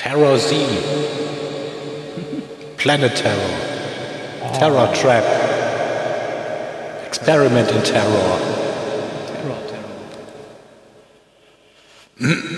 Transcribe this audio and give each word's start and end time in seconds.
Terror 0.00 0.38
Z. 0.38 0.56
Planet 2.78 3.14
Terror. 3.14 3.56
Terror 4.54 4.88
oh. 4.88 4.94
Trap. 4.94 5.24
Experiment 7.06 7.70
in 7.70 7.82
Terror. 7.82 8.38
Terror, 9.26 9.60
Terror. 12.18 12.56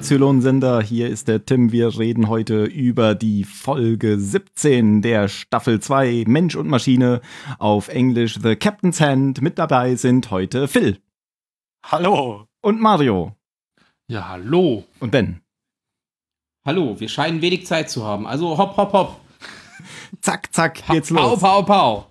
Beim 0.00 0.02
Zylon-Sender, 0.02 0.80
hier 0.80 1.08
ist 1.10 1.28
der 1.28 1.44
Tim. 1.44 1.72
Wir 1.72 1.98
reden 1.98 2.28
heute 2.30 2.64
über 2.64 3.14
die 3.14 3.44
Folge 3.44 4.18
17 4.18 5.02
der 5.02 5.28
Staffel 5.28 5.78
2 5.80 6.24
Mensch 6.26 6.56
und 6.56 6.68
Maschine 6.68 7.20
auf 7.58 7.88
Englisch 7.88 8.38
The 8.42 8.56
Captain's 8.56 8.98
Hand. 8.98 9.42
Mit 9.42 9.58
dabei 9.58 9.96
sind 9.96 10.30
heute 10.30 10.68
Phil 10.68 10.98
Hallo. 11.84 12.46
und 12.62 12.80
Mario 12.80 13.36
Ja, 14.08 14.26
hallo. 14.30 14.84
und 15.00 15.10
Ben. 15.10 15.42
Hallo, 16.64 16.98
wir 16.98 17.08
scheinen 17.10 17.42
wenig 17.42 17.66
Zeit 17.66 17.90
zu 17.90 18.02
haben. 18.02 18.26
Also 18.26 18.56
hopp, 18.56 18.78
hopp, 18.78 18.92
hopp. 18.94 19.20
Zack, 20.22 20.48
zack, 20.54 20.82
geht's 20.88 21.12
Pau, 21.12 21.32
los. 21.32 21.40
pau, 21.40 21.62
pau. 21.62 22.06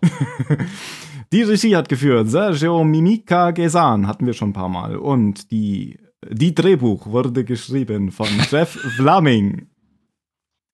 Die 1.31 1.41
Regie 1.41 1.75
hat 1.75 1.89
geführt 1.89 2.29
Sergio 2.29 2.83
Mimica 2.83 3.49
Gesan, 3.49 4.05
hatten 4.05 4.27
wir 4.27 4.33
schon 4.33 4.49
ein 4.49 4.53
paar 4.53 4.69
Mal. 4.69 4.95
Und 4.95 5.49
die, 5.51 5.99
die 6.28 6.53
Drehbuch 6.56 7.08
wurde 7.08 7.44
geschrieben 7.44 8.12
von 8.12 8.28
Jeff 8.52 8.72
Fleming. 8.72 9.67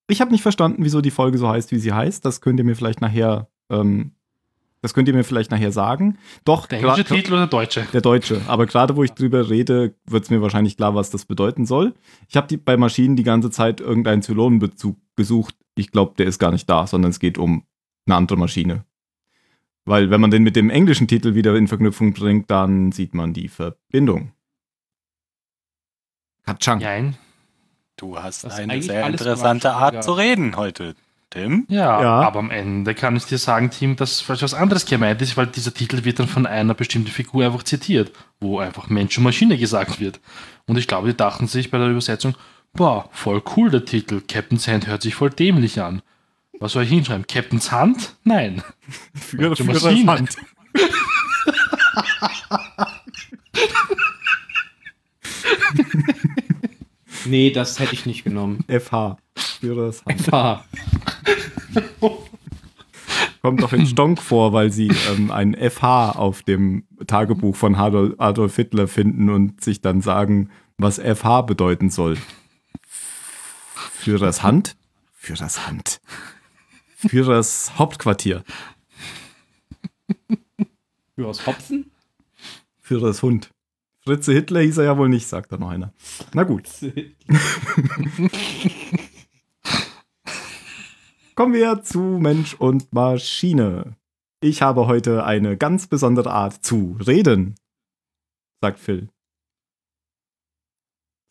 Ich 0.08 0.22
habe 0.22 0.32
nicht 0.32 0.42
verstanden, 0.44 0.84
wieso 0.84 1.02
die 1.02 1.12
Folge 1.12 1.38
so 1.38 1.50
heißt, 1.50 1.72
wie 1.72 1.80
sie 1.80 1.94
heißt. 1.94 2.24
Das 2.26 2.42
könnt 2.42 2.60
ihr 2.60 2.64
mir 2.66 2.76
vielleicht 2.76 3.02
nachher, 3.02 3.48
ähm, 3.70 4.12
das 4.82 4.94
könnt 4.94 5.08
ihr 5.08 5.16
mir 5.16 5.24
vielleicht 5.24 5.50
nachher 5.50 5.72
sagen. 5.72 6.18
Doch, 6.44 6.68
Der 6.68 6.80
englische 6.80 7.06
Titel 7.06 7.32
oder 7.34 7.42
der 7.42 7.48
deutsche? 7.48 7.88
der 7.92 8.02
deutsche. 8.02 8.42
Aber 8.48 8.68
gerade 8.68 8.96
wo 8.96 9.04
ich 9.04 9.14
drüber 9.14 9.50
rede, 9.50 9.96
wird 10.06 10.24
es 10.26 10.30
mir 10.30 10.42
wahrscheinlich 10.42 10.78
klar, 10.78 10.94
was 10.94 11.10
das 11.10 11.26
bedeuten 11.26 11.66
soll. 11.66 11.96
Ich 12.30 12.36
habe 12.38 12.56
bei 12.60 12.78
Maschinen 12.78 13.16
die 13.16 13.24
ganze 13.24 13.50
Zeit 13.50 13.82
irgendeinen 13.82 14.22
Zylonenbezug 14.22 14.96
gesucht. 15.16 15.56
Ich 15.76 15.92
glaube, 15.92 16.14
der 16.18 16.28
ist 16.28 16.38
gar 16.38 16.52
nicht 16.52 16.70
da, 16.70 16.86
sondern 16.86 17.10
es 17.10 17.20
geht 17.20 17.40
um 17.40 17.64
eine 18.06 18.16
andere 18.16 18.38
Maschine. 18.38 18.86
Weil 19.86 20.10
wenn 20.12 20.22
man 20.22 20.32
den 20.32 20.44
mit 20.44 20.56
dem 20.56 20.70
englischen 20.70 21.08
Titel 21.08 21.34
wieder 21.34 21.56
in 21.56 21.68
Verknüpfung 21.68 22.14
bringt, 22.14 22.50
dann 22.52 22.92
sieht 22.92 23.14
man 23.16 23.34
die 23.34 23.48
Verbindung. 23.48 24.32
Katschang. 26.46 26.80
Nein. 26.80 27.18
Du 27.98 28.22
hast 28.22 28.44
Das 28.44 28.56
eine 28.56 28.82
sehr 28.82 29.06
interessante 29.08 29.72
Art 29.72 30.04
zu 30.04 30.12
reden 30.14 30.56
heute, 30.58 30.96
Tim. 31.30 31.66
Ja, 31.70 32.02
Ja. 32.02 32.22
aber 32.22 32.40
am 32.40 32.52
Ende 32.52 32.94
kann 32.94 33.16
ich 33.16 33.24
dir 33.26 33.38
sagen, 33.38 33.70
Tim, 33.72 33.96
dass 33.96 34.20
vielleicht 34.20 34.44
was 34.44 34.54
anderes 34.54 34.86
gemeint 34.86 35.22
ist, 35.22 35.38
weil 35.38 35.48
dieser 35.48 35.74
Titel 35.74 36.04
wird 36.04 36.20
dann 36.20 36.28
von 36.28 36.46
einer 36.46 36.74
bestimmten 36.74 37.10
Figur 37.10 37.46
einfach 37.46 37.64
zitiert, 37.64 38.12
wo 38.42 38.60
einfach 38.60 38.90
Mensch 38.90 39.18
und 39.18 39.24
Maschine 39.24 39.58
gesagt 39.58 40.00
wird. 40.02 40.20
Und 40.68 40.78
ich 40.78 40.88
glaube, 40.88 41.08
die 41.08 41.16
dachten 41.18 41.48
sich 41.48 41.72
bei 41.72 41.78
der 41.78 41.88
Übersetzung, 41.88 42.36
boah, 42.74 43.08
voll 43.14 43.42
cool 43.56 43.70
der 43.70 43.86
Titel, 43.86 44.22
Captain's 44.28 44.68
Hand 44.68 44.88
hört 44.88 45.02
sich 45.02 45.16
voll 45.16 45.30
dämlich 45.30 45.82
an. 45.82 46.02
Was 46.60 46.74
soll 46.74 46.84
ich 46.84 46.90
hinschreiben? 46.90 47.28
Captain's 47.28 47.72
Hand? 47.72 48.16
Nein. 48.24 48.62
Das 49.38 49.60
Maschine. 49.60 50.12
Hand. 50.12 50.36
Nee, 57.26 57.52
das 57.52 57.80
hätte 57.80 57.94
ich 57.94 58.06
nicht 58.06 58.24
genommen. 58.24 58.64
FH. 58.68 59.18
Für 59.36 59.76
das 59.76 60.06
Hand. 60.06 60.34
Ah, 60.34 60.66
Kommt 63.42 63.62
doch 63.62 63.74
in 63.74 63.86
Stonk 63.86 64.22
vor, 64.22 64.54
weil 64.54 64.72
sie 64.72 64.90
ähm, 65.12 65.30
ein 65.30 65.56
FH 65.56 66.14
auf 66.14 66.42
dem 66.42 66.86
Tagebuch 67.06 67.56
von 67.56 67.76
Adolf, 67.76 68.16
Adolf 68.18 68.56
Hitler 68.56 68.88
finden 68.88 69.30
und 69.30 69.64
sich 69.64 69.82
dann 69.82 70.02
sagen, 70.02 70.50
was 70.78 71.00
FH 71.00 71.42
bedeuten 71.44 71.92
soll. 71.92 72.18
Für 73.92 74.18
das 74.18 74.42
Hand? 74.42 74.76
Für 75.14 75.36
das 75.36 75.68
Hand. 75.68 76.02
Für 76.96 77.24
das 77.24 77.78
Hauptquartier. 77.78 78.44
Für 81.16 81.28
aus 81.28 81.46
Hopfen? 81.46 81.92
Für 82.82 83.00
das 83.00 83.22
Hund. 83.22 83.52
Fritze 84.08 84.34
Hitler 84.34 84.62
hieß 84.62 84.78
er 84.78 84.84
ja 84.84 84.98
wohl 85.00 85.10
nicht, 85.10 85.28
sagt 85.28 85.52
da 85.52 85.58
noch 85.58 85.72
einer. 85.72 85.92
Na 86.34 86.44
gut. 86.44 86.70
Kommen 91.36 91.54
wir 91.54 91.82
zu 91.82 92.00
Mensch 92.00 92.54
und 92.54 92.94
Maschine. 92.94 93.96
Ich 94.42 94.62
habe 94.62 94.86
heute 94.86 95.26
eine 95.26 95.58
ganz 95.58 95.88
besondere 95.88 96.32
Art 96.32 96.64
zu 96.64 96.96
reden, 97.06 97.56
sagt 98.62 98.80
Phil. 98.80 99.10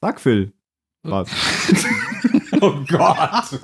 Sag 0.00 0.20
Phil. 0.20 0.52
Was? 1.02 1.30
Oh 2.60 2.84
Gott. 2.88 3.60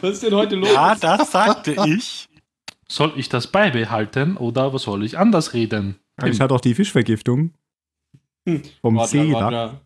Was 0.00 0.10
ist 0.14 0.22
denn 0.22 0.34
heute 0.34 0.56
los? 0.56 0.72
Ja, 0.72 0.94
das 0.96 1.30
sagte 1.30 1.76
ich. 1.86 2.26
Soll 2.88 3.12
ich 3.16 3.28
das 3.28 3.48
beibehalten 3.48 4.36
oder 4.38 4.72
was 4.72 4.82
soll 4.82 5.04
ich 5.04 5.18
anders 5.18 5.52
reden? 5.52 6.00
Ich 6.24 6.40
hatte 6.40 6.54
auch 6.54 6.60
die 6.60 6.74
Fischvergiftung. 6.74 7.52
Vom 8.82 8.96
Warte, 8.96 9.10
See. 9.10 9.32
warte. 9.32 9.80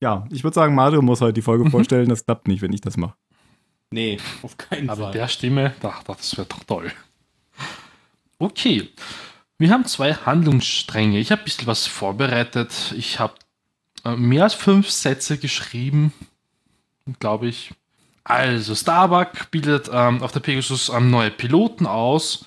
Ja, 0.00 0.26
ich 0.30 0.44
würde 0.44 0.54
sagen, 0.54 0.74
Mario 0.74 1.02
muss 1.02 1.20
heute 1.20 1.32
die 1.32 1.42
Folge 1.42 1.68
vorstellen. 1.70 2.08
Das 2.08 2.24
klappt 2.24 2.46
nicht, 2.46 2.62
wenn 2.62 2.72
ich 2.72 2.80
das 2.80 2.96
mache. 2.96 3.16
Nee, 3.90 4.18
auf 4.42 4.56
keinen 4.56 4.90
Aber 4.90 5.04
Fall. 5.04 5.12
der 5.12 5.28
Stimme, 5.28 5.74
ach, 5.82 6.02
das 6.04 6.36
wäre 6.36 6.46
doch 6.46 6.62
toll. 6.64 6.92
Okay, 8.38 8.90
wir 9.58 9.70
haben 9.70 9.84
zwei 9.86 10.14
Handlungsstränge. 10.14 11.18
Ich 11.18 11.32
habe 11.32 11.42
ein 11.42 11.44
bisschen 11.44 11.66
was 11.66 11.86
vorbereitet. 11.86 12.94
Ich 12.96 13.18
habe 13.18 13.34
äh, 14.04 14.14
mehr 14.14 14.44
als 14.44 14.54
fünf 14.54 14.90
Sätze 14.90 15.38
geschrieben, 15.38 16.12
glaube 17.18 17.48
ich. 17.48 17.72
Also, 18.22 18.74
Starbuck 18.74 19.50
bildet 19.50 19.88
ähm, 19.90 20.22
auf 20.22 20.32
der 20.32 20.40
Pegasus 20.40 20.90
ähm, 20.90 21.10
neue 21.10 21.30
Piloten 21.30 21.86
aus. 21.86 22.44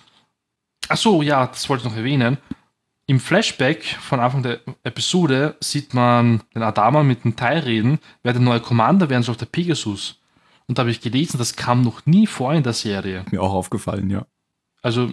Achso, 0.87 1.21
ja, 1.23 1.47
das 1.47 1.67
wollte 1.67 1.83
ich 1.85 1.89
noch 1.89 1.97
erwähnen. 1.97 2.37
Im 3.11 3.19
Flashback 3.19 3.83
von 3.99 4.21
Anfang 4.21 4.41
der 4.41 4.61
Episode 4.83 5.57
sieht 5.59 5.93
man 5.93 6.39
den 6.55 6.63
Adama 6.63 7.03
mit 7.03 7.25
dem 7.25 7.35
Teil 7.35 7.57
reden, 7.59 7.99
wer 8.23 8.31
der 8.31 8.41
neue 8.41 8.61
Commander 8.61 9.09
werden 9.09 9.21
soll 9.21 9.33
auf 9.33 9.37
der 9.37 9.47
Pegasus. 9.47 10.21
Und 10.65 10.77
da 10.77 10.83
habe 10.83 10.91
ich 10.91 11.01
gelesen, 11.01 11.37
das 11.37 11.57
kam 11.57 11.81
noch 11.81 12.05
nie 12.05 12.25
vor 12.25 12.53
in 12.53 12.63
der 12.63 12.71
Serie. 12.71 13.25
Mir 13.29 13.41
auch 13.43 13.51
aufgefallen, 13.51 14.09
ja. 14.09 14.25
Also, 14.81 15.11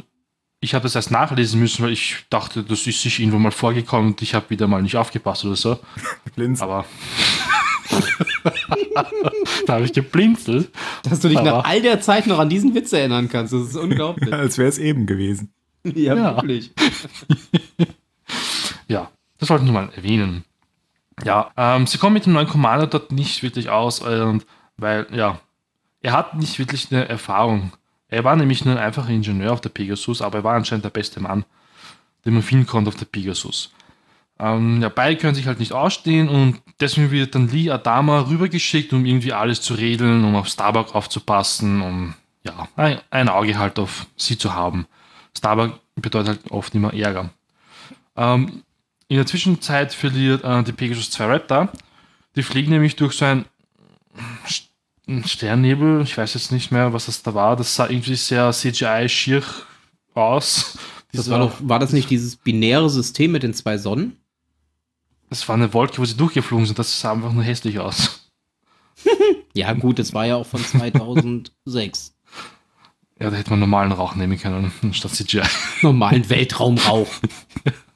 ich 0.61 0.75
habe 0.75 0.85
das 0.85 0.95
erst 0.95 1.11
nachlesen 1.11 1.59
müssen, 1.59 1.83
weil 1.85 1.91
ich 1.91 2.19
dachte, 2.31 2.63
das 2.63 2.87
ist 2.87 3.03
sich 3.03 3.19
irgendwo 3.19 3.41
mal 3.41 3.51
vorgekommen 3.51 4.13
und 4.13 4.23
ich 4.23 4.33
habe 4.33 4.49
wieder 4.51 4.69
mal 4.69 4.81
nicht 4.81 4.95
aufgepasst 4.97 5.45
oder 5.45 5.57
so. 5.57 5.81
Blinz. 6.37 6.63
Aber 6.63 6.85
da 9.67 9.73
habe 9.75 9.87
ich 9.87 9.93
geblinzelt. 9.93 10.71
Dass 11.03 11.19
du 11.19 11.29
dich 11.29 11.39
Aber- 11.39 11.51
nach 11.51 11.65
all 11.65 11.83
der 11.83 12.01
Zeit 12.01 12.29
noch 12.29 12.39
an 12.39 12.49
diesen 12.49 12.77
Witz 12.77 12.93
erinnern 12.93 13.29
kannst, 13.29 13.53
das 13.53 13.63
ist 13.71 13.77
unglaublich. 13.77 14.33
Als 14.33 14.57
wäre 14.57 14.69
es 14.69 14.79
eben 14.79 15.05
gewesen. 15.05 15.53
ja, 15.85 16.15
Ja. 16.15 16.37
wirklich. 16.37 16.71
Ja, 18.89 19.11
das 19.39 19.49
wollte 19.49 19.65
ich 19.65 19.71
nur 19.71 19.81
mal 19.81 19.93
erwähnen. 19.95 20.45
Ja, 21.25 21.51
ähm, 21.57 21.87
sie 21.87 21.99
kommen 21.99 22.15
mit 22.15 22.27
dem 22.27 22.33
neuen 22.33 22.49
Commander 22.49 22.87
dort 22.87 23.13
nicht 23.13 23.43
wirklich 23.43 23.69
aus, 23.71 24.01
und 24.01 24.47
weil, 24.77 25.07
ja, 25.11 25.41
er 26.01 26.13
hat 26.13 26.35
nicht 26.35 26.59
wirklich 26.59 26.91
eine 26.91 27.09
Erfahrung. 27.09 27.73
Er 28.09 28.25
war 28.25 28.37
nämlich 28.37 28.65
nur 28.65 28.75
ein 28.75 28.83
einfacher 28.83 29.11
Ingenieur 29.11 29.53
auf 29.53 29.61
der 29.61 29.69
Pegasus, 29.69 30.23
aber 30.23 30.39
er 30.39 30.45
war 30.45 30.55
anscheinend 30.55 30.85
der 30.85 30.91
beste 30.91 31.21
Mann, 31.21 31.45
den 32.25 32.35
man 32.35 32.43
finden 32.43 32.67
konnte 32.67 32.89
auf 32.89 32.97
der 32.97 33.05
Pegasus. 33.05 33.73
Ähm, 34.39 34.81
ja, 34.81 34.89
beide 34.89 35.17
können 35.17 35.35
sich 35.35 35.47
halt 35.47 35.59
nicht 35.59 35.73
ausstehen 35.73 36.29
und 36.29 36.63
deswegen 36.81 37.11
wird 37.11 37.35
dann 37.35 37.49
Lee 37.49 37.71
Adama 37.71 38.21
rübergeschickt, 38.21 38.93
um 38.93 39.05
irgendwie 39.05 39.33
alles 39.33 39.61
zu 39.61 39.75
regeln, 39.75 40.25
um 40.25 40.37
auf 40.37 40.47
Starbuck 40.47 40.95
aufzupassen, 40.95 41.83
um 41.83 42.15
ja, 42.45 42.69
ein, 42.77 43.01
ein 43.11 43.29
Auge 43.29 43.59
halt 43.59 43.81
auf 43.81 44.07
sie 44.17 44.39
zu 44.39 44.55
haben. 44.55 44.87
Starbuck 45.37 45.81
bedeutet 45.97 46.29
halt 46.29 46.51
oft 46.53 46.75
immer 46.75 46.95
Ärger. 46.95 47.31
Ähm, 48.17 48.63
in 49.09 49.17
der 49.17 49.27
Zwischenzeit 49.27 49.93
verliert 49.95 50.45
äh, 50.45 50.63
die 50.63 50.73
Pegasus 50.73 51.11
2 51.11 51.25
Raptor. 51.27 51.73
Die 52.37 52.43
fliegen 52.43 52.71
nämlich 52.71 52.97
durch 52.97 53.15
so 53.15 53.25
ein 53.25 53.45
St- 54.47 54.69
ein 55.09 55.25
Sternnebel. 55.25 56.03
Ich 56.03 56.17
weiß 56.19 56.35
jetzt 56.35 56.53
nicht 56.53 56.71
mehr, 56.71 56.93
was 56.93 57.07
das 57.07 57.23
da 57.23 57.33
war. 57.35 57.57
Das 57.57 57.75
sah 57.75 57.89
irgendwie 57.89 58.15
sehr 58.17 58.53
CGI-schier 58.53 59.43
aus. 60.15 60.77
Das 61.13 61.31
war 61.31 61.39
doch, 61.39 61.55
war 61.61 61.79
das 61.79 61.93
nicht 61.93 62.11
dieses 62.11 62.37
binäre 62.37 62.91
System 62.91 63.33
mit 63.33 63.43
den 63.43 63.55
zwei 63.55 63.79
Sonnen? 63.79 64.17
das 65.31 65.47
war 65.49 65.57
eine 65.57 65.73
Wolke, 65.75 65.99
wo 65.99 66.05
sie 66.07 66.17
durchgeflogen 66.17 66.65
sind. 66.67 66.79
Das 66.79 67.01
sah 67.01 67.13
einfach 67.13 67.33
nur 67.33 67.43
hässlich 67.45 67.79
aus. 67.79 68.31
Ja, 69.55 69.73
gut, 69.73 69.99
das 69.99 70.15
war 70.15 70.25
ja 70.27 70.37
auch 70.37 70.47
von 70.47 70.65
2006. 70.65 72.15
Ja, 73.19 73.31
da 73.31 73.37
hätte 73.37 73.51
man 73.51 73.59
normalen 73.59 73.91
Rauch 73.91 74.15
nehmen 74.15 74.39
können, 74.39 74.71
statt 74.93 75.13
CGI. 75.13 75.43
Normalen 75.83 76.29
Weltraumrauch. 76.29 77.09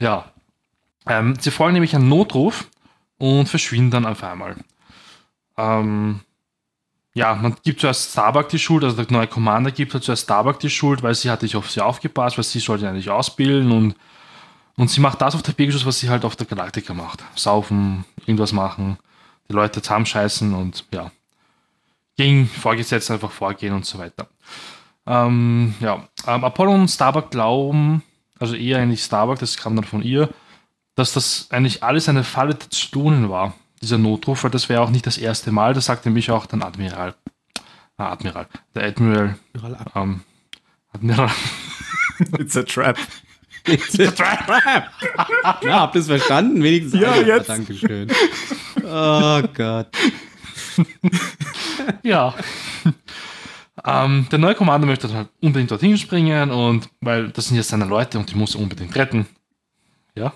Ja. 0.00 0.32
Ähm, 1.06 1.36
sie 1.38 1.50
folgen 1.50 1.74
nämlich 1.74 1.94
einen 1.94 2.08
Notruf 2.08 2.68
und 3.18 3.48
verschwinden 3.48 3.90
dann 3.90 4.06
auf 4.06 4.22
einmal. 4.24 4.56
Ähm, 5.56 6.20
ja, 7.14 7.34
man 7.34 7.56
gibt 7.62 7.80
zuerst 7.80 8.12
Starbuck 8.12 8.48
die 8.48 8.58
Schuld, 8.58 8.84
also 8.84 8.96
der 8.96 9.10
neue 9.10 9.26
Commander 9.26 9.70
gibt 9.70 9.92
halt 9.92 10.04
zuerst 10.04 10.24
Starbuck 10.24 10.60
die 10.60 10.70
Schuld, 10.70 11.02
weil 11.02 11.14
sie 11.14 11.30
hat 11.30 11.42
nicht 11.42 11.56
auf 11.56 11.70
sie 11.70 11.80
aufgepasst, 11.80 12.38
weil 12.38 12.44
sie 12.44 12.60
sollte 12.60 12.88
eigentlich 12.88 13.10
ausbilden 13.10 13.72
und, 13.72 13.96
und 14.76 14.90
sie 14.90 15.00
macht 15.00 15.20
das 15.20 15.34
auf 15.34 15.42
der 15.42 15.52
Pegasus, 15.52 15.84
was 15.84 15.98
sie 15.98 16.08
halt 16.08 16.24
auf 16.24 16.36
der 16.36 16.46
Galaktika 16.46 16.94
macht. 16.94 17.22
Saufen, 17.34 18.04
irgendwas 18.26 18.52
machen, 18.52 18.98
die 19.48 19.54
Leute 19.54 19.82
zusammenscheißen 19.82 20.54
und 20.54 20.84
ja, 20.92 21.10
gegen 22.16 22.46
Vorgesetzte 22.46 23.14
einfach 23.14 23.32
vorgehen 23.32 23.74
und 23.74 23.84
so 23.84 23.98
weiter. 23.98 24.28
Ähm, 25.06 25.74
ja, 25.80 26.08
ähm, 26.26 26.44
Apollo 26.44 26.72
und 26.72 26.88
Starbuck 26.88 27.30
glauben, 27.30 28.02
also 28.40 28.54
eher 28.56 28.78
eigentlich 28.78 29.02
Starbuck, 29.02 29.38
das 29.38 29.56
kam 29.56 29.76
dann 29.76 29.84
von 29.84 30.02
ihr, 30.02 30.28
dass 30.96 31.12
das 31.12 31.46
eigentlich 31.50 31.82
alles 31.82 32.08
eine 32.08 32.24
Falle 32.24 32.54
der 32.54 32.70
Zylonen 32.70 33.30
war, 33.30 33.54
dieser 33.80 33.98
Notruf, 33.98 34.42
weil 34.44 34.50
das 34.50 34.68
wäre 34.68 34.80
auch 34.82 34.90
nicht 34.90 35.06
das 35.06 35.18
erste 35.18 35.52
Mal, 35.52 35.74
das 35.74 35.86
sagte 35.86 36.10
mich 36.10 36.30
auch 36.30 36.46
dann 36.46 36.62
Admiral. 36.62 37.14
Ah, 37.96 38.12
Admiral. 38.12 38.46
Der 38.74 38.84
Admiral. 38.84 39.36
Ähm, 39.94 40.22
Admiral. 40.92 41.30
It's 42.38 42.56
a 42.56 42.62
trap. 42.62 42.98
Ja, 45.62 45.80
habt 45.80 45.94
ihr 45.94 46.00
es 46.00 46.06
verstanden? 46.06 46.62
Wenigstens 46.62 46.98
Ja, 47.00 47.14
jetzt. 47.16 47.50
Dankeschön. 47.50 48.10
Oh 48.82 49.42
Gott. 49.54 49.88
Ja. 52.02 52.34
Ähm, 53.84 54.26
der 54.30 54.38
neue 54.38 54.54
Kommando 54.54 54.86
möchte 54.86 55.12
halt 55.12 55.28
unbedingt 55.40 55.70
dorthin 55.70 55.96
springen 55.96 56.50
und 56.50 56.88
weil 57.00 57.28
das 57.28 57.48
sind 57.48 57.56
jetzt 57.56 57.68
seine 57.68 57.86
Leute 57.86 58.18
und 58.18 58.30
die 58.30 58.36
muss 58.36 58.54
er 58.54 58.60
unbedingt 58.60 58.94
retten. 58.96 59.26
Ja. 60.14 60.32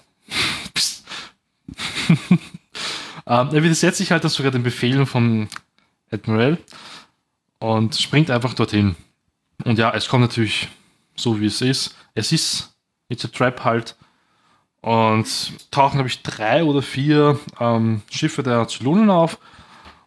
Ähm, 3.27 3.49
er 3.53 3.63
widersetzt 3.63 3.99
sich 3.99 4.11
halt 4.11 4.23
dann 4.23 4.31
sogar 4.31 4.53
den 4.53 4.63
Befehlen 4.63 5.07
von 5.07 5.49
Admiral 6.11 6.59
und 7.59 7.97
springt 7.97 8.31
einfach 8.31 8.55
dorthin. 8.55 8.97
Und 9.65 9.79
ja, 9.79 9.93
es 9.95 10.09
kommt 10.09 10.23
natürlich 10.23 10.69
so, 11.17 11.41
wie 11.41 11.47
es 11.47 11.61
ist. 11.61 11.97
Es 12.15 12.33
ist 12.33 12.75
It's 13.09 13.25
a 13.25 13.29
Trap 13.29 13.65
halt. 13.65 13.97
Und 14.83 15.27
tauchen, 15.71 15.97
glaube 15.97 16.09
ich, 16.09 16.23
drei 16.23 16.63
oder 16.65 16.83
vier 16.83 17.39
ähm, 17.59 18.03
Schiffe 18.11 18.43
der 18.43 18.69
Zylonen 18.69 19.09
auf. 19.09 19.39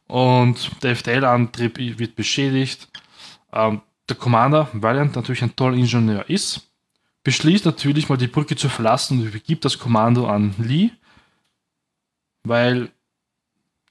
Und 0.05 0.83
der 0.83 0.95
FTL-Antrieb 0.95 1.77
wird 1.97 2.15
beschädigt. 2.15 2.87
Ähm, 3.53 3.81
der 4.09 4.15
Commander, 4.15 4.69
er 4.73 5.05
natürlich 5.05 5.43
ein 5.43 5.55
toller 5.55 5.75
Ingenieur 5.75 6.29
ist, 6.29 6.67
beschließt 7.23 7.65
natürlich 7.65 8.07
mal 8.07 8.17
die 8.17 8.27
Brücke 8.27 8.55
zu 8.55 8.69
verlassen 8.69 9.19
und 9.19 9.27
übergibt 9.27 9.65
das 9.65 9.79
Kommando 9.79 10.27
an 10.27 10.55
Lee, 10.57 10.91
weil 12.43 12.89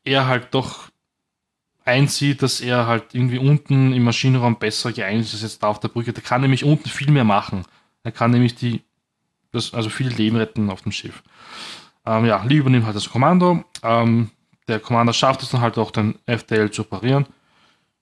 er 0.05 0.27
halt 0.27 0.55
doch 0.55 0.91
einsieht, 1.85 2.43
dass 2.43 2.61
er 2.61 2.87
halt 2.87 3.15
irgendwie 3.15 3.39
unten 3.39 3.93
im 3.93 4.05
Maschinenraum 4.05 4.59
besser 4.59 4.93
geeignet 4.93 5.33
ist 5.33 5.43
jetzt 5.43 5.63
da 5.63 5.69
auf 5.69 5.81
der 5.81 5.89
Brücke. 5.89 6.13
Der 6.13 6.23
kann 6.23 6.41
nämlich 6.41 6.65
unten 6.65 6.89
viel 6.89 7.11
mehr 7.11 7.25
machen. 7.25 7.65
Er 8.03 8.13
kann 8.13 8.31
nämlich 8.31 8.55
die, 8.55 8.83
das, 9.53 9.75
also 9.75 9.91
viele 9.91 10.11
Leben 10.11 10.37
retten 10.37 10.71
auf 10.71 10.83
dem 10.83 10.93
Schiff. 10.93 11.23
Ähm, 12.05 12.25
ja, 12.25 12.43
Lee 12.45 12.57
übernimmt 12.57 12.87
halt 12.87 12.97
das 12.97 13.11
Kommando. 13.11 13.65
Ähm, 13.83 14.31
der 14.69 14.81
Commander 14.81 15.13
schafft 15.13 15.43
es 15.43 15.51
dann 15.51 15.61
halt 15.61 15.79
auch, 15.79 15.91
den 15.91 16.19
FTL 16.27 16.71
zu 16.71 16.83
operieren. 16.83 17.27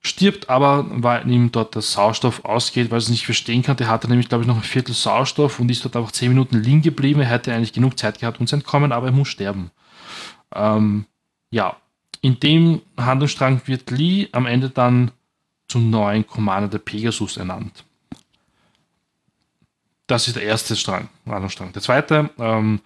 Stirbt 0.06 0.50
aber, 0.50 0.84
weil 0.90 1.28
ihm 1.30 1.50
dort 1.50 1.74
der 1.74 1.80
Sauerstoff 1.80 2.44
ausgeht, 2.44 2.90
weil 2.90 2.96
er 2.96 2.98
es 2.98 3.08
nicht 3.08 3.24
verstehen 3.24 3.62
kann. 3.62 3.78
Der 3.78 3.88
hatte 3.88 4.06
nämlich, 4.06 4.28
glaube 4.28 4.42
ich, 4.44 4.48
noch 4.48 4.56
ein 4.56 4.62
Viertel 4.62 4.94
Sauerstoff 4.94 5.58
und 5.58 5.70
ist 5.70 5.82
dort 5.82 5.96
einfach 5.96 6.12
10 6.12 6.28
Minuten 6.28 6.62
liegen 6.62 6.82
geblieben. 6.82 7.20
Er 7.20 7.28
hätte 7.28 7.54
eigentlich 7.54 7.72
genug 7.72 7.98
Zeit 7.98 8.18
gehabt, 8.18 8.38
um 8.38 8.46
zu 8.46 8.56
entkommen, 8.56 8.92
aber 8.92 9.06
er 9.06 9.12
muss 9.12 9.28
sterben. 9.28 9.70
Ähm, 10.54 11.06
ja, 11.50 11.76
in 12.20 12.38
dem 12.38 12.82
Handlungsstrang 12.98 13.62
wird 13.64 13.90
Lee 13.90 14.28
am 14.32 14.44
Ende 14.44 14.68
dann 14.68 15.10
zum 15.68 15.88
neuen 15.88 16.26
Commander 16.26 16.68
der 16.68 16.78
Pegasus 16.78 17.38
ernannt. 17.38 17.84
Das 20.06 20.28
ist 20.28 20.36
der 20.36 20.42
erste 20.42 20.76
Strang, 20.76 21.08
Handlungsstrang. 21.24 21.72
Der 21.72 21.80
zweite, 21.80 22.28
ähm, 22.38 22.80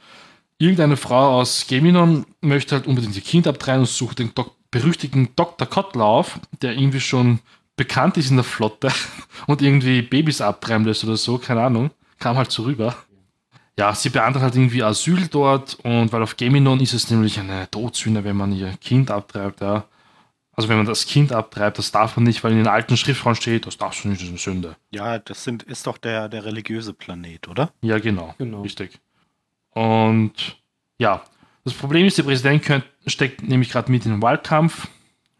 irgendeine 0.58 0.96
Frau 0.96 1.40
aus 1.40 1.66
Geminon 1.66 2.26
möchte 2.40 2.76
halt 2.76 2.86
unbedingt 2.86 3.16
ihr 3.16 3.22
Kind 3.22 3.48
abtreiben 3.48 3.80
und 3.80 3.88
sucht 3.88 4.20
den 4.20 4.32
Dok 4.36 4.54
berüchtigten 4.70 5.30
Dr. 5.36 5.66
Kottler 5.66 6.04
auf, 6.04 6.38
der 6.62 6.72
irgendwie 6.72 7.00
schon 7.00 7.40
bekannt 7.76 8.16
ist 8.16 8.30
in 8.30 8.36
der 8.36 8.44
Flotte 8.44 8.90
und 9.46 9.62
irgendwie 9.62 10.02
Babys 10.02 10.40
abtreiben 10.40 10.86
lässt 10.86 11.04
oder 11.04 11.16
so, 11.16 11.38
keine 11.38 11.62
Ahnung. 11.62 11.90
Kam 12.18 12.36
halt 12.36 12.50
so 12.50 12.64
rüber. 12.64 12.96
Ja, 13.78 13.94
sie 13.94 14.08
beantragt 14.08 14.42
halt 14.42 14.56
irgendwie 14.56 14.82
Asyl 14.82 15.28
dort 15.28 15.78
und 15.84 16.12
weil 16.12 16.22
auf 16.22 16.36
Geminon 16.36 16.80
ist 16.80 16.94
es 16.94 17.10
nämlich 17.10 17.38
eine 17.38 17.70
Todsünde, 17.70 18.24
wenn 18.24 18.36
man 18.36 18.52
ihr 18.52 18.72
Kind 18.80 19.10
abtreibt, 19.10 19.60
ja. 19.60 19.84
Also 20.52 20.68
wenn 20.68 20.78
man 20.78 20.86
das 20.86 21.06
Kind 21.06 21.30
abtreibt, 21.30 21.78
das 21.78 21.92
darf 21.92 22.16
man 22.16 22.24
nicht, 22.24 22.42
weil 22.42 22.50
in 22.50 22.58
den 22.58 22.66
alten 22.66 22.96
Schriftraum 22.96 23.36
steht, 23.36 23.68
das 23.68 23.76
darfst 23.76 24.02
du 24.02 24.08
nicht, 24.08 24.20
das 24.20 24.24
ist 24.24 24.30
eine 24.30 24.38
Sünde. 24.38 24.76
Ja, 24.90 25.20
das 25.20 25.44
sind, 25.44 25.62
ist 25.62 25.86
doch 25.86 25.98
der, 25.98 26.28
der 26.28 26.44
religiöse 26.44 26.92
Planet, 26.92 27.46
oder? 27.46 27.70
Ja, 27.80 28.00
genau. 28.00 28.34
Genau. 28.38 28.62
Richtig. 28.62 28.98
Und 29.70 30.58
ja, 30.98 31.22
das 31.68 31.78
Problem 31.78 32.06
ist, 32.06 32.18
der 32.18 32.22
Präsident 32.22 32.62
könnt, 32.62 32.84
steckt 33.06 33.42
nämlich 33.42 33.70
gerade 33.70 33.90
mit 33.90 34.04
in 34.04 34.12
den 34.12 34.22
Wahlkampf. 34.22 34.88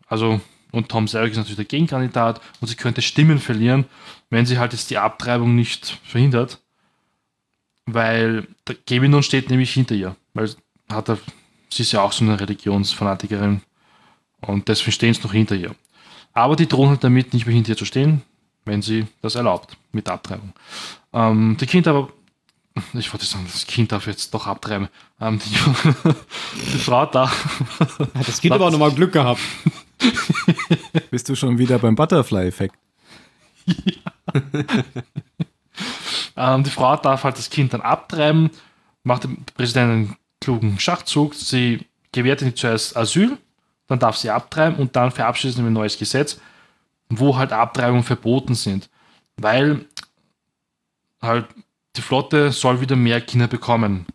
Also, 0.06 0.40
und 0.72 0.88
Tom 0.88 1.08
Selleck 1.08 1.32
ist 1.32 1.38
natürlich 1.38 1.56
der 1.56 1.64
Gegenkandidat 1.64 2.40
und 2.60 2.68
sie 2.68 2.76
könnte 2.76 3.02
Stimmen 3.02 3.38
verlieren, 3.38 3.86
wenn 4.30 4.46
sie 4.46 4.58
halt 4.58 4.72
jetzt 4.72 4.90
die 4.90 4.98
Abtreibung 4.98 5.54
nicht 5.54 5.98
verhindert. 6.04 6.60
Weil 7.86 8.46
der 8.66 8.76
Gewinnung 8.86 9.22
steht 9.22 9.48
nämlich 9.48 9.72
hinter 9.72 9.94
ihr. 9.94 10.14
Weil 10.34 10.50
hat 10.90 11.08
er, 11.08 11.18
sie 11.70 11.82
ist 11.82 11.92
ja 11.92 12.02
auch 12.02 12.12
so 12.12 12.24
eine 12.24 12.38
Religionsfanatikerin. 12.38 13.62
Und 14.40 14.68
deswegen 14.68 14.92
stehen 14.92 15.14
sie 15.14 15.22
noch 15.22 15.32
hinter 15.32 15.56
ihr. 15.56 15.74
Aber 16.34 16.54
die 16.54 16.68
drohen 16.68 16.90
halt 16.90 17.04
damit, 17.04 17.32
nicht 17.32 17.46
mehr 17.46 17.54
hinter 17.54 17.70
ihr 17.70 17.76
zu 17.76 17.86
stehen, 17.86 18.22
wenn 18.64 18.82
sie 18.82 19.06
das 19.22 19.34
erlaubt, 19.34 19.76
mit 19.92 20.08
Abtreibung. 20.08 20.52
Ähm, 21.12 21.56
die 21.58 21.66
Kinder 21.66 21.90
aber 21.92 22.12
ich 22.94 23.12
wollte 23.12 23.26
sagen, 23.26 23.46
das 23.50 23.66
Kind 23.66 23.92
darf 23.92 24.06
jetzt 24.06 24.32
doch 24.34 24.46
abtreiben. 24.46 24.88
Ähm, 25.20 25.38
die, 25.38 25.50
die 26.72 26.78
Frau 26.78 27.06
da, 27.06 27.30
Hat 27.30 28.28
das 28.28 28.40
Kind 28.40 28.52
aber 28.54 28.66
auch 28.66 28.70
nochmal 28.70 28.92
Glück 28.92 29.12
gehabt. 29.12 29.40
Bist 31.10 31.28
du 31.28 31.34
schon 31.34 31.58
wieder 31.58 31.78
beim 31.78 31.94
Butterfly-Effekt? 31.94 32.74
ähm, 36.36 36.64
die 36.64 36.70
Frau 36.70 36.96
darf 36.96 37.24
halt 37.24 37.38
das 37.38 37.50
Kind 37.50 37.72
dann 37.72 37.80
abtreiben, 37.80 38.50
macht 39.02 39.24
dem 39.24 39.44
Präsidenten 39.54 39.92
einen 39.92 40.16
klugen 40.40 40.78
Schachzug. 40.80 41.34
Sie 41.34 41.86
gewährt 42.12 42.42
ihm 42.42 42.56
zuerst 42.56 42.96
Asyl, 42.96 43.36
dann 43.86 43.98
darf 43.98 44.16
sie 44.16 44.30
abtreiben 44.30 44.78
und 44.78 44.96
dann 44.96 45.10
verabschiedet 45.10 45.56
sie 45.56 45.62
ein 45.62 45.72
neues 45.72 45.98
Gesetz, 45.98 46.40
wo 47.08 47.36
halt 47.36 47.52
Abtreibungen 47.52 48.04
verboten 48.04 48.54
sind. 48.54 48.88
Weil 49.36 49.84
halt 51.20 51.46
die 51.98 52.02
Flotte 52.02 52.52
soll 52.52 52.80
wieder 52.80 52.96
mehr 52.96 53.20
Kinder 53.20 53.48
bekommen. 53.48 54.06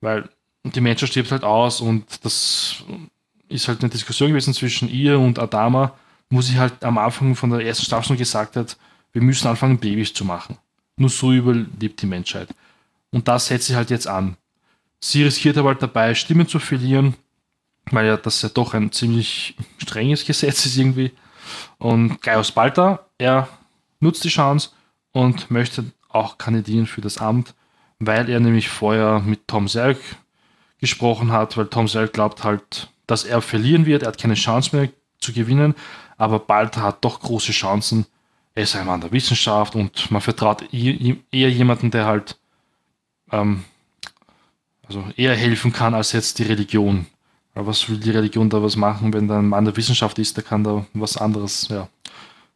Weil 0.00 0.28
die 0.64 0.80
Menschheit 0.80 1.10
stirbt 1.10 1.30
halt 1.30 1.44
aus 1.44 1.80
und 1.80 2.24
das 2.24 2.82
ist 3.48 3.68
halt 3.68 3.80
eine 3.80 3.90
Diskussion 3.90 4.30
gewesen 4.30 4.54
zwischen 4.54 4.88
ihr 4.88 5.18
und 5.18 5.38
Adama, 5.38 5.94
wo 6.30 6.40
sie 6.40 6.58
halt 6.58 6.82
am 6.84 6.98
Anfang 6.98 7.34
von 7.34 7.50
der 7.50 7.64
ersten 7.64 7.84
Staffel 7.84 8.16
gesagt 8.16 8.56
hat, 8.56 8.76
wir 9.12 9.22
müssen 9.22 9.46
anfangen, 9.48 9.78
Babys 9.78 10.12
zu 10.12 10.24
machen. 10.24 10.58
Nur 10.96 11.10
so 11.10 11.32
überlebt 11.32 12.02
die 12.02 12.06
Menschheit. 12.06 12.48
Und 13.10 13.28
das 13.28 13.46
setzt 13.46 13.68
sie 13.68 13.76
halt 13.76 13.90
jetzt 13.90 14.06
an. 14.06 14.36
Sie 15.00 15.22
riskiert 15.22 15.56
aber 15.56 15.70
halt 15.70 15.82
dabei, 15.82 16.14
Stimmen 16.14 16.48
zu 16.48 16.58
verlieren, 16.58 17.14
weil 17.90 18.06
ja 18.06 18.16
das 18.16 18.42
ja 18.42 18.48
doch 18.48 18.74
ein 18.74 18.92
ziemlich 18.92 19.54
strenges 19.78 20.26
Gesetz 20.26 20.66
ist 20.66 20.76
irgendwie. 20.76 21.12
Und 21.78 22.20
Gaius 22.20 22.52
Balta, 22.52 23.06
er 23.16 23.48
nutzt 24.00 24.24
die 24.24 24.28
Chance 24.28 24.70
und 25.12 25.50
möchte 25.50 25.84
auch 26.08 26.38
kandidieren 26.38 26.86
für 26.86 27.00
das 27.00 27.18
Amt, 27.18 27.54
weil 27.98 28.28
er 28.28 28.40
nämlich 28.40 28.68
vorher 28.68 29.20
mit 29.20 29.46
Tom 29.46 29.68
Selleck 29.68 29.98
gesprochen 30.80 31.32
hat, 31.32 31.56
weil 31.56 31.66
Tom 31.66 31.88
Selleck 31.88 32.12
glaubt 32.12 32.44
halt, 32.44 32.88
dass 33.06 33.24
er 33.24 33.42
verlieren 33.42 33.86
wird, 33.86 34.02
er 34.02 34.08
hat 34.08 34.18
keine 34.18 34.34
Chance 34.34 34.76
mehr 34.76 34.88
zu 35.20 35.32
gewinnen, 35.32 35.74
aber 36.16 36.38
Balta 36.38 36.82
hat 36.82 37.04
doch 37.04 37.20
große 37.20 37.52
Chancen. 37.52 38.06
Er 38.54 38.64
ist 38.64 38.76
ein 38.76 38.86
Mann 38.86 39.00
der 39.00 39.12
Wissenschaft 39.12 39.74
und 39.74 40.10
man 40.10 40.20
vertraut 40.20 40.62
eher 40.72 41.16
eher 41.30 41.50
jemanden, 41.50 41.90
der 41.90 42.06
halt 42.06 42.36
ähm, 43.30 43.64
also 44.88 45.04
eher 45.16 45.36
helfen 45.36 45.72
kann 45.72 45.94
als 45.94 46.12
jetzt 46.12 46.38
die 46.38 46.44
Religion. 46.44 47.06
Aber 47.54 47.68
was 47.68 47.88
will 47.88 47.98
die 47.98 48.10
Religion 48.10 48.48
da 48.48 48.62
was 48.62 48.76
machen, 48.76 49.12
wenn 49.12 49.28
da 49.28 49.38
ein 49.38 49.48
Mann 49.48 49.64
der 49.64 49.76
Wissenschaft 49.76 50.18
ist, 50.18 50.36
der 50.36 50.44
kann 50.44 50.64
da 50.64 50.86
was 50.94 51.16
anderes, 51.16 51.68
ja, 51.68 51.88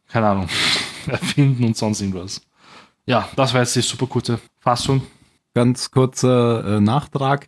keine 0.07 0.29
Ahnung, 0.29 0.49
erfinden 1.07 1.63
und 1.63 1.77
sonst 1.77 2.01
irgendwas. 2.01 2.41
Ja, 3.05 3.27
das 3.35 3.53
war 3.53 3.61
jetzt 3.61 3.75
die 3.75 3.81
super 3.81 4.07
kurze 4.07 4.39
Fassung. 4.59 5.01
Ganz 5.53 5.91
kurzer 5.91 6.77
äh, 6.77 6.81
Nachtrag. 6.81 7.47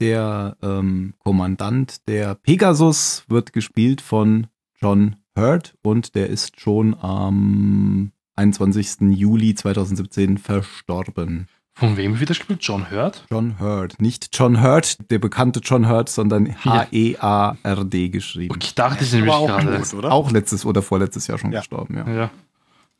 Der 0.00 0.56
ähm, 0.62 1.14
Kommandant 1.18 2.06
der 2.08 2.34
Pegasus 2.36 3.24
wird 3.28 3.52
gespielt 3.52 4.00
von 4.00 4.46
John 4.80 5.16
Hurt 5.36 5.74
und 5.82 6.14
der 6.14 6.28
ist 6.28 6.60
schon 6.60 6.94
am 7.00 8.12
21. 8.36 9.00
Juli 9.16 9.54
2017 9.56 10.38
verstorben. 10.38 11.48
Von 11.74 11.96
wem 11.96 12.18
wird 12.20 12.30
das 12.30 12.38
gespielt? 12.38 12.60
John 12.62 12.90
Hurt? 12.90 13.24
John 13.30 13.58
Hurt. 13.60 14.00
Nicht 14.00 14.28
John 14.36 14.62
Hurt, 14.62 15.10
der 15.10 15.18
bekannte 15.18 15.60
John 15.64 15.88
Hurt, 15.88 16.08
sondern 16.08 16.46
E 16.46 16.54
H-E-A-R-D 16.64 18.08
geschrieben. 18.10 18.54
Okay, 18.54 18.66
ich 18.66 18.74
dachte 18.74 19.02
es 19.04 19.12
nämlich 19.12 19.32
Aber 19.32 19.42
auch 19.54 19.60
gerade. 19.60 19.96
oder? 19.96 20.12
Auch 20.12 20.30
letztes 20.30 20.64
oder 20.64 20.82
vorletztes 20.82 21.26
Jahr 21.28 21.38
schon 21.38 21.52
Ja. 21.52 21.60
gestorben, 21.60 21.96
ja. 21.96 22.08
Ja. 22.08 22.30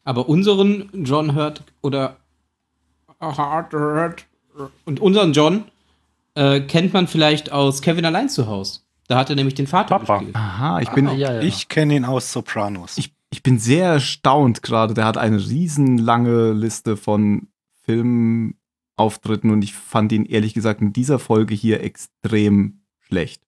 Aber 0.09 0.27
unseren 0.27 0.89
John 1.05 1.35
Hurt 1.35 1.63
oder 1.83 2.17
Hurt, 3.21 3.75
Hurt 3.75 4.25
und 4.87 5.01
unseren 5.01 5.35
John 5.35 5.65
äh, 6.35 6.61
kennt 6.61 6.95
man 6.95 7.07
vielleicht 7.07 7.53
aus 7.53 7.83
Kevin 7.83 8.07
allein 8.07 8.31
zu 8.31 8.47
Hause. 8.47 8.81
Da 9.07 9.19
hat 9.19 9.29
er 9.29 9.37
nämlich 9.37 9.55
den 9.55 9.67
Vater 9.67 9.99
Papa. 9.99 10.17
gespielt. 10.17 10.35
Aha, 10.35 10.81
ich 10.81 10.89
bin, 10.93 11.09
Ah, 11.09 11.13
ja, 11.13 11.35
ja. 11.35 11.41
Ich 11.43 11.69
kenne 11.69 11.95
ihn 11.95 12.07
aus 12.07 12.33
Sopranos. 12.33 12.97
ich, 12.97 13.13
ich 13.29 13.43
bin 13.43 13.59
sehr 13.59 13.87
erstaunt 13.87 14.63
gerade. 14.63 14.95
Der 14.95 15.05
hat 15.05 15.19
eine 15.19 15.37
riesenlange 15.37 16.53
Liste 16.53 16.97
von 16.97 17.49
Filmauftritten 17.85 19.51
und 19.51 19.61
ich 19.61 19.75
fand 19.75 20.11
ihn 20.13 20.25
ehrlich 20.25 20.55
gesagt 20.55 20.81
in 20.81 20.95
dieser 20.95 21.19
Folge 21.19 21.55
hier 21.55 21.83
extrem 21.83 22.81
schlecht. 23.01 23.43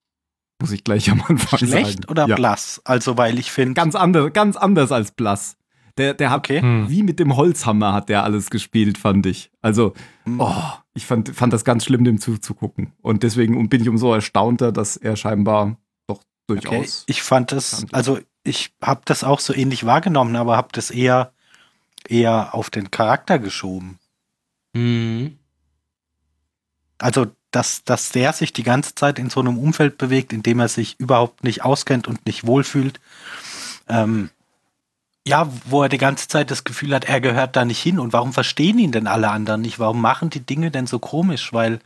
Muss 0.60 0.72
ich 0.72 0.84
gleich 0.84 1.10
am 1.10 1.22
Anfang 1.26 1.58
sagen. 1.58 1.70
Schlecht 1.86 2.10
oder 2.10 2.26
ja. 2.26 2.36
blass? 2.36 2.82
Also, 2.84 3.16
weil 3.16 3.38
ich 3.38 3.50
finde, 3.50 3.72
Ganz, 3.72 3.94
andere, 3.94 4.30
ganz 4.30 4.58
anders 4.58 4.92
als 4.92 5.12
Blass. 5.12 5.56
Der, 5.98 6.14
der 6.14 6.30
hat 6.30 6.38
okay. 6.40 6.60
Hm. 6.62 6.88
wie 6.88 7.02
mit 7.02 7.18
dem 7.18 7.36
Holzhammer 7.36 7.92
hat 7.92 8.08
der 8.08 8.24
alles 8.24 8.50
gespielt, 8.50 8.98
fand 8.98 9.26
ich. 9.26 9.50
Also, 9.60 9.94
Hm. 10.24 10.40
oh, 10.40 10.62
ich 10.94 11.06
fand, 11.06 11.28
fand 11.34 11.52
das 11.52 11.64
ganz 11.64 11.84
schlimm, 11.84 12.04
dem 12.04 12.20
zuzugucken. 12.20 12.92
Und 13.02 13.22
deswegen 13.22 13.68
bin 13.68 13.80
ich 13.82 13.88
umso 13.88 14.12
erstaunter, 14.14 14.72
dass 14.72 14.96
er 14.96 15.16
scheinbar 15.16 15.76
doch 16.06 16.20
Okay. 16.48 16.60
durchaus. 16.60 17.04
Ich 17.06 17.22
fand 17.22 17.52
es, 17.52 17.78
Kannte. 17.78 17.94
also 17.94 18.18
ich 18.42 18.72
habe 18.82 19.02
das 19.04 19.22
auch 19.24 19.40
so 19.40 19.54
ähnlich 19.54 19.84
wahrgenommen, 19.86 20.34
aber 20.36 20.56
habe 20.56 20.68
das 20.72 20.90
eher, 20.90 21.32
eher 22.08 22.54
auf 22.54 22.70
den 22.70 22.90
Charakter 22.90 23.38
geschoben. 23.38 23.98
Mhm. 24.72 25.36
Also, 26.98 27.26
dass, 27.50 27.82
dass 27.84 28.10
der 28.10 28.32
sich 28.32 28.52
die 28.52 28.62
ganze 28.62 28.94
Zeit 28.94 29.18
in 29.18 29.30
so 29.30 29.40
einem 29.40 29.58
Umfeld 29.58 29.98
bewegt, 29.98 30.32
in 30.32 30.42
dem 30.42 30.60
er 30.60 30.68
sich 30.68 30.98
überhaupt 31.00 31.42
nicht 31.44 31.64
auskennt 31.64 32.06
und 32.06 32.24
nicht 32.26 32.46
wohlfühlt. 32.46 33.00
Ähm, 33.88 34.30
ja, 35.30 35.48
wo 35.64 35.82
er 35.84 35.88
die 35.88 35.98
ganze 35.98 36.26
Zeit 36.26 36.50
das 36.50 36.64
Gefühl 36.64 36.92
hat, 36.94 37.04
er 37.04 37.20
gehört 37.20 37.54
da 37.54 37.64
nicht 37.64 37.80
hin. 37.80 37.98
Und 38.00 38.12
warum 38.12 38.32
verstehen 38.32 38.78
ihn 38.78 38.90
denn 38.90 39.06
alle 39.06 39.30
anderen 39.30 39.60
nicht? 39.60 39.78
Warum 39.78 40.00
machen 40.00 40.28
die 40.30 40.44
Dinge 40.44 40.70
denn 40.70 40.86
so 40.86 40.98
komisch? 40.98 41.52
Weil, 41.52 41.78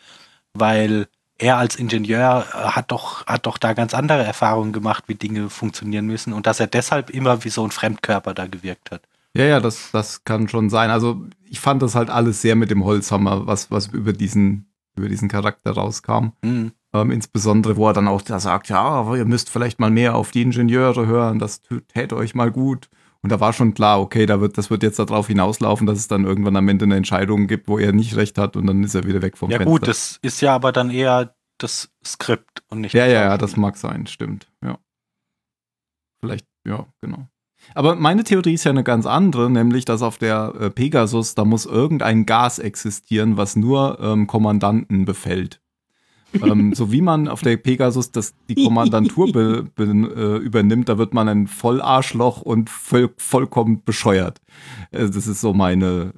weil 0.54 1.06
er 1.36 1.58
als 1.58 1.76
Ingenieur 1.76 2.46
äh, 2.54 2.56
hat 2.76 2.90
doch, 2.90 3.26
hat 3.26 3.44
doch 3.44 3.58
da 3.58 3.74
ganz 3.74 3.92
andere 3.92 4.22
Erfahrungen 4.24 4.72
gemacht, 4.72 5.04
wie 5.08 5.14
Dinge 5.14 5.50
funktionieren 5.50 6.06
müssen. 6.06 6.32
Und 6.32 6.46
dass 6.46 6.58
er 6.58 6.68
deshalb 6.68 7.10
immer 7.10 7.44
wie 7.44 7.50
so 7.50 7.64
ein 7.64 7.70
Fremdkörper 7.70 8.32
da 8.32 8.46
gewirkt 8.46 8.90
hat. 8.90 9.02
Ja, 9.36 9.44
ja, 9.44 9.60
das, 9.60 9.90
das 9.92 10.24
kann 10.24 10.48
schon 10.48 10.70
sein. 10.70 10.90
Also, 10.90 11.26
ich 11.44 11.60
fand 11.60 11.82
das 11.82 11.94
halt 11.94 12.08
alles 12.08 12.40
sehr 12.40 12.56
mit 12.56 12.70
dem 12.70 12.84
Holzhammer, 12.84 13.46
was, 13.46 13.70
was 13.70 13.88
über 13.88 14.12
diesen, 14.12 14.72
über 14.96 15.08
diesen 15.08 15.28
Charakter 15.28 15.72
rauskam. 15.72 16.32
Hm. 16.42 16.72
Ähm, 16.94 17.10
insbesondere, 17.10 17.76
wo 17.76 17.88
er 17.88 17.92
dann 17.92 18.06
auch 18.06 18.22
da 18.22 18.38
sagt, 18.38 18.68
ja, 18.68 18.80
aber 18.80 19.18
ihr 19.18 19.24
müsst 19.24 19.50
vielleicht 19.50 19.80
mal 19.80 19.90
mehr 19.90 20.14
auf 20.14 20.30
die 20.30 20.42
Ingenieure 20.42 21.06
hören, 21.06 21.40
das 21.40 21.60
tät- 21.62 21.82
täte 21.88 22.16
euch 22.16 22.36
mal 22.36 22.52
gut. 22.52 22.88
Und 23.24 23.30
da 23.30 23.40
war 23.40 23.54
schon 23.54 23.72
klar, 23.72 24.02
okay, 24.02 24.26
da 24.26 24.42
wird, 24.42 24.58
das 24.58 24.68
wird 24.68 24.82
jetzt 24.82 24.98
darauf 24.98 25.28
hinauslaufen, 25.28 25.86
dass 25.86 25.98
es 25.98 26.08
dann 26.08 26.26
irgendwann 26.26 26.56
am 26.56 26.68
Ende 26.68 26.84
eine 26.84 26.96
Entscheidung 26.96 27.46
gibt, 27.46 27.68
wo 27.68 27.78
er 27.78 27.92
nicht 27.92 28.16
recht 28.16 28.36
hat 28.36 28.54
und 28.54 28.66
dann 28.66 28.84
ist 28.84 28.94
er 28.94 29.04
wieder 29.04 29.22
weg 29.22 29.38
vom 29.38 29.50
Ja 29.50 29.56
Fenster. 29.56 29.70
gut, 29.70 29.88
das 29.88 30.18
ist 30.20 30.42
ja 30.42 30.54
aber 30.54 30.72
dann 30.72 30.90
eher 30.90 31.34
das 31.56 31.90
Skript 32.04 32.62
und 32.68 32.82
nicht 32.82 32.92
Ja, 32.92 33.06
das 33.06 33.14
ja, 33.14 33.20
ja, 33.22 33.38
das 33.38 33.56
mag 33.56 33.78
sein, 33.78 34.06
stimmt. 34.08 34.52
Ja. 34.62 34.78
Vielleicht, 36.20 36.46
ja, 36.66 36.84
genau. 37.00 37.26
Aber 37.74 37.94
meine 37.94 38.24
Theorie 38.24 38.52
ist 38.52 38.64
ja 38.64 38.72
eine 38.72 38.84
ganz 38.84 39.06
andere, 39.06 39.48
nämlich, 39.48 39.86
dass 39.86 40.02
auf 40.02 40.18
der 40.18 40.54
äh, 40.60 40.68
Pegasus, 40.68 41.34
da 41.34 41.46
muss 41.46 41.64
irgendein 41.64 42.26
Gas 42.26 42.58
existieren, 42.58 43.38
was 43.38 43.56
nur 43.56 44.00
ähm, 44.00 44.26
Kommandanten 44.26 45.06
befällt. 45.06 45.62
Ähm, 46.42 46.74
so 46.74 46.90
wie 46.92 47.00
man 47.02 47.28
auf 47.28 47.42
der 47.42 47.56
Pegasus 47.56 48.10
das, 48.12 48.34
die 48.48 48.54
Kommandantur 48.64 49.30
be, 49.32 49.64
be, 49.74 49.84
äh, 49.84 50.36
übernimmt, 50.38 50.88
da 50.88 50.98
wird 50.98 51.14
man 51.14 51.28
ein 51.28 51.46
Vollarschloch 51.46 52.40
und 52.42 52.70
voll, 52.70 53.10
vollkommen 53.18 53.82
bescheuert. 53.84 54.40
Äh, 54.90 55.08
das 55.10 55.26
ist 55.26 55.40
so 55.40 55.52
meine, 55.54 56.12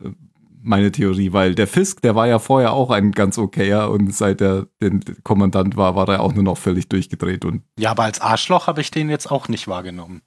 meine 0.62 0.90
Theorie, 0.90 1.32
weil 1.32 1.54
der 1.54 1.66
Fisk, 1.68 2.02
der 2.02 2.14
war 2.14 2.26
ja 2.26 2.38
vorher 2.38 2.72
auch 2.72 2.90
ein 2.90 3.12
ganz 3.12 3.38
okayer 3.38 3.90
und 3.90 4.12
seit 4.14 4.40
er 4.40 4.66
den 4.82 5.00
Kommandant 5.22 5.76
war, 5.76 5.94
war 5.94 6.08
er 6.08 6.20
auch 6.22 6.34
nur 6.34 6.42
noch 6.44 6.58
völlig 6.58 6.88
durchgedreht. 6.88 7.44
Und 7.44 7.62
Ja, 7.78 7.92
aber 7.92 8.04
als 8.04 8.20
Arschloch 8.20 8.66
habe 8.66 8.80
ich 8.80 8.90
den 8.90 9.08
jetzt 9.08 9.30
auch 9.30 9.48
nicht 9.48 9.68
wahrgenommen. 9.68 10.22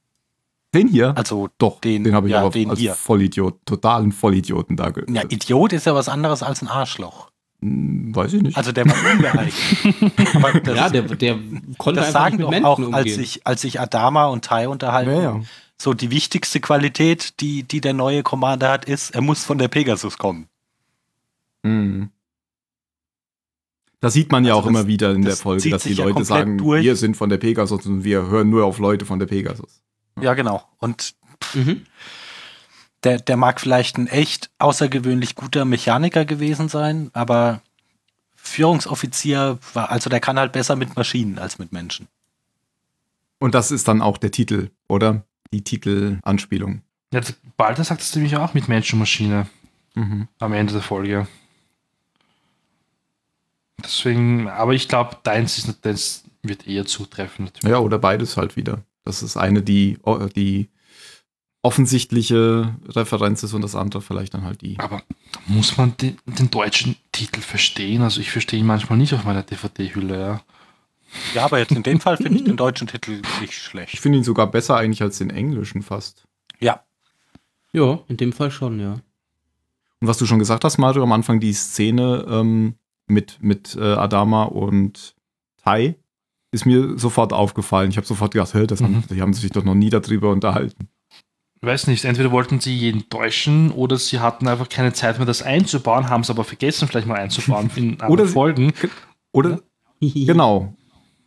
den 0.73 0.87
hier, 0.87 1.17
Also, 1.17 1.49
doch, 1.57 1.81
den, 1.81 2.03
den- 2.03 2.13
habe 2.13 2.27
ich 2.27 2.33
ja, 2.33 2.41
aber 2.41 2.51
den 2.51 2.69
als 2.69 2.79
hier. 2.79 2.93
Vollidiot, 2.93 3.59
totalen 3.65 4.11
Vollidioten 4.11 4.77
da 4.77 4.91
ge 4.91 5.03
ja, 5.11 5.23
Idiot 5.27 5.73
ist 5.73 5.85
ja 5.87 5.95
was 5.95 6.07
anderes 6.07 6.43
als 6.43 6.61
ein 6.61 6.67
Arschloch. 6.67 7.28
Hm, 7.61 8.15
Weiß 8.15 8.33
ich 8.33 8.41
nicht. 8.41 8.55
Also, 8.57 8.71
der 8.71 8.85
war 8.85 8.93
das, 10.63 10.75
Ja, 10.75 10.89
der, 10.89 11.01
der 11.03 11.37
konnte 11.77 11.99
das 12.01 12.07
einfach 12.15 12.21
sagen 12.21 12.35
nicht 12.37 12.43
doch 12.45 12.51
mit 12.51 12.63
auch, 12.63 12.77
Menschen 12.79 12.93
als 12.93 13.03
umgehen. 13.05 13.19
sich, 13.19 13.47
als 13.47 13.61
sich 13.61 13.79
Adama 13.79 14.27
und 14.27 14.45
Tai 14.45 14.67
unterhalten. 14.69 15.11
ja, 15.11 15.21
ja. 15.21 15.41
So, 15.81 15.93
die 15.93 16.11
wichtigste 16.11 16.59
Qualität, 16.59 17.39
die, 17.39 17.63
die 17.63 17.79
der 17.81 17.93
neue 17.93 18.21
Commander 18.23 18.69
hat, 18.69 18.85
ist, 18.85 19.11
er 19.11 19.21
muss 19.21 19.43
von 19.45 19.57
der 19.57 19.69
Pegasus 19.69 20.17
kommen. 20.17 20.47
Mhm. 21.63 22.09
Das 24.01 24.13
sieht 24.13 24.31
man 24.31 24.45
ja 24.45 24.51
Also 24.55 24.61
auch 24.61 24.63
das- 24.71 24.79
immer 24.81 24.87
wieder 24.87 25.11
in 25.11 25.23
der 25.23 25.35
Folge, 25.35 25.69
dass 25.69 25.83
die 25.83 25.89
ja 25.93 26.03
Leute 26.03 26.13
komplett 26.15 26.27
sagen, 26.27 26.57
durch. 26.57 26.83
wir 26.83 26.95
sind 26.95 27.17
von 27.17 27.29
der 27.29 27.37
Pegasus 27.37 27.85
und 27.85 28.03
wir 28.03 28.27
hören 28.27 28.49
nur 28.49 28.65
auf 28.65 28.79
Leute 28.79 29.05
von 29.05 29.19
der 29.19 29.25
Pegasus. 29.27 29.81
Ja, 30.21 30.33
genau. 30.33 30.63
Und 30.79 31.15
Mhm. 31.53 31.81
Der, 33.03 33.19
der 33.19 33.37
mag 33.37 33.59
vielleicht 33.61 33.97
ein 33.97 34.07
echt 34.07 34.49
außergewöhnlich 34.59 35.35
guter 35.35 35.65
Mechaniker 35.65 36.25
gewesen 36.25 36.69
sein, 36.69 37.09
aber 37.13 37.61
Führungsoffizier 38.35 39.59
war, 39.73 39.89
also 39.91 40.09
der 40.09 40.19
kann 40.19 40.39
halt 40.39 40.51
besser 40.51 40.75
mit 40.75 40.95
Maschinen 40.95 41.39
als 41.39 41.59
mit 41.59 41.71
Menschen. 41.71 42.07
Und 43.39 43.55
das 43.55 43.71
ist 43.71 43.87
dann 43.87 44.01
auch 44.01 44.17
der 44.17 44.31
Titel, 44.31 44.69
oder? 44.87 45.23
Die 45.53 45.63
Titelanspielung. 45.63 46.81
Ja, 47.13 47.21
Balder 47.57 47.83
sagt 47.83 48.01
es 48.01 48.13
nämlich 48.15 48.35
auch 48.35 48.53
mit 48.53 48.67
Mensch 48.67 48.91
und 48.93 48.99
Maschine 48.99 49.47
Mhm. 49.95 50.27
am 50.39 50.53
Ende 50.53 50.73
der 50.73 50.81
Folge. 50.83 51.27
Deswegen, 53.83 54.47
aber 54.49 54.73
ich 54.73 54.87
glaube, 54.87 55.17
deins, 55.23 55.57
ist, 55.57 55.85
deins 55.85 56.23
wird 56.43 56.67
eher 56.67 56.85
zutreffen. 56.85 57.45
natürlich. 57.45 57.71
Ja, 57.71 57.79
oder 57.79 57.97
beides 57.97 58.37
halt 58.37 58.55
wieder. 58.55 58.83
Das 59.03 59.23
ist 59.23 59.37
eine, 59.37 59.61
die, 59.63 59.97
die 60.35 60.69
offensichtliche 61.61 62.75
Referenz 62.87 63.43
ist 63.43 63.53
und 63.53 63.61
das 63.61 63.75
andere 63.75 64.01
vielleicht 64.01 64.33
dann 64.33 64.43
halt 64.43 64.61
die. 64.61 64.79
Aber 64.79 65.01
muss 65.47 65.77
man 65.77 65.95
den, 65.97 66.17
den 66.25 66.49
deutschen 66.51 66.95
Titel 67.11 67.41
verstehen? 67.41 68.01
Also 68.01 68.21
ich 68.21 68.31
verstehe 68.31 68.59
ihn 68.59 68.65
manchmal 68.65 68.97
nicht 68.97 69.13
auf 69.13 69.23
meiner 69.25 69.43
DVD-Hülle, 69.43 70.19
ja. 70.19 70.41
Ja, 71.33 71.45
aber 71.45 71.57
jetzt 71.57 71.71
in 71.71 71.83
dem 71.83 71.99
Fall 71.99 72.17
finde 72.17 72.37
ich 72.37 72.43
den 72.43 72.55
deutschen 72.57 72.87
Titel 72.87 73.21
nicht 73.41 73.51
Ich 73.51 73.57
schlecht. 73.57 73.97
finde 73.99 74.19
ihn 74.19 74.23
sogar 74.23 74.45
besser 74.49 74.75
eigentlich 74.77 75.01
als 75.01 75.17
den 75.17 75.31
englischen 75.31 75.81
fast. 75.81 76.23
Ja, 76.59 76.83
Ja, 77.73 77.99
in 78.07 78.17
dem 78.17 78.31
Fall 78.31 78.51
schon, 78.51 78.79
ja. 78.79 78.93
Und 80.01 80.07
was 80.07 80.17
du 80.17 80.25
schon 80.25 80.39
gesagt 80.39 80.63
hast, 80.63 80.77
Mario, 80.77 81.03
am 81.03 81.11
Anfang 81.11 81.39
die 81.39 81.51
Szene 81.53 82.25
ähm, 82.29 82.75
mit, 83.07 83.37
mit 83.41 83.75
äh, 83.75 83.81
Adama 83.93 84.43
und 84.43 85.15
Tai, 85.63 85.95
ist 86.51 86.65
mir 86.65 86.97
sofort 86.97 87.33
aufgefallen. 87.33 87.89
Ich 87.89 87.97
habe 87.97 88.07
sofort 88.07 88.33
gedacht, 88.33 88.53
hey, 88.53 88.65
das 88.67 88.79
Mhm. 88.79 88.85
haben, 88.85 89.03
die 89.09 89.21
haben 89.21 89.33
sich 89.33 89.51
doch 89.51 89.63
noch 89.63 89.75
nie 89.75 89.89
darüber 89.89 90.29
unterhalten. 90.31 90.87
Weiß 91.61 91.87
nicht, 91.87 92.05
entweder 92.05 92.31
wollten 92.31 92.59
sie 92.61 92.73
jeden 92.75 93.09
täuschen 93.09 93.71
oder 93.71 93.97
sie 93.97 94.19
hatten 94.19 94.47
einfach 94.47 94.69
keine 94.69 94.93
Zeit 94.93 95.17
mehr, 95.17 95.25
das 95.25 95.41
einzubauen, 95.41 96.09
haben 96.09 96.21
es 96.21 96.29
aber 96.29 96.45
vergessen, 96.45 96.87
vielleicht 96.87 97.07
mal 97.07 97.19
einzubauen 97.19 97.69
in 97.75 97.91
anderen 97.99 98.11
Oder 98.11 98.25
sie- 98.27 98.33
Folgen. 98.33 98.73
Oder, 99.33 99.59
genau. 99.99 100.73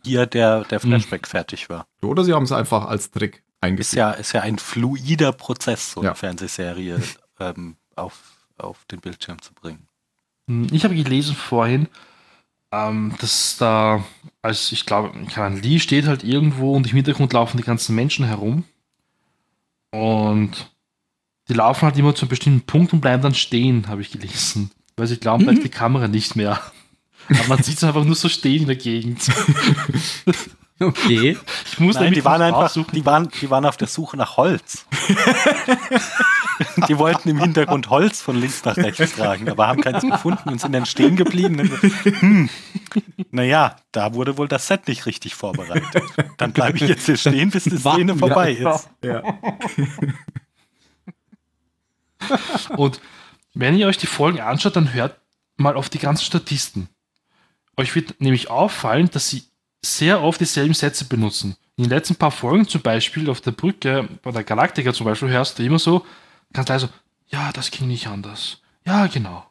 hier 0.03 0.25
der, 0.25 0.63
der 0.65 0.79
Flashback 0.79 1.27
fertig 1.27 1.69
war. 1.69 1.85
Oder 2.01 2.23
sie 2.23 2.33
haben 2.33 2.43
es 2.43 2.51
einfach 2.51 2.85
als 2.87 3.11
Trick 3.11 3.37
Ist 3.37 3.43
eingefügt. 3.61 3.93
ja, 3.93 4.11
ist 4.11 4.33
ja 4.33 4.41
ein 4.41 4.57
fluider 4.57 5.31
Prozess, 5.33 5.91
so 5.91 6.01
eine 6.01 6.09
Ja. 6.09 6.13
Fernsehserie 6.15 6.99
ähm, 7.39 7.75
auf, 7.95 8.19
auf 8.57 8.85
den 8.85 8.99
Bildschirm 9.01 9.39
zu 9.41 9.53
bringen. 9.53 9.87
Hm, 10.49 10.67
Ich 10.71 10.83
habe 10.83 10.95
gelesen 10.95 11.35
vorhin, 11.35 11.87
ähm, 12.71 13.13
dass 13.21 13.57
da, 13.59 14.03
als 14.41 14.71
ich 14.71 14.85
glaube, 14.87 15.11
Lee 15.61 15.79
steht 15.79 16.07
halt 16.07 16.23
irgendwo 16.23 16.75
und 16.75 16.87
im 16.87 16.95
Hintergrund 16.95 17.31
laufen 17.33 17.57
die 17.57 17.63
ganzen 17.63 17.93
Menschen 17.95 18.25
herum. 18.25 18.63
Und 19.93 20.71
die 21.49 21.53
laufen 21.53 21.83
halt 21.83 21.97
immer 21.99 22.15
zu 22.15 22.23
einem 22.23 22.29
bestimmten 22.29 22.61
Punkt 22.65 22.93
und 22.93 23.01
bleiben 23.01 23.21
dann 23.21 23.35
stehen, 23.35 23.87
habe 23.87 24.01
ich 24.01 24.09
gelesen. 24.09 24.71
weil 24.97 25.05
sie 25.05 25.17
glauben, 25.17 25.45
da 25.45 25.51
ist 25.51 25.63
die 25.63 25.69
Kamera 25.69 26.07
nicht 26.07 26.35
mehr. 26.35 26.59
Aber 27.29 27.47
man 27.47 27.63
sieht 27.63 27.77
es 27.77 27.83
einfach 27.83 28.03
nur 28.03 28.15
so 28.15 28.27
stehen 28.27 28.61
in 28.61 28.67
der 28.67 28.75
Gegend. 28.75 29.19
Okay. 30.79 31.37
Ich 31.71 31.79
muss 31.79 31.95
Nein, 31.95 32.13
die 32.13 32.25
waren 32.25 32.41
einfach, 32.41 32.73
die 32.91 33.05
waren, 33.05 33.29
die 33.41 33.49
waren 33.49 33.65
auf 33.65 33.77
der 33.77 33.87
Suche 33.87 34.17
nach 34.17 34.37
Holz. 34.37 34.85
die 36.87 36.97
wollten 36.97 37.29
im 37.29 37.39
Hintergrund 37.39 37.89
Holz 37.89 38.21
von 38.21 38.35
links 38.39 38.65
nach 38.65 38.75
rechts 38.75 39.15
tragen, 39.15 39.49
aber 39.49 39.67
haben 39.67 39.81
keins 39.81 40.03
gefunden 40.03 40.49
und 40.49 40.59
sind 40.59 40.73
dann 40.73 40.85
stehen 40.85 41.15
geblieben. 41.15 41.71
Hm, 42.03 42.49
naja, 43.31 43.77
da 43.91 44.13
wurde 44.13 44.37
wohl 44.37 44.47
das 44.47 44.67
Set 44.67 44.87
nicht 44.87 45.05
richtig 45.05 45.35
vorbereitet. 45.35 46.03
Dann 46.37 46.53
bleibe 46.53 46.77
ich 46.77 46.87
jetzt 46.87 47.05
hier 47.05 47.17
stehen, 47.17 47.49
bis 47.51 47.65
die 47.65 47.77
Szene 47.77 48.15
vorbei 48.15 48.53
ist. 48.53 48.89
Ja. 49.03 49.23
Und 52.75 52.99
wenn 53.53 53.77
ihr 53.77 53.87
euch 53.87 53.97
die 53.97 54.07
Folgen 54.07 54.39
anschaut, 54.39 54.75
dann 54.75 54.93
hört 54.93 55.19
mal 55.57 55.75
auf 55.75 55.89
die 55.89 55.99
ganzen 55.99 56.25
Statisten. 56.25 56.89
Euch 57.77 57.95
wird 57.95 58.19
nämlich 58.21 58.49
auffallen, 58.49 59.09
dass 59.11 59.29
sie 59.29 59.43
sehr 59.85 60.21
oft 60.21 60.39
dieselben 60.39 60.73
Sätze 60.73 61.05
benutzen. 61.05 61.55
In 61.75 61.85
den 61.85 61.89
letzten 61.89 62.15
paar 62.15 62.31
Folgen 62.31 62.67
zum 62.67 62.81
Beispiel 62.81 63.29
auf 63.29 63.41
der 63.41 63.51
Brücke, 63.51 64.07
bei 64.21 64.31
der 64.31 64.43
Galaktika 64.43 64.93
zum 64.93 65.05
Beispiel, 65.05 65.29
hörst 65.29 65.59
du 65.59 65.63
immer 65.63 65.79
so, 65.79 66.05
ganz 66.53 66.69
leise, 66.69 66.87
so, 66.87 66.93
ja, 67.27 67.51
das 67.51 67.71
ging 67.71 67.87
nicht 67.87 68.07
anders. 68.07 68.61
Ja, 68.85 69.07
genau. 69.07 69.45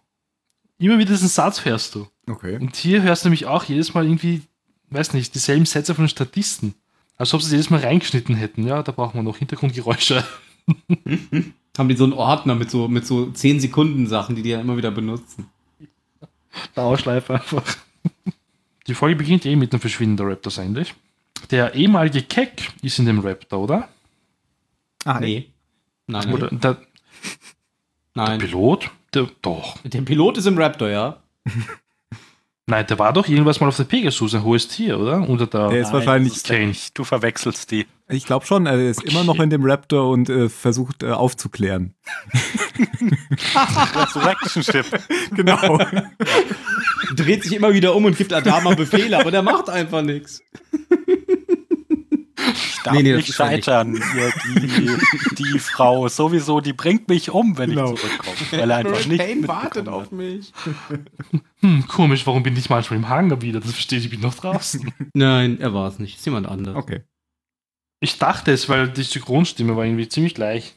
Immer 0.78 0.98
wieder 0.98 1.10
diesen 1.10 1.28
Satz 1.28 1.64
hörst 1.64 1.94
du. 1.94 2.08
Okay. 2.28 2.56
Und 2.56 2.76
hier 2.76 3.02
hörst 3.02 3.24
du 3.24 3.28
nämlich 3.28 3.46
auch 3.46 3.64
jedes 3.64 3.94
Mal 3.94 4.04
irgendwie, 4.04 4.42
weiß 4.90 5.12
nicht, 5.14 5.34
dieselben 5.34 5.66
Sätze 5.66 5.94
von 5.94 6.04
den 6.04 6.08
Statisten. 6.08 6.74
Als 7.16 7.34
ob 7.34 7.42
sie 7.42 7.52
jedes 7.52 7.70
Mal 7.70 7.80
reingeschnitten 7.80 8.34
hätten. 8.34 8.66
Ja, 8.66 8.82
da 8.82 8.92
brauchen 8.92 9.18
wir 9.18 9.22
noch 9.22 9.36
Hintergrundgeräusche. 9.36 10.24
Haben 11.78 11.88
die 11.88 11.96
so 11.96 12.04
einen 12.04 12.12
Ordner 12.12 12.54
mit 12.54 12.70
so, 12.70 12.88
mit 12.88 13.06
so 13.06 13.30
10 13.30 13.60
Sekunden 13.60 14.06
Sachen, 14.06 14.36
die 14.36 14.42
die 14.42 14.52
dann 14.52 14.60
immer 14.60 14.76
wieder 14.76 14.90
benutzen. 14.90 15.46
Dauerschleife 16.74 17.34
einfach. 17.34 17.64
Die 18.86 18.94
Folge 18.94 19.16
beginnt 19.16 19.46
eh 19.46 19.56
mit 19.56 19.72
dem 19.72 19.80
Verschwinden 19.80 20.16
der 20.16 20.26
Raptors 20.28 20.58
eigentlich. 20.58 20.94
Der 21.50 21.74
ehemalige 21.74 22.22
Keck 22.22 22.72
ist 22.82 22.98
in 22.98 23.06
dem 23.06 23.20
Raptor, 23.20 23.60
oder? 23.60 23.88
Ah, 25.04 25.18
Nee. 25.20 25.48
Nein, 26.06 26.24
nein. 26.26 26.34
Oder 26.34 26.48
der 26.50 26.76
nein. 28.14 28.38
Pilot? 28.38 28.90
Der, 29.14 29.28
doch. 29.40 29.78
Der 29.84 30.02
Pilot 30.02 30.38
ist 30.38 30.46
im 30.46 30.58
Raptor, 30.58 30.88
ja. 30.88 31.18
Nein, 32.66 32.86
der 32.86 32.96
war 32.98 33.12
doch 33.12 33.26
irgendwas 33.28 33.58
mal 33.60 33.66
auf 33.66 33.76
der 33.76 33.84
Pegasus, 33.84 34.34
ein 34.34 34.44
hohes 34.44 34.68
Tier, 34.68 34.98
oder? 34.98 35.28
Unter 35.28 35.48
der. 35.48 35.68
Der 35.68 35.80
ist 35.80 35.86
Nein, 35.88 35.94
wahrscheinlich, 35.94 36.34
ist 36.36 36.48
der 36.48 36.64
nicht. 36.66 36.96
Du 36.96 37.02
verwechselst 37.02 37.70
die. 37.72 37.86
ich 38.08 38.24
glaube 38.24 38.46
schon, 38.46 38.66
er 38.66 38.78
ist 38.78 39.02
immer 39.02 39.24
noch 39.24 39.40
in 39.40 39.50
dem 39.50 39.64
Raptor 39.64 40.08
und 40.10 40.28
äh, 40.30 40.48
versucht 40.48 41.02
äh, 41.02 41.10
aufzuklären. 41.10 41.94
Resurrection 43.94 44.62
Ship. 44.62 44.86
Genau. 45.34 45.78
Dreht 47.16 47.42
sich 47.44 47.54
immer 47.54 47.72
wieder 47.74 47.94
um 47.94 48.04
und 48.04 48.16
gibt 48.16 48.32
Adama 48.32 48.74
Befehle, 48.74 49.18
aber 49.18 49.30
der 49.30 49.42
macht 49.42 49.68
einfach 49.70 50.02
nichts. 50.02 50.42
Ich 52.54 52.80
darf 52.84 52.94
Nee, 52.94 53.02
nee, 53.02 53.12
das 53.12 53.18
nicht 53.26 53.34
scheitern. 53.34 54.02
Hier, 54.12 54.32
die, 54.56 54.98
die 55.52 55.58
Frau 55.60 56.08
sowieso, 56.08 56.60
die 56.60 56.72
bringt 56.72 57.08
mich 57.08 57.30
um, 57.30 57.56
wenn 57.56 57.70
Genau. 57.70 57.94
ich 57.94 58.00
zurückkomme. 58.00 58.36
Weil 58.50 58.70
er 58.70 58.76
einfach 58.78 59.06
nicht 59.06 59.20
Kane 59.20 59.46
wartet 59.48 59.88
auf 59.88 60.10
mich. 60.10 60.52
Hm, 61.60 61.86
komisch, 61.86 62.26
warum 62.26 62.42
bin 62.42 62.56
ich 62.56 62.68
manchmal 62.68 62.98
im 62.98 63.08
Hangar 63.08 63.40
wieder? 63.40 63.60
Das 63.60 63.70
verstehe 63.72 63.98
ich, 64.00 64.06
ich 64.06 64.10
bin 64.10 64.20
noch 64.20 64.34
draußen. 64.34 64.92
Nein, 65.14 65.60
er 65.60 65.72
war 65.72 65.88
es 65.88 65.98
nicht. 66.00 66.18
Ist 66.18 66.24
jemand 66.26 66.48
anders. 66.48 66.74
Okay. 66.76 67.02
ich 68.00 68.18
dachte 68.18 68.50
es, 68.52 68.68
weil 68.68 68.88
die 68.88 69.04
Synchronstimme 69.04 69.76
war 69.76 69.84
irgendwie 69.84 70.08
ziemlich 70.08 70.34
gleich. 70.34 70.74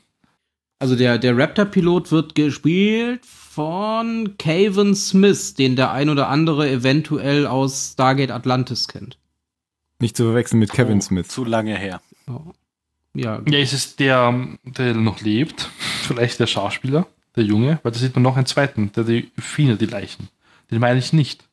Also 0.80 0.96
der, 0.96 1.18
der 1.18 1.38
Raptor-Pilot 1.38 2.12
wird 2.12 2.36
gespielt 2.36 3.26
von 3.26 4.36
Caven 4.38 4.94
Smith, 4.96 5.54
den 5.54 5.76
der 5.76 5.92
ein 5.92 6.10
oder 6.10 6.28
andere 6.28 6.70
eventuell 6.70 7.48
aus 7.48 7.92
Stargate 7.94 8.32
Atlantis 8.32 8.88
kennt. 8.88 9.18
Nicht 10.00 10.18
zu 10.18 10.26
verwechseln 10.26 10.60
mit 10.60 10.72
Kevin 10.72 10.98
Oh, 10.98 11.02
Smith. 11.02 11.28
Zu 11.30 11.46
lange 11.46 11.78
her. 11.78 12.02
Ja, 13.14 13.42
Ja, 13.48 13.60
ist 13.60 13.72
es 13.72 13.96
der, 13.96 14.48
der 14.64 14.94
noch 14.94 15.22
lebt? 15.22 15.70
Vielleicht 16.02 16.40
der 16.42 16.48
Schauspieler, 16.48 17.08
der 17.38 17.46
Junge? 17.46 17.80
Weil 17.84 17.94
da 17.94 18.00
sieht 18.00 18.14
man 18.14 18.24
noch 18.24 18.36
einen 18.36 18.46
zweiten, 18.46 18.92
der 18.92 19.06
die 19.06 19.32
findet 19.38 19.80
die 19.80 19.86
Leichen. 19.86 20.28
Den 20.70 20.80
meine 20.80 21.00
ich 21.00 21.14
nicht. 21.14 21.48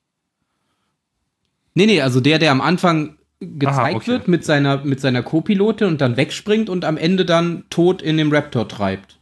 Nee, 1.75 1.87
nee, 1.87 2.01
also 2.01 2.21
der, 2.21 2.39
der 2.41 2.51
am 2.51 2.61
Anfang 2.61 3.17
gezeigt 3.39 3.79
Aha, 3.79 3.93
okay. 3.93 4.07
wird 4.09 4.29
mit 4.29 4.45
seiner, 4.45 4.85
mit 4.85 5.01
seiner 5.01 5.23
Co-Pilotin 5.23 5.87
und 5.87 6.01
dann 6.01 6.17
wegspringt 6.17 6.69
und 6.69 6.85
am 6.85 6.97
Ende 6.97 7.25
dann 7.25 7.65
tot 7.71 8.03
in 8.03 8.17
dem 8.17 8.33
Raptor 8.33 8.69
treibt. 8.69 9.19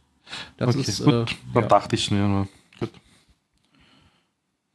Das 0.57 0.75
okay, 0.75 0.89
ist, 0.89 1.03
gut. 1.03 1.13
äh, 1.13 1.25
Dann 1.53 1.63
ja. 1.63 1.69
dachte 1.69 1.95
ich 1.95 2.11
mir 2.11 2.27
nur. 2.27 2.47
Gut. 2.79 2.91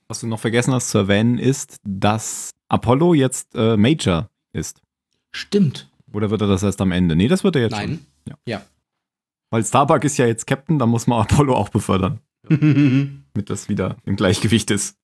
Was 0.08 0.20
du 0.20 0.26
noch 0.26 0.40
vergessen 0.40 0.72
hast 0.72 0.90
zu 0.90 0.98
erwähnen, 0.98 1.38
ist, 1.38 1.78
dass 1.84 2.52
Apollo 2.68 3.14
jetzt 3.14 3.54
äh, 3.54 3.76
Major 3.76 4.30
ist. 4.52 4.80
Stimmt. 5.32 5.90
Oder 6.12 6.30
wird 6.30 6.40
er 6.40 6.46
das 6.48 6.62
erst 6.62 6.80
am 6.80 6.92
Ende? 6.92 7.16
Nee, 7.16 7.28
das 7.28 7.44
wird 7.44 7.56
er 7.56 7.62
jetzt 7.62 7.76
schon. 7.76 8.00
Nein. 8.26 8.38
Ja. 8.46 8.62
Weil 9.50 9.64
Starbuck 9.64 10.04
ist 10.04 10.16
ja 10.16 10.26
jetzt 10.26 10.46
Captain, 10.46 10.78
da 10.78 10.86
muss 10.86 11.06
man 11.06 11.20
Apollo 11.20 11.54
auch 11.54 11.68
befördern, 11.68 12.20
und 12.48 12.60
damit 13.34 13.50
das 13.50 13.68
wieder 13.68 13.96
im 14.04 14.16
Gleichgewicht 14.16 14.70
ist. 14.70 14.96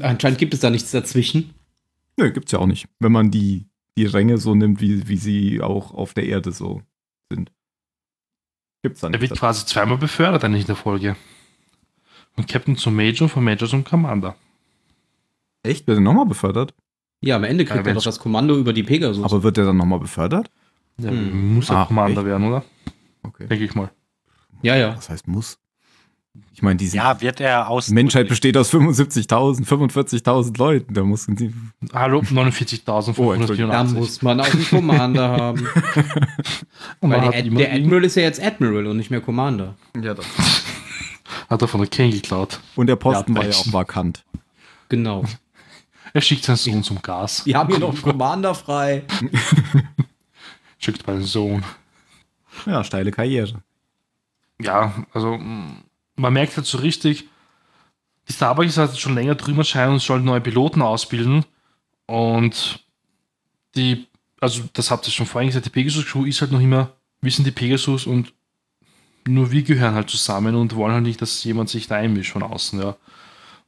anscheinend 0.00 0.38
gibt 0.38 0.54
es 0.54 0.60
da 0.60 0.70
nichts 0.70 0.90
dazwischen. 0.90 1.54
Nö, 2.16 2.30
gibt's 2.32 2.52
ja 2.52 2.58
auch 2.58 2.66
nicht. 2.66 2.88
Wenn 3.00 3.12
man 3.12 3.30
die, 3.30 3.66
die 3.96 4.06
Ränge 4.06 4.38
so 4.38 4.54
nimmt, 4.54 4.80
wie, 4.80 5.08
wie 5.08 5.16
sie 5.16 5.60
auch 5.60 5.92
auf 5.92 6.14
der 6.14 6.26
Erde 6.26 6.52
so. 6.52 6.82
Gibt's 8.82 9.00
da 9.00 9.08
Er 9.08 9.20
wird 9.20 9.38
quasi 9.38 9.64
zweimal 9.66 9.98
befördert 9.98 10.44
eigentlich 10.44 10.62
in 10.62 10.66
der 10.66 10.76
Folge. 10.76 11.16
Von 12.34 12.46
Captain 12.46 12.76
zum 12.76 12.96
Major 12.96 13.28
von 13.28 13.44
Major 13.44 13.68
zum 13.68 13.84
Commander. 13.84 14.34
Echt? 15.62 15.86
Wird 15.86 15.98
er 15.98 16.00
nochmal 16.00 16.26
befördert? 16.26 16.74
Ja, 17.20 17.36
am 17.36 17.44
Ende 17.44 17.62
Ja, 17.64 17.68
kriegt 17.70 17.80
er 17.80 17.84
wenn's- 17.86 17.98
doch 18.02 18.04
das 18.10 18.18
Kommando 18.18 18.56
über 18.58 18.72
die 18.72 18.82
Pegasus. 18.82 19.24
Aber 19.24 19.42
wird 19.42 19.58
er 19.58 19.66
dann 19.66 19.76
nochmal 19.76 20.00
befördert? 20.00 20.50
Ja, 20.98 21.10
Hm. 21.10 21.54
Muss 21.54 21.70
er 21.70 21.76
Ah, 21.78 21.84
Commander 21.86 22.20
echt? 22.20 22.26
werden, 22.26 22.46
oder? 22.48 22.64
Okay. 23.22 23.46
Denke 23.46 23.64
ich 23.64 23.74
mal. 23.74 23.90
ja, 24.62 24.76
ja. 24.76 24.96
Was 24.96 25.08
heißt 25.08 25.28
muss? 25.28 25.58
Ich 26.54 26.62
meine, 26.62 26.76
diese 26.76 26.96
Ja, 26.96 27.20
wird 27.20 27.40
er 27.40 27.68
aus. 27.68 27.90
Menschheit 27.90 28.28
besteht 28.28 28.56
aus 28.56 28.72
75.000, 28.72 29.66
45.000 29.66 30.56
Leuten. 30.58 30.94
Da 30.94 31.02
muss 31.02 31.26
die. 31.26 31.52
Hallo, 31.92 32.18
Oh, 32.20 32.22
49.584. 32.22 33.66
Da 33.66 33.84
muss 33.84 34.22
man 34.22 34.40
auch 34.40 34.52
einen 34.52 34.66
Commander 34.66 35.28
haben. 35.28 35.66
Weil 37.00 37.20
Ad 37.20 37.50
der 37.50 37.72
Admiral 37.74 38.04
ist 38.04 38.14
ja 38.14 38.22
jetzt 38.22 38.42
Admiral 38.42 38.86
und 38.86 38.96
nicht 38.96 39.10
mehr 39.10 39.20
Commander. 39.20 39.74
Ja, 40.00 40.14
das. 40.14 40.24
hat 41.50 41.60
er 41.60 41.68
von 41.68 41.80
der 41.80 41.90
King 41.90 42.10
geklaut. 42.10 42.60
Und 42.76 42.86
der 42.86 42.96
Posten 42.96 43.34
Ja, 43.34 43.38
war 43.42 43.48
ja 43.48 43.54
auch 43.54 43.72
vakant. 43.72 44.24
Genau. 44.88 45.24
Er 46.14 46.20
schickt 46.20 46.44
seinen 46.44 46.56
Sohn 46.56 46.82
zum 46.82 47.00
Gas. 47.00 47.46
Wir 47.46 47.56
haben 47.56 47.70
hier 47.70 47.78
noch 47.78 47.88
einen 47.94 48.02
Commander 48.02 48.54
frei. 48.54 49.02
Schickt 50.78 51.06
meinen 51.06 51.22
Sohn. 51.22 51.64
Ja, 52.66 52.84
steile 52.84 53.10
Karriere. 53.10 53.62
Ja, 54.60 54.92
also 55.14 55.38
mh, 55.38 55.76
man 56.16 56.32
merkt 56.32 56.56
halt 56.56 56.66
so 56.66 56.78
richtig, 56.78 57.24
die 58.28 58.32
Starbucks 58.32 58.68
ist 58.68 58.78
halt 58.78 58.98
schon 58.98 59.14
länger 59.14 59.34
drüber 59.34 59.64
scheinen 59.64 59.94
und 59.94 60.02
soll 60.02 60.20
neue 60.20 60.40
Piloten 60.40 60.82
ausbilden. 60.82 61.44
Und 62.06 62.84
die, 63.74 64.06
also 64.40 64.62
das 64.72 64.90
habt 64.90 65.06
ihr 65.06 65.12
schon 65.12 65.26
vorhin 65.26 65.48
gesagt, 65.48 65.66
die 65.66 65.70
Pegasus 65.70 66.06
Crew 66.06 66.24
ist 66.24 66.40
halt 66.40 66.52
noch 66.52 66.60
immer, 66.60 66.92
wir 67.20 67.30
sind 67.30 67.46
die 67.46 67.52
Pegasus 67.52 68.06
und 68.06 68.32
nur 69.26 69.50
wir 69.50 69.62
gehören 69.62 69.94
halt 69.94 70.10
zusammen 70.10 70.54
und 70.54 70.74
wollen 70.74 70.94
halt 70.94 71.04
nicht, 71.04 71.22
dass 71.22 71.44
jemand 71.44 71.70
sich 71.70 71.86
da 71.86 71.96
einmischt 71.96 72.32
von 72.32 72.42
außen, 72.42 72.80
ja. 72.80 72.96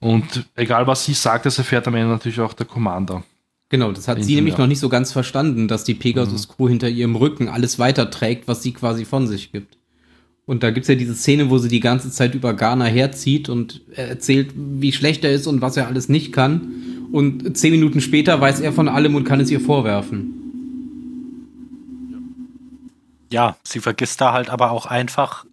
Und 0.01 0.47
egal 0.55 0.87
was 0.87 1.05
sie 1.05 1.15
sagt, 1.15 1.47
das 1.47 1.59
erfährt 1.59 1.87
am 1.87 1.95
Ende 1.95 2.09
natürlich 2.09 2.41
auch 2.41 2.53
der 2.53 2.67
Commander. 2.67 3.23
Genau, 3.71 3.91
das 3.93 4.07
hat 4.07 4.23
sie 4.23 4.35
nämlich 4.35 4.59
noch 4.59 4.67
nicht 4.67 4.81
so 4.81 4.89
ganz 4.89 5.13
verstanden, 5.13 5.67
dass 5.67 5.85
die 5.85 5.95
Pegasus-Crew 5.95 6.69
hinter 6.69 6.89
ihrem 6.89 7.17
Rücken 7.17 7.49
alles 7.49 7.79
weiterträgt, 7.79 8.47
was 8.47 8.63
sie 8.63 8.73
quasi 8.73 9.05
von 9.05 9.27
sich 9.27 9.53
gibt. 9.53 9.79
Und 10.47 10.63
da 10.63 10.71
gibt's 10.71 10.89
ja 10.89 10.95
diese 10.95 11.15
Szene, 11.15 11.49
wo 11.49 11.59
sie 11.59 11.69
die 11.69 11.81
ganze 11.81 12.11
Zeit 12.11 12.35
über 12.35 12.53
Ghana 12.53 12.85
herzieht 12.85 13.49
und 13.49 13.81
er 13.95 14.09
erzählt, 14.09 14.53
wie 14.55 14.93
schlecht 14.93 15.25
er 15.25 15.33
ist 15.33 15.47
und 15.47 15.63
was 15.63 15.77
er 15.77 15.87
alles 15.87 16.09
nicht 16.09 16.33
kann. 16.33 17.09
Und 17.13 17.57
zehn 17.57 17.71
Minuten 17.71 18.01
später 18.01 18.41
weiß 18.41 18.61
er 18.61 18.73
von 18.73 18.89
allem 18.89 19.15
und 19.15 19.25
kann 19.25 19.41
es 19.41 19.51
ihr 19.51 19.61
vorwerfen. 19.61 20.35
Ja, 23.31 23.57
sie 23.65 23.81
vergisst 23.81 24.21
da 24.21 24.33
halt 24.33 24.51
aber 24.51 24.71
auch 24.71 24.87
einfach 24.87 25.47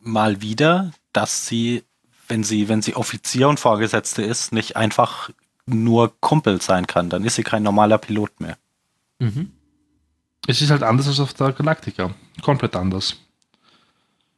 mal 0.00 0.40
wieder, 0.40 0.92
dass 1.12 1.46
sie, 1.46 1.82
wenn 2.28 2.44
sie, 2.44 2.68
wenn 2.68 2.80
sie 2.80 2.94
Offizier 2.94 3.48
und 3.48 3.58
Vorgesetzte 3.58 4.22
ist, 4.22 4.52
nicht 4.52 4.76
einfach 4.76 5.30
nur 5.66 6.12
Kumpel 6.20 6.62
sein 6.62 6.86
kann. 6.86 7.10
Dann 7.10 7.24
ist 7.24 7.34
sie 7.34 7.42
kein 7.42 7.62
normaler 7.64 7.98
Pilot 7.98 8.40
mehr. 8.40 8.56
Es 10.46 10.62
ist 10.62 10.70
halt 10.70 10.82
anders 10.82 11.08
als 11.08 11.20
auf 11.20 11.34
der 11.34 11.52
Galactica. 11.52 12.14
Komplett 12.40 12.76
anders. 12.76 13.16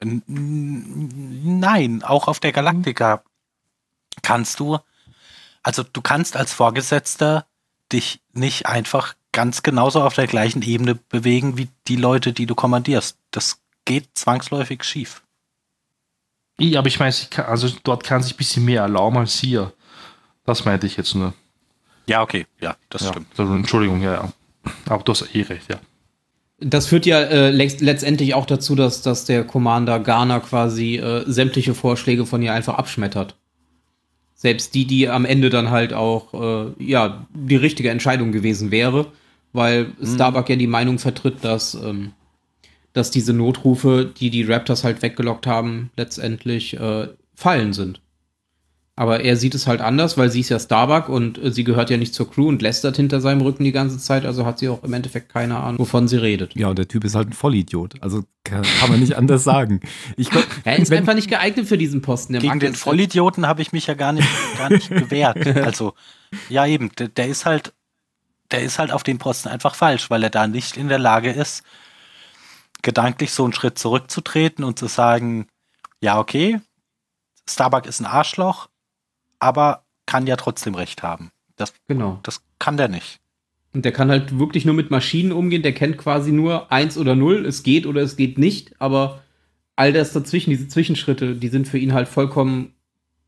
Nein, 0.03 2.03
auch 2.03 2.29
auf 2.29 2.41
der 2.41 2.53
Galaktika 2.53 3.23
kannst 4.23 4.61
du, 4.61 4.79
also 5.63 5.83
du 5.83 6.01
kannst 6.01 6.37
als 6.37 6.53
Vorgesetzter 6.53 7.47
dich 7.93 8.21
nicht 8.33 8.67
einfach 8.67 9.15
ganz 9.33 9.63
genauso 9.63 10.03
auf 10.03 10.15
der 10.15 10.27
gleichen 10.27 10.63
Ebene 10.63 10.95
bewegen 10.95 11.57
wie 11.57 11.69
die 11.87 11.97
Leute, 11.97 12.33
die 12.33 12.47
du 12.47 12.55
kommandierst. 12.55 13.17
Das 13.31 13.61
geht 13.85 14.09
zwangsläufig 14.15 14.85
schief. 14.85 15.23
Ich, 16.57 16.77
aber 16.77 16.89
ich 16.89 16.99
meine, 16.99 17.15
also 17.47 17.69
dort 17.85 18.05
kann 18.05 18.23
sich 18.23 18.35
ein 18.35 18.37
bisschen 18.37 18.65
mehr 18.65 18.83
erlauben 18.83 19.19
als 19.19 19.39
hier. 19.39 19.73
Das 20.45 20.65
meinte 20.65 20.87
ich 20.87 20.97
jetzt 20.97 21.15
nur. 21.15 21.33
Ja, 22.07 22.23
okay, 22.23 22.47
ja, 22.61 22.77
das 22.89 23.03
Ja, 23.03 23.11
stimmt. 23.11 23.39
Entschuldigung, 23.39 24.03
ja, 24.03 24.15
ja. 24.15 24.33
Aber 24.87 25.03
du 25.03 25.13
hast 25.13 25.35
eh 25.35 25.43
recht, 25.43 25.71
ja. 25.71 25.79
Das 26.62 26.87
führt 26.87 27.07
ja 27.07 27.20
äh, 27.20 27.51
letzt- 27.51 27.81
letztendlich 27.81 28.35
auch 28.35 28.44
dazu, 28.44 28.75
dass, 28.75 29.01
dass 29.01 29.25
der 29.25 29.44
Commander 29.44 29.99
Garner 29.99 30.40
quasi 30.40 30.96
äh, 30.96 31.25
sämtliche 31.27 31.75
Vorschläge 31.75 32.27
von 32.27 32.42
ihr 32.42 32.53
einfach 32.53 32.75
abschmettert. 32.75 33.37
Selbst 34.35 34.75
die, 34.75 34.87
die 34.87 35.09
am 35.09 35.25
Ende 35.25 35.49
dann 35.49 35.70
halt 35.70 35.92
auch 35.92 36.35
äh, 36.35 36.85
ja 36.85 37.27
die 37.35 37.57
richtige 37.57 37.90
Entscheidung 37.90 38.31
gewesen 38.33 38.70
wäre, 38.70 39.07
weil 39.53 39.92
Starbuck 40.05 40.49
ja 40.51 40.57
die 40.57 40.66
Meinung 40.66 40.99
vertritt, 40.99 41.37
dass, 41.42 41.75
ähm, 41.75 42.12
dass 42.92 43.11
diese 43.11 43.33
Notrufe, 43.33 44.05
die 44.05 44.31
die 44.31 44.44
Raptors 44.44 44.85
halt 44.85 45.03
weggelockt 45.03 45.46
haben, 45.46 45.90
letztendlich 45.96 46.79
äh, 46.79 47.09
Fallen 47.35 47.73
sind. 47.73 48.01
Aber 49.01 49.21
er 49.21 49.35
sieht 49.37 49.55
es 49.55 49.67
halt 49.67 49.81
anders, 49.81 50.19
weil 50.19 50.31
sie 50.31 50.41
ist 50.41 50.51
ja 50.51 50.59
Starbuck 50.61 51.09
und 51.09 51.39
äh, 51.43 51.51
sie 51.51 51.65
gehört 51.65 51.89
ja 51.89 51.97
nicht 51.97 52.15
zur 52.15 52.31
Crew 52.31 52.49
und 52.49 52.61
lästert 52.61 52.97
hinter 52.97 53.23
seinem 53.23 53.41
Rücken 53.41 53.65
die 53.65 53.73
ganze 53.73 53.97
Zeit, 53.97 54.27
also 54.27 54.45
hat 54.45 54.59
sie 54.59 54.69
auch 54.69 54.85
im 54.85 54.93
Endeffekt 54.93 55.31
keine 55.33 55.57
Ahnung, 55.57 55.79
wovon 55.79 56.07
sie 56.07 56.19
redet. 56.19 56.55
Ja, 56.55 56.69
und 56.69 56.79
der 56.79 56.87
Typ 56.87 57.05
ist 57.05 57.15
halt 57.15 57.31
ein 57.31 57.33
Vollidiot. 57.33 57.95
Also 58.03 58.25
kann, 58.45 58.61
kann 58.79 58.91
man 58.91 59.01
nicht 59.01 59.17
anders 59.17 59.43
sagen. 59.43 59.81
Ich 60.19 60.29
glaub, 60.29 60.45
Er 60.65 60.79
ist 60.79 60.91
wenn- 60.91 60.99
einfach 60.99 61.15
nicht 61.15 61.29
geeignet 61.31 61.67
für 61.67 61.79
diesen 61.79 62.03
Posten. 62.03 62.35
Der 62.35 62.43
Gegen 62.43 62.61
den 62.61 62.75
Vollidioten 62.75 63.47
habe 63.47 63.63
ich 63.63 63.73
mich 63.73 63.87
ja 63.87 63.95
gar 63.95 64.13
nicht, 64.13 64.29
gar 64.59 64.69
nicht 64.69 64.89
gewehrt. 64.91 65.47
Also, 65.47 65.95
ja 66.51 66.67
eben, 66.67 66.91
der, 66.99 67.09
der 67.09 67.29
ist 67.29 67.47
halt, 67.47 67.73
der 68.51 68.61
ist 68.63 68.79
halt 68.79 68.93
auf 68.93 69.03
den 69.03 69.17
Posten 69.17 69.49
einfach 69.49 69.75
falsch, 69.75 70.11
weil 70.11 70.23
er 70.25 70.31
da 70.31 70.47
nicht 70.47 70.77
in 70.77 70.89
der 70.89 70.99
Lage 70.99 71.31
ist, 71.31 71.63
gedanklich 72.83 73.33
so 73.33 73.45
einen 73.45 73.53
Schritt 73.55 73.79
zurückzutreten 73.79 74.63
und 74.63 74.79
zu 74.79 74.89
sagen, 74.89 75.47
ja, 76.03 76.19
okay, 76.19 76.61
Starbuck 77.49 77.87
ist 77.87 78.01
ein 78.01 78.07
Arschloch, 78.07 78.69
aber 79.40 79.85
kann 80.07 80.26
ja 80.26 80.37
trotzdem 80.37 80.74
recht 80.74 81.03
haben. 81.03 81.31
Das, 81.57 81.72
Genau. 81.88 82.20
das 82.22 82.42
kann 82.59 82.76
der 82.76 82.88
nicht. 82.88 83.18
Und 83.72 83.85
der 83.85 83.92
kann 83.92 84.11
halt 84.11 84.38
wirklich 84.38 84.64
nur 84.64 84.74
mit 84.74 84.90
Maschinen 84.90 85.31
umgehen. 85.33 85.62
Der 85.62 85.72
kennt 85.74 85.96
quasi 85.98 86.33
nur 86.33 86.72
eins 86.72 86.96
oder 86.98 87.14
null. 87.14 87.44
Es 87.46 87.62
geht 87.62 87.87
oder 87.87 88.00
es 88.03 88.16
geht 88.16 88.37
nicht. 88.38 88.72
Aber 88.81 89.20
all 89.76 89.92
das 89.92 90.12
dazwischen, 90.12 90.50
diese 90.50 90.66
Zwischenschritte, 90.68 91.37
die 91.37 91.48
sind 91.48 91.68
für 91.68 91.79
ihn 91.79 91.92
halt 91.92 92.09
vollkommen 92.09 92.74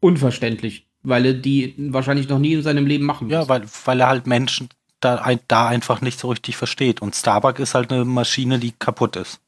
unverständlich, 0.00 0.86
weil 1.02 1.26
er 1.26 1.34
die 1.34 1.74
wahrscheinlich 1.78 2.28
noch 2.28 2.38
nie 2.38 2.54
in 2.54 2.62
seinem 2.62 2.86
Leben 2.86 3.04
machen 3.04 3.30
Ja, 3.30 3.40
muss. 3.40 3.48
weil, 3.48 3.62
weil 3.84 4.00
er 4.00 4.08
halt 4.08 4.26
Menschen 4.26 4.68
da, 5.00 5.16
ein, 5.16 5.40
da 5.48 5.68
einfach 5.68 6.00
nicht 6.00 6.18
so 6.18 6.30
richtig 6.30 6.56
versteht. 6.56 7.02
Und 7.02 7.14
Starbuck 7.14 7.58
ist 7.58 7.74
halt 7.74 7.92
eine 7.92 8.04
Maschine, 8.04 8.58
die 8.58 8.72
kaputt 8.72 9.16
ist. 9.16 9.40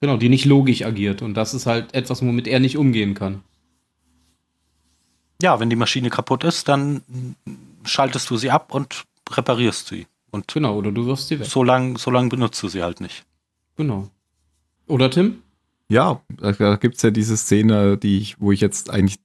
Genau, 0.00 0.16
die 0.16 0.28
nicht 0.28 0.46
logisch 0.46 0.82
agiert. 0.84 1.22
Und 1.22 1.34
das 1.34 1.54
ist 1.54 1.66
halt 1.66 1.94
etwas, 1.94 2.22
womit 2.22 2.48
er 2.48 2.58
nicht 2.60 2.76
umgehen 2.76 3.14
kann. 3.14 3.42
Ja, 5.42 5.60
wenn 5.60 5.70
die 5.70 5.76
Maschine 5.76 6.10
kaputt 6.10 6.44
ist, 6.44 6.68
dann 6.68 7.02
schaltest 7.84 8.28
du 8.30 8.36
sie 8.36 8.50
ab 8.50 8.74
und 8.74 9.04
reparierst 9.30 9.88
sie. 9.88 10.06
Und 10.30 10.52
Genau, 10.52 10.76
oder 10.76 10.92
du 10.92 11.06
wirfst 11.06 11.28
sie 11.28 11.40
weg. 11.40 11.46
so 11.46 11.62
lang, 11.62 11.96
so 11.98 12.10
lang 12.10 12.28
benutzt 12.28 12.62
du 12.62 12.68
sie 12.68 12.82
halt 12.82 13.00
nicht. 13.00 13.24
Genau. 13.76 14.08
Oder 14.86 15.10
Tim? 15.10 15.42
Ja, 15.88 16.20
da, 16.28 16.76
gibt 16.76 16.96
es 16.96 17.02
ja 17.02 17.10
diese 17.10 17.36
Szene, 17.36 17.96
die 17.96 18.18
ich, 18.18 18.40
wo 18.40 18.52
ich 18.52 18.60
jetzt 18.60 18.90
eigentlich 18.90 19.18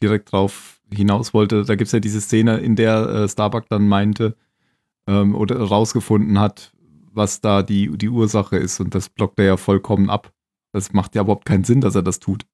direkt 0.00 0.30
drauf 0.32 0.80
hinaus 0.92 1.34
wollte. 1.34 1.64
Da 1.64 1.74
gibt 1.74 1.86
es 1.86 1.92
ja 1.92 2.00
diese 2.00 2.20
Szene, 2.20 2.58
in 2.58 2.76
der 2.76 3.08
äh, 3.08 3.28
Starbuck 3.28 3.64
dann 3.68 3.88
meinte 3.88 4.36
ähm, 5.06 5.34
oder 5.34 5.60
rausgefunden 5.60 6.38
hat, 6.38 6.72
was 7.12 7.40
da 7.40 7.62
die, 7.62 7.96
die 7.96 8.08
Ursache 8.08 8.56
ist. 8.56 8.80
Und 8.80 8.94
das 8.94 9.08
blockt 9.08 9.38
er 9.38 9.44
ja 9.46 9.56
vollkommen 9.56 10.10
ab. 10.10 10.32
Das 10.72 10.92
macht 10.92 11.14
ja 11.14 11.22
überhaupt 11.22 11.46
keinen 11.46 11.64
Sinn, 11.64 11.80
dass 11.80 11.94
er 11.94 12.02
das 12.02 12.20
tut. 12.20 12.44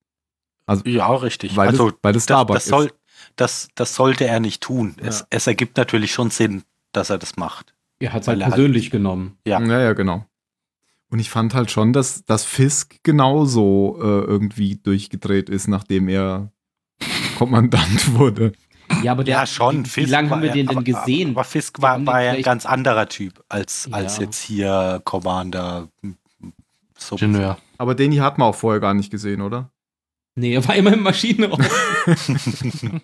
Also, 0.66 0.84
Ja, 0.86 1.12
richtig. 1.14 1.56
weil, 1.56 1.68
also 1.68 1.88
es, 1.88 1.94
weil 2.02 2.12
es 2.14 2.24
das, 2.24 2.24
Starbuck 2.24 2.56
das, 2.56 2.66
soll, 2.66 2.86
ist. 2.86 2.94
Das, 3.36 3.68
das 3.74 3.94
sollte 3.94 4.26
er 4.26 4.40
nicht 4.40 4.60
tun. 4.62 4.94
Es, 4.98 5.20
Ja. 5.20 5.26
es 5.30 5.46
ergibt 5.46 5.76
natürlich 5.76 6.12
schon 6.12 6.30
Sinn, 6.30 6.62
dass 6.92 7.10
er 7.10 7.18
das 7.18 7.36
macht. 7.36 7.74
Er 7.98 8.12
hat 8.12 8.22
es 8.22 8.28
halt 8.28 8.40
er 8.40 8.46
hat- 8.46 8.54
persönlich 8.54 8.90
genommen. 8.90 9.36
Ja. 9.46 9.60
Ja, 9.60 9.80
ja, 9.80 9.92
genau. 9.92 10.24
Und 11.10 11.18
ich 11.18 11.28
fand 11.28 11.54
halt 11.54 11.70
schon, 11.70 11.92
dass, 11.92 12.24
dass 12.24 12.44
Fisk 12.44 12.96
genauso 13.02 13.98
äh, 14.00 14.04
irgendwie 14.04 14.76
durchgedreht 14.76 15.48
ist, 15.50 15.66
nachdem 15.68 16.08
er 16.08 16.52
Kommandant 17.38 18.14
wurde. 18.14 18.52
Ja, 19.02 19.12
aber 19.12 19.22
der, 19.24 19.36
ja, 19.38 19.46
schon. 19.46 19.86
Wie, 19.86 19.96
wie 19.96 20.04
lange 20.04 20.30
haben 20.30 20.42
wir 20.42 20.50
den 20.52 20.66
denn 20.66 20.76
aber, 20.76 20.84
gesehen? 20.84 21.30
Aber 21.30 21.44
Fisk 21.44 21.78
Wir 21.78 21.82
war, 21.82 22.06
war 22.06 22.22
ja 22.22 22.32
ein 22.32 22.42
ganz 22.42 22.66
anderer 22.66 23.08
Typ 23.08 23.42
als, 23.48 23.88
als 23.92 24.16
Ja. 24.18 24.24
jetzt 24.24 24.40
hier 24.42 25.00
Commander. 25.04 25.88
So. 26.98 27.16
Ingenieur. 27.16 27.56
Aber 27.78 27.94
den 27.94 28.12
hier 28.12 28.22
hat 28.24 28.36
man 28.38 28.48
auch 28.48 28.54
vorher 28.54 28.80
gar 28.80 28.94
nicht 28.94 29.10
gesehen, 29.10 29.40
oder? 29.42 29.70
Nee, 30.34 30.54
er 30.54 30.66
war 30.66 30.76
immer 30.76 30.92
im 30.92 31.02
Maschinenraum. 31.02 31.60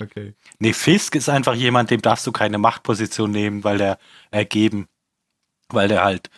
Okay. 0.00 0.34
Nee, 0.58 0.72
Fisk 0.72 1.14
ist 1.14 1.28
einfach 1.28 1.54
jemand, 1.54 1.90
dem 1.90 2.02
darfst 2.02 2.26
du 2.26 2.32
keine 2.32 2.58
Machtposition 2.58 3.30
nehmen, 3.30 3.62
weil 3.62 3.78
der 3.78 3.98
ergeben, 4.30 4.88
weil 5.68 5.88
der 5.88 6.02
halt 6.02 6.30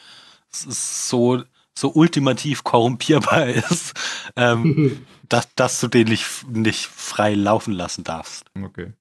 so, 0.51 1.43
so 1.77 1.93
ultimativ 1.93 2.65
korrumpierbar 2.65 3.47
ist, 3.71 3.95
ähm, 4.37 5.07
dass, 5.29 5.55
dass 5.55 5.81
du 5.81 5.89
den 5.89 6.09
nicht, 6.09 6.47
nicht 6.49 6.87
frei 6.87 7.35
laufen 7.35 7.73
lassen 7.73 8.05
darfst. 8.05 8.51
Okay. 8.61 8.93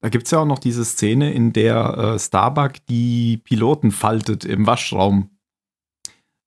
Da 0.00 0.10
gibt 0.10 0.26
es 0.26 0.30
ja 0.30 0.38
auch 0.38 0.46
noch 0.46 0.60
diese 0.60 0.84
Szene, 0.84 1.32
in 1.32 1.52
der 1.52 2.14
äh, 2.14 2.18
Starbuck 2.18 2.74
die 2.88 3.38
Piloten 3.38 3.90
faltet 3.90 4.44
im 4.44 4.66
Waschraum, 4.66 5.36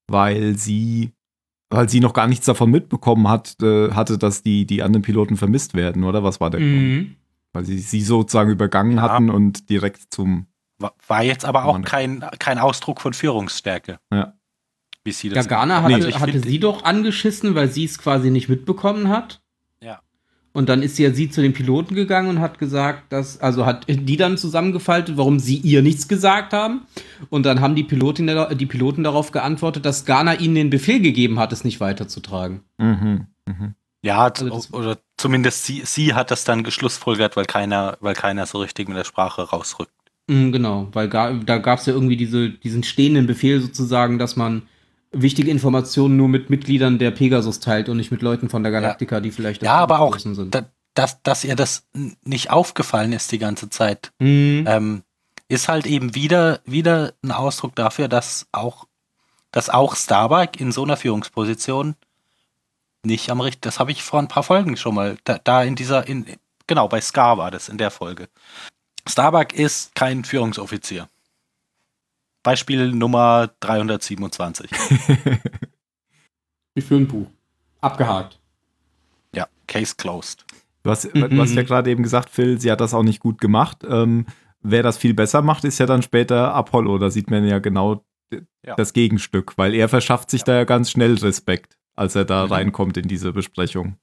weil 0.08 0.58
sie, 0.58 1.12
weil 1.72 1.90
sie 1.90 2.00
noch 2.02 2.14
gar 2.14 2.28
nichts 2.28 2.46
davon 2.46 2.70
mitbekommen 2.70 3.28
hat, 3.28 3.56
äh, 3.62 3.92
hatte, 3.92 4.18
dass 4.18 4.44
die, 4.44 4.66
die 4.66 4.84
anderen 4.84 5.02
Piloten 5.02 5.38
vermisst 5.38 5.74
werden, 5.74 6.04
oder? 6.04 6.24
Was 6.24 6.40
war 6.40 6.50
der 6.50 6.60
Grund? 6.60 6.72
mhm. 6.72 7.16
Weil 7.54 7.66
sie 7.66 7.80
sie 7.80 8.02
sozusagen 8.02 8.50
übergangen 8.52 8.98
Ja. 8.98 9.02
hatten 9.04 9.30
und 9.30 9.70
direkt 9.70 10.14
zum. 10.14 10.48
War, 10.78 10.94
war 11.08 11.24
jetzt 11.24 11.44
aber 11.46 11.66
auch 11.66 11.74
Mann. 11.74 11.84
kein, 11.84 12.26
kein 12.40 12.60
Ausdruck 12.60 13.02
von 13.02 13.14
Führungsstärke. 13.14 14.00
Ja. 14.14 14.34
Wie 15.04 15.12
sie 15.12 15.30
das 15.30 15.48
hat. 15.48 15.52
hatte, 15.84 16.08
ich 16.10 16.20
hatte 16.20 16.40
sie 16.40 16.60
doch 16.60 16.84
angeschissen, 16.84 17.56
weil 17.56 17.70
sie 17.70 17.86
es 17.86 17.98
quasi 17.98 18.30
nicht 18.30 18.50
mitbekommen 18.50 19.10
hat. 19.10 19.42
Und 20.54 20.68
dann 20.68 20.84
ist 20.84 21.00
ja 21.00 21.14
sie 21.14 21.30
zu 21.30 21.42
den 21.42 21.54
Piloten 21.54 21.96
gegangen 21.96 22.28
und 22.30 22.40
hat 22.40 22.60
gesagt, 22.60 23.14
dass, 23.14 23.40
also 23.40 23.66
hat 23.66 23.86
die 23.88 24.18
dann 24.18 24.38
zusammengefaltet, 24.38 25.16
warum 25.16 25.40
sie 25.40 25.56
ihr 25.58 25.82
nichts 25.82 26.08
gesagt 26.10 26.52
haben. 26.52 26.82
Und 27.30 27.46
dann 27.46 27.62
haben 27.62 27.76
die, 27.76 27.84
Pilotin, 27.84 28.30
die 28.56 28.66
Piloten 28.66 29.04
darauf 29.04 29.32
geantwortet, 29.32 29.86
dass 29.86 30.06
Ghana 30.06 30.36
ihnen 30.36 30.56
den 30.56 30.70
Befehl 30.70 31.00
gegeben 31.00 31.40
hat, 31.40 31.54
es 31.54 31.64
nicht 31.64 31.80
weiterzutragen. 31.80 32.62
Mhm. 32.78 33.28
Mhm. 33.48 33.76
Ja, 34.04 34.26
Also 34.26 34.50
das- 34.50 34.74
oder 34.74 34.98
zumindest 35.18 35.66
sie, 35.66 35.84
sie 35.86 36.14
hat 36.14 36.32
das 36.32 36.44
dann 36.44 36.64
geschlussfolgert, 36.64 37.38
weil 37.38 37.46
keiner, 37.46 37.98
weil 38.02 38.16
keiner 38.16 38.46
so 38.46 38.58
richtig 38.60 38.90
mit 38.90 38.98
der 38.98 39.04
Sprache 39.06 39.44
rausrückt. 39.44 39.92
Mhm, 40.28 40.52
genau, 40.52 40.90
weil 40.92 41.08
ga, 41.08 41.34
da 41.34 41.60
gab 41.60 41.80
es 41.80 41.86
ja 41.86 41.94
irgendwie 41.94 42.18
diese, 42.18 42.50
diesen 42.50 42.84
stehenden 42.84 43.26
Befehl 43.28 43.62
sozusagen, 43.62 44.18
dass 44.20 44.36
man 44.36 44.64
wichtige 45.12 45.52
Informationen 45.52 46.16
nur 46.18 46.28
mit 46.30 46.50
Mitgliedern 46.50 46.98
der 47.00 47.12
Pegasus 47.12 47.60
teilt 47.60 47.90
und 47.90 47.98
nicht 47.98 48.12
mit 48.12 48.22
Leuten 48.22 48.50
von 48.50 48.64
der 48.64 48.72
Galaktika, 48.72 49.20
die 49.20 49.32
vielleicht 49.32 49.62
Ja, 49.64 49.76
aber 49.76 50.00
auch, 50.00 50.18
sind. 50.18 50.54
da, 50.56 50.66
dass, 50.94 51.22
dass 51.24 51.44
ihr 51.44 51.56
das 51.56 51.86
nicht 52.24 52.50
aufgefallen 52.52 53.14
ist 53.14 53.32
die 53.32 53.38
ganze 53.40 53.70
Zeit, 53.70 54.12
Mhm. 54.20 54.66
ähm, 54.68 55.04
ist 55.48 55.68
halt 55.68 55.86
eben 55.86 56.16
wieder, 56.16 56.62
wieder 56.66 57.14
ein 57.24 57.32
Ausdruck 57.32 57.76
dafür, 57.76 58.08
dass 58.08 58.48
auch, 58.54 58.88
dass 59.52 59.70
auch 59.70 59.96
Starbuck 59.98 60.60
in 60.62 60.72
so 60.72 60.84
einer 60.84 60.96
Führungsposition 60.96 61.96
nicht 63.04 63.30
am 63.30 63.42
richtigen, 63.42 63.62
das 63.64 63.80
habe 63.80 63.92
ich 63.92 64.04
vor 64.04 64.20
ein 64.20 64.28
paar 64.30 64.44
Folgen 64.44 64.78
schon 64.78 64.96
mal, 64.96 65.18
da, 65.26 65.40
da 65.44 65.64
in 65.64 65.76
dieser, 65.76 66.08
in, 66.08 66.26
genau, 66.68 66.88
bei 66.88 67.02
Scar 67.02 67.38
war 67.38 67.52
das 67.52 67.68
in 67.68 67.78
der 67.78 67.92
Folge. 67.92 68.30
Starbuck 69.10 69.54
ist 69.54 69.94
kein 69.96 70.24
Führungsoffizier. 70.24 71.10
Beispiel 72.44 72.92
Nummer 72.92 73.50
327. 73.60 74.70
Wie 76.76 76.82
für 76.82 76.96
ein 76.96 77.08
Buch. 77.08 77.28
Abgehakt. 77.82 78.40
Ja, 79.36 79.48
Case 79.68 79.96
closed. 79.98 80.46
Du 80.84 80.90
hast, 80.90 81.14
Mhm. 81.14 81.30
du 81.30 81.42
hast 81.42 81.54
ja 81.54 81.64
gerade 81.64 81.90
eben 81.92 82.04
gesagt, 82.04 82.30
Phil, 82.30 82.60
sie 82.60 82.72
hat 82.72 82.82
das 82.82 82.94
auch 82.94 83.04
nicht 83.04 83.20
gut 83.20 83.40
gemacht. 83.40 83.84
Ähm, 83.88 84.26
wer 84.62 84.84
das 84.84 84.98
viel 84.98 85.14
besser 85.14 85.42
macht, 85.42 85.64
ist 85.64 85.80
ja 85.80 85.86
dann 85.86 86.02
später 86.02 86.54
Apollo. 86.54 86.98
Da 86.98 87.10
sieht 87.10 87.30
man 87.30 87.46
ja 87.46 87.60
genau 87.60 88.04
Ja. 88.66 88.76
das 88.76 88.94
Gegenstück, 88.94 89.58
weil 89.58 89.74
er 89.76 89.90
verschafft 89.90 90.30
sich 90.32 90.44
da 90.44 90.54
ja 90.56 90.64
ganz 90.64 90.90
schnell 90.90 91.16
Respekt, 91.16 91.78
als 91.96 92.16
er 92.16 92.26
da 92.26 92.46
Mhm. 92.46 92.52
reinkommt 92.54 92.98
in 92.98 93.08
diese 93.08 93.34
Besprechung. 93.34 93.98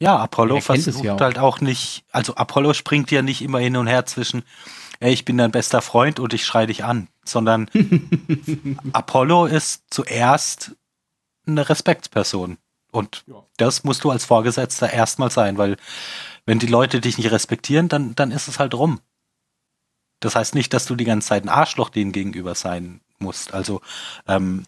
Ja, 0.00 0.16
Apollo 0.18 0.56
Er 0.56 0.62
versucht 0.62 1.04
ja 1.04 1.14
auch. 1.14 1.20
halt 1.20 1.38
auch 1.38 1.60
nicht, 1.60 2.04
also 2.10 2.34
Apollo 2.34 2.72
springt 2.74 3.10
ja 3.12 3.22
nicht 3.22 3.42
immer 3.42 3.58
hin 3.60 3.76
und 3.76 3.86
her 3.86 4.04
zwischen, 4.06 4.42
ey, 5.02 5.12
ich 5.12 5.24
bin 5.24 5.36
dein 5.36 5.50
bester 5.50 5.82
Freund 5.82 6.20
und 6.20 6.32
ich 6.32 6.44
schrei 6.46 6.66
dich 6.66 6.84
an, 6.84 7.08
sondern 7.24 7.68
Apollo 8.92 9.46
ist 9.46 9.84
zuerst 9.90 10.72
eine 11.46 11.68
Respektsperson. 11.68 12.58
Und 12.92 13.24
Ja. 13.26 13.42
das 13.56 13.84
musst 13.84 14.04
du 14.04 14.10
als 14.10 14.24
Vorgesetzter 14.24 14.92
erstmal 14.92 15.30
sein, 15.30 15.58
weil 15.58 15.76
wenn 16.46 16.58
die 16.58 16.66
Leute 16.66 17.00
dich 17.00 17.18
nicht 17.18 17.30
respektieren, 17.30 17.88
dann, 17.88 18.14
dann 18.14 18.30
ist 18.30 18.48
es 18.48 18.58
halt 18.58 18.74
rum. 18.74 19.00
Das 20.20 20.36
heißt 20.36 20.54
nicht, 20.54 20.72
dass 20.72 20.86
du 20.86 20.94
die 20.94 21.04
ganze 21.04 21.28
Zeit 21.28 21.44
ein 21.44 21.48
Arschloch 21.48 21.88
denen 21.90 22.12
gegenüber 22.12 22.54
sein 22.54 23.00
musst. 23.18 23.54
Also 23.54 23.80
ähm, 24.28 24.64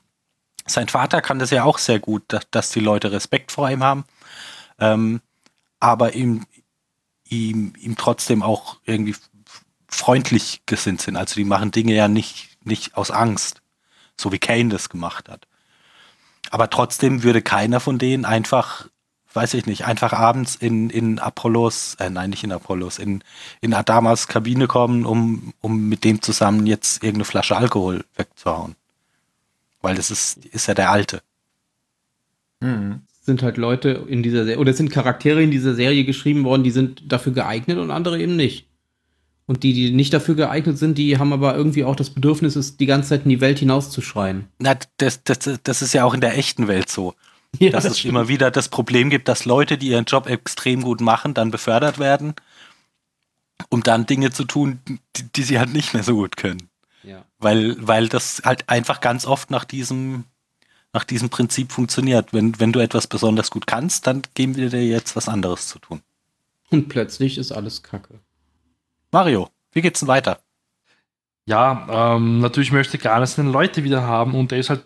sein 0.67 0.89
Vater 0.89 1.21
kann 1.21 1.39
das 1.39 1.51
ja 1.51 1.65
auch 1.65 1.79
sehr 1.79 2.01
gut, 2.01 2.25
dass, 2.29 2.49
dass 2.51 2.71
die 2.71 2.81
Leute 2.81 3.13
Respekt 3.13 3.53
vor 3.53 3.71
ihm 3.71 3.85
haben, 3.85 4.05
ähm, 4.79 5.21
aber 5.79 6.15
ihm, 6.15 6.47
ihm, 7.29 7.75
ihm 7.79 7.97
trotzdem 7.97 8.43
auch 8.43 8.79
irgendwie 8.85 9.15
freundlich 9.95 10.63
gesinnt 10.67 11.01
sind. 11.01 11.17
Also 11.17 11.37
die 11.37 11.45
machen 11.45 11.71
Dinge 11.71 11.95
ja 11.95 12.09
nicht, 12.09 12.49
nicht 12.65 12.97
aus 12.97 13.11
Angst, 13.11 13.63
so 14.21 14.33
wie 14.33 14.39
Kane 14.39 14.69
das 14.69 14.89
gemacht 14.89 15.29
hat. 15.29 15.47
Aber 16.51 16.69
trotzdem 16.69 17.23
würde 17.23 17.43
keiner 17.43 17.81
von 17.81 17.99
denen 17.99 18.25
einfach, 18.25 18.89
weiß 19.33 19.55
ich 19.55 19.67
nicht, 19.67 19.87
einfach 19.87 20.13
abends 20.13 20.57
in, 20.57 20.91
in 20.91 21.19
Apollos, 21.19 21.97
äh, 21.99 22.11
nein, 22.11 22.31
nicht 22.31 22.45
in 22.45 22.53
Apollos, 22.53 22.99
in, 22.99 23.25
in 23.61 23.73
Adamas 23.73 24.29
Kabine 24.29 24.67
kommen, 24.67 25.07
um, 25.07 25.55
um 25.61 25.89
mit 25.89 26.05
dem 26.05 26.21
zusammen 26.21 26.67
jetzt 26.67 27.03
irgendeine 27.03 27.25
Flasche 27.25 27.57
Alkohol 27.57 28.05
wegzuhauen. 28.17 28.75
Weil 29.81 29.97
das 29.97 30.11
ist, 30.11 30.45
ist 30.47 30.67
ja 30.67 30.75
der 30.75 30.91
Alte. 30.91 31.23
Mhm. 32.61 33.03
Sind 33.23 33.43
halt 33.43 33.57
Leute 33.57 34.05
in 34.07 34.23
dieser 34.23 34.45
Serie, 34.45 34.59
oder 34.59 34.73
es 34.73 34.77
sind 34.77 34.91
Charaktere 34.91 35.43
in 35.43 35.51
dieser 35.51 35.75
Serie 35.75 36.05
geschrieben 36.05 36.45
worden, 36.45 36.63
die 36.63 36.71
sind 36.71 37.11
dafür 37.11 37.33
geeignet 37.33 37.79
und 37.79 37.91
andere 37.91 38.21
eben 38.21 38.37
nicht. 38.37 38.67
Und 39.47 39.63
die, 39.63 39.75
die 39.75 39.91
nicht 39.91 40.13
dafür 40.15 40.37
geeignet 40.37 40.79
sind, 40.79 40.97
die 40.97 41.19
haben 41.19 41.33
aber 41.33 41.55
irgendwie 41.55 41.85
auch 41.85 41.97
das 41.97 42.11
Bedürfnis, 42.11 42.77
die 42.77 42.87
ganze 42.87 43.11
Zeit 43.11 43.25
in 43.25 43.29
die 43.29 43.43
Welt 43.43 43.59
hinauszuschreien. 43.59 44.49
Na, 44.59 44.77
das, 44.97 45.23
das, 45.23 45.61
das 45.63 45.83
ist 45.83 45.93
ja 45.93 46.05
auch 46.05 46.15
in 46.15 46.23
der 46.23 46.39
echten 46.39 46.69
Welt 46.69 46.91
so. 46.91 47.15
Ja, 47.61 47.71
dass 47.71 47.85
das 47.85 47.93
es 47.93 47.99
stimmt. 48.01 48.11
immer 48.11 48.27
wieder 48.27 48.51
das 48.51 48.69
Problem 48.69 49.11
gibt, 49.11 49.29
dass 49.29 49.45
Leute, 49.45 49.79
die 49.79 49.91
ihren 49.91 50.07
Job 50.07 50.29
extrem 50.29 50.83
gut 50.83 51.01
machen, 51.01 51.35
dann 51.35 51.53
befördert 51.53 52.01
werden, 52.01 52.35
um 53.69 53.85
dann 53.85 54.07
Dinge 54.07 54.33
zu 54.33 54.43
tun, 54.43 54.81
die, 54.89 55.23
die 55.37 55.43
sie 55.45 55.61
halt 55.61 55.73
nicht 55.73 55.95
mehr 55.95 56.03
so 56.03 56.17
gut 56.17 56.37
können. 56.37 56.69
Ja. 57.05 57.25
Weil, 57.39 57.77
weil 57.79 58.09
das 58.09 58.43
halt 58.45 58.69
einfach 58.69 59.01
ganz 59.01 59.25
oft 59.25 59.53
nach 59.53 59.63
diesem, 59.63 60.25
nach 60.93 61.05
diesem 61.05 61.29
Prinzip 61.29 61.71
funktioniert. 61.71 62.33
Wenn, 62.33 62.59
wenn 62.59 62.73
du 62.73 62.81
etwas 62.81 63.07
besonders 63.07 63.53
gut 63.53 63.69
kannst, 63.69 64.09
dann 64.09 64.23
geben 64.35 64.57
wir 64.57 64.71
dir 64.71 64.85
jetzt 64.85 65.15
was 65.15 65.29
anderes 65.29 65.69
zu 65.69 65.79
tun. 65.79 66.01
Und 66.71 66.89
plötzlich 66.89 67.39
ist 67.39 67.53
alles 67.53 67.85
Kacke. 67.85 68.19
Mario, 69.15 69.49
wie 69.71 69.81
geht's 69.81 70.01
denn 70.01 70.09
weiter? 70.09 70.41
Ja, 71.47 72.17
ähm, 72.17 72.41
natürlich 72.41 72.73
möchte 72.73 72.99
Garner 72.99 73.29
seine 73.29 73.49
Leute 73.49 73.85
wieder 73.85 74.03
haben 74.03 74.35
und 74.35 74.51
er 74.51 74.59
ist 74.59 74.71
halt, 74.71 74.83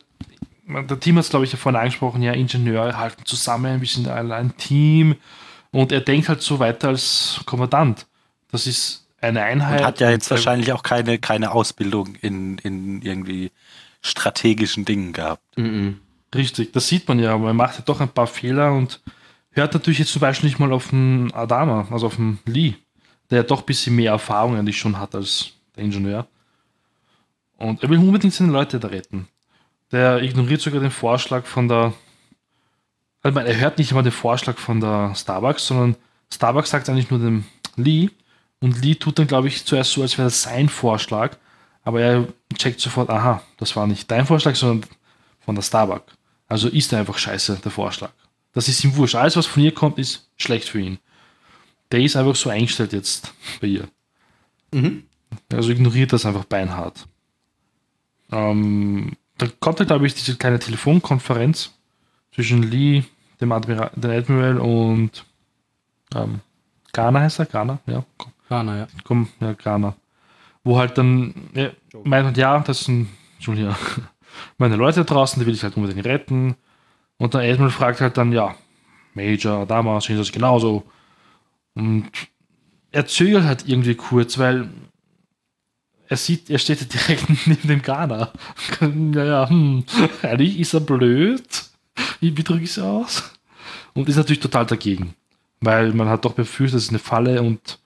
der 0.66 1.00
Team 1.00 1.16
hat 1.16 1.24
es 1.24 1.30
glaube 1.30 1.46
ich 1.46 1.52
ja 1.52 1.56
vorhin 1.56 1.80
angesprochen, 1.80 2.20
ja, 2.20 2.32
Ingenieure 2.32 2.98
halten 2.98 3.24
zusammen, 3.24 3.80
wir 3.80 3.88
sind 3.88 4.06
alle 4.06 4.34
ein 4.34 4.54
Team 4.58 5.16
und 5.70 5.92
er 5.92 6.02
denkt 6.02 6.28
halt 6.28 6.42
so 6.42 6.58
weiter 6.58 6.88
als 6.88 7.40
Kommandant. 7.46 8.06
Das 8.50 8.66
ist 8.66 9.08
eine 9.18 9.40
Einheit. 9.44 9.80
Und 9.80 9.86
hat 9.86 10.00
ja 10.00 10.10
jetzt 10.10 10.30
wahrscheinlich 10.30 10.74
auch 10.74 10.82
keine, 10.82 11.18
keine 11.18 11.52
Ausbildung 11.52 12.14
in, 12.16 12.58
in 12.58 13.00
irgendwie 13.00 13.50
strategischen 14.02 14.84
Dingen 14.84 15.14
gehabt. 15.14 15.56
Mhm. 15.56 16.02
Richtig, 16.34 16.74
das 16.74 16.86
sieht 16.86 17.08
man 17.08 17.18
ja, 17.18 17.32
aber 17.32 17.46
er 17.46 17.54
macht 17.54 17.76
ja 17.78 17.82
doch 17.86 18.02
ein 18.02 18.10
paar 18.10 18.26
Fehler 18.26 18.74
und 18.74 19.00
hört 19.52 19.72
natürlich 19.72 20.00
jetzt 20.00 20.12
zum 20.12 20.20
Beispiel 20.20 20.50
nicht 20.50 20.58
mal 20.58 20.74
auf 20.74 20.88
den 20.88 21.32
Adama, 21.32 21.88
also 21.90 22.08
auf 22.08 22.16
den 22.16 22.40
Lee 22.44 22.74
der 23.30 23.42
doch 23.44 23.60
ein 23.60 23.66
bisschen 23.66 23.96
mehr 23.96 24.12
Erfahrung 24.12 24.56
eigentlich 24.56 24.78
schon 24.78 24.98
hat 24.98 25.14
als 25.14 25.50
der 25.76 25.84
Ingenieur. 25.84 26.26
Und 27.56 27.82
er 27.82 27.90
will 27.90 27.98
unbedingt 27.98 28.34
seine 28.34 28.52
Leute 28.52 28.78
da 28.78 28.88
retten. 28.88 29.28
Der 29.90 30.22
ignoriert 30.22 30.60
sogar 30.60 30.80
den 30.80 30.90
Vorschlag 30.90 31.44
von 31.44 31.68
der. 31.68 31.92
Also 33.22 33.38
er 33.40 33.60
hört 33.60 33.78
nicht 33.78 33.90
immer 33.90 34.02
den 34.02 34.12
Vorschlag 34.12 34.58
von 34.58 34.80
der 34.80 35.12
Starbucks, 35.14 35.66
sondern 35.66 35.96
Starbucks 36.32 36.70
sagt 36.70 36.88
eigentlich 36.88 37.10
nur 37.10 37.18
dem 37.18 37.44
Lee. 37.76 38.10
Und 38.60 38.82
Lee 38.82 38.94
tut 38.94 39.18
dann, 39.18 39.26
glaube 39.26 39.48
ich, 39.48 39.64
zuerst 39.64 39.92
so, 39.92 40.02
als 40.02 40.16
wäre 40.18 40.26
das 40.26 40.42
sein 40.42 40.68
Vorschlag. 40.68 41.36
Aber 41.82 42.00
er 42.00 42.28
checkt 42.56 42.80
sofort, 42.80 43.10
aha, 43.10 43.42
das 43.56 43.74
war 43.76 43.86
nicht 43.86 44.10
dein 44.10 44.26
Vorschlag, 44.26 44.54
sondern 44.54 44.88
von 45.40 45.54
der 45.54 45.62
Starbucks. 45.62 46.12
Also 46.46 46.68
ist 46.68 46.92
er 46.92 47.00
einfach 47.00 47.18
scheiße, 47.18 47.60
der 47.62 47.70
Vorschlag. 47.70 48.12
Das 48.52 48.68
ist 48.68 48.82
ihm 48.84 48.96
wurscht. 48.96 49.16
Alles, 49.16 49.36
was 49.36 49.46
von 49.46 49.62
ihr 49.62 49.74
kommt, 49.74 49.98
ist 49.98 50.30
schlecht 50.36 50.68
für 50.68 50.80
ihn 50.80 50.98
der 51.92 52.00
ist 52.00 52.16
einfach 52.16 52.36
so 52.36 52.50
eingestellt 52.50 52.92
jetzt 52.92 53.32
bei 53.60 53.68
ihr. 53.68 53.88
Mhm. 54.72 55.04
Also 55.52 55.70
ignoriert 55.70 56.12
das 56.12 56.26
einfach 56.26 56.44
beinhart. 56.44 57.06
Ähm, 58.30 59.12
da 59.38 59.46
kommt 59.60 59.78
halt, 59.78 59.88
glaube 59.88 60.06
ich, 60.06 60.14
diese 60.14 60.36
kleine 60.36 60.58
Telefonkonferenz 60.58 61.72
zwischen 62.34 62.62
Lee, 62.62 63.04
dem 63.40 63.52
Admiral, 63.52 63.90
dem 63.94 64.10
Admiral 64.10 64.58
und 64.58 65.24
ähm, 66.14 66.40
Ghana 66.92 67.20
heißt 67.20 67.38
er? 67.40 67.46
Ghana, 67.46 67.78
ja. 67.86 68.04
Ghana, 68.48 68.78
ja. 68.78 68.88
Komm, 69.04 69.28
ja, 69.40 69.52
Ghana. 69.52 69.94
Wo 70.64 70.78
halt 70.78 70.98
dann 70.98 71.34
ja, 71.54 71.70
meint, 72.04 72.36
ja, 72.36 72.58
das 72.60 72.84
sind 72.84 73.08
schon 73.38 73.56
hier 73.56 73.76
meine 74.56 74.76
Leute 74.76 75.04
draußen, 75.04 75.40
die 75.40 75.46
will 75.46 75.54
ich 75.54 75.62
halt 75.62 75.76
unbedingt 75.76 76.04
retten. 76.06 76.56
Und 77.16 77.34
der 77.34 77.40
Admiral 77.40 77.70
fragt 77.70 78.00
halt 78.00 78.16
dann, 78.16 78.32
ja, 78.32 78.54
Major, 79.14 79.66
damals 79.66 80.04
sehen 80.04 80.18
das 80.18 80.30
genauso. 80.30 80.84
Und 81.78 82.10
er 82.90 83.06
zögert 83.06 83.44
halt 83.44 83.68
irgendwie 83.68 83.94
kurz, 83.94 84.36
weil 84.36 84.68
er 86.08 86.16
sieht, 86.16 86.50
er 86.50 86.58
steht 86.58 86.92
direkt 86.92 87.28
neben 87.46 87.68
dem 87.68 87.82
Ghana. 87.82 88.32
naja, 88.80 89.48
hm, 89.48 89.84
eigentlich 90.22 90.58
ist 90.58 90.74
er 90.74 90.80
blöd. 90.80 91.42
Wie, 92.20 92.36
wie 92.36 92.42
drücke 92.42 92.64
ich 92.64 92.70
es 92.70 92.78
aus? 92.78 93.32
Und 93.94 94.08
ist 94.08 94.16
natürlich 94.16 94.40
total 94.40 94.66
dagegen. 94.66 95.14
Weil 95.60 95.92
man 95.92 96.08
hat 96.08 96.24
doch 96.24 96.32
befürchtet, 96.32 96.78
es 96.78 96.84
ist 96.84 96.90
eine 96.90 96.98
Falle 96.98 97.42
und 97.42 97.78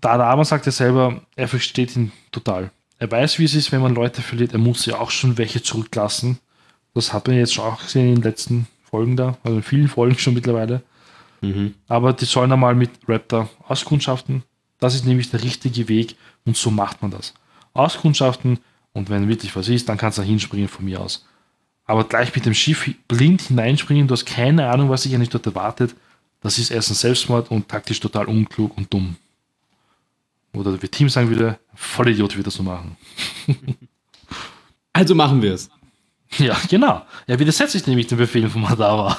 da 0.00 0.18
Dama 0.18 0.44
sagt 0.44 0.66
er 0.66 0.72
selber, 0.72 1.22
er 1.34 1.48
versteht 1.48 1.96
ihn 1.96 2.12
total. 2.30 2.70
Er 2.98 3.10
weiß, 3.10 3.38
wie 3.38 3.44
es 3.44 3.54
ist, 3.54 3.72
wenn 3.72 3.80
man 3.80 3.94
Leute 3.94 4.22
verliert. 4.22 4.52
Er 4.52 4.58
muss 4.58 4.86
ja 4.86 4.98
auch 4.98 5.10
schon 5.10 5.38
welche 5.38 5.62
zurücklassen. 5.62 6.38
Das 6.94 7.12
hat 7.12 7.26
man 7.26 7.36
jetzt 7.36 7.54
schon 7.54 7.64
auch 7.64 7.82
gesehen 7.82 8.08
in 8.08 8.14
den 8.16 8.22
letzten 8.22 8.68
Folgen 8.84 9.16
da, 9.16 9.38
also 9.42 9.56
in 9.56 9.62
vielen 9.62 9.88
Folgen 9.88 10.18
schon 10.18 10.34
mittlerweile. 10.34 10.82
Mhm. 11.42 11.74
Aber 11.88 12.12
die 12.12 12.24
sollen 12.24 12.52
einmal 12.52 12.74
mit 12.74 12.90
Raptor 13.06 13.50
auskundschaften. 13.68 14.44
Das 14.78 14.94
ist 14.94 15.04
nämlich 15.04 15.30
der 15.30 15.42
richtige 15.42 15.88
Weg 15.88 16.16
und 16.46 16.56
so 16.56 16.70
macht 16.70 17.02
man 17.02 17.10
das. 17.10 17.34
Auskundschaften 17.74 18.58
und 18.92 19.10
wenn 19.10 19.28
wirklich 19.28 19.54
was 19.54 19.68
ist, 19.68 19.88
dann 19.88 19.98
kannst 19.98 20.18
du 20.18 20.22
da 20.22 20.28
hinspringen 20.28 20.68
von 20.68 20.84
mir 20.84 21.00
aus. 21.00 21.26
Aber 21.84 22.04
gleich 22.04 22.34
mit 22.34 22.46
dem 22.46 22.54
Schiff 22.54 22.90
blind 23.08 23.42
hineinspringen, 23.42 24.06
du 24.06 24.12
hast 24.12 24.24
keine 24.24 24.70
Ahnung, 24.70 24.88
was 24.88 25.02
sich 25.02 25.14
eigentlich 25.14 25.30
dort 25.30 25.46
erwartet, 25.46 25.94
das 26.40 26.58
ist 26.58 26.70
erstens 26.70 27.00
Selbstmord 27.00 27.50
und 27.50 27.68
taktisch 27.68 28.00
total 28.00 28.26
unklug 28.26 28.76
und 28.76 28.92
dumm. 28.92 29.16
Oder 30.54 30.80
wie 30.82 30.88
Team 30.88 31.08
sagen 31.08 31.28
würde, 31.28 31.58
voll 31.74 32.08
Idiot 32.08 32.34
würde 32.34 32.44
das 32.44 32.54
so 32.54 32.62
machen. 32.62 32.96
also 34.92 35.14
machen 35.14 35.40
wir 35.40 35.54
es. 35.54 35.70
Ja, 36.38 36.56
genau. 36.68 37.04
Er 37.26 37.38
widersetzt 37.38 37.72
sich 37.72 37.86
nämlich 37.86 38.06
den 38.06 38.18
Befehlen 38.18 38.50
von 38.50 38.62
Madawa. 38.62 39.16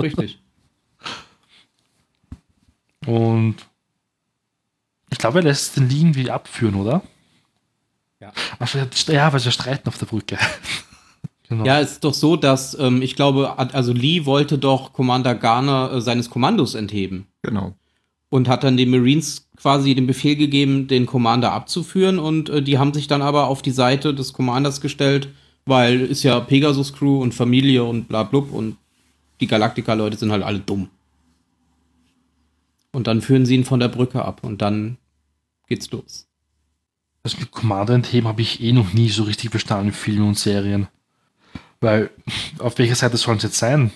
Richtig. 0.00 0.38
Und 3.06 3.56
ich 5.10 5.18
glaube, 5.18 5.38
er 5.38 5.44
lässt 5.44 5.76
den 5.76 5.88
Lee 5.88 6.14
wie 6.14 6.30
abführen, 6.30 6.74
oder? 6.74 7.02
Ja. 8.20 8.32
Ach, 8.58 8.74
ja, 9.08 9.32
weil 9.32 9.40
sie 9.40 9.52
streiten 9.52 9.88
auf 9.88 9.98
der 9.98 10.06
Brücke. 10.06 10.38
genau. 11.48 11.64
Ja, 11.64 11.80
es 11.80 11.92
ist 11.92 12.04
doch 12.04 12.14
so, 12.14 12.36
dass 12.36 12.78
ähm, 12.78 13.02
ich 13.02 13.16
glaube, 13.16 13.58
also 13.58 13.92
Lee 13.92 14.24
wollte 14.24 14.58
doch 14.58 14.92
Commander 14.92 15.34
Garner 15.34 15.92
äh, 15.92 16.00
seines 16.00 16.30
Kommandos 16.30 16.74
entheben. 16.74 17.26
Genau. 17.42 17.74
Und 18.30 18.48
hat 18.48 18.64
dann 18.64 18.76
den 18.76 18.90
Marines 18.90 19.48
quasi 19.56 19.94
den 19.94 20.06
Befehl 20.06 20.36
gegeben, 20.36 20.88
den 20.88 21.06
Commander 21.06 21.52
abzuführen. 21.52 22.18
Und 22.18 22.48
äh, 22.48 22.62
die 22.62 22.78
haben 22.78 22.94
sich 22.94 23.06
dann 23.06 23.22
aber 23.22 23.48
auf 23.48 23.62
die 23.62 23.70
Seite 23.70 24.14
des 24.14 24.32
Commanders 24.32 24.80
gestellt, 24.80 25.28
weil 25.66 26.00
ist 26.00 26.22
ja 26.22 26.40
Pegasus 26.40 26.92
Crew 26.92 27.22
und 27.22 27.34
Familie 27.34 27.84
und 27.84 28.08
bla 28.08 28.22
blub 28.22 28.52
und 28.52 28.76
die 29.40 29.46
Galactica-Leute 29.46 30.16
sind 30.16 30.32
halt 30.32 30.42
alle 30.42 30.60
dumm. 30.60 30.88
Und 32.94 33.08
dann 33.08 33.20
führen 33.20 33.44
sie 33.44 33.56
ihn 33.56 33.64
von 33.64 33.80
der 33.80 33.88
Brücke 33.88 34.24
ab 34.24 34.40
und 34.42 34.62
dann 34.62 34.98
geht's 35.66 35.90
los. 35.90 36.28
Das 37.24 37.38
mit 37.40 37.50
Commander 37.50 37.94
entheben 37.94 38.28
habe 38.28 38.40
ich 38.40 38.62
eh 38.62 38.72
noch 38.72 38.92
nie 38.92 39.08
so 39.08 39.24
richtig 39.24 39.50
verstanden 39.50 39.88
in 39.88 39.92
Filmen 39.92 40.28
und 40.28 40.38
Serien. 40.38 40.86
Weil, 41.80 42.10
auf 42.58 42.78
welcher 42.78 42.94
Seite 42.94 43.16
sollen 43.16 43.40
sie 43.40 43.48
jetzt 43.48 43.58
sein? 43.58 43.90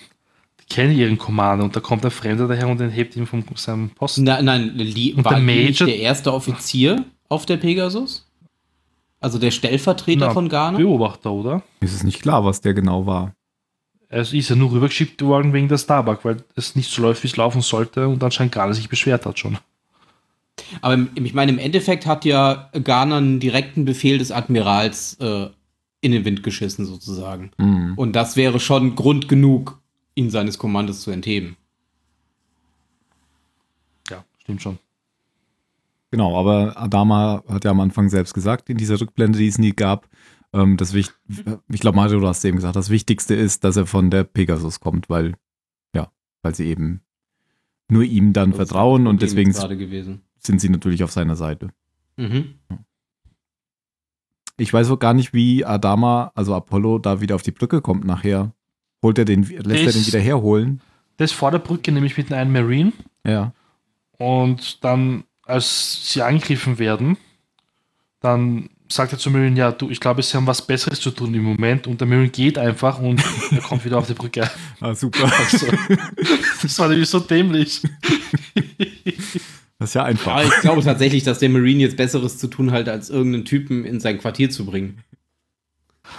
Die 0.59 0.65
kennen 0.65 0.97
ihren 0.97 1.17
Commander 1.17 1.63
und 1.63 1.75
da 1.75 1.79
kommt 1.79 2.03
ein 2.03 2.11
Fremder 2.11 2.47
daher 2.47 2.67
und 2.67 2.81
enthebt 2.81 3.15
ihn 3.15 3.25
von 3.25 3.43
seinem 3.55 3.91
Posten. 3.91 4.25
Na, 4.25 4.41
nein, 4.41 4.73
Lee, 4.75 5.13
und 5.13 5.23
war 5.23 5.35
der 5.35 5.43
Major 5.43 5.87
der 5.87 5.99
erste 5.99 6.33
Offizier 6.33 7.05
auf 7.29 7.45
der 7.45 7.57
Pegasus? 7.57 8.27
Also 9.21 9.37
der 9.39 9.51
Stellvertreter 9.51 10.27
Na, 10.27 10.33
von 10.33 10.49
Ghana? 10.49 10.77
Beobachter, 10.77 11.31
oder? 11.31 11.63
Es 11.79 11.93
ist 11.93 12.03
nicht 12.03 12.21
klar, 12.21 12.43
was 12.43 12.61
der 12.61 12.73
genau 12.73 13.05
war. 13.05 13.33
Es 14.09 14.33
ist 14.33 14.49
ja 14.49 14.55
nur 14.55 14.71
rübergeschickt 14.71 15.21
worden 15.21 15.53
wegen 15.53 15.67
der 15.67 15.77
Starbuck, 15.77 16.25
weil 16.25 16.43
es 16.55 16.75
nicht 16.75 16.91
so 16.91 17.03
läuft, 17.03 17.23
wie 17.23 17.27
es 17.27 17.37
laufen 17.37 17.61
sollte 17.61 18.07
und 18.07 18.23
anscheinend 18.23 18.53
gerade 18.53 18.73
sich 18.73 18.89
beschwert 18.89 19.25
hat 19.25 19.37
schon. 19.37 19.59
Aber 20.81 20.97
ich 21.15 21.33
meine, 21.33 21.51
im 21.51 21.59
Endeffekt 21.59 22.05
hat 22.05 22.25
ja 22.25 22.69
Garner 22.83 23.17
einen 23.17 23.39
direkten 23.39 23.85
Befehl 23.85 24.17
des 24.17 24.31
Admirals 24.31 25.15
äh, 25.19 25.49
in 26.01 26.11
den 26.11 26.25
Wind 26.25 26.43
geschissen, 26.43 26.85
sozusagen. 26.85 27.51
Mhm. 27.57 27.93
Und 27.95 28.13
das 28.13 28.35
wäre 28.35 28.59
schon 28.59 28.95
Grund 28.95 29.29
genug, 29.29 29.79
ihn 30.15 30.31
seines 30.31 30.57
Kommandos 30.57 31.01
zu 31.01 31.11
entheben. 31.11 31.55
Ja, 34.09 34.23
stimmt 34.39 34.61
schon. 34.61 34.79
Genau, 36.11 36.37
aber 36.37 36.75
Adama 36.75 37.43
hat 37.47 37.65
ja 37.65 37.71
am 37.71 37.79
Anfang 37.79 38.09
selbst 38.09 38.33
gesagt, 38.33 38.69
in 38.69 38.77
dieser 38.77 38.99
Rückblende, 38.99 39.37
die 39.37 39.47
es 39.47 39.59
nie 39.59 39.73
gab, 39.73 40.07
Ähm, 40.53 40.77
das 40.77 40.93
Wicht 40.93 41.13
ich 41.71 41.79
glaube, 41.79 41.95
Mario, 41.95 42.19
du 42.19 42.27
hast 42.27 42.43
eben 42.45 42.57
gesagt, 42.57 42.75
das 42.75 42.89
Wichtigste 42.89 43.35
ist, 43.35 43.63
dass 43.63 43.77
er 43.77 43.85
von 43.85 44.09
der 44.09 44.23
Pegasus 44.23 44.79
kommt, 44.79 45.09
weil, 45.09 45.35
ja, 45.93 46.11
weil 46.41 46.55
sie 46.55 46.65
eben 46.65 47.01
nur 47.87 48.03
ihm 48.03 48.33
dann 48.33 48.51
Das 48.51 48.57
vertrauen 48.57 49.07
und 49.07 49.21
deswegen 49.21 49.51
sind 49.51 50.61
sie 50.61 50.69
natürlich 50.69 51.03
auf 51.03 51.11
seiner 51.11 51.35
Seite. 51.35 51.69
Mhm. 52.17 52.55
Ich 54.57 54.73
weiß 54.73 54.89
auch 54.91 54.99
gar 54.99 55.13
nicht, 55.13 55.33
wie 55.33 55.63
Adama, 55.63 56.31
also 56.35 56.53
Apollo, 56.53 56.99
da 56.99 57.21
wieder 57.21 57.35
auf 57.35 57.43
die 57.43 57.51
Brücke 57.51 57.81
kommt 57.81 58.05
nachher. 58.05 58.53
Holt 59.01 59.17
er 59.17 59.25
den, 59.25 59.43
lässt 59.43 59.85
er 59.85 59.93
den 59.93 60.05
wieder 60.05 60.19
herholen? 60.19 60.81
Der 61.17 61.25
ist 61.25 61.33
vor 61.33 61.51
der 61.51 61.59
Brücke, 61.59 61.91
nämlich 61.91 62.17
mit 62.17 62.31
einem 62.33 62.51
Marine. 62.51 62.91
Ja. 63.25 63.53
Und 64.17 64.83
dann, 64.83 65.23
als 65.43 66.11
sie 66.11 66.21
angegriffen 66.21 66.77
werden, 66.77 67.17
dann 68.19 68.69
sagt 68.91 69.13
er 69.13 69.19
zu 69.19 69.29
Marine, 69.29 69.57
ja, 69.57 69.71
du, 69.71 69.89
ich 69.89 69.99
glaube, 69.99 70.21
sie 70.23 70.35
haben 70.35 70.47
was 70.47 70.65
Besseres 70.65 70.99
zu 70.99 71.11
tun 71.11 71.33
im 71.33 71.43
Moment. 71.43 71.87
Und 71.87 72.01
der 72.01 72.07
Marine 72.07 72.29
geht 72.29 72.57
einfach 72.57 72.99
und 72.99 73.21
er 73.51 73.61
kommt 73.61 73.85
wieder 73.85 73.97
auf 73.97 74.07
die 74.07 74.13
Brücke. 74.13 74.49
Ah, 74.81 74.95
super. 74.95 75.31
Also, 75.37 75.67
das 76.61 76.79
war 76.79 76.87
nämlich 76.87 77.09
so 77.09 77.19
dämlich. 77.19 77.81
Das 79.77 79.89
ist 79.89 79.93
ja 79.93 80.03
einfach. 80.03 80.33
Aber 80.33 80.43
ich 80.43 80.61
glaube 80.61 80.83
tatsächlich, 80.83 81.23
dass 81.23 81.39
der 81.39 81.49
Marine 81.49 81.83
jetzt 81.83 81.97
Besseres 81.97 82.37
zu 82.37 82.47
tun 82.47 82.71
hat, 82.71 82.89
als 82.89 83.09
irgendeinen 83.09 83.45
Typen 83.45 83.85
in 83.85 83.99
sein 83.99 84.17
Quartier 84.17 84.49
zu 84.49 84.65
bringen. 84.65 85.03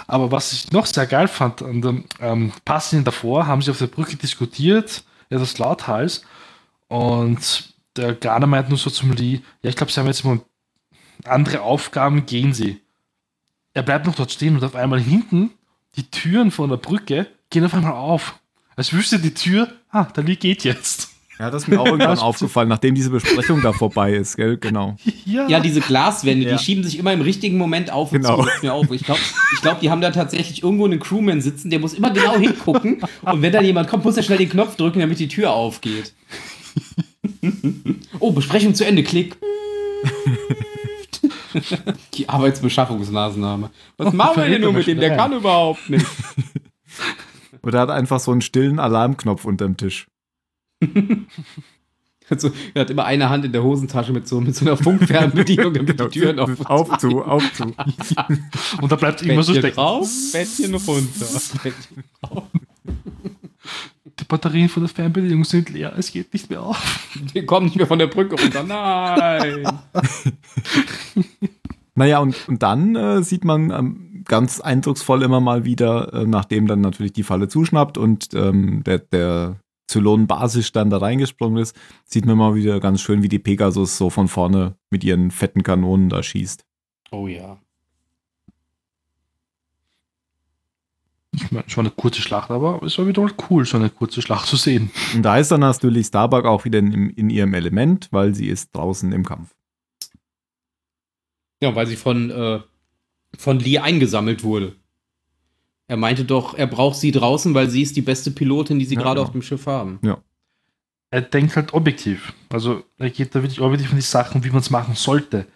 Aber 0.07 0.31
was 0.31 0.53
ich 0.53 0.71
noch 0.73 0.87
sehr 0.87 1.07
geil 1.07 1.29
fand, 1.29 1.63
an 1.63 1.83
dem 1.83 2.05
ähm, 2.21 2.53
Passenden 2.65 3.05
davor 3.05 3.47
haben 3.47 3.61
sie 3.61 3.71
auf 3.71 3.79
der 3.79 3.89
Brücke 3.89 4.17
diskutiert, 4.17 5.03
etwas 5.29 5.59
lauthals. 5.59 6.23
Und 6.89 7.75
der 7.97 8.15
Garner 8.15 8.47
meint 8.47 8.69
nur 8.69 8.79
so 8.79 8.91
zum 8.91 9.13
Lee, 9.13 9.41
ja, 9.63 9.71
ich 9.71 9.77
glaube, 9.77 9.93
sie 9.93 10.01
haben 10.01 10.07
jetzt 10.07 10.25
mal 10.25 10.41
andere 11.27 11.63
Aufgaben, 11.63 12.27
gehen 12.27 12.53
sie. 12.53 12.81
Er 13.75 13.83
bleibt 13.83 14.07
noch 14.07 14.15
dort 14.15 14.33
stehen 14.33 14.57
und 14.57 14.65
auf 14.65 14.75
einmal 14.75 15.01
hinten 15.01 15.51
die 15.97 16.11
Türen 16.11 16.51
von 16.51 16.71
der 16.71 16.77
Brücke 16.77 17.27
gehen 17.51 17.65
auf 17.65 17.75
einmal 17.75 17.93
auf. 17.93 18.37
Als 18.77 18.93
wüsste 18.93 19.19
die 19.19 19.35
Tür, 19.35 19.69
ah, 19.91 20.05
der 20.05 20.25
Lee 20.25 20.37
geht 20.37 20.65
jetzt. 20.65 21.09
Ja, 21.39 21.51
das 21.51 21.63
ist 21.63 21.69
mir 21.69 21.81
auch 21.81 21.87
irgendwann 21.87 22.19
aufgefallen, 22.19 22.69
nachdem 22.69 22.95
diese 22.95 23.11
Besprechung 23.11 23.63
da 23.63 23.73
vorbei 23.73 24.13
ist, 24.15 24.37
gell? 24.37 24.57
Genau. 24.59 24.97
Ja, 25.25 25.61
diese 25.61 25.81
Glaswände, 25.81 26.47
Ja. 26.47 26.57
die 26.57 26.63
schieben 26.63 26.85
sich 26.85 26.99
immer 26.99 27.13
im 27.13 27.23
richtigen 27.23 27.57
Moment 27.59 27.91
auf 27.91 28.13
und 28.13 28.21
Genau. 28.21 28.43
zu. 28.43 28.49
Das 28.49 28.63
mir 28.63 28.75
auf. 28.75 28.91
Ich 28.91 29.05
glaube, 29.05 29.21
ich 29.55 29.61
glaub, 29.63 29.81
die 29.81 29.91
haben 29.91 30.01
da 30.03 30.11
tatsächlich 30.11 30.63
irgendwo 30.63 30.85
einen 30.85 31.01
Crewman 31.01 31.41
sitzen, 31.41 31.71
der 31.71 31.79
muss 31.81 31.95
immer 31.95 32.11
genau 32.11 32.37
hingucken. 32.39 33.01
Und 33.23 33.43
wenn 33.43 33.53
dann 33.53 33.65
jemand 33.65 33.89
kommt, 33.89 34.05
muss 34.05 34.17
er 34.17 34.23
schnell 34.23 34.39
den 34.39 34.51
Knopf 34.51 34.77
drücken, 34.77 35.01
damit 35.01 35.19
die 35.19 35.29
Tür 35.29 35.53
aufgeht. 35.53 36.13
Oh, 38.21 38.33
Besprechung 38.33 38.75
zu 38.75 38.85
Ende, 38.85 39.03
klick. 39.03 39.37
Die 42.15 42.29
Arbeitsbeschaffungsmaßnahme. 42.29 43.71
Was 43.97 44.13
machen 44.13 44.43
wir 44.43 44.49
denn 44.49 44.61
nur 44.63 44.73
mit 44.73 44.87
dem? 44.87 45.01
Der 45.01 45.17
kann 45.17 45.33
überhaupt 45.33 45.89
nicht. 45.91 46.07
Oder 47.63 47.79
er 47.79 47.83
hat 47.83 47.91
einfach 47.91 48.21
so 48.21 48.33
einen 48.33 48.41
stillen 48.41 48.79
Alarmknopf 48.79 49.45
unterm 49.45 49.77
Tisch. 49.77 50.07
Also, 52.31 52.53
er 52.75 52.83
hat 52.83 52.91
immer 52.91 53.05
eine 53.07 53.29
Hand 53.29 53.45
in 53.45 53.51
der 53.51 53.65
Hosentasche 53.65 54.13
mit 54.13 54.29
so, 54.29 54.41
mit 54.41 54.55
so 54.55 54.65
einer 54.65 54.77
Funkfernbedienung, 54.77 55.75
damit 55.75 55.99
die 55.99 56.21
Türen 56.21 56.39
auf 56.39 56.65
auf 56.65 56.99
zu, 56.99 57.25
auf 57.25 57.43
zu. 57.55 57.75
Und 58.81 58.93
da 58.93 58.95
bleibt 58.95 59.23
immer 59.23 59.43
so 59.43 59.53
Bettchen 59.53 59.73
stecken. 59.73 59.75
drauf, 59.75 60.09
Bettchen 60.33 60.75
runter. 60.77 61.27
Bettchen 61.65 62.05
drauf. 62.23 62.45
Die 64.21 64.25
Batterien 64.25 64.69
von 64.69 64.83
der 64.83 64.91
Fernbedienung 64.91 65.45
sind 65.45 65.71
leer, 65.71 65.95
es 65.97 66.13
geht 66.13 66.33
nicht 66.33 66.51
mehr 66.51 66.63
auf. 66.63 67.09
Wir 67.33 67.47
kommen 67.47 67.67
nicht 67.67 67.77
mehr 67.77 67.87
von 67.87 67.99
der 67.99 68.07
Brücke 68.07 68.41
runter. 68.41 68.63
Nein. 68.63 69.67
Naja, 71.97 72.21
und, 72.21 72.49
und 72.49 72.63
dann 72.63 72.97
äh, 72.97 73.23
sieht 73.23 73.45
man 73.45 73.71
ähm, 73.71 74.25
ganz 74.25 74.61
eindrucksvoll 74.61 75.23
immer 75.23 75.41
mal 75.41 75.67
wieder, 75.67 76.15
äh, 76.15 76.25
nachdem 76.25 76.67
dann 76.67 76.81
natürlich 76.81 77.13
die 77.13 77.25
Falle 77.25 77.49
zuschnappt 77.49 77.99
und 77.99 78.33
ähm, 78.33 78.83
der, 78.85 79.01
der 79.01 79.61
Zylonen-Basis 79.89 80.73
dann 80.73 80.89
da 80.89 80.99
reingesprungen 80.99 81.61
ist, 81.61 81.77
sieht 82.05 82.25
man 82.25 82.39
mal 82.39 82.55
wieder 82.55 82.81
ganz 82.81 83.03
schön, 83.03 83.23
wie 83.23 83.29
die 83.29 83.39
Pegasus 83.39 83.99
so 83.99 84.09
von 84.09 84.29
vorne 84.29 84.77
mit 84.91 85.05
ihren 85.05 85.31
fetten 85.31 85.63
Kanonen 85.63 86.09
da 86.09 86.23
schießt. 86.23 86.65
Oh 87.11 87.27
ja. 87.27 87.59
Ich 91.33 91.51
meine, 91.53 91.65
es 91.67 91.77
war 91.77 91.83
eine 91.85 91.93
kurze 91.93 92.23
Schlacht, 92.23 92.51
aber 92.51 92.83
es 92.83 92.99
war 92.99 93.07
wieder 93.07 93.23
mal 93.23 93.33
cool, 93.49 93.65
so 93.65 93.77
eine 93.77 93.89
kurze 93.91 94.21
Schlacht 94.21 94.47
zu 94.49 94.57
sehen. 94.57 94.91
Und 95.15 95.23
da 95.23 95.39
ist 95.39 95.51
dann 95.51 95.61
natürlich 95.61 96.07
Starbuck 96.09 96.45
auch 96.45 96.65
wieder 96.65 96.81
in, 96.81 97.11
in 97.11 97.31
ihrem 97.31 97.55
Element, 97.55 98.09
weil 98.11 98.35
sie 98.35 98.49
ist 98.49 98.75
draußen 98.75 99.13
im 99.13 99.25
Kampf. 99.25 99.55
Ja, 101.63 101.75
weil 101.75 101.87
sie 101.87 101.97
von, 101.97 102.31
äh, 102.31 102.61
von 103.39 103.59
Lee 103.61 103.79
eingesammelt 103.79 104.43
wurde. 104.43 104.75
Er 105.87 105.97
meinte 105.97 106.25
doch, 106.25 106.55
er 106.55 106.67
braucht 106.67 106.97
sie 106.97 107.11
draußen, 107.13 107.53
weil 107.55 107.69
sie 107.69 107.83
ist 107.83 107.97
die 107.97 108.03
beste 108.03 108.31
Pilotin, 108.31 108.79
die 108.79 108.85
sie 108.85 108.95
Ja, 108.95 109.03
gerade 109.03 109.17
genau. 109.17 109.27
auf 109.27 109.33
dem 109.33 109.43
Schiff 109.43 109.67
haben. 109.67 109.99
Er 111.11 111.23
denkt 111.23 111.57
halt 111.57 111.75
objektiv. 111.75 112.33
Also 112.49 112.85
er 112.99 113.11
geht 113.11 113.35
da 113.35 113.43
wirklich 113.43 113.61
objektiv 113.61 113.91
an 113.91 113.97
die 113.97 114.03
Sachen, 114.03 114.45
wie 114.45 114.51
man 114.51 114.61
es 114.61 114.71
machen 114.71 114.95
sollte. 114.95 115.47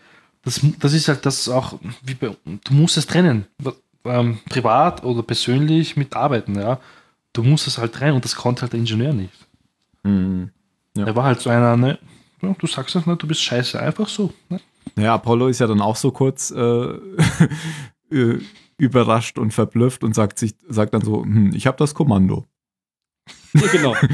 Das, 0.42 0.60
das 0.80 0.92
ist 0.92 1.08
halt 1.08 1.24
das 1.24 1.48
auch, 1.48 1.78
wie 2.02 2.14
bei, 2.14 2.36
du 2.44 2.74
musst 2.74 2.96
es 2.96 3.06
trennen. 3.06 3.46
Ähm, 4.04 4.38
privat 4.48 5.02
oder 5.04 5.22
persönlich 5.22 5.96
mit 5.96 6.14
Arbeiten, 6.14 6.54
ja. 6.56 6.80
Du 7.32 7.42
musst 7.42 7.66
es 7.66 7.78
halt 7.78 7.94
trennen 7.94 8.14
und 8.14 8.24
das 8.24 8.36
konnte 8.36 8.62
halt 8.62 8.72
der 8.72 8.80
Ingenieur 8.80 9.12
nicht. 9.12 9.32
Mhm. 10.02 10.50
Ja. 10.96 11.06
Er 11.06 11.16
war 11.16 11.24
halt 11.24 11.40
so 11.40 11.50
einer, 11.50 11.76
ne, 11.76 11.98
ja, 12.42 12.54
du 12.58 12.66
sagst 12.66 12.94
es, 12.94 13.06
ne, 13.06 13.16
du 13.16 13.26
bist 13.26 13.42
scheiße, 13.42 13.80
einfach 13.80 14.08
so. 14.08 14.32
Ne? 14.48 14.60
Ja, 14.96 15.14
Apollo 15.14 15.48
ist 15.48 15.58
ja 15.60 15.66
dann 15.66 15.80
auch 15.80 15.96
so 15.96 16.10
kurz 16.10 16.50
äh, 16.50 16.94
überrascht 18.78 19.38
und 19.38 19.52
verblüfft 19.52 20.04
und 20.04 20.14
sagt, 20.14 20.38
sich, 20.38 20.54
sagt 20.68 20.94
dann 20.94 21.02
so, 21.02 21.22
hm, 21.22 21.52
ich 21.54 21.66
habe 21.66 21.76
das 21.78 21.94
Kommando. 21.94 22.44
Ja, 23.54 23.66
genau. 23.68 23.94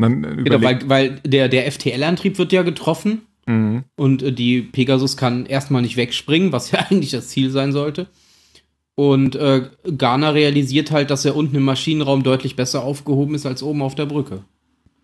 Äh, 0.00 0.10
genau 0.44 0.62
weil, 0.62 0.88
weil 0.88 1.20
der, 1.24 1.48
der 1.48 1.72
FTL-Antrieb 1.72 2.38
wird 2.38 2.52
ja 2.52 2.62
getroffen 2.62 3.22
Mhm. 3.48 3.84
und 3.96 4.22
äh, 4.22 4.30
die 4.30 4.60
Pegasus 4.60 5.16
kann 5.16 5.46
erstmal 5.46 5.80
nicht 5.82 5.96
wegspringen, 5.96 6.52
was 6.52 6.70
ja 6.70 6.78
eigentlich 6.90 7.10
das 7.10 7.28
Ziel 7.28 7.50
sein 7.50 7.72
sollte. 7.72 8.06
Und 8.98 9.36
äh, 9.36 9.62
Garner 9.96 10.34
realisiert 10.34 10.90
halt, 10.90 11.10
dass 11.10 11.24
er 11.24 11.36
unten 11.36 11.54
im 11.54 11.62
Maschinenraum 11.62 12.24
deutlich 12.24 12.56
besser 12.56 12.82
aufgehoben 12.82 13.36
ist 13.36 13.46
als 13.46 13.62
oben 13.62 13.80
auf 13.80 13.94
der 13.94 14.06
Brücke. 14.06 14.42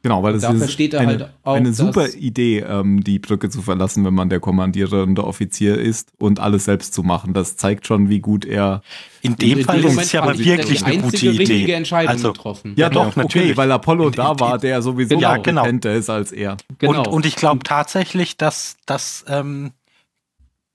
Genau, 0.02 0.20
weil 0.24 0.33
das 0.33 0.42
Da 0.42 0.50
ist 0.50 0.80
er 0.80 0.98
eine, 1.00 1.09
halt 1.11 1.30
auch, 1.44 1.54
eine 1.54 1.72
super 1.72 2.09
Idee, 2.12 2.59
ähm, 2.68 3.04
die 3.04 3.20
Brücke 3.20 3.50
zu 3.50 3.62
verlassen, 3.62 4.04
wenn 4.04 4.12
man 4.12 4.30
der 4.30 4.40
kommandierende 4.40 5.22
Offizier 5.22 5.78
ist 5.78 6.09
und 6.18 6.40
alles 6.40 6.64
selbst 6.64 6.92
zu 6.92 7.04
machen. 7.04 7.35
Das 7.35 7.57
zeigt 7.57 7.87
schon, 7.87 8.09
wie 8.09 8.18
gut 8.18 8.44
er. 8.44 8.83
In 9.22 9.37
dem 9.37 9.61
in 9.61 9.64
Fall 9.64 9.76
dem 9.76 9.85
ist 9.87 9.90
Moment 9.92 10.07
es 10.07 10.12
ja 10.12 10.22
aber 10.22 10.33
er 10.33 10.38
wirklich 10.44 10.80
die 10.80 10.85
eine 10.87 11.00
gute 11.02 11.26
Idee. 11.28 11.70
Entscheidung 11.70 12.11
Also, 12.11 12.33
getroffen. 12.33 12.74
Ja, 12.76 12.88
Genau, 12.88 13.02
doch, 13.04 13.11
okay, 13.12 13.20
natürlich. 13.20 13.57
weil 13.57 13.70
Apollo 13.70 14.09
In- 14.09 14.12
da 14.14 14.33
in- 14.33 14.40
war, 14.40 14.59
der 14.59 14.83
sowieso 14.83 15.16
Genau. 15.16 15.35
kompetenter 15.35 15.94
ist 15.94 16.11
als 16.11 16.33
er. 16.33 16.57
Genau. 16.80 16.98
Und, 16.98 17.07
und 17.07 17.26
ich 17.26 17.37
glaube 17.37 17.62
tatsächlich, 17.62 18.37
dass, 18.37 18.76
dass 18.87 19.24
ähm, 19.28 19.70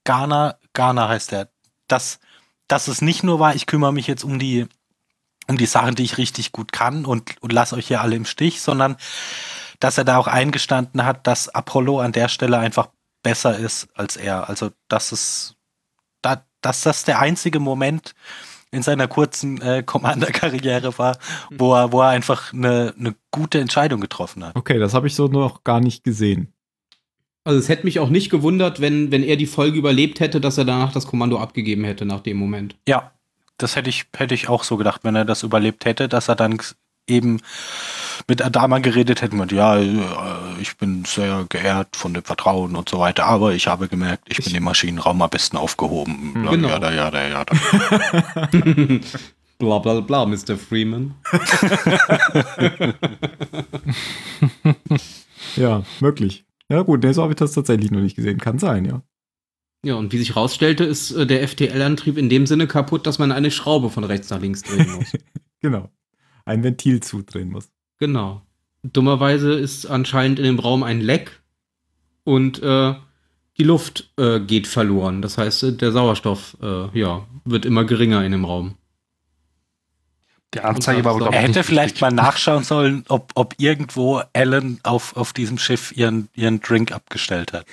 Ghana, 0.06 0.56
Ghana 0.74 1.10
heißt 1.10 1.34
er, 1.34 1.50
dass, 1.90 2.20
dass 2.70 2.88
es 2.88 3.02
nicht 3.02 3.24
nur 3.24 3.40
war, 3.40 3.56
ich 3.56 3.66
kümmere 3.66 3.92
mich 3.92 4.08
jetzt 4.08 4.24
um 4.24 4.40
die, 4.40 4.68
um 5.48 5.58
die 5.58 5.66
Sachen, 5.66 5.96
die 5.96 6.04
ich 6.04 6.18
richtig 6.18 6.54
gut 6.54 6.72
kann 6.72 7.04
und, 7.04 7.36
und 7.42 7.52
lasse 7.52 7.76
euch 7.76 7.88
hier 7.88 8.00
alle 8.00 8.16
im 8.16 8.26
Stich, 8.26 8.62
sondern 8.62 8.96
dass 9.80 9.98
er 9.98 10.06
da 10.06 10.18
auch 10.18 10.28
eingestanden 10.28 11.04
hat, 11.04 11.28
dass 11.28 11.50
Apollo 11.50 12.00
an 12.00 12.12
der 12.12 12.30
Stelle 12.30 12.60
einfach 12.60 12.90
besser 13.24 13.58
ist 13.58 13.88
als 13.96 14.16
er. 14.16 14.50
Also, 14.50 14.72
dass 14.88 15.12
es, 15.12 15.56
da, 16.22 16.46
dass 16.62 16.82
das 16.84 17.04
der 17.06 17.20
einzige 17.20 17.60
Moment 17.60 18.14
in 18.72 18.84
seiner 18.84 19.08
kurzen 19.08 19.62
äh, 19.62 19.82
Commander-Karriere 19.84 20.98
war, 21.00 21.18
wo 21.50 21.74
er, 21.74 21.92
wo 21.92 22.02
er 22.02 22.10
einfach 22.10 22.54
eine, 22.54 22.94
eine 22.98 23.16
gute 23.32 23.60
Entscheidung 23.60 24.00
getroffen 24.00 24.46
hat. 24.46 24.56
Okay, 24.56 24.78
das 24.78 24.94
habe 24.94 25.08
ich 25.08 25.16
so 25.16 25.28
noch 25.28 25.64
gar 25.64 25.80
nicht 25.80 26.04
gesehen. 26.04 26.54
Also 27.50 27.58
es 27.58 27.68
hätte 27.68 27.84
mich 27.84 27.98
auch 27.98 28.10
nicht 28.10 28.30
gewundert, 28.30 28.80
wenn, 28.80 29.10
wenn 29.10 29.24
er 29.24 29.36
die 29.36 29.48
Folge 29.48 29.80
überlebt 29.80 30.20
hätte, 30.20 30.40
dass 30.40 30.60
er 30.60 30.66
danach 30.66 30.92
das 30.92 31.08
Kommando 31.08 31.40
abgegeben 31.40 31.84
hätte 31.84 32.06
nach 32.06 32.20
dem 32.20 32.38
Moment. 32.38 32.76
Ja, 32.88 33.10
das 33.58 33.76
hätte 33.76 33.90
ich, 33.90 34.06
hätte 34.16 34.36
ich 34.36 34.50
auch 34.50 34.64
so 34.64 34.78
gedacht, 34.78 35.02
wenn 35.04 35.16
er 35.16 35.26
das 35.26 35.42
überlebt 35.42 35.84
hätte, 35.86 36.08
dass 36.08 36.28
er 36.28 36.36
dann 36.36 36.60
eben 37.08 37.42
mit 38.28 38.46
Adama 38.46 38.78
geredet 38.78 39.24
hätte 39.24 39.36
und 39.36 39.52
ja, 39.52 39.80
äh, 39.80 39.98
ich 40.62 40.78
bin 40.78 41.06
sehr 41.06 41.48
geehrt 41.50 41.96
von 41.96 42.14
dem 42.14 42.24
Vertrauen 42.24 42.76
und 42.76 42.88
so 42.88 43.00
weiter, 43.00 43.26
aber 43.26 43.54
ich 43.54 43.66
habe 43.66 43.88
gemerkt, 43.88 44.26
ich 44.28 44.46
bin 44.46 44.54
im 44.54 44.66
Maschinenraum 44.66 45.20
am 45.20 45.30
besten 45.32 45.58
aufgehoben. 45.58 46.34
Bla, 46.34 46.52
Genau. 46.52 46.68
Ja, 46.68 46.78
da, 46.78 46.94
ja, 46.94 47.10
da, 47.10 47.28
ja, 47.28 47.46
da. 47.46 47.56
bla 49.58 49.80
bla 49.80 50.02
bla, 50.02 50.28
Mr. 50.28 50.56
Freeman. 50.56 51.16
Ja, 55.56 55.84
möglich. 56.00 56.46
Ja, 56.70 56.84
gut, 56.84 57.04
nee, 57.04 57.12
so 57.12 57.24
habe 57.24 57.34
ich 57.34 57.38
das 57.38 57.54
tatsächlich 57.54 57.92
noch 57.92 58.02
nicht 58.02 58.16
gesehen. 58.16 58.38
Kann 58.38 58.60
sein, 58.60 58.86
ja. 58.86 59.02
Ja, 59.84 59.96
und 59.96 60.12
wie 60.12 60.18
sich 60.18 60.36
rausstellte, 60.36 60.84
ist 60.84 61.12
äh, 61.12 61.26
der 61.26 61.48
FTL-Antrieb 61.48 62.18
in 62.18 62.30
dem 62.30 62.46
Sinne 62.46 62.68
kaputt, 62.68 63.08
dass 63.08 63.18
man 63.18 63.32
eine 63.32 63.50
Schraube 63.50 63.90
von 63.90 64.04
rechts 64.04 64.30
nach 64.30 64.42
links 64.42 64.62
drehen 64.64 64.92
muss. 64.92 65.14
Genau. 65.62 65.90
Ein 66.46 66.64
Ventil 66.64 67.02
zudrehen 67.02 67.50
muss. 67.52 67.70
genau. 67.98 68.44
Dummerweise 68.82 69.52
ist 69.52 69.88
anscheinend 69.88 70.40
in 70.40 70.46
dem 70.46 70.58
Raum 70.60 70.84
ein 70.84 71.02
Leck 71.02 71.44
und 72.24 72.64
äh, 72.64 72.94
die 73.58 73.64
Luft 73.66 74.14
äh, 74.16 74.40
geht 74.40 74.68
verloren. 74.68 75.22
Das 75.22 75.38
heißt, 75.38 75.64
äh, 75.64 75.74
der 75.74 75.92
Sauerstoff 75.92 76.56
äh, 76.62 76.98
ja, 76.98 77.28
wird 77.44 77.66
immer 77.66 77.84
geringer 77.84 78.24
in 78.24 78.32
dem 78.32 78.46
Raum. 78.46 78.76
Die 80.56 80.62
Anzeige 80.62 81.06
war 81.06 81.14
aber, 81.14 81.28
Er 81.32 81.42
hätte 81.42 81.64
vielleicht 81.64 82.02
richtig. 82.02 82.02
mal 82.02 82.12
nachschauen 82.12 82.64
sollen, 82.64 83.04
ob, 83.08 83.32
ob 83.36 83.54
irgendwo 83.60 84.24
Alan 84.34 84.80
auf, 84.82 85.16
auf 85.16 85.32
diesem 85.32 85.60
Schiff 85.60 85.92
ihren, 85.96 86.28
ihren 86.34 86.60
Drink 86.60 86.92
abgestellt 86.92 87.54
hat. 87.54 87.68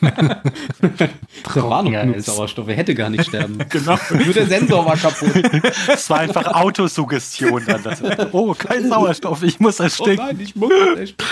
Da 0.00 1.62
war 1.62 1.84
noch 1.84 1.92
ist- 2.16 2.26
Sauerstoff, 2.26 2.66
er 2.66 2.74
hätte 2.74 2.96
gar 2.96 3.08
nicht 3.08 3.26
sterben. 3.28 3.58
Genau. 3.68 3.96
Nur 4.10 4.34
der 4.34 4.46
Sensor 4.46 4.84
war 4.84 4.96
kaputt. 4.96 5.62
Es 5.88 6.10
war 6.10 6.18
einfach 6.18 6.46
Autosuggestion 6.48 7.62
dann. 7.66 7.82
Das, 7.84 8.02
oh, 8.32 8.52
kein 8.54 8.88
Sauerstoff, 8.88 9.44
ich 9.44 9.60
muss 9.60 9.78
Oh 9.78 9.84
ersticken. 9.84 10.16
nein, 10.26 10.40
ich 10.40 10.56
muss 10.56 10.72
echt. 10.98 11.22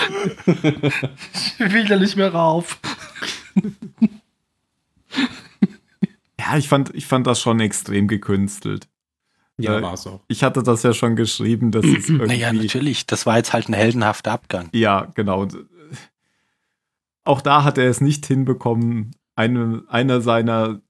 Ich 1.59 1.73
will 1.73 1.85
da 1.85 1.97
nicht 1.97 2.15
mehr 2.15 2.33
rauf. 2.33 2.79
Ja, 6.39 6.57
ich 6.57 6.67
fand, 6.69 6.93
ich 6.95 7.05
fand 7.05 7.27
das 7.27 7.39
schon 7.41 7.59
extrem 7.59 8.07
gekünstelt. 8.07 8.87
Ja, 9.63 9.81
war 9.81 9.93
es 9.93 10.07
auch. 10.07 10.21
Ich 10.27 10.43
hatte 10.43 10.63
das 10.63 10.83
ja 10.83 10.93
schon 10.93 11.15
geschrieben, 11.15 11.71
dass 11.71 11.85
es 11.85 12.09
irgendwie. 12.09 12.27
Naja, 12.27 12.53
natürlich. 12.53 13.05
Das 13.05 13.25
war 13.25 13.37
jetzt 13.37 13.53
halt 13.53 13.69
ein 13.69 13.73
heldenhafter 13.73 14.31
Abgang. 14.31 14.69
Ja, 14.73 15.07
genau. 15.15 15.41
Und, 15.41 15.55
äh, 15.55 15.57
Auch 17.23 17.41
da 17.41 17.63
hat 17.63 17.77
er 17.77 17.89
es 17.89 18.01
nicht 18.01 18.25
hinbekommen, 18.25 19.11
eine, 19.35 19.83
einer 19.87 20.21
seiner, 20.21 20.81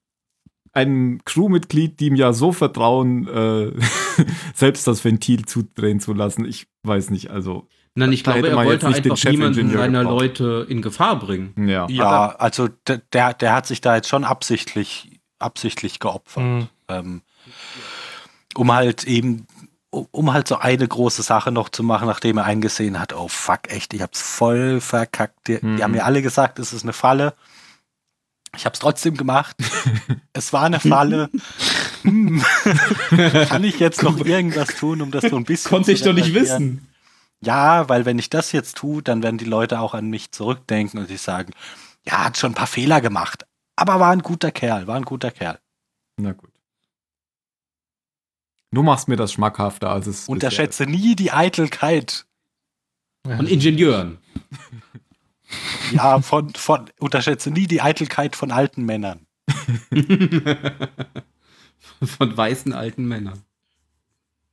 einem 0.74 1.20
Crewmitglied, 1.26 2.00
die 2.00 2.08
ihm 2.08 2.16
ja 2.16 2.34
so 2.34 2.52
vertrauen, 2.52 3.28
äh, 3.28 3.72
selbst 4.56 4.88
das 4.88 5.04
Ventil 5.04 5.46
zudrehen 5.46 6.00
zu 6.00 6.14
lassen. 6.14 6.46
Ich 6.46 6.68
weiß 6.84 7.10
nicht, 7.10 7.30
also. 7.30 7.68
Nein, 7.94 8.14
ich 8.14 8.24
da 8.24 8.34
glaube, 8.34 8.48
er 8.48 8.56
wollte 8.56 8.88
jetzt 8.88 8.96
nicht 8.96 9.06
den 9.06 9.12
einfach 9.12 9.32
niemanden 9.32 9.72
seiner. 9.72 10.04
Leute 10.04 10.66
in 10.70 10.82
Gefahr 10.82 11.20
bringen. 11.20 11.68
Ja. 11.68 11.88
Ja, 11.90 12.30
also 12.38 12.70
der, 12.88 13.34
der 13.34 13.54
hat 13.54 13.68
sich 13.68 13.82
da 13.82 13.96
jetzt 13.96 14.08
schon 14.08 14.24
absichtlich, 14.24 15.20
absichtlich 15.40 16.00
geopfert. 16.00 16.44
Mhm. 16.44 16.68
Ähm, 16.88 17.22
um 18.56 18.72
halt 18.72 19.04
eben, 19.06 19.48
um- 19.90 20.34
halt 20.34 20.48
so 20.48 20.58
eine 20.58 20.88
große 20.88 21.22
Sache 21.24 21.52
noch 21.52 21.70
zu 21.70 21.84
machen, 21.84 22.08
nachdem 22.08 22.38
er 22.38 22.46
eingesehen 22.46 23.00
hat, 23.00 23.14
oh 23.14 23.28
fuck, 23.28 23.70
echt, 23.72 23.94
ich 23.94 24.02
hab's 24.02 24.22
voll 24.22 24.82
verkackt. 24.82 25.48
Die, 25.48 25.60
Mhm. 25.62 25.78
die 25.78 25.84
haben 25.84 25.92
mir 25.92 26.06
alle 26.06 26.22
gesagt, 26.22 26.60
es 26.60 26.74
ist 26.74 26.84
eine 26.84 26.94
Falle. 26.94 27.34
Ich 28.56 28.66
hab's 28.66 28.80
trotzdem 28.80 29.16
gemacht. 29.16 29.56
es 30.34 30.52
war 30.54 30.64
eine 30.64 30.80
Falle. 30.80 31.30
Hm. 32.04 32.44
Kann 33.48 33.64
ich 33.64 33.80
jetzt 33.80 34.04
noch 34.04 34.18
irgendwas 34.26 34.70
tun, 34.76 35.02
um 35.02 35.12
das 35.12 35.24
so 35.26 35.38
ein 35.38 35.46
bisschen 35.46 35.70
Konnte 35.70 35.92
ich 35.92 36.02
doch 36.02 36.14
nicht 36.14 36.34
wissen. 36.34 36.88
Ja, 37.44 37.88
weil 37.90 38.06
wenn 38.06 38.20
ich 38.20 38.30
das 38.30 38.52
jetzt 38.52 38.78
tue, 38.78 39.02
dann 39.02 39.24
werden 39.24 39.38
die 39.38 39.46
Leute 39.46 39.80
auch 39.80 39.94
an 39.94 40.10
mich 40.10 40.32
zurückdenken 40.32 41.00
und 41.00 41.08
sich 41.08 41.22
sagen, 41.22 41.54
ja, 42.06 42.26
hat 42.26 42.38
schon 42.38 42.52
ein 42.52 42.56
paar 42.56 42.68
Fehler 42.68 43.02
gemacht, 43.02 43.46
aber 43.76 44.00
war 44.00 44.12
ein 44.12 44.22
guter 44.22 44.52
Kerl, 44.52 44.86
war 44.88 44.96
ein 44.96 45.06
guter 45.06 45.32
Kerl. 45.32 45.60
Na 46.18 46.34
gut. 46.34 46.51
Du 48.72 48.84
machst 48.84 49.08
mir 49.08 49.18
das 49.18 49.34
schmackhafter, 49.34 49.90
als 49.90 50.08
es. 50.08 50.28
Unterschätze 50.28 50.86
nie 50.86 51.16
die 51.16 51.32
Eitelkeit. 51.32 52.26
Von 53.26 53.48
Ingenieuren. 53.48 54.18
Ja, 55.92 56.22
von, 56.22 56.50
von, 56.52 56.90
unterschätze 56.98 57.52
nie 57.52 57.68
die 57.68 57.82
Eitelkeit 57.82 58.38
von 58.38 58.52
alten 58.52 58.86
Männern. 58.86 59.28
Von 62.02 62.38
weißen 62.38 62.74
alten 62.74 63.06
Männern. 63.06 63.44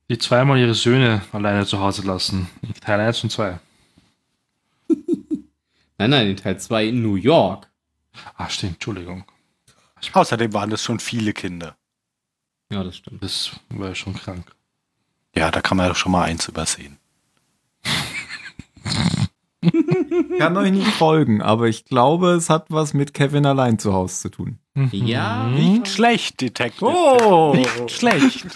Die 0.09 0.17
zweimal 0.17 0.59
ihre 0.59 0.75
Söhne 0.75 1.21
alleine 1.31 1.65
zu 1.65 1.79
Hause 1.79 2.05
lassen. 2.05 2.49
In 2.61 2.73
Teil 2.73 2.99
1 2.99 3.23
und 3.23 3.31
2. 3.31 3.59
Nein, 5.97 6.09
nein, 6.09 6.27
in 6.27 6.37
Teil 6.37 6.59
2 6.59 6.85
in 6.87 7.01
New 7.01 7.15
York. 7.15 7.69
Ah, 8.35 8.49
stimmt, 8.49 8.73
Entschuldigung. 8.73 9.23
Außerdem 10.13 10.53
waren 10.53 10.71
es 10.71 10.83
schon 10.83 10.99
viele 10.99 11.33
Kinder. 11.33 11.75
Ja, 12.71 12.83
das 12.83 12.97
stimmt. 12.97 13.23
Das 13.23 13.51
war 13.69 13.89
ja 13.89 13.95
schon 13.95 14.13
krank. 14.13 14.55
Ja, 15.35 15.51
da 15.51 15.61
kann 15.61 15.77
man 15.77 15.89
doch 15.89 15.95
schon 15.95 16.11
mal 16.11 16.23
eins 16.25 16.47
übersehen. 16.47 16.97
Ich 19.61 20.37
kann 20.37 20.55
euch 20.55 20.71
nicht 20.71 20.87
folgen, 20.87 21.41
aber 21.41 21.67
ich 21.67 21.85
glaube, 21.85 22.29
es 22.31 22.49
hat 22.49 22.67
was 22.69 22.93
mit 22.93 23.13
Kevin 23.13 23.45
allein 23.45 23.77
zu 23.77 23.93
Hause 23.93 24.21
zu 24.21 24.29
tun. 24.29 24.59
Ja. 24.91 25.47
Nicht 25.47 25.87
schlecht, 25.89 26.39
Detective. 26.39 26.85
Oh! 26.85 27.53
Nicht 27.55 27.91
schlecht. 27.91 28.47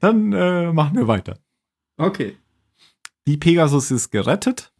Dann 0.00 0.32
äh, 0.32 0.72
machen 0.72 0.96
wir 0.96 1.06
weiter. 1.08 1.38
Okay. 1.96 2.38
Die 3.26 3.36
Pegasus 3.36 3.90
ist 3.90 4.10
gerettet. 4.10 4.72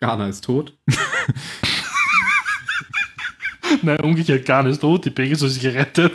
Ghana 0.00 0.28
ist 0.28 0.44
tot. 0.44 0.76
Nein, 3.82 4.00
umgekehrt 4.00 4.46
gar 4.46 4.62
nicht 4.62 4.80
tot. 4.80 5.04
Die 5.04 5.10
Pegasus 5.10 5.52
ist 5.56 5.62
gerettet. 5.62 6.12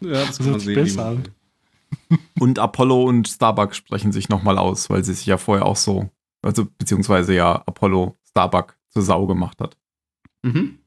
Ja, 0.00 0.24
das 0.24 0.38
kann 0.38 0.50
man 0.50 0.60
sehen, 0.60 0.86
wie 0.86 0.92
man- 0.96 1.24
Und 2.38 2.58
Apollo 2.58 3.04
und 3.04 3.28
Starbuck 3.28 3.74
sprechen 3.74 4.12
sich 4.12 4.28
nochmal 4.28 4.58
aus, 4.58 4.90
weil 4.90 5.04
sie 5.04 5.14
sich 5.14 5.26
ja 5.26 5.38
vorher 5.38 5.64
auch 5.66 5.76
so, 5.76 6.10
also 6.42 6.66
beziehungsweise 6.78 7.34
ja 7.34 7.62
Apollo 7.66 8.16
Starbuck 8.28 8.76
zur 8.90 9.02
Sau 9.02 9.26
gemacht 9.26 9.60
hat. 9.60 9.76
Mhm. 10.42 10.78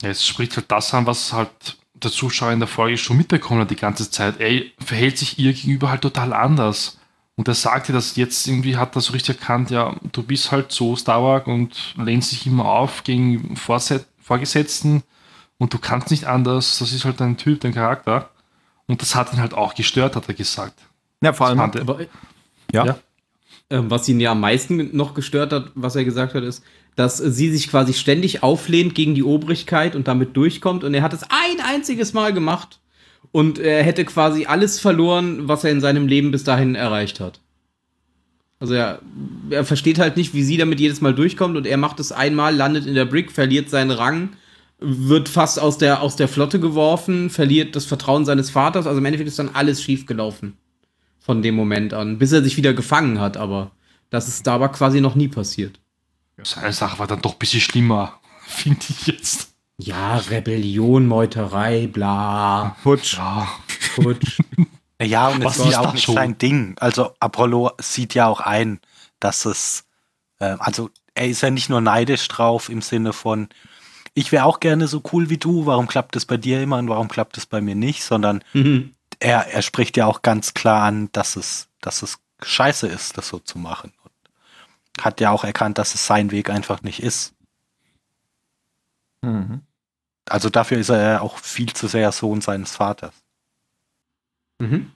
Ja, 0.00 0.08
es 0.08 0.26
spricht 0.26 0.56
halt 0.56 0.70
das 0.70 0.92
an, 0.94 1.06
was 1.06 1.32
halt 1.32 1.76
der 1.94 2.10
Zuschauer 2.10 2.52
in 2.52 2.58
der 2.58 2.68
Folge 2.68 2.96
schon 2.96 3.16
mitbekommen 3.16 3.60
hat 3.60 3.70
die 3.70 3.76
ganze 3.76 4.10
Zeit. 4.10 4.40
Ey, 4.40 4.72
verhält 4.78 5.18
sich 5.18 5.38
ihr 5.38 5.52
gegenüber 5.52 5.90
halt 5.90 6.00
total 6.02 6.32
anders. 6.32 6.98
Und 7.36 7.48
er 7.48 7.54
sagte 7.54 7.92
das 7.92 8.16
jetzt 8.16 8.46
irgendwie, 8.48 8.76
hat 8.76 8.96
das 8.96 9.06
so 9.06 9.12
richtig 9.12 9.36
erkannt, 9.38 9.70
ja, 9.70 9.94
du 10.12 10.22
bist 10.22 10.50
halt 10.50 10.72
so 10.72 10.96
Starbuck 10.96 11.46
und 11.46 11.94
lehnst 11.96 12.32
dich 12.32 12.46
immer 12.46 12.64
auf 12.66 13.04
gegen 13.04 13.56
Vorset 13.56 14.06
Vorgesetzten 14.20 15.02
und 15.62 15.72
du 15.72 15.78
kannst 15.78 16.10
nicht 16.10 16.24
anders, 16.24 16.80
das 16.80 16.92
ist 16.92 17.04
halt 17.04 17.20
dein 17.20 17.36
Typ, 17.36 17.60
dein 17.60 17.72
Charakter. 17.72 18.30
Und 18.88 19.00
das 19.00 19.14
hat 19.14 19.32
ihn 19.32 19.38
halt 19.40 19.54
auch 19.54 19.76
gestört, 19.76 20.16
hat 20.16 20.26
er 20.26 20.34
gesagt. 20.34 20.76
Ja, 21.22 21.32
vor 21.32 21.46
allem, 21.46 21.60
er- 21.60 21.80
Aber 21.82 22.00
ja, 22.72 22.84
Ja. 22.86 22.98
ähm, 23.70 23.88
was 23.88 24.08
ihn 24.08 24.18
ja 24.18 24.32
am 24.32 24.40
meisten 24.40 24.90
noch 24.96 25.14
gestört 25.14 25.52
hat, 25.52 25.70
was 25.76 25.94
er 25.94 26.04
gesagt 26.04 26.34
hat, 26.34 26.42
ist, 26.42 26.64
dass 26.96 27.20
äh, 27.20 27.30
sie 27.30 27.52
sich 27.52 27.68
quasi 27.70 27.94
ständig 27.94 28.42
auflehnt 28.42 28.96
gegen 28.96 29.14
die 29.14 29.22
Obrigkeit 29.22 29.94
und 29.94 30.08
damit 30.08 30.36
durchkommt. 30.36 30.82
Und 30.82 30.94
er 30.94 31.02
hat 31.02 31.12
es 31.12 31.22
ein 31.22 31.64
einziges 31.64 32.12
Mal 32.12 32.32
gemacht. 32.32 32.80
Und 33.30 33.60
er 33.60 33.84
hätte 33.84 34.04
quasi 34.04 34.46
alles 34.46 34.80
verloren, 34.80 35.46
was 35.46 35.62
er 35.62 35.70
in 35.70 35.80
seinem 35.80 36.08
Leben 36.08 36.32
bis 36.32 36.42
dahin 36.42 36.74
erreicht 36.74 37.20
hat. 37.20 37.38
Also 38.58 38.74
er, 38.74 38.98
er 39.50 39.64
versteht 39.64 40.00
halt 40.00 40.16
nicht, 40.16 40.34
wie 40.34 40.42
sie 40.42 40.56
damit 40.56 40.80
jedes 40.80 41.00
Mal 41.00 41.14
durchkommt 41.14 41.56
und 41.56 41.68
er 41.68 41.76
macht 41.76 42.00
es 42.00 42.10
einmal, 42.10 42.52
landet 42.54 42.84
in 42.84 42.96
der 42.96 43.04
Brick, 43.04 43.30
verliert 43.30 43.70
seinen 43.70 43.92
Rang, 43.92 44.30
wird 44.84 45.28
fast 45.28 45.58
aus 45.58 45.78
der, 45.78 46.02
aus 46.02 46.16
der 46.16 46.28
Flotte 46.28 46.60
geworfen, 46.60 47.30
verliert 47.30 47.76
das 47.76 47.84
Vertrauen 47.84 48.24
seines 48.24 48.50
Vaters. 48.50 48.86
Also 48.86 48.98
im 48.98 49.04
Endeffekt 49.04 49.28
ist 49.28 49.38
dann 49.38 49.50
alles 49.50 49.82
schief 49.82 50.06
gelaufen. 50.06 50.56
Von 51.18 51.42
dem 51.42 51.54
Moment 51.54 51.94
an, 51.94 52.18
bis 52.18 52.32
er 52.32 52.42
sich 52.42 52.56
wieder 52.56 52.74
gefangen 52.74 53.20
hat, 53.20 53.36
aber 53.36 53.70
das 54.10 54.26
ist 54.28 54.46
da 54.46 54.54
aber 54.56 54.70
quasi 54.70 55.00
noch 55.00 55.14
nie 55.14 55.28
passiert. 55.28 55.78
Seine 56.42 56.72
Sache 56.72 56.98
war 56.98 57.06
dann 57.06 57.22
doch 57.22 57.34
ein 57.34 57.38
bisschen 57.38 57.60
schlimmer, 57.60 58.20
finde 58.46 58.84
ich 58.88 59.06
jetzt. 59.06 59.50
Ja, 59.78 60.16
Rebellion, 60.16 61.06
Meuterei, 61.06 61.86
bla, 61.86 62.76
Putsch. 62.82 63.14
Ja, 63.14 63.48
Putsch. 63.96 64.40
Ja, 65.04 65.28
und 65.28 65.42
Was 65.42 65.58
es 65.58 65.66
ist 65.66 65.74
auch 65.78 65.92
nicht 65.92 66.04
schon? 66.04 66.14
sein 66.14 66.38
Ding. 66.38 66.76
Also 66.78 67.12
Apollo 67.18 67.72
sieht 67.80 68.14
ja 68.14 68.28
auch 68.28 68.38
ein, 68.40 68.80
dass 69.18 69.44
es, 69.46 69.84
äh, 70.38 70.56
also 70.60 70.90
er 71.14 71.26
ist 71.26 71.40
ja 71.42 71.50
nicht 71.50 71.68
nur 71.68 71.80
neidisch 71.80 72.28
drauf 72.28 72.68
im 72.68 72.82
Sinne 72.82 73.12
von, 73.12 73.48
ich 74.14 74.32
wäre 74.32 74.44
auch 74.44 74.60
gerne 74.60 74.88
so 74.88 75.02
cool 75.12 75.30
wie 75.30 75.38
du, 75.38 75.66
warum 75.66 75.86
klappt 75.86 76.16
es 76.16 76.26
bei 76.26 76.36
dir 76.36 76.62
immer 76.62 76.78
und 76.78 76.88
warum 76.88 77.08
klappt 77.08 77.38
es 77.38 77.46
bei 77.46 77.60
mir 77.60 77.74
nicht, 77.74 78.04
sondern 78.04 78.44
Mhm. 78.52 78.94
er, 79.20 79.52
er 79.52 79.62
spricht 79.62 79.96
ja 79.96 80.06
auch 80.06 80.22
ganz 80.22 80.54
klar 80.54 80.82
an, 80.82 81.08
dass 81.12 81.36
es, 81.36 81.68
dass 81.80 82.02
es 82.02 82.18
scheiße 82.42 82.86
ist, 82.88 83.16
das 83.16 83.28
so 83.28 83.38
zu 83.38 83.58
machen. 83.58 83.92
Und 84.04 85.04
hat 85.04 85.20
ja 85.20 85.30
auch 85.30 85.44
erkannt, 85.44 85.78
dass 85.78 85.94
es 85.94 86.06
sein 86.06 86.30
Weg 86.30 86.50
einfach 86.50 86.82
nicht 86.82 87.02
ist. 87.02 87.34
Mhm. 89.22 89.62
Also 90.28 90.50
dafür 90.50 90.78
ist 90.78 90.90
er 90.90 91.02
ja 91.12 91.20
auch 91.20 91.38
viel 91.38 91.72
zu 91.72 91.88
sehr 91.88 92.12
Sohn 92.12 92.40
seines 92.40 92.76
Vaters. 92.76 93.14
Mhm. 94.58 94.92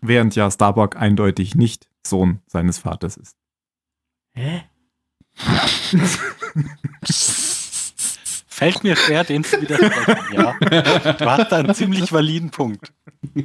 Während 0.00 0.34
ja 0.36 0.50
Starbuck 0.50 0.96
eindeutig 0.96 1.54
nicht 1.54 1.88
Sohn 2.06 2.40
seines 2.46 2.78
Vaters 2.78 3.16
ist. 3.16 3.36
Hä? 4.32 4.62
Fällt 8.60 8.84
mir 8.84 8.94
schwer, 8.94 9.24
den 9.24 9.42
zu 9.42 9.58
widersprechen, 9.62 10.34
ja. 10.34 10.52
Du 11.14 11.24
hast 11.30 11.48
da 11.50 11.56
einen 11.56 11.74
ziemlich 11.74 12.12
validen 12.12 12.50
Punkt. 12.50 12.92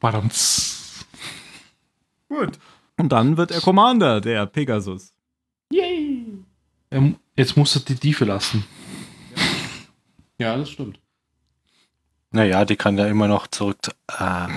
badamts. 0.00 1.04
Gut. 2.28 2.58
Und 2.96 3.10
dann 3.10 3.36
wird 3.36 3.50
er 3.50 3.60
Commander 3.60 4.20
der 4.20 4.46
Pegasus. 4.46 5.12
Yay! 5.72 6.26
Ähm, 6.90 7.16
Jetzt 7.36 7.56
muss 7.56 7.74
er 7.76 7.82
die 7.82 7.94
Tiefe 7.96 8.24
lassen. 8.24 8.64
Ja, 10.38 10.56
das 10.56 10.70
stimmt. 10.70 11.00
Naja, 12.30 12.64
die 12.64 12.76
kann 12.76 12.98
ja 12.98 13.06
immer 13.06 13.26
noch 13.28 13.46
zurück. 13.48 13.78
zu- 13.82 13.90
Ah, 14.08 14.48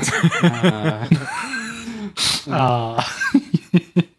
Ah. 0.41 1.07
Ah. 2.49 3.05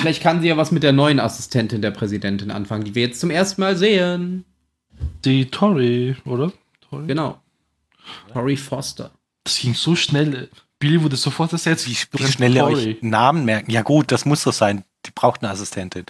vielleicht 0.00 0.22
kann 0.22 0.40
sie 0.40 0.48
ja 0.48 0.56
was 0.56 0.70
mit 0.70 0.82
der 0.82 0.92
neuen 0.92 1.20
Assistentin 1.20 1.82
der 1.82 1.90
Präsidentin 1.90 2.50
anfangen, 2.50 2.84
die 2.84 2.94
wir 2.94 3.02
jetzt 3.02 3.20
zum 3.20 3.30
ersten 3.30 3.60
Mal 3.60 3.76
sehen. 3.76 4.44
Die 5.24 5.46
Tori, 5.46 6.16
oder? 6.24 6.52
Tori? 6.88 7.06
Genau. 7.06 7.40
Tori 8.32 8.56
Foster. 8.56 9.10
Das 9.44 9.58
ging 9.58 9.74
so 9.74 9.96
schnell. 9.96 10.48
Billy 10.78 11.02
wurde 11.02 11.16
sofort 11.16 11.52
ersetzt. 11.52 11.86
Wie, 11.88 11.96
wie 12.18 12.26
schnell 12.30 12.56
ihr 12.56 12.64
euch 12.64 13.02
Namen 13.02 13.44
merken. 13.44 13.70
Ja 13.70 13.82
gut, 13.82 14.12
das 14.12 14.24
muss 14.24 14.42
so 14.42 14.50
sein. 14.50 14.84
Die 15.06 15.10
braucht 15.14 15.42
eine 15.42 15.52
Assistentin. 15.52 16.04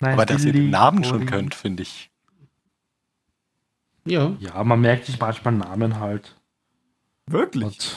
Nein, 0.00 0.14
Aber 0.14 0.26
dass 0.26 0.44
ihr 0.44 0.52
den 0.52 0.70
Namen 0.70 1.04
schon 1.04 1.20
Tori. 1.20 1.26
könnt, 1.26 1.54
finde 1.54 1.82
ich. 1.82 2.10
Ja. 4.04 4.36
Ja, 4.40 4.62
man 4.64 4.80
merkt 4.80 5.06
sich 5.06 5.18
manchmal 5.18 5.54
Namen 5.54 5.98
halt. 5.98 6.34
Wirklich? 7.26 7.96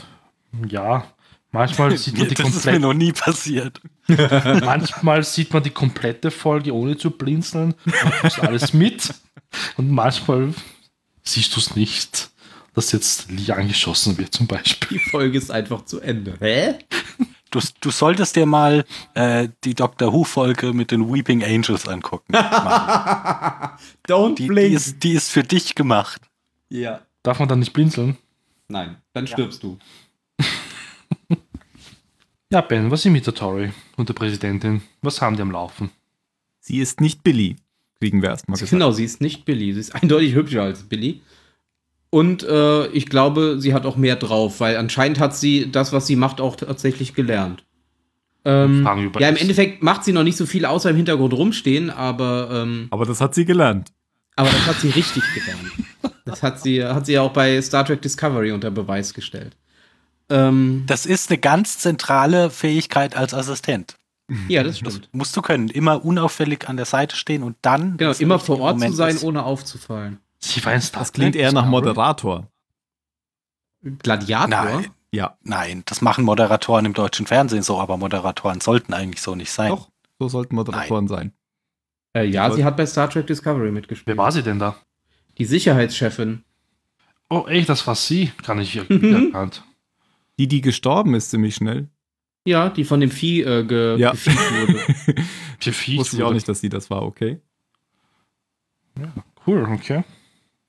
Und 0.52 0.72
ja, 0.72 1.06
manchmal 1.52 1.98
sieht 1.98 2.18
man 2.18 2.28
die 2.28 2.36
das 2.36 2.48
ist 2.48 2.54
mir 2.66 2.72
komplette, 2.74 2.80
noch 2.80 2.94
nie 2.94 3.12
passiert. 3.12 3.82
manchmal 4.08 5.24
sieht 5.24 5.54
man 5.54 5.64
die 5.64 5.70
komplette 5.70 6.32
Folge 6.32 6.74
ohne 6.74 6.98
zu 6.98 7.12
blinzeln 7.12 7.76
und 7.86 7.94
kriegst 7.94 8.40
alles 8.40 8.74
mit. 8.74 9.14
Und 9.78 9.90
manchmal 9.92 10.54
siehst 11.24 11.56
du 11.56 11.60
es 11.60 11.76
nicht, 11.76 12.30
dass 12.74 12.92
jetzt 12.92 13.32
Lee 13.32 13.52
angeschossen 13.52 14.18
wird 14.18 14.34
zum 14.34 14.48
Beispiel. 14.48 14.98
Die 14.98 15.10
Folge 15.10 15.38
ist 15.38 15.52
einfach 15.52 15.86
zu 15.86 16.00
Ende. 16.00 16.36
Hä? 16.40 16.76
Du, 17.52 17.60
du 17.82 17.90
solltest 17.90 18.36
dir 18.36 18.46
mal 18.46 18.86
äh, 19.16 19.50
die 19.64 19.74
Doctor 19.74 20.14
Who-Folge 20.14 20.72
mit 20.72 20.92
den 20.92 21.12
Weeping 21.12 21.44
Angels 21.44 21.88
angucken. 21.88 22.32
Don't 24.08 24.36
Die, 24.36 24.50
die, 24.50 24.62
ist, 24.74 25.04
die 25.04 25.14
ist 25.14 25.32
für 25.32 25.44
dich 25.44 25.74
gemacht. 25.76 26.22
ja. 26.70 27.02
Darf 27.22 27.40
man 27.40 27.50
dann 27.50 27.60
nicht 27.60 27.74
blinzeln? 27.74 28.18
Nein, 28.70 28.96
dann 29.12 29.28
stirbst 29.28 29.62
du. 29.62 29.78
Ja, 32.52 32.62
Ben, 32.62 32.90
was 32.90 33.06
ist 33.06 33.12
mit 33.12 33.28
der 33.28 33.36
Tori 33.36 33.72
und 33.96 34.10
der 34.10 34.16
Präsidentin? 34.16 34.82
Was 35.04 35.22
haben 35.22 35.36
die 35.36 35.42
am 35.44 35.52
Laufen? 35.52 35.92
Sie 36.60 36.80
ist 36.80 37.00
nicht 37.00 37.22
Billy, 37.22 37.58
kriegen 38.00 38.24
wir 38.24 38.30
erstmal 38.30 38.56
gesagt. 38.56 38.72
Genau, 38.72 38.92
sie 38.92 39.04
ist 39.04 39.22
nicht 39.22 39.46
Billy. 39.46 39.72
Sie 39.74 39.80
ist 39.80 39.94
eindeutig 39.94 40.34
hübscher 40.34 40.64
als 40.64 40.82
Billy. 40.84 41.22
Und 42.10 42.42
äh, 42.42 42.88
ich 42.88 43.06
glaube, 43.06 43.58
sie 43.60 43.76
hat 43.76 43.86
auch 43.86 43.98
mehr 43.98 44.16
drauf, 44.16 44.60
weil 44.62 44.78
anscheinend 44.78 45.20
hat 45.20 45.36
sie 45.36 45.72
das, 45.72 45.94
was 45.94 46.08
sie 46.08 46.16
macht, 46.16 46.42
auch 46.42 46.56
tatsächlich 46.56 47.14
gelernt. 47.14 47.64
Ähm, 48.46 48.82
Fragen 48.82 49.04
über 49.04 49.22
ja, 49.22 49.30
im. 49.30 49.36
Endeffekt 49.36 49.84
macht 49.84 50.04
sie 50.04 50.12
noch 50.12 50.24
nicht 50.24 50.38
so 50.38 50.48
viel 50.48 50.66
außer 50.66 50.90
im 50.90 50.96
Hintergrund 50.96 51.34
rumstehen, 51.34 51.92
aber, 51.92 52.50
ähm, 52.52 52.88
Aber 52.90 53.06
das 53.06 53.22
hat 53.22 53.36
sie 53.36 53.46
gelernt. 53.46 53.92
aber 54.36 54.50
das 54.50 54.66
hat 54.66 54.80
sie 54.80 54.90
richtig 54.90 55.24
gelernt. 55.36 56.16
Das 56.26 56.42
hat 56.42 56.60
sie, 56.60 56.84
hat 56.84 57.06
sie 57.06 57.14
ja 57.14 57.22
auch 57.22 57.34
bei 57.34 57.62
Star 57.62 57.86
Trek 57.86 58.02
Discovery 58.02 58.52
unter 58.52 58.72
Beweis 58.72 59.14
gestellt. 59.14 59.56
Ähm, 60.30 60.84
Das 60.86 61.06
ist 61.06 61.30
eine 61.30 61.40
ganz 61.40 61.80
zentrale 61.80 62.50
Fähigkeit 62.50 63.16
als 63.16 63.34
Assistent. 63.34 63.96
ja, 64.48 64.62
das 64.64 64.78
stimmt. 64.80 65.10
Musst 65.12 65.36
du 65.36 65.42
können. 65.42 65.70
Immer 65.70 66.06
unauffällig 66.06 66.70
an 66.70 66.78
der 66.78 66.86
Seite 66.86 67.16
stehen 67.16 67.42
und 67.44 67.58
dann. 67.62 67.98
Genau, 67.98 68.12
immer 68.20 68.38
vor 68.40 68.60
Ort 68.60 68.74
zu 68.74 68.80
Moment 68.80 68.96
sein, 68.96 69.16
ist. 69.16 69.24
ohne 69.24 69.44
aufzufallen. 69.44 70.20
Sie 70.40 70.64
war 70.64 70.72
ein 70.74 70.82
Star 70.82 71.02
Das 71.02 71.12
klingt 71.14 71.36
eher 71.36 71.52
nach? 71.52 71.66
Moderator. 71.66 72.48
Gladiator? 74.04 74.48
Nein, 74.50 74.88
Ja, 75.12 75.38
nein, 75.42 75.84
das 75.86 76.02
machen 76.02 76.24
Moderatoren 76.26 76.86
im 76.86 76.94
deutschen 76.94 77.26
Fernsehen 77.26 77.64
so, 77.64 77.80
aber 77.80 77.98
Moderatoren 77.98 78.62
sollten 78.62 78.94
eigentlich 78.94 79.22
so 79.22 79.36
nicht 79.36 79.52
sein. 79.52 79.70
doch. 79.70 79.90
So 80.20 80.28
sollten 80.30 80.56
Moderatoren 80.56 81.08
sein. 81.08 81.32
Äh, 82.14 82.26
ja, 82.26 82.52
sie 82.52 82.64
hat 82.66 82.76
bei 82.78 82.86
Star 82.86 83.10
Trek 83.10 83.26
Discovery 83.28 83.72
mitgespielt. 83.72 84.08
Wer 84.08 84.18
war 84.24 84.32
sie 84.32 84.44
denn 84.44 84.60
da? 84.60 84.76
Die 85.38 85.46
Sicherheitschefin. 85.46 86.44
Oh, 87.30 87.46
echt, 87.48 87.70
das 87.70 87.86
war 87.88 87.96
sie. 87.96 88.32
Kann 88.44 88.60
ich 88.60 88.76
irgendwie 88.76 89.12
erkannt. 89.28 89.64
Die, 90.40 90.48
die 90.48 90.62
gestorben 90.62 91.14
ist, 91.16 91.30
ziemlich 91.30 91.54
schnell. 91.56 91.90
Ja, 92.48 92.70
die 92.70 92.86
von 92.86 93.02
dem 93.02 93.12
Vieh 93.12 93.42
äh, 93.42 93.64
ge 93.66 94.00
Ja. 94.00 94.12
gefiegt 94.12 94.38
wurde. 94.38 94.80
Viech 95.60 95.98
Wusste 96.00 96.16
ich 96.16 96.24
auch 96.24 96.34
nicht, 96.34 96.48
dass 96.48 96.62
sie 96.62 96.70
das 96.70 96.90
war, 96.90 97.04
okay. 97.04 97.40
Cool, 99.46 99.68
okay. 99.72 100.04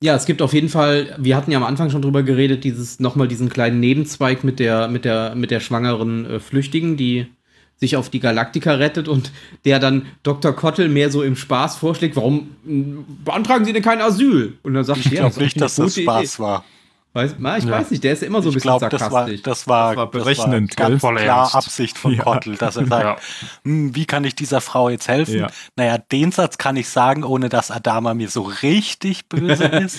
Ja, 0.02 0.14
es 0.16 0.24
gibt 0.26 0.42
auf 0.42 0.54
jeden 0.54 0.68
Fall, 0.68 1.14
wir 1.18 1.36
hatten 1.36 1.50
ja 1.50 1.58
am 1.58 1.64
Anfang 1.64 1.90
schon 1.90 2.02
drüber 2.02 2.22
geredet, 2.22 2.64
dieses 2.64 3.00
nochmal 3.00 3.28
diesen 3.28 3.48
kleinen 3.48 3.80
Nebenzweig 3.80 4.44
mit 4.44 4.58
der, 4.58 4.88
mit 4.88 5.04
der, 5.04 5.34
mit 5.34 5.50
der 5.50 5.60
schwangeren 5.60 6.26
äh, 6.26 6.40
Flüchtigen, 6.40 6.96
die 6.96 7.26
sich 7.76 7.96
auf 7.96 8.10
die 8.10 8.20
Galaktika 8.20 8.74
rettet 8.74 9.08
und 9.08 9.30
der 9.64 9.78
dann 9.78 10.06
Dr. 10.22 10.52
Kottel 10.52 10.88
mehr 10.88 11.10
so 11.10 11.22
im 11.22 11.36
Spaß 11.36 11.76
vorschlägt, 11.76 12.16
warum 12.16 12.50
mh, 12.64 13.04
beantragen 13.24 13.64
Sie 13.64 13.72
denn 13.72 13.82
kein 13.82 14.00
Asyl? 14.00 14.58
Und 14.62 14.74
dann 14.74 14.84
sagt 14.84 15.00
Ich 15.04 15.10
glaube 15.10 15.40
nicht, 15.40 15.60
dass 15.60 15.76
das 15.76 15.96
Spaß 15.96 16.40
war. 16.40 16.64
Weiß, 17.12 17.34
na, 17.40 17.58
ich 17.58 17.64
Ja. 17.64 17.72
weiß 17.72 17.90
nicht, 17.90 18.04
der 18.04 18.12
ist 18.12 18.22
immer 18.22 18.40
so 18.40 18.48
ein 18.48 18.50
ich 18.50 18.54
bisschen 18.62 18.68
glaube, 18.78 18.88
das 18.88 19.00
war, 19.00 19.10
sarkastisch. 19.10 19.42
das 19.42 19.66
war, 19.66 19.88
Das 19.90 19.96
war 19.96 20.10
berechnend, 20.12 20.76
ganz 20.76 20.90
gell? 20.90 21.00
Voll 21.00 21.16
klar 21.16 21.38
ernst. 21.40 21.54
Absicht 21.56 21.98
von 21.98 22.14
Ja. 22.16 22.22
Kottel, 22.22 22.56
dass 22.56 22.76
er 22.76 22.86
sagt, 22.86 23.04
Ja. 23.04 23.16
hm, 23.64 23.96
wie 23.96 24.06
kann 24.06 24.22
ich 24.22 24.36
dieser 24.36 24.60
Frau 24.60 24.88
jetzt 24.90 25.08
helfen? 25.08 25.38
Ja. 25.40 25.48
Naja, 25.74 25.98
den 25.98 26.30
Satz 26.30 26.56
kann 26.56 26.76
ich 26.76 26.88
sagen, 26.88 27.24
ohne 27.24 27.48
dass 27.48 27.72
Adama 27.72 28.14
mir 28.14 28.28
so 28.28 28.42
richtig 28.42 29.28
böse 29.28 29.64
ist. 29.64 29.98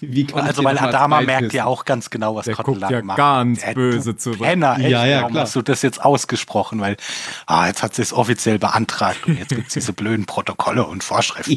Wie 0.00 0.26
kann 0.26 0.40
ich 0.40 0.44
also, 0.46 0.62
weil 0.62 0.76
das 0.76 0.84
Adama 0.84 1.22
merkt 1.22 1.42
Geist 1.42 1.54
ja 1.54 1.64
auch 1.64 1.84
ganz 1.84 2.08
genau, 2.10 2.36
was 2.36 2.44
Der 2.44 2.54
Kottel 2.54 2.74
guckt 2.74 2.80
lang 2.82 2.92
ja 2.92 3.02
macht. 3.02 3.16
ganz 3.18 3.64
Äh, 3.64 3.74
böse 3.74 4.12
du 4.12 4.18
zurück. 4.18 4.42
Penner, 4.42 4.78
echt, 4.78 4.90
Ja, 4.90 5.04
ja, 5.06 5.16
warum 5.22 5.32
klar. 5.32 5.42
hast 5.44 5.56
du 5.56 5.62
das 5.62 5.82
jetzt 5.82 6.04
ausgesprochen? 6.04 6.80
Weil, 6.80 6.96
ah, 7.46 7.66
jetzt 7.66 7.82
hat 7.82 7.96
sie 7.96 8.02
es 8.02 8.12
offiziell 8.12 8.60
beantragt 8.60 9.26
und 9.26 9.38
jetzt 9.38 9.48
gibt 9.48 9.66
es 9.66 9.74
diese 9.74 9.92
blöden 9.94 10.24
Protokolle 10.26 10.86
und 10.86 11.02
Vorschriften. 11.02 11.52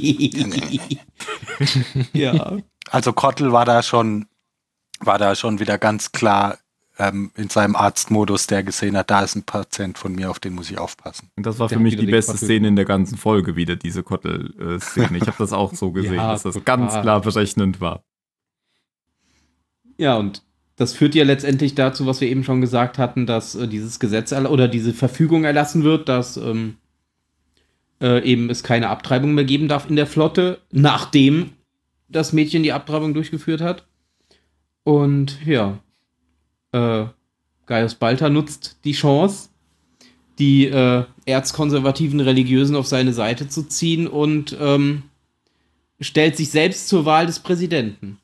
ja. 2.14 2.54
Also 2.90 3.14
Kottel 3.14 3.52
war 3.52 3.66
da 3.66 3.84
schon, 3.84 4.26
war 5.00 5.18
da 5.18 5.36
schon 5.36 5.60
wieder 5.60 5.78
ganz 5.78 6.12
klar 6.12 6.58
ähm, 7.00 7.32
in 7.36 7.50
seinem 7.50 7.76
Arztmodus, 7.76 8.48
der 8.48 8.64
gesehen 8.64 8.98
hat, 8.98 9.12
da 9.12 9.22
ist 9.22 9.36
ein 9.36 9.44
Patient 9.44 9.98
von 9.98 10.14
mir, 10.14 10.32
auf 10.32 10.40
den 10.40 10.54
muss 10.54 10.72
ich 10.72 10.78
aufpassen. 10.80 11.30
Und 11.36 11.46
das 11.46 11.60
war 11.60 11.68
Der 11.68 11.78
für 11.78 11.84
mich 11.84 11.96
die 11.96 12.08
beste 12.08 12.34
Kottel. 12.34 12.46
Szene 12.48 12.68
in 12.70 12.76
der 12.76 12.86
ganzen 12.86 13.18
Folge 13.18 13.56
wieder, 13.56 13.76
diese 13.76 14.04
Kottel-Szene. 14.04 15.18
Ich 15.18 15.28
habe 15.28 15.38
das 15.38 15.54
auch 15.54 15.74
so 15.76 15.92
gesehen, 15.94 16.16
Ja, 16.16 16.32
dass 16.32 16.44
das 16.44 16.56
total. 16.56 16.78
ganz 16.78 17.00
klar 17.02 17.22
berechnend 17.22 17.80
war. 17.82 18.04
Ja, 19.98 20.16
und 20.18 20.44
das 20.76 20.94
führt 20.94 21.16
ja 21.16 21.24
letztendlich 21.24 21.76
dazu, 21.76 22.06
was 22.06 22.22
wir 22.22 22.28
eben 22.30 22.44
schon 22.44 22.62
gesagt 22.62 22.98
hatten, 22.98 23.26
dass 23.26 23.56
äh, 23.56 23.68
dieses 23.68 24.00
Gesetz 24.00 24.32
oder 24.32 24.68
diese 24.68 24.94
Verfügung 24.94 25.44
erlassen 25.44 25.84
wird, 25.84 26.08
dass 26.08 26.38
ähm, 26.38 26.78
äh, 28.02 28.24
eben 28.24 28.50
es 28.50 28.64
keine 28.64 28.90
Abtreibung 28.90 29.34
mehr 29.34 29.46
geben 29.46 29.68
darf 29.68 29.90
in 29.90 29.96
der 29.96 30.08
Flotte, 30.08 30.62
nachdem 30.72 31.52
das 32.10 32.32
Mädchen 32.32 32.64
die 32.64 32.74
Abtreibung 32.74 33.14
durchgeführt 33.14 33.62
hat. 33.62 33.86
Und 34.88 35.46
ja, 35.46 35.80
äh, 36.72 37.08
Gaius 37.66 37.96
Balter 37.96 38.30
nutzt 38.30 38.78
die 38.86 38.94
Chance, 38.94 39.50
die 40.40 40.68
äh, 40.68 41.04
erzkonservativen 41.26 42.22
Religiösen 42.22 42.74
auf 42.74 42.88
seine 42.88 43.12
Seite 43.12 43.50
zu 43.50 43.64
ziehen 43.64 44.08
und 44.08 44.56
ähm, 44.62 45.04
stellt 46.00 46.38
sich 46.38 46.52
selbst 46.52 46.88
zur 46.88 47.04
Wahl 47.04 47.26
des 47.26 47.42
Präsidenten. 47.42 48.20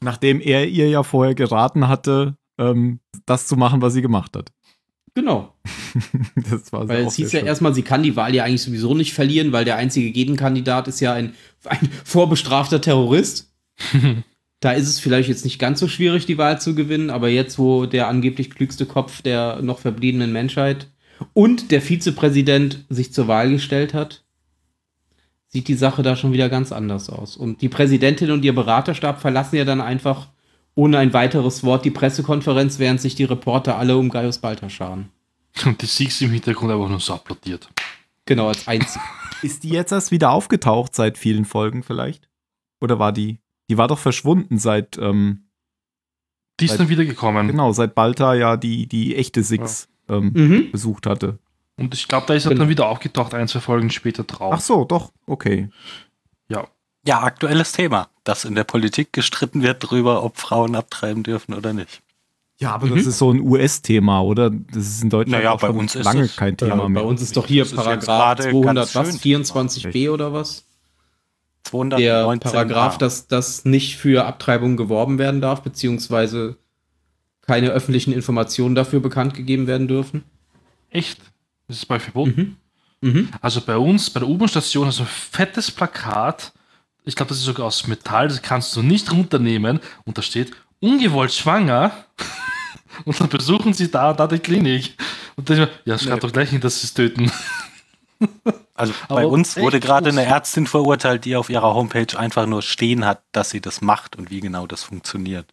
Nachdem 0.00 0.40
er 0.40 0.66
ihr 0.66 0.88
ja 0.88 1.04
vorher 1.04 1.36
geraten 1.36 1.86
hatte, 1.86 2.36
ähm, 2.58 2.98
das 3.24 3.46
zu 3.46 3.54
machen, 3.54 3.80
was 3.80 3.92
sie 3.92 4.02
gemacht 4.02 4.36
hat. 4.36 4.50
Genau. 5.14 5.54
Das 6.50 6.72
war 6.72 6.88
Weil 6.88 7.04
es 7.04 7.14
hieß 7.14 7.30
ja 7.30 7.38
schön. 7.38 7.46
erstmal, 7.46 7.74
sie 7.74 7.82
kann 7.82 8.02
die 8.02 8.16
Wahl 8.16 8.34
ja 8.34 8.42
eigentlich 8.42 8.62
sowieso 8.62 8.94
nicht 8.94 9.12
verlieren, 9.12 9.52
weil 9.52 9.64
der 9.64 9.76
einzige 9.76 10.10
Gegenkandidat 10.10 10.88
ist 10.88 10.98
ja 10.98 11.12
ein, 11.12 11.34
ein 11.64 11.88
vorbestrafter 12.04 12.80
Terrorist. 12.80 13.52
da 14.62 14.70
ist 14.70 14.88
es 14.88 15.00
vielleicht 15.00 15.28
jetzt 15.28 15.44
nicht 15.44 15.58
ganz 15.58 15.80
so 15.80 15.88
schwierig, 15.88 16.24
die 16.24 16.38
Wahl 16.38 16.60
zu 16.60 16.76
gewinnen, 16.76 17.10
aber 17.10 17.28
jetzt, 17.28 17.58
wo 17.58 17.84
der 17.84 18.06
angeblich 18.06 18.48
klügste 18.48 18.86
Kopf 18.86 19.20
der 19.20 19.60
noch 19.60 19.80
verbliebenen 19.80 20.32
Menschheit 20.32 20.86
und 21.34 21.72
der 21.72 21.82
Vizepräsident 21.82 22.84
sich 22.88 23.12
zur 23.12 23.26
Wahl 23.26 23.50
gestellt 23.50 23.92
hat, 23.92 24.22
sieht 25.48 25.66
die 25.66 25.74
Sache 25.74 26.04
da 26.04 26.14
schon 26.14 26.32
wieder 26.32 26.48
ganz 26.48 26.70
anders 26.70 27.10
aus. 27.10 27.36
Und 27.36 27.60
die 27.60 27.68
Präsidentin 27.68 28.30
und 28.30 28.44
ihr 28.44 28.54
Beraterstab 28.54 29.20
verlassen 29.20 29.56
ja 29.56 29.64
dann 29.64 29.80
einfach 29.80 30.28
ohne 30.76 30.98
ein 30.98 31.12
weiteres 31.12 31.64
Wort 31.64 31.84
die 31.84 31.90
Pressekonferenz, 31.90 32.78
während 32.78 33.00
sich 33.00 33.16
die 33.16 33.24
Reporter 33.24 33.78
alle 33.78 33.96
um 33.96 34.10
Gaius 34.10 34.38
Balter 34.38 34.70
scharen. 34.70 35.10
Und 35.66 35.82
die 35.82 35.86
Siegs 35.86 36.20
im 36.20 36.30
Hintergrund 36.30 36.70
einfach 36.70 36.88
nur 36.88 37.00
so 37.00 37.14
applaudiert. 37.14 37.68
Genau, 38.26 38.46
als 38.46 38.68
einzig. 38.68 39.02
Ist 39.42 39.64
die 39.64 39.70
jetzt 39.70 39.90
erst 39.90 40.12
wieder 40.12 40.30
aufgetaucht 40.30 40.94
seit 40.94 41.18
vielen 41.18 41.44
Folgen 41.44 41.82
vielleicht? 41.82 42.28
Oder 42.80 43.00
war 43.00 43.12
die? 43.12 43.40
Die 43.72 43.78
war 43.78 43.88
doch 43.88 43.98
verschwunden 43.98 44.58
seit, 44.58 44.98
ähm, 44.98 45.44
Die 46.60 46.66
ist 46.66 46.72
Seit- 46.72 46.80
dann 46.80 46.88
wiedergekommen. 46.90 47.46
genau, 47.48 47.72
seit 47.72 47.94
Balta 47.94 48.34
ja 48.34 48.58
die, 48.58 48.86
die 48.86 49.16
echte 49.16 49.42
Six 49.42 49.88
ähm, 50.10 50.32
Mhm. 50.34 50.70
besucht 50.70 51.06
hatte. 51.06 51.38
Und 51.78 51.94
ich 51.94 52.06
glaube, 52.06 52.26
da 52.26 52.34
ist 52.34 52.44
er 52.44 52.50
Genau. 52.50 52.60
dann 52.64 52.68
wieder 52.68 52.86
aufgetaucht, 52.86 53.32
ein, 53.32 53.48
zwei 53.48 53.60
Folgen 53.60 53.88
später 53.88 54.24
drauf. 54.24 54.52
Ach 54.54 54.60
so, 54.60 54.84
doch, 54.84 55.10
okay. 55.26 55.70
Ja. 56.48 56.66
Ja, 57.06 57.22
aktuelles 57.22 57.72
Thema, 57.72 58.08
dass 58.24 58.44
in 58.44 58.54
der 58.54 58.64
Politik 58.64 59.14
gestritten 59.14 59.62
wird 59.62 59.82
darüber, 59.82 60.22
ob 60.22 60.36
Frauen 60.36 60.74
abtreiben 60.76 61.22
dürfen 61.22 61.54
oder 61.54 61.72
nicht. 61.72 62.02
Ja, 62.58 62.74
aber 62.74 62.88
Mhm. 62.88 62.96
das 62.96 63.06
ist 63.06 63.16
so 63.18 63.32
ein 63.32 63.40
US-Thema, 63.40 64.20
oder? 64.20 64.50
Das 64.50 64.86
ist 64.86 65.02
in 65.02 65.08
Deutschland 65.08 65.42
Naja, 65.42 65.52
auch 65.54 65.60
bei 65.60 65.68
schon 65.68 65.78
uns 65.78 65.94
ist 65.94 66.04
lange 66.04 66.28
kein 66.28 66.58
Thema 66.58 66.84
Äh, 66.84 66.88
mehr. 66.90 67.02
bei 67.02 67.08
uns 67.08 67.22
ist 67.22 67.34
doch 67.38 67.46
hier 67.46 67.64
Paragraph 67.64 68.04
gerade 68.04 68.42
200, 68.50 68.92
ganz 68.92 68.94
was? 68.94 69.10
schön. 69.12 69.18
24b 69.20 70.10
oder 70.10 70.34
was? 70.34 70.66
219 71.72 72.40
Der 72.40 72.50
Paragraph, 72.50 72.98
dass 72.98 73.26
das 73.26 73.64
nicht 73.64 73.96
für 73.96 74.26
Abtreibungen 74.26 74.76
geworben 74.76 75.18
werden 75.18 75.40
darf, 75.40 75.62
beziehungsweise 75.62 76.56
keine 77.40 77.70
öffentlichen 77.70 78.12
Informationen 78.12 78.74
dafür 78.74 79.00
bekannt 79.00 79.34
gegeben 79.34 79.66
werden 79.66 79.88
dürfen. 79.88 80.24
Echt? 80.90 81.18
Das 81.68 81.78
ist 81.78 81.86
bei 81.86 81.98
verboten. 81.98 82.58
Mhm. 83.00 83.10
Mhm. 83.10 83.28
Also 83.40 83.60
bei 83.62 83.76
uns, 83.76 84.10
bei 84.10 84.20
der 84.20 84.28
U-Bahn-Station, 84.28 84.86
also 84.86 85.02
ein 85.02 85.08
fettes 85.08 85.70
Plakat. 85.70 86.52
Ich 87.04 87.16
glaube, 87.16 87.30
das 87.30 87.38
ist 87.38 87.44
sogar 87.44 87.66
aus 87.66 87.86
Metall, 87.88 88.28
das 88.28 88.42
kannst 88.42 88.76
du 88.76 88.82
nicht 88.82 89.10
runternehmen. 89.10 89.80
Und 90.04 90.18
da 90.18 90.22
steht, 90.22 90.52
ungewollt 90.80 91.32
schwanger. 91.32 91.92
und 93.04 93.18
dann 93.18 93.28
besuchen 93.28 93.72
sie 93.72 93.90
da 93.90 94.10
und 94.10 94.20
da 94.20 94.26
die 94.26 94.38
Klinik. 94.38 94.94
Und 95.36 95.48
dann, 95.48 95.68
ja, 95.84 95.98
schreib 95.98 96.14
Nee. 96.14 96.20
doch 96.20 96.32
gleich 96.32 96.50
hin, 96.50 96.60
dass 96.60 96.80
sie 96.80 96.86
es 96.86 96.94
töten. 96.94 97.32
Also 98.82 98.94
Aber 99.08 99.20
bei 99.20 99.26
uns 99.26 99.56
wurde 99.56 99.78
gerade 99.78 100.08
eine 100.10 100.24
Ärztin 100.24 100.66
verurteilt, 100.66 101.24
die 101.24 101.36
auf 101.36 101.48
ihrer 101.50 101.72
Homepage 101.72 102.18
einfach 102.18 102.46
nur 102.46 102.62
stehen 102.62 103.04
hat, 103.04 103.22
dass 103.30 103.50
sie 103.50 103.60
das 103.60 103.80
macht 103.80 104.16
und 104.16 104.30
wie 104.32 104.40
genau 104.40 104.66
das 104.66 104.82
funktioniert. 104.82 105.46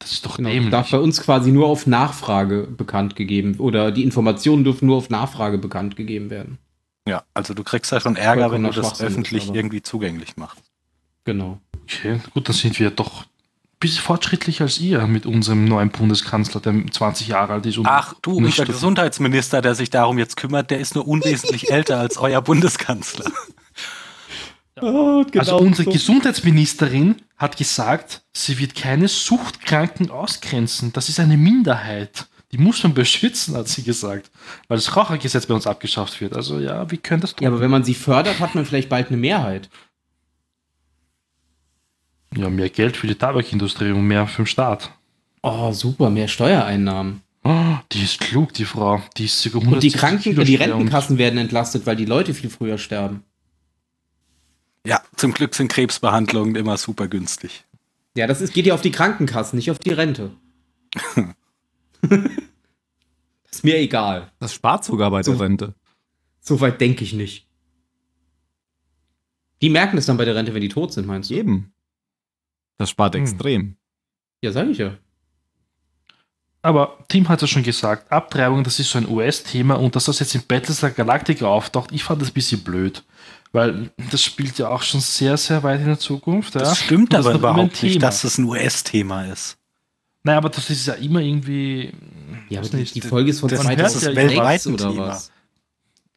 Das 0.00 0.10
ist 0.10 0.26
doch 0.26 0.38
Genau, 0.38 0.48
dämlich. 0.48 0.70
darf 0.72 0.90
bei 0.90 0.98
uns 0.98 1.22
quasi 1.22 1.52
nur 1.52 1.68
auf 1.68 1.86
Nachfrage 1.86 2.62
bekannt 2.64 3.14
gegeben 3.14 3.54
oder 3.58 3.92
die 3.92 4.02
Informationen 4.02 4.64
dürfen 4.64 4.86
nur 4.86 4.96
auf 4.96 5.08
Nachfrage 5.08 5.58
bekannt 5.58 5.94
gegeben 5.94 6.30
werden. 6.30 6.58
Ja, 7.06 7.22
also 7.32 7.54
du 7.54 7.62
kriegst 7.62 7.92
da 7.92 8.00
schon 8.00 8.16
Ärger, 8.16 8.50
wenn 8.50 8.64
du 8.64 8.70
das 8.70 9.00
öffentlich 9.00 9.54
irgendwie 9.54 9.82
zugänglich 9.82 10.36
machst. 10.36 10.62
Genau. 11.24 11.60
Okay, 11.84 12.20
gut, 12.34 12.48
dann 12.48 12.56
sind 12.56 12.78
wir 12.80 12.90
doch 12.90 13.24
bisschen 13.80 14.02
fortschrittlicher 14.02 14.64
als 14.64 14.78
ihr 14.78 15.06
mit 15.06 15.26
unserem 15.26 15.64
neuen 15.64 15.90
Bundeskanzler, 15.90 16.60
der 16.60 16.74
20 16.90 17.28
Jahre 17.28 17.54
alt 17.54 17.66
ist. 17.66 17.78
Und 17.78 17.86
Ach 17.86 18.14
du, 18.22 18.36
unser 18.36 18.64
Gesundheitsminister, 18.64 19.62
der 19.62 19.74
sich 19.74 19.90
darum 19.90 20.18
jetzt 20.18 20.36
kümmert, 20.36 20.70
der 20.70 20.80
ist 20.80 20.94
nur 20.94 21.06
unwesentlich 21.06 21.70
älter 21.70 21.98
als 21.98 22.18
euer 22.18 22.42
Bundeskanzler. 22.42 23.30
Oh, 24.80 25.24
Also 25.36 25.58
unsere 25.58 25.90
Gesundheitsministerin 25.90 27.16
hat 27.36 27.56
gesagt, 27.56 28.22
sie 28.32 28.58
wird 28.58 28.74
keine 28.74 29.08
Suchtkranken 29.08 30.10
ausgrenzen. 30.10 30.92
Das 30.92 31.08
ist 31.08 31.20
eine 31.20 31.36
Minderheit. 31.36 32.26
Die 32.52 32.58
muss 32.58 32.82
man 32.82 32.94
beschützen, 32.94 33.56
hat 33.56 33.68
sie 33.68 33.82
gesagt. 33.82 34.30
Weil 34.68 34.78
das 34.78 34.96
Rauchergesetz 34.96 35.46
bei 35.46 35.54
uns 35.54 35.66
abgeschafft 35.66 36.20
wird. 36.20 36.34
Also 36.34 36.58
ja, 36.60 36.90
wie 36.90 36.96
können 36.96 37.20
das 37.20 37.34
tun? 37.34 37.44
Ja, 37.44 37.50
aber 37.50 37.60
wenn 37.60 37.70
man 37.70 37.84
sie 37.84 37.94
fördert, 37.94 38.40
hat 38.40 38.54
man 38.54 38.64
vielleicht 38.64 38.88
bald 38.88 39.08
eine 39.08 39.18
Mehrheit. 39.18 39.68
Ja, 42.38 42.48
mehr 42.50 42.70
Geld 42.70 42.96
für 42.96 43.06
die 43.06 43.14
Tabakindustrie 43.16 43.90
und 43.90 44.06
mehr 44.06 44.26
für 44.26 44.42
den 44.42 44.46
Staat. 44.46 44.92
Oh, 45.42 45.72
super, 45.72 46.10
mehr 46.10 46.28
Steuereinnahmen. 46.28 47.22
Oh, 47.44 47.76
die 47.92 48.02
ist 48.02 48.20
klug, 48.20 48.52
die 48.54 48.64
Frau. 48.64 49.02
Die 49.16 49.24
ist 49.24 49.40
sogar 49.40 49.62
Und 49.62 49.82
die 49.82 49.94
170 49.94 50.00
Kranken, 50.00 50.44
die 50.44 50.54
Rentenkassen 50.56 51.18
werden 51.18 51.38
entlastet, 51.38 51.86
weil 51.86 51.96
die 51.96 52.04
Leute 52.04 52.34
viel 52.34 52.50
früher 52.50 52.78
sterben. 52.78 53.22
Ja, 54.86 55.00
zum 55.16 55.32
Glück 55.32 55.54
sind 55.54 55.68
Krebsbehandlungen 55.68 56.54
immer 56.56 56.76
super 56.76 57.08
günstig. 57.08 57.64
Ja, 58.16 58.26
das 58.26 58.40
ist, 58.40 58.52
geht 58.54 58.66
ja 58.66 58.74
auf 58.74 58.80
die 58.82 58.90
Krankenkassen, 58.90 59.56
nicht 59.56 59.70
auf 59.70 59.78
die 59.78 59.90
Rente. 59.92 60.32
ist 63.50 63.64
mir 63.64 63.78
egal. 63.78 64.30
Das 64.38 64.54
spart 64.54 64.84
sogar 64.84 65.10
bei 65.10 65.22
der 65.22 65.34
So- 65.34 65.40
Rente. 65.40 65.74
Soweit 66.40 66.80
denke 66.80 67.04
ich 67.04 67.12
nicht. 67.12 67.46
Die 69.60 69.70
merken 69.70 69.98
es 69.98 70.06
dann 70.06 70.16
bei 70.16 70.24
der 70.24 70.34
Rente, 70.34 70.54
wenn 70.54 70.60
die 70.62 70.68
tot 70.68 70.92
sind, 70.92 71.06
meinst 71.06 71.30
du? 71.30 71.34
Eben. 71.34 71.72
Das 72.78 72.90
spart 72.90 73.14
Hm. 73.14 73.22
extrem. 73.22 73.76
Ja, 74.42 74.52
sag 74.52 74.68
ich 74.68 74.78
ja. 74.78 74.96
Aber 76.62 76.98
Tim 77.08 77.28
hat 77.28 77.40
ja 77.40 77.46
schon 77.46 77.62
gesagt, 77.62 78.10
Abtreibung, 78.10 78.64
das 78.64 78.78
ist 78.80 78.90
so 78.90 78.98
ein 78.98 79.08
US-Thema 79.08 79.74
und 79.74 79.94
dass 79.94 80.06
das 80.06 80.18
jetzt 80.18 80.34
in 80.34 80.42
Battlestar 80.46 80.90
Galactica 80.90 81.46
auftaucht, 81.46 81.92
ich 81.92 82.02
fand 82.02 82.20
das 82.20 82.30
ein 82.30 82.34
bisschen 82.34 82.62
blöd. 82.62 83.04
Weil 83.52 83.90
das 84.10 84.22
spielt 84.22 84.58
ja 84.58 84.68
auch 84.68 84.82
schon 84.82 85.00
sehr, 85.00 85.36
sehr 85.36 85.62
weit 85.62 85.80
in 85.80 85.86
der 85.86 85.98
Zukunft. 85.98 86.54
Ja? 86.54 86.60
Das 86.62 86.78
stimmt 86.78 87.12
das 87.14 87.24
aber 87.26 87.36
überhaupt 87.36 87.82
nicht, 87.82 88.02
dass 88.02 88.24
es 88.24 88.36
ein 88.38 88.44
US-Thema 88.44 89.24
ist. 89.26 89.56
Naja, 90.24 90.38
aber 90.38 90.50
das 90.50 90.68
ist 90.68 90.86
ja 90.86 90.94
immer 90.94 91.20
irgendwie. 91.20 91.92
Ja, 92.50 92.60
aber 92.60 92.76
nicht, 92.76 92.94
die 92.94 93.00
Folge 93.00 93.30
ist 93.30 93.40
von 93.40 93.48
das- 93.48 93.60
das 93.60 93.94
ist 93.94 94.02
2006 94.02 94.16
weltweit 94.16 94.66
ein 94.66 94.74
oder 94.74 94.90
Thema. 94.90 95.06
was? 95.08 95.30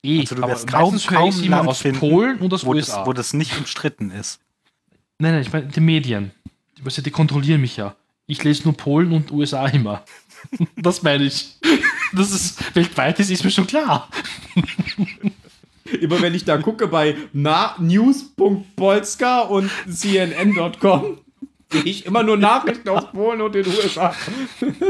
eh, 0.04 0.20
Also 0.22 0.36
du 0.36 0.44
aber 0.44 0.52
wirst 0.54 0.68
kaum, 0.68 0.98
kaum 1.06 1.42
immer 1.44 1.58
Land 1.58 1.70
aus 1.70 1.78
finden, 1.80 2.00
Polen 2.00 2.40
und 2.40 2.54
aus 2.54 2.66
wo, 2.66 2.72
USA. 2.72 2.98
das, 2.98 3.08
wo 3.08 3.14
das 3.14 3.34
nicht 3.34 3.58
umstritten 3.58 4.12
ist. 4.12 4.40
nein, 5.20 5.34
nein, 5.34 5.42
ich 5.44 5.54
meine 5.54 5.68
die 5.68 5.80
Medien. 5.80 6.32
Die, 6.82 6.86
weißt 6.86 7.00
du, 7.00 7.02
die 7.02 7.12
kontrollieren 7.12 7.62
mich 7.62 7.78
ja. 7.78 7.96
Ich 8.28 8.44
lese 8.44 8.64
nur 8.64 8.76
Polen 8.76 9.12
und 9.12 9.32
USA 9.32 9.68
immer. 9.68 10.04
das 10.78 11.04
meine 11.04 11.26
ich. 11.26 11.58
Das 12.14 12.32
ist 12.32 12.76
weltweit 12.76 13.20
ist, 13.20 13.30
ist 13.30 13.44
mir 13.44 13.52
schon 13.52 13.68
klar. 13.68 14.10
Immer 16.00 16.22
wenn 16.22 16.34
ich 16.34 16.46
da 16.46 16.58
gucke 16.58 16.88
bei 16.88 17.16
news.polska 17.34 19.42
und 19.42 19.70
cnn.com, 19.90 21.18
sehe 21.72 21.84
ich 21.84 22.06
immer 22.06 22.24
nur 22.24 22.38
Nachrichten 22.38 22.88
aus 22.90 23.12
Polen 23.12 23.42
und 23.42 23.56
den 23.56 23.68
USA. 23.68 24.16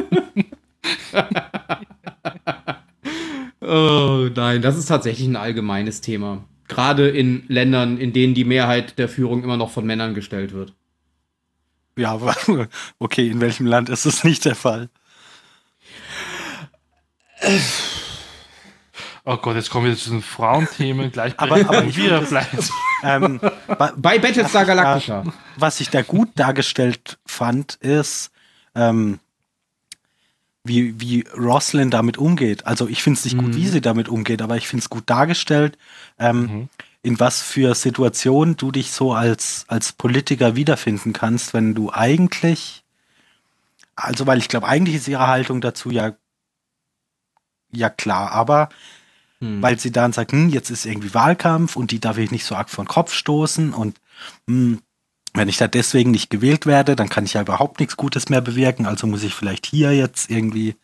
oh 3.62 4.30
nein, 4.36 4.62
das 4.62 4.78
ist 4.78 4.86
tatsächlich 4.86 5.28
ein 5.28 5.36
allgemeines 5.36 6.02
Thema. 6.02 6.44
Gerade 6.68 7.10
in 7.10 7.44
Ländern, 7.48 7.98
in 7.98 8.14
denen 8.14 8.34
die 8.34 8.46
Mehrheit 8.46 9.00
der 9.00 9.10
Führung 9.10 9.44
immer 9.44 9.58
noch 9.58 9.72
von 9.72 9.86
Männern 9.86 10.14
gestellt 10.14 10.54
wird. 10.54 10.74
Ja, 11.98 12.18
okay, 13.00 13.28
in 13.30 13.42
welchem 13.42 13.66
Land 13.66 13.90
ist 13.90 14.06
es 14.06 14.24
nicht 14.24 14.46
der 14.46 14.56
Fall? 14.56 14.90
Oh 19.24 19.38
Gott, 19.38 19.56
jetzt 19.56 19.70
kommen 19.70 19.86
wir 19.86 19.96
zu 19.96 20.10
den 20.10 20.22
Frauenthemen 20.24 21.12
gleich. 21.12 21.34
Aber- 21.38 21.56
aber 21.60 21.84
ich 21.84 21.96
wir 21.98 22.18
find 22.26 22.30
bleiben. 22.30 22.58
Ähm, 23.04 23.40
Bei 23.98 24.20
Battlestar 24.20 24.66
Galactica. 24.66 25.24
was 25.58 25.80
ich 25.80 25.90
da 25.90 26.02
gut 26.02 26.30
dargestellt 26.36 27.18
fand, 27.26 27.76
ist, 27.76 28.32
ähm, 28.76 29.20
wie, 30.64 31.00
wie 31.00 31.26
Roslyn 31.36 31.90
damit 31.90 32.18
umgeht. 32.18 32.68
Also 32.68 32.88
ich 32.88 33.02
finde 33.02 33.18
es 33.18 33.26
nicht 33.26 33.36
Mhm. 33.38 33.46
gut, 33.46 33.56
wie 33.56 33.68
sie 33.68 33.82
damit 33.82 34.08
umgeht, 34.10 34.42
aber 34.44 34.58
ich 34.58 34.68
finde 34.68 34.84
es 34.84 34.90
gut 34.90 35.04
dargestellt, 35.10 35.78
ähm, 36.20 36.42
Mhm. 36.42 36.70
In 37.04 37.20
was 37.20 37.42
für 37.42 37.76
Situationen 37.76 38.58
du 38.58 38.72
dich 38.72 38.92
so 38.92 39.14
als, 39.14 39.66
als 39.68 39.94
Politiker 39.94 40.56
wiederfinden 40.56 41.14
kannst, 41.14 41.54
wenn 41.54 41.74
du 41.76 41.92
eigentlich, 41.92 42.84
also 43.96 44.28
weil 44.28 44.40
ich 44.40 44.50
glaube, 44.50 44.68
eigentlich 44.68 44.96
ist 44.96 45.08
ihre 45.08 45.28
Haltung 45.28 45.62
dazu 45.62 45.92
ja, 45.92 46.14
ja 47.72 47.90
klar, 47.90 48.32
aber 48.32 48.70
Hm. 49.42 49.62
weil 49.62 49.80
sie 49.80 49.92
dann 49.92 50.14
sagt, 50.14 50.34
hm, 50.34 50.50
jetzt 50.50 50.70
ist 50.72 50.86
irgendwie 50.86 51.14
Wahlkampf 51.14 51.76
und 51.76 51.92
die 51.92 52.00
darf 52.00 52.18
ich 52.18 52.32
nicht 52.32 52.46
so 52.46 52.56
arg 52.56 52.70
vor 52.70 52.86
den 52.86 52.90
Kopf 52.90 53.14
stoßen 53.14 53.74
und 53.74 54.00
hm, 54.48 54.82
wenn 55.34 55.50
ich 55.50 55.58
da 55.58 55.68
deswegen 55.68 56.12
nicht 56.12 56.30
gewählt 56.30 56.66
werde, 56.66 56.96
dann 56.96 57.10
kann 57.10 57.26
ich 57.26 57.34
ja 57.34 57.42
überhaupt 57.42 57.80
nichts 57.80 57.98
Gutes 57.98 58.30
mehr 58.30 58.42
bewirken, 58.42 58.86
also 58.86 59.08
muss 59.08 59.24
ich 59.24 59.34
vielleicht 59.36 59.66
hier 59.68 59.96
jetzt 59.96 60.30
irgendwie 60.32 60.76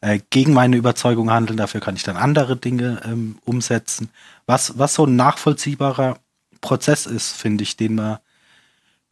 äh, 0.00 0.20
gegen 0.30 0.52
meine 0.52 0.76
Überzeugung 0.76 1.30
handeln, 1.30 1.56
dafür 1.56 1.80
kann 1.80 1.96
ich 1.96 2.02
dann 2.02 2.16
andere 2.16 2.56
Dinge 2.56 3.02
ähm, 3.04 3.38
umsetzen. 3.44 4.10
Was, 4.46 4.78
was 4.78 4.94
so 4.94 5.04
ein 5.04 5.16
nachvollziehbarer 5.16 6.18
Prozess 6.60 7.06
ist, 7.06 7.32
finde 7.32 7.62
ich, 7.64 7.76
den 7.76 7.94
man, 7.94 8.18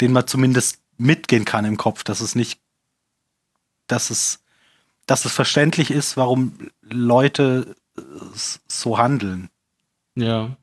den 0.01 0.13
man 0.13 0.27
zumindest 0.27 0.81
mitgehen 0.97 1.45
kann 1.45 1.65
im 1.65 1.77
Kopf, 1.77 2.05
dass 2.05 2.21
es 2.21 2.35
nicht, 2.35 2.61
dass 3.87 4.11
es, 4.11 4.41
dass 5.07 5.25
es 5.25 5.33
verständlich 5.33 5.91
ist, 5.91 6.17
warum 6.17 6.71
Leute 6.83 7.77
äh, 7.97 8.03
so 8.35 8.99
handeln. 8.99 9.49
Ja. 10.15 10.57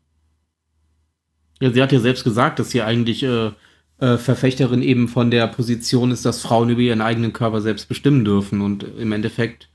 Ja, 1.61 1.71
sie 1.71 1.81
hat 1.81 1.91
ja 1.91 1.99
selbst 1.99 2.23
gesagt, 2.23 2.59
dass 2.59 2.71
sie 2.71 2.81
eigentlich 2.81 3.23
äh, 3.23 3.51
äh, 3.99 4.17
Verfechterin 4.17 4.81
eben 4.81 5.07
von 5.07 5.31
der 5.31 5.47
Position 5.47 6.11
ist, 6.11 6.25
dass 6.25 6.41
Frauen 6.41 6.69
über 6.69 6.81
ihren 6.81 7.01
eigenen 7.01 7.31
Körper 7.31 7.61
selbst 7.61 7.87
bestimmen 7.87 8.25
dürfen. 8.25 8.61
Und 8.61 8.83
im 8.83 9.13
Endeffekt 9.13 9.69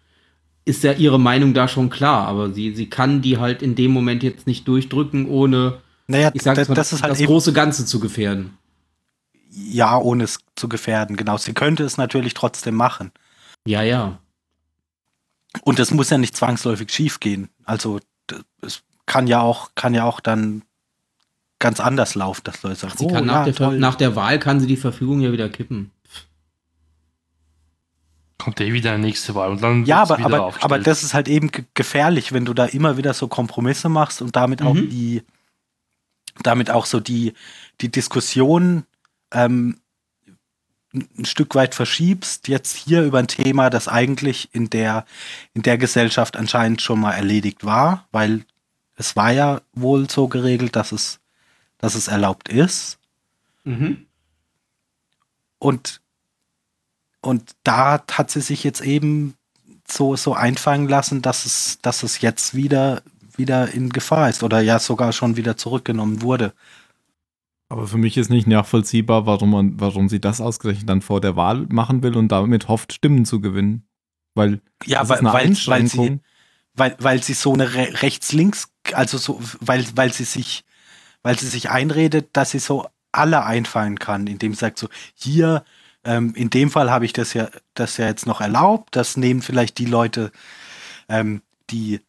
ist 0.65 0.85
ja 0.85 0.93
ihre 0.93 1.19
Meinung 1.19 1.55
da 1.55 1.69
schon 1.69 1.91
klar, 1.91 2.29
aber 2.29 2.53
sie, 2.53 2.75
sie 2.75 2.89
kann 2.89 3.23
die 3.23 3.39
halt 3.39 3.63
in 3.63 3.75
dem 3.75 3.91
Moment 3.91 4.23
jetzt 4.23 4.47
nicht 4.47 4.69
durchdrücken, 4.69 5.27
ohne, 5.29 5.79
Naja, 6.07 6.31
ich 6.35 6.43
sag 6.43 6.57
das, 6.57 6.69
mal, 6.69 6.75
das 6.75 6.93
ist 6.93 7.03
halt 7.03 7.13
das 7.13 7.23
große 7.23 7.53
Ganze 7.53 7.87
zu 7.87 7.99
gefährden. 8.01 8.57
ja, 9.51 9.99
ohne 9.99 10.25
es 10.25 10.39
zu 10.57 10.69
gefährden, 10.69 11.17
genau. 11.17 11.37
Sie 11.39 11.55
könnte 11.55 11.83
es 11.85 11.97
natürlich 11.97 12.35
trotzdem 12.35 12.75
machen. 12.75 13.11
Ja, 13.67 13.83
ja. 13.83 14.19
Und 15.63 15.79
das 15.79 15.91
muss 15.91 16.11
ja 16.11 16.19
nicht 16.19 16.37
zwangsläufig 16.37 16.91
schiefgehen. 16.93 17.49
Also 17.65 17.99
es 18.63 18.83
kann 19.07 19.27
ja 19.27 19.41
auch, 19.41 19.71
kann 19.75 19.95
ja 19.95 20.05
auch 20.05 20.21
dann 20.21 20.63
ganz 21.59 21.81
anders 21.81 22.15
laufen, 22.15 22.43
dass 22.45 22.63
Leute 22.63 22.77
sagen, 22.77 22.95
Sie 22.97 23.05
oh, 23.07 23.09
kann 23.13 23.27
nach, 23.27 23.47
ja, 23.47 23.53
der, 23.53 23.71
nach 23.73 23.97
der 23.97 24.15
Wahl 24.15 24.39
kann 24.39 24.61
sie 24.61 24.67
die 24.69 24.77
Verfügung 24.77 25.21
ja 25.21 25.33
wieder 25.33 25.49
kippen. 25.49 25.91
Kommt 28.41 28.61
eh 28.61 28.73
wieder 28.73 28.93
eine 28.93 29.05
nächste 29.05 29.35
Wahl 29.35 29.51
und 29.51 29.63
dann 29.63 29.85
ja, 29.85 30.03
aber, 30.03 30.17
wieder 30.19 30.27
aber, 30.27 30.43
aufgestellt. 30.45 30.65
aber 30.73 30.79
das 30.83 31.03
ist 31.03 31.15
halt 31.15 31.29
eben 31.29 31.51
ge- 31.53 31.65
gefährlich, 31.75 32.33
wenn 32.33 32.45
du 32.45 32.55
da 32.55 32.65
immer 32.67 32.97
wieder 32.97 33.13
so 33.15 33.29
Kompromisse 33.29 33.89
machst 33.89 34.23
und 34.23 34.35
damit 34.35 34.63
auch 34.63 34.75
Mhm. 34.75 34.89
die, 34.91 35.23
damit 36.43 36.71
auch 36.71 36.87
so 36.87 37.01
die, 37.01 37.35
die 37.81 37.91
Diskussion 37.91 38.85
ähm, 39.33 39.79
ein 40.93 41.09
ein 41.19 41.25
Stück 41.25 41.55
weit 41.55 41.75
verschiebst, 41.77 42.49
jetzt 42.49 42.75
hier 42.77 43.05
über 43.05 43.19
ein 43.21 43.29
Thema, 43.29 43.71
das 43.71 43.87
eigentlich 43.87 44.49
in 44.53 44.71
der, 44.71 45.05
in 45.55 45.63
der 45.63 45.79
Gesellschaft 45.79 46.37
anscheinend 46.37 46.83
schon 46.83 46.99
mal 46.99 47.13
erledigt 47.13 47.65
war, 47.65 48.09
weil 48.11 48.45
es 48.97 49.15
war 49.15 49.31
ja 49.31 49.61
wohl 49.73 50.11
so 50.11 50.27
geregelt, 50.27 50.75
dass 50.75 50.91
es, 50.91 51.21
dass 51.79 51.95
es 51.95 52.09
erlaubt 52.09 52.49
ist. 52.49 52.99
Mhm. 53.65 54.07
Und, 55.61 56.01
und 57.23 57.53
da 57.65 58.03
hat 58.11 58.31
sie 58.31 58.41
sich 58.41 58.65
jetzt 58.65 58.81
eben 58.81 59.35
so, 59.87 60.17
so 60.17 60.35
einfangen 60.35 60.89
lassen, 60.89 61.23
dass 61.23 61.47
es, 61.47 61.79
dass 61.83 62.03
es 62.03 62.21
jetzt 62.21 62.55
wieder, 62.55 63.03
wieder 63.37 63.73
in 63.73 63.91
Gefahr 63.91 64.29
ist 64.29 64.43
oder 64.43 64.61
ja 64.61 64.79
sogar 64.79 65.13
schon 65.13 65.37
wieder 65.37 65.57
zurückgenommen 65.57 66.23
wurde. 66.23 66.53
Aber 67.69 67.87
für 67.87 67.99
mich 67.99 68.17
ist 68.17 68.31
nicht 68.31 68.49
nachvollziehbar, 68.49 69.27
warum, 69.27 69.51
man, 69.51 69.81
warum 69.81 70.09
sie 70.09 70.21
das 70.21 70.41
ausgerechnet 70.41 70.89
dann 70.89 71.03
vor 71.03 71.21
der 71.21 71.37
Wahl 71.37 71.67
machen 71.69 72.03
will 72.03 72.17
und 72.17 72.29
damit 72.29 72.69
hofft, 72.69 72.93
Stimmen 72.93 73.25
zu 73.25 73.41
gewinnen. 73.41 73.87
Weil 74.35 74.61
ja, 74.85 75.09
weil, 75.09 75.23
weil, 75.23 75.57
weil, 75.67 75.87
sie, 75.87 76.21
weil, 76.75 76.97
weil 76.99 77.23
sie 77.23 77.35
so 77.35 77.53
eine 77.53 77.75
Re 77.75 78.03
rechts-links, 78.03 78.71
also 78.93 79.19
so, 79.19 79.41
weil, 79.61 79.85
weil 79.95 80.13
sie 80.13 80.25
sich, 80.25 80.65
weil 81.23 81.39
sie 81.39 81.47
sich 81.47 81.71
einredet, 81.71 82.31
dass 82.33 82.53
sie 82.53 82.59
so 82.59 82.89
alle 83.13 83.45
einfallen 83.45 83.99
kann, 83.99 84.27
indem 84.27 84.53
sie 84.53 84.61
sagt 84.61 84.79
so, 84.79 84.89
hier, 85.15 85.65
ähm, 86.05 86.35
in 86.35 86.51
dem 86.51 86.71
Fall 86.71 86.91
habe 86.91 87.05
ich 87.05 87.13
das 87.13 87.35
ja, 87.35 87.49
das 87.75 87.97
ja 87.97 88.07
jetzt 88.07 88.27
noch 88.27 88.41
erlaubt, 88.41 88.97
das 88.97 89.17
nehmen 89.17 89.43
vielleicht 89.43 89.79
die 89.79 89.87
Leute, 89.87 90.33
ähm, 91.09 91.43
die 91.71 92.01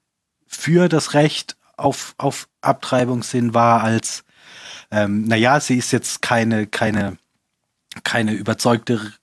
für 0.47 0.89
das 0.89 1.13
Recht 1.13 1.57
auf, 1.77 2.13
auf 2.17 2.47
Abtreibung 2.61 3.23
sind, 3.23 3.53
wahr 3.53 3.83
als, 3.83 4.23
ähm, 4.91 5.23
naja, 5.23 5.59
sie 5.59 5.77
ist 5.77 5.91
jetzt 5.91 6.21
keine, 6.21 6.67
keine, 6.67 7.17
keine 8.03 8.33
überzeugte 8.33 9.13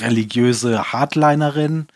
religiöse 0.00 0.92
Hardlinerin. 0.92 1.88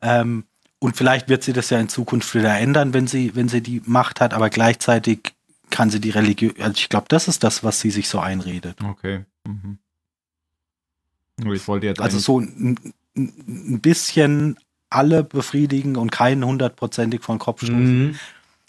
Ähm, 0.00 0.44
und 0.78 0.96
vielleicht 0.96 1.28
wird 1.28 1.44
sie 1.44 1.52
das 1.52 1.70
ja 1.70 1.78
in 1.78 1.88
Zukunft 1.88 2.34
wieder 2.34 2.56
ändern, 2.58 2.92
wenn 2.92 3.06
sie, 3.06 3.34
wenn 3.36 3.48
sie 3.48 3.60
die 3.60 3.82
Macht 3.84 4.20
hat, 4.20 4.34
aber 4.34 4.50
gleichzeitig 4.50 5.34
kann 5.70 5.90
sie 5.90 6.00
die 6.00 6.10
Religion, 6.10 6.54
also 6.58 6.74
ich 6.76 6.88
glaube, 6.88 7.06
das 7.08 7.28
ist 7.28 7.44
das, 7.44 7.64
was 7.64 7.80
sie 7.80 7.90
sich 7.90 8.08
so 8.08 8.18
einredet. 8.20 8.82
Okay. 8.82 9.24
Mhm. 9.46 9.78
Ich 11.50 11.68
wollte 11.68 11.86
jetzt 11.86 12.00
also 12.00 12.18
so 12.18 12.40
ein, 12.40 12.78
ein, 13.16 13.80
bisschen 13.80 14.58
alle 14.90 15.24
befriedigen 15.24 15.96
und 15.96 16.12
keinen 16.12 16.44
hundertprozentig 16.44 17.22
von 17.22 17.38
Kopf 17.38 17.62
stoßen. 17.62 18.08
Mhm. 18.08 18.14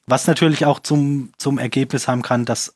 Was 0.05 0.27
natürlich 0.27 0.65
auch 0.65 0.79
zum, 0.79 1.31
zum 1.37 1.57
Ergebnis 1.57 2.07
haben 2.07 2.21
kann, 2.21 2.45
dass 2.45 2.75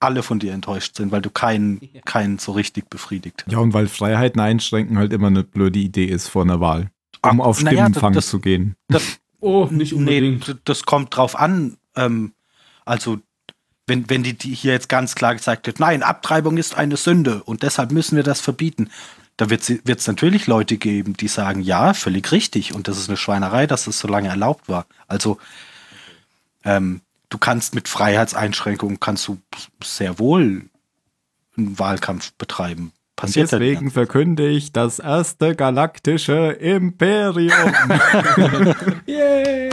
alle 0.00 0.22
von 0.22 0.38
dir 0.38 0.52
enttäuscht 0.52 0.96
sind, 0.96 1.10
weil 1.10 1.22
du 1.22 1.30
keinen, 1.30 1.80
ja. 1.92 2.00
keinen 2.04 2.38
so 2.38 2.52
richtig 2.52 2.90
befriedigt 2.90 3.44
hast. 3.44 3.52
Ja, 3.52 3.58
und 3.58 3.72
weil 3.72 3.88
Freiheiten 3.88 4.40
einschränken 4.40 4.98
halt 4.98 5.12
immer 5.12 5.28
eine 5.28 5.42
blöde 5.42 5.78
Idee 5.78 6.04
ist 6.04 6.28
vor 6.28 6.42
einer 6.42 6.60
Wahl. 6.60 6.90
Um 7.22 7.40
auf 7.40 7.58
Stimmenfang 7.58 8.12
naja, 8.12 8.22
zu 8.22 8.40
gehen. 8.40 8.76
Das, 8.88 9.18
oh, 9.40 9.68
nicht 9.70 9.94
unbedingt. 9.94 10.48
Nee, 10.48 10.54
das 10.64 10.84
kommt 10.84 11.16
drauf 11.16 11.38
an. 11.38 11.76
Ähm, 11.96 12.34
also, 12.84 13.18
wenn, 13.86 14.08
wenn 14.10 14.22
die, 14.22 14.34
die 14.34 14.54
hier 14.54 14.72
jetzt 14.72 14.88
ganz 14.88 15.14
klar 15.14 15.34
gesagt 15.34 15.66
wird, 15.66 15.80
nein, 15.80 16.02
Abtreibung 16.02 16.56
ist 16.58 16.76
eine 16.76 16.96
Sünde 16.96 17.42
und 17.44 17.62
deshalb 17.62 17.90
müssen 17.90 18.16
wir 18.16 18.22
das 18.22 18.40
verbieten, 18.40 18.90
da 19.36 19.50
wird 19.50 19.68
es 19.68 20.06
natürlich 20.06 20.46
Leute 20.46 20.76
geben, 20.78 21.14
die 21.14 21.28
sagen, 21.28 21.60
ja, 21.60 21.94
völlig 21.94 22.32
richtig 22.32 22.74
und 22.74 22.88
das 22.88 22.98
ist 22.98 23.08
eine 23.08 23.16
Schweinerei, 23.16 23.66
dass 23.66 23.84
das 23.84 23.98
so 23.98 24.08
lange 24.08 24.28
erlaubt 24.28 24.68
war. 24.68 24.86
Also 25.06 25.38
ähm, 26.64 27.02
du 27.28 27.38
kannst 27.38 27.74
mit 27.74 27.88
Freiheitseinschränkungen 27.88 28.98
kannst 28.98 29.28
du 29.28 29.38
sehr 29.84 30.18
wohl 30.18 30.62
einen 31.56 31.78
Wahlkampf 31.78 32.32
betreiben. 32.34 32.92
Passiert 33.14 33.52
und 33.52 33.60
deswegen 33.60 33.90
verkünde 33.90 34.46
ich 34.46 34.72
das 34.72 34.98
erste 34.98 35.54
galaktische 35.54 36.50
Imperium. 36.52 37.72
Yay! 39.06 39.70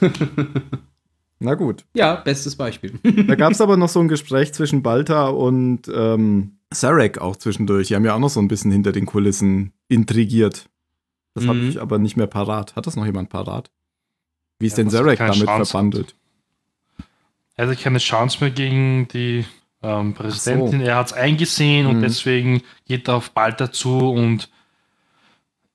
Na 1.38 1.54
gut. 1.54 1.84
Ja, 1.94 2.16
bestes 2.16 2.56
Beispiel. 2.56 2.98
da 3.02 3.34
gab 3.34 3.52
es 3.52 3.60
aber 3.60 3.76
noch 3.76 3.88
so 3.88 4.00
ein 4.00 4.08
Gespräch 4.08 4.52
zwischen 4.52 4.82
Balta 4.82 5.28
und 5.28 5.82
ähm, 5.94 6.58
Sarek 6.72 7.18
auch 7.18 7.36
zwischendurch. 7.36 7.88
Die 7.88 7.96
haben 7.96 8.04
ja 8.04 8.14
auch 8.14 8.20
noch 8.20 8.28
so 8.28 8.40
ein 8.40 8.48
bisschen 8.48 8.70
hinter 8.70 8.92
den 8.92 9.06
Kulissen 9.06 9.72
intrigiert. 9.88 10.68
Das 11.34 11.44
mhm. 11.44 11.48
habe 11.48 11.58
ich 11.60 11.80
aber 11.80 11.98
nicht 11.98 12.16
mehr 12.16 12.26
parat. 12.26 12.76
Hat 12.76 12.86
das 12.86 12.96
noch 12.96 13.06
jemand 13.06 13.28
parat? 13.28 13.70
Wie 14.58 14.66
ist 14.66 14.76
ja, 14.76 14.84
denn 14.84 14.90
Sarek 14.90 15.18
damit 15.18 15.44
Chance 15.44 15.70
verbandelt? 15.70 16.14
Er 17.56 17.66
hatte 17.66 17.76
keine 17.76 17.98
Chance 17.98 18.38
mehr 18.40 18.50
gegen 18.50 19.08
die 19.08 19.44
ähm, 19.82 20.14
Präsidentin. 20.14 20.80
So. 20.80 20.86
Er 20.86 20.96
hat 20.96 21.08
es 21.08 21.12
eingesehen 21.12 21.86
mhm. 21.86 21.94
und 21.94 22.02
deswegen 22.02 22.62
geht 22.86 23.08
er 23.08 23.16
auf 23.16 23.32
Balta 23.32 23.72
zu 23.72 24.10
und 24.10 24.50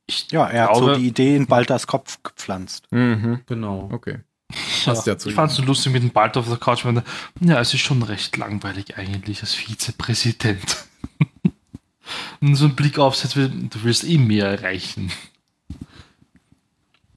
ich 0.07 0.31
ja, 0.31 0.45
er 0.45 0.67
glaube, 0.67 0.69
hat 0.69 0.95
so 0.95 0.99
die 0.99 1.07
Idee 1.07 1.35
in 1.35 1.47
Baltas 1.47 1.87
Kopf 1.87 2.21
gepflanzt. 2.21 2.87
Mhm. 2.91 3.41
Genau. 3.47 3.89
Okay. 3.91 4.19
Passt 4.85 5.07
ja, 5.07 5.13
ja 5.13 5.17
zu 5.17 5.29
ich 5.29 5.35
fand 5.35 5.51
es 5.51 5.57
so 5.57 5.63
lustig 5.63 5.91
mit 5.91 6.03
dem 6.03 6.11
Balt 6.11 6.37
auf 6.37 6.47
der 6.47 6.57
Couch. 6.57 6.85
Meine, 6.85 7.03
ja, 7.41 7.59
es 7.59 7.73
ist 7.73 7.81
schon 7.81 8.01
recht 8.03 8.37
langweilig 8.37 8.97
eigentlich 8.97 9.41
als 9.41 9.53
Vizepräsident. 9.53 10.85
Und 12.41 12.55
so 12.55 12.65
ein 12.65 12.75
Blick 12.75 12.99
aufsetzt, 12.99 13.35
du 13.35 13.49
willst 13.83 14.03
eh 14.03 14.17
mehr 14.17 14.47
erreichen. 14.47 15.11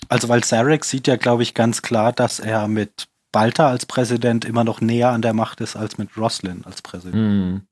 Also, 0.08 0.28
weil 0.28 0.42
Sarek 0.42 0.84
sieht 0.84 1.06
ja, 1.06 1.16
glaube 1.16 1.42
ich, 1.42 1.54
ganz 1.54 1.82
klar, 1.82 2.12
dass 2.12 2.40
er 2.40 2.66
mit 2.68 3.08
Balta 3.32 3.68
als 3.68 3.84
Präsident 3.86 4.44
immer 4.44 4.64
noch 4.64 4.80
näher 4.80 5.10
an 5.10 5.22
der 5.22 5.34
Macht 5.34 5.60
ist 5.60 5.76
als 5.76 5.98
mit 5.98 6.16
Roslin 6.16 6.64
als 6.64 6.82
Präsident. 6.82 7.14
Mhm. 7.14 7.62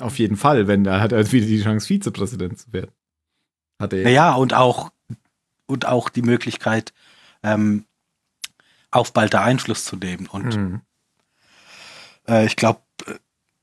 Auf 0.00 0.18
jeden 0.18 0.36
Fall, 0.36 0.66
wenn 0.66 0.84
er 0.84 1.00
hat 1.00 1.12
er 1.12 1.30
wieder 1.32 1.46
die 1.46 1.62
Chance, 1.62 1.86
Vizepräsident 1.86 2.58
zu 2.58 2.72
werden. 2.72 2.90
Hat 3.78 3.92
er 3.92 4.10
ja, 4.10 4.34
und 4.34 4.54
auch, 4.54 4.90
und 5.66 5.86
auch 5.86 6.08
die 6.08 6.22
Möglichkeit, 6.22 6.92
ähm, 7.42 7.85
auf 8.90 9.12
Balta 9.12 9.42
Einfluss 9.42 9.84
zu 9.84 9.96
nehmen. 9.96 10.26
Und 10.26 10.56
mhm. 10.56 10.80
äh, 12.28 12.46
ich 12.46 12.56
glaube, 12.56 12.80
äh, 13.06 13.14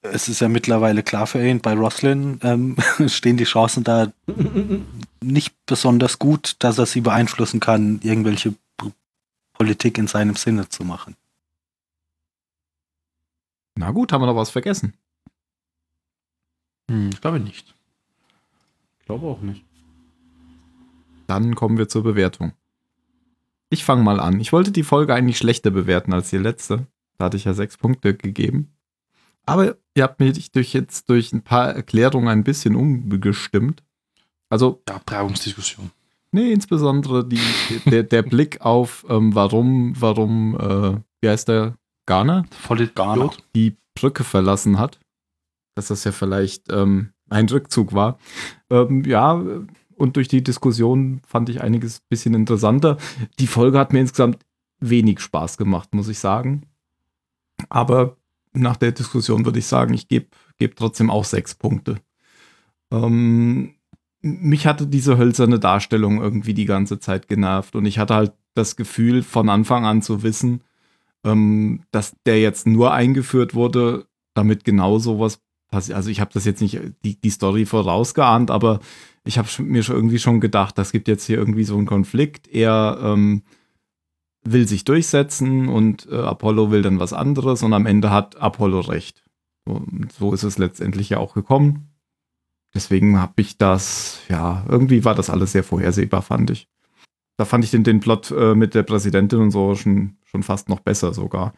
es 0.02 0.28
ist 0.28 0.42
ja 0.42 0.50
mittlerweile 0.50 1.04
klar 1.04 1.28
für 1.28 1.46
ihn, 1.46 1.62
bei 1.62 1.74
Roslin 1.74 2.40
ähm, 2.44 2.78
stehen 3.08 3.38
die 3.38 3.46
Chancen 3.46 3.84
da 3.84 4.12
nicht 5.22 5.56
besonders 5.66 6.20
gut, 6.20 6.56
dass 6.60 6.78
er 6.78 6.86
sie 6.86 7.02
beeinflussen 7.02 7.60
kann, 7.60 8.00
irgendwelche 8.04 8.54
Politik 9.54 9.98
in 9.98 10.08
seinem 10.08 10.36
Sinne 10.36 10.68
zu 10.70 10.84
machen. 10.84 11.16
Na 13.76 13.92
gut, 13.92 14.12
haben 14.12 14.22
wir 14.22 14.28
noch 14.28 14.36
was 14.36 14.50
vergessen? 14.50 14.94
Hm, 16.90 17.10
ich 17.14 17.22
glaube 17.22 17.40
nicht. 17.40 17.74
Ich 19.00 19.06
glaube 19.06 19.28
auch 19.28 19.42
nicht. 19.42 19.64
Dann 21.28 21.56
kommen 21.56 21.78
wir 21.78 21.88
zur 21.88 22.04
Bewertung. 22.04 22.54
Ich 23.74 23.84
fange 23.84 24.04
mal 24.04 24.20
an. 24.20 24.40
Ich 24.40 24.54
wollte 24.54 24.72
die 24.72 24.84
Folge 24.84 25.16
eigentlich 25.16 25.40
schlechter 25.40 25.72
bewerten 25.72 26.14
als 26.14 26.30
die 26.30 26.38
letzte. 26.38 26.86
Da 27.18 27.26
hatte 27.26 27.38
ich 27.38 27.46
ja 27.46 27.56
sechs 27.56 27.76
Punkte 27.76 28.14
gegeben. 28.14 28.72
Aber 29.48 29.78
ihr 29.96 30.04
habt 30.04 30.20
mich 30.20 30.52
durch 30.52 30.74
jetzt 30.74 31.10
durch 31.10 31.34
ein 31.34 31.42
paar 31.42 31.74
Erklärungen 31.74 32.28
ein 32.28 32.44
bisschen 32.44 32.76
umgestimmt. 32.76 33.82
Also. 34.48 34.84
Ja, 34.88 35.02
Brauchungsdiskussion. 35.04 35.90
Nee, 36.32 36.54
insbesondere 36.54 37.28
die, 37.28 37.40
der, 37.88 38.04
der 38.04 38.22
Blick 38.34 38.62
auf, 38.62 39.08
ähm, 39.10 39.34
warum, 39.34 40.00
warum, 40.00 40.56
äh, 40.56 41.00
wie 41.22 41.30
heißt 41.30 41.48
der? 41.48 41.76
Ghana? 42.06 42.46
Volle 42.52 42.88
Ghana. 42.90 43.32
Die 43.56 43.76
Brücke 43.96 44.24
verlassen 44.24 44.78
hat. 44.78 45.00
Dass 45.74 45.88
das 45.88 46.04
ja 46.04 46.12
vielleicht 46.12 46.72
ähm, 46.72 47.14
ein 47.28 47.50
Rückzug 47.50 47.94
war. 47.94 48.20
Ähm, 48.70 49.04
ja, 49.04 49.44
und 49.96 50.16
durch 50.16 50.28
die 50.28 50.44
Diskussion 50.44 51.22
fand 51.26 51.50
ich 51.50 51.62
einiges 51.62 52.00
ein 52.00 52.06
bisschen 52.10 52.34
interessanter. 52.34 52.98
Die 53.40 53.48
Folge 53.48 53.80
hat 53.80 53.94
mir 53.94 54.00
insgesamt 54.00 54.46
wenig 54.80 55.20
Spaß 55.20 55.58
gemacht, 55.58 55.94
muss 55.94 56.08
ich 56.08 56.20
sagen. 56.20 56.64
Aber 57.70 58.18
nach 58.54 58.78
der 58.78 58.92
Diskussion 58.92 59.46
würde 59.46 59.60
ich 59.60 59.66
sagen, 59.66 59.94
ich 59.94 60.08
gebe 60.08 60.28
geb 60.58 60.76
trotzdem 60.76 61.10
auch 61.10 61.26
sechs 61.26 61.56
Punkte. 61.56 61.98
Ähm, 62.92 63.76
mich 64.22 64.66
hatte 64.66 64.88
diese 64.88 65.18
hölzerne 65.18 65.60
Darstellung 65.60 66.22
irgendwie 66.22 66.54
die 66.54 66.66
ganze 66.66 67.00
Zeit 67.00 67.28
genervt 67.28 67.76
und 67.76 67.86
ich 67.86 68.00
hatte 68.00 68.16
halt 68.16 68.34
das 68.54 68.76
Gefühl, 68.76 69.24
von 69.24 69.50
Anfang 69.50 69.86
an 69.86 70.02
zu 70.02 70.24
wissen, 70.24 70.62
ähm, 71.24 71.82
dass 71.92 72.16
der 72.26 72.40
jetzt 72.40 72.68
nur 72.68 72.94
eingeführt 72.94 73.56
wurde, 73.56 74.08
damit 74.34 74.64
genau 74.64 75.00
sowas 75.00 75.40
passiert. 75.70 75.96
Also 75.96 76.10
ich 76.10 76.22
habe 76.22 76.32
das 76.34 76.46
jetzt 76.46 76.62
nicht 76.62 76.80
die, 77.04 77.20
die 77.20 77.30
Story 77.30 77.66
vorausgeahnt, 77.66 78.52
aber 78.52 78.80
ich 79.26 79.38
habe 79.38 79.48
mir 79.64 79.84
schon 79.84 79.96
irgendwie 79.96 80.20
schon 80.20 80.42
gedacht, 80.42 80.78
das 80.78 80.92
gibt 80.92 81.08
jetzt 81.08 81.26
hier 81.26 81.38
irgendwie 81.38 81.64
so 81.64 81.78
einen 81.78 81.86
Konflikt. 81.86 82.48
Er 82.48 82.98
ähm, 83.02 83.44
will 84.44 84.68
sich 84.68 84.84
durchsetzen 84.84 85.70
und 85.70 86.08
äh, 86.12 86.16
Apollo 86.16 86.72
will 86.72 86.82
dann 86.82 87.00
was 87.00 87.14
anderes 87.14 87.64
und 87.64 87.74
am 87.74 87.86
Ende 87.86 88.10
hat 88.10 88.42
Apollo 88.42 88.82
recht. 88.82 89.24
So, 89.66 89.86
so 90.18 90.34
ist 90.34 90.44
es 90.44 90.58
letztendlich 90.58 91.10
ja 91.10 91.20
auch 91.20 91.34
gekommen. 91.34 91.90
Deswegen 92.74 93.20
habe 93.20 93.34
ich 93.38 93.58
das, 93.58 94.20
ja, 94.30 94.66
irgendwie 94.68 95.06
war 95.06 95.16
das 95.16 95.30
alles 95.30 95.52
sehr 95.52 95.64
vorhersehbar, 95.64 96.22
fand 96.22 96.50
ich. 96.50 96.68
Da 97.38 97.46
fand 97.46 97.64
ich 97.64 97.72
den, 97.72 97.84
den 97.84 98.00
Plot 98.00 98.32
äh, 98.32 98.56
mit 98.56 98.76
der 98.76 98.84
Präsidentin 98.84 99.40
und 99.40 99.52
so 99.52 99.76
schon, 99.76 100.18
schon 100.26 100.44
fast 100.44 100.70
noch 100.70 100.80
besser 100.80 101.14
sogar. 101.14 101.54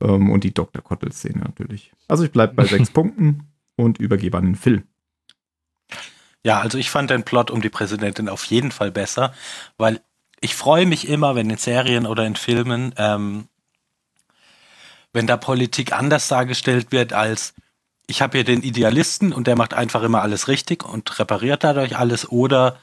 Ähm, 0.00 0.30
und 0.30 0.44
die 0.44 0.52
Dr. 0.52 0.82
Kottel-Szene 0.82 1.40
natürlich. 1.40 1.92
Also 2.06 2.24
ich 2.24 2.32
bleibe 2.32 2.54
bei 2.54 2.64
sechs 2.66 2.90
Punkten 2.90 3.48
und 3.76 3.98
übergebe 3.98 4.36
an 4.36 4.44
den 4.44 4.54
Phil. 4.56 4.84
Ja, 6.48 6.60
also 6.60 6.78
ich 6.78 6.88
fand 6.88 7.10
den 7.10 7.24
Plot 7.24 7.50
um 7.50 7.60
die 7.60 7.68
Präsidentin 7.68 8.30
auf 8.30 8.46
jeden 8.46 8.72
Fall 8.72 8.90
besser, 8.90 9.34
weil 9.76 10.00
ich 10.40 10.54
freue 10.54 10.86
mich 10.86 11.06
immer, 11.06 11.34
wenn 11.34 11.50
in 11.50 11.58
Serien 11.58 12.06
oder 12.06 12.24
in 12.24 12.36
Filmen, 12.36 12.94
ähm, 12.96 13.48
wenn 15.12 15.26
da 15.26 15.36
Politik 15.36 15.92
anders 15.92 16.26
dargestellt 16.28 16.90
wird 16.90 17.12
als 17.12 17.52
ich 18.06 18.22
habe 18.22 18.38
hier 18.38 18.44
den 18.44 18.62
Idealisten 18.62 19.34
und 19.34 19.46
der 19.46 19.56
macht 19.56 19.74
einfach 19.74 20.02
immer 20.02 20.22
alles 20.22 20.48
richtig 20.48 20.84
und 20.84 21.18
repariert 21.18 21.64
dadurch 21.64 21.98
alles 21.98 22.30
oder 22.30 22.78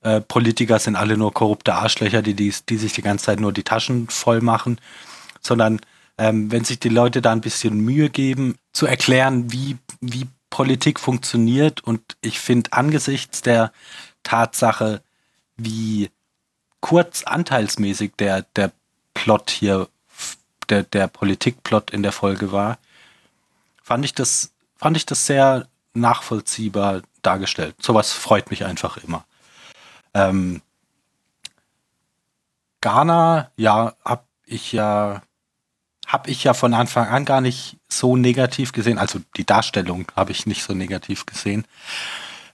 äh, 0.00 0.22
Politiker 0.22 0.78
sind 0.78 0.96
alle 0.96 1.18
nur 1.18 1.34
korrupte 1.34 1.74
Arschlöcher, 1.74 2.22
die, 2.22 2.32
die, 2.32 2.54
die 2.70 2.76
sich 2.78 2.94
die 2.94 3.02
ganze 3.02 3.26
Zeit 3.26 3.38
nur 3.38 3.52
die 3.52 3.64
Taschen 3.64 4.08
voll 4.08 4.40
machen, 4.40 4.80
sondern 5.42 5.78
ähm, 6.16 6.50
wenn 6.50 6.64
sich 6.64 6.80
die 6.80 6.88
Leute 6.88 7.20
da 7.20 7.32
ein 7.32 7.42
bisschen 7.42 7.80
Mühe 7.80 8.08
geben, 8.08 8.56
zu 8.72 8.86
erklären, 8.86 9.52
wie, 9.52 9.76
wie 10.00 10.26
Politik 10.54 11.00
funktioniert 11.00 11.80
und 11.80 12.16
ich 12.20 12.38
finde 12.38 12.72
angesichts 12.74 13.42
der 13.42 13.72
Tatsache, 14.22 15.02
wie 15.56 16.12
kurz 16.78 17.24
anteilsmäßig 17.24 18.12
der, 18.20 18.42
der 18.54 18.70
Plot 19.14 19.50
hier, 19.50 19.88
der, 20.68 20.84
der 20.84 21.08
Politikplot 21.08 21.90
in 21.90 22.04
der 22.04 22.12
Folge 22.12 22.52
war, 22.52 22.78
fand 23.82 24.04
ich 24.04 24.14
das, 24.14 24.52
fand 24.76 24.96
ich 24.96 25.04
das 25.04 25.26
sehr 25.26 25.66
nachvollziehbar 25.92 27.02
dargestellt. 27.22 27.74
Sowas 27.82 28.12
freut 28.12 28.50
mich 28.50 28.64
einfach 28.64 28.96
immer. 28.98 29.24
Ähm, 30.14 30.62
Ghana, 32.80 33.50
ja, 33.56 33.96
hab 34.04 34.28
ich 34.46 34.70
ja, 34.70 35.20
hab 36.06 36.28
ich 36.28 36.44
ja 36.44 36.54
von 36.54 36.74
Anfang 36.74 37.08
an 37.08 37.24
gar 37.24 37.40
nicht 37.40 37.78
so 37.88 38.16
negativ 38.16 38.72
gesehen. 38.72 38.98
Also 38.98 39.20
die 39.36 39.46
Darstellung 39.46 40.06
habe 40.14 40.32
ich 40.32 40.46
nicht 40.46 40.62
so 40.62 40.74
negativ 40.74 41.26
gesehen. 41.26 41.66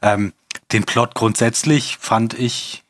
Ähm, 0.02 0.32
den 0.72 0.84
Plot 0.84 1.14
grundsätzlich 1.14 1.96
fand 1.98 2.34
ich, 2.34 2.84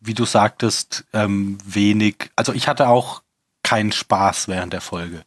wie 0.00 0.14
du 0.14 0.24
sagtest, 0.24 1.04
ähm, 1.12 1.58
wenig. 1.64 2.30
Also 2.36 2.52
ich 2.52 2.68
hatte 2.68 2.88
auch 2.88 3.22
keinen 3.62 3.92
Spaß 3.92 4.48
während 4.48 4.72
der 4.72 4.80
Folge. 4.80 5.22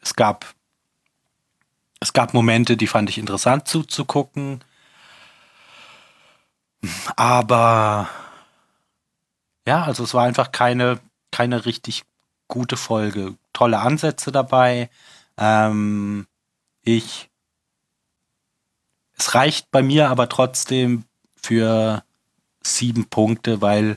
Es 0.00 0.14
gab 0.14 0.54
es 2.04 2.12
gab 2.12 2.34
Momente, 2.34 2.76
die 2.76 2.86
fand 2.86 3.08
ich 3.08 3.16
interessant 3.16 3.66
zuzugucken. 3.66 4.62
Aber 7.16 8.10
ja, 9.66 9.84
also 9.84 10.04
es 10.04 10.12
war 10.12 10.24
einfach 10.24 10.52
keine, 10.52 11.00
keine 11.30 11.64
richtig 11.64 12.04
gute 12.46 12.76
Folge. 12.76 13.36
Tolle 13.54 13.78
Ansätze 13.78 14.30
dabei. 14.30 14.90
Ähm, 15.38 16.26
ich. 16.82 17.30
Es 19.16 19.34
reicht 19.34 19.70
bei 19.70 19.82
mir 19.82 20.10
aber 20.10 20.28
trotzdem 20.28 21.04
für 21.36 22.04
sieben 22.62 23.06
Punkte, 23.06 23.62
weil 23.62 23.96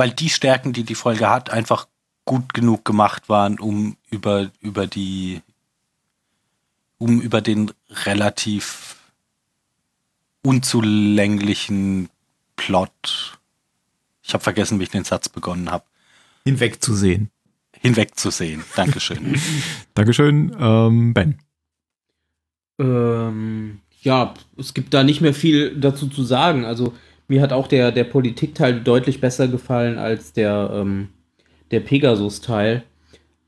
weil 0.00 0.12
die 0.12 0.30
Stärken, 0.30 0.72
die 0.72 0.84
die 0.84 0.94
Folge 0.94 1.28
hat, 1.28 1.50
einfach 1.50 1.86
gut 2.24 2.54
genug 2.54 2.86
gemacht 2.86 3.28
waren, 3.28 3.60
um 3.60 3.98
über, 4.08 4.50
über 4.60 4.86
die, 4.86 5.42
um 6.96 7.20
über 7.20 7.42
den 7.42 7.70
relativ 7.90 8.96
unzulänglichen 10.42 12.08
Plot, 12.56 13.38
ich 14.22 14.32
habe 14.32 14.42
vergessen, 14.42 14.78
wie 14.78 14.84
ich 14.84 14.90
den 14.90 15.04
Satz 15.04 15.28
begonnen 15.28 15.70
habe, 15.70 15.84
hinwegzusehen. 16.50 17.30
Hinwegzusehen. 17.80 18.62
Dankeschön. 18.76 19.36
Dankeschön, 19.94 20.54
ähm, 20.58 21.14
Ben. 21.14 21.38
Ähm, 22.78 23.78
ja, 24.02 24.34
es 24.58 24.74
gibt 24.74 24.92
da 24.94 25.04
nicht 25.04 25.20
mehr 25.20 25.34
viel 25.34 25.76
dazu 25.76 26.08
zu 26.08 26.22
sagen. 26.22 26.64
Also 26.64 26.94
mir 27.28 27.40
hat 27.42 27.52
auch 27.52 27.68
der, 27.68 27.92
der 27.92 28.04
Politikteil 28.04 28.80
deutlich 28.80 29.20
besser 29.20 29.48
gefallen 29.48 29.98
als 29.98 30.32
der, 30.32 30.70
ähm, 30.74 31.08
der 31.70 31.80
Pegasus-Teil. 31.80 32.82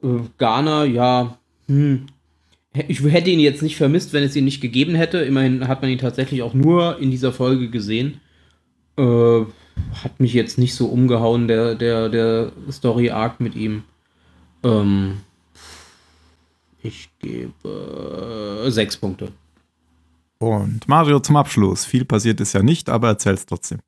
Äh, 0.03 0.07
Ghana, 0.38 0.84
ja, 0.84 1.38
hm. 1.66 2.07
Ich 2.88 3.03
hätte 3.03 3.28
ihn 3.28 3.40
jetzt 3.40 3.62
nicht 3.62 3.76
vermisst, 3.76 4.14
wenn 4.14 4.22
es 4.22 4.34
ihn 4.34 4.46
nicht 4.46 4.62
gegeben 4.62 4.94
hätte. 4.94 5.18
Immerhin 5.18 5.68
hat 5.68 5.82
man 5.82 5.90
ihn 5.90 5.98
tatsächlich 5.98 6.40
auch 6.40 6.55
nur 6.55 6.98
in 7.00 7.11
dieser 7.11 7.32
Folge 7.32 7.68
gesehen. 7.68 8.20
Äh, 8.96 9.42
hat 10.05 10.20
mich 10.20 10.33
jetzt 10.33 10.59
nicht 10.59 10.75
so 10.75 10.87
umgehauen, 10.87 11.49
der, 11.49 11.75
der, 11.75 12.09
der 12.09 12.53
Story-Arc 12.70 13.41
mit 13.41 13.55
ihm. 13.55 13.85
Ähm, 14.64 15.20
ich 16.83 17.11
gebe 17.20 18.64
äh, 18.66 18.70
sechs 18.70 18.97
Punkte. 18.97 19.33
Und 20.39 20.89
Mario 20.89 21.20
zum 21.20 21.37
Abschluss. 21.37 21.85
Viel 21.85 22.05
passiert 22.05 22.41
ist 22.41 22.53
ja 22.53 22.62
nicht, 22.62 22.89
aber 22.89 23.09
erzähl's 23.09 23.47
trotzdem. 23.47 23.79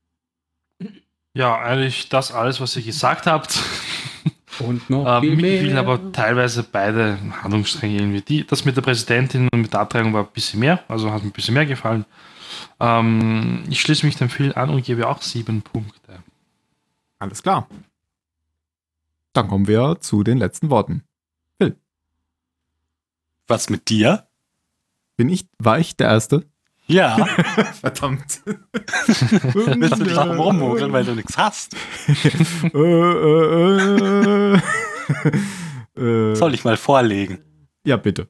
Ja, 1.36 1.58
eigentlich 1.58 2.08
das 2.08 2.30
alles, 2.30 2.60
was 2.60 2.76
ihr 2.76 2.82
gesagt 2.82 3.26
habt. 3.26 3.58
Und 4.60 4.88
noch 4.88 5.04
ähm, 5.16 5.22
viel 5.22 5.36
mir 5.36 5.62
mehr. 5.62 5.78
aber 5.78 6.12
teilweise 6.12 6.62
beide 6.62 7.18
Handlungsstränge 7.42 7.96
irgendwie. 7.96 8.20
Die, 8.20 8.46
das 8.46 8.64
mit 8.64 8.76
der 8.76 8.82
Präsidentin 8.82 9.48
und 9.52 9.62
mit 9.62 9.72
der 9.72 9.80
Abtreibung 9.80 10.12
war 10.12 10.22
ein 10.22 10.32
bisschen 10.32 10.60
mehr, 10.60 10.84
also 10.86 11.10
hat 11.10 11.22
mir 11.22 11.30
ein 11.30 11.32
bisschen 11.32 11.54
mehr 11.54 11.66
gefallen. 11.66 12.04
Ähm, 12.80 13.64
ich 13.68 13.80
schließe 13.80 14.04
mich 14.06 14.16
dem 14.16 14.30
Film 14.30 14.52
an 14.54 14.70
und 14.70 14.84
gebe 14.84 15.08
auch 15.08 15.22
sieben 15.22 15.62
Punkte. 15.62 16.22
Alles 17.18 17.42
klar. 17.42 17.68
Dann 19.32 19.48
kommen 19.48 19.66
wir 19.66 19.98
zu 20.00 20.22
den 20.22 20.38
letzten 20.38 20.70
Worten. 20.70 21.04
Was 23.46 23.68
mit 23.68 23.88
dir? 23.90 24.26
Bin 25.16 25.28
ich, 25.28 25.46
war 25.58 25.78
ich 25.78 25.96
der 25.96 26.08
Erste? 26.08 26.46
Ja. 26.86 27.16
Verdammt. 27.80 28.42
Willst 28.46 29.98
du 29.98 30.04
dich 30.04 30.14
darum 30.14 30.38
rummogeln, 30.38 30.92
weil 30.92 31.04
du 31.04 31.14
nichts 31.14 31.36
hast? 31.36 31.76
äh, 32.74 32.78
äh, 32.78 34.60
äh, 35.96 36.34
Soll 36.34 36.54
ich 36.54 36.64
mal 36.64 36.76
vorlegen? 36.76 37.38
Ja, 37.84 37.96
bitte. 37.96 38.28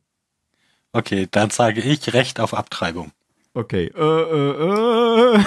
Okay, 0.92 1.28
dann 1.30 1.50
sage 1.50 1.80
ich 1.80 2.12
Recht 2.12 2.40
auf 2.40 2.54
Abtreibung. 2.54 3.12
Okay. 3.54 3.86
Äh, 3.94 4.00
äh, 4.00 5.36
äh. 5.36 5.44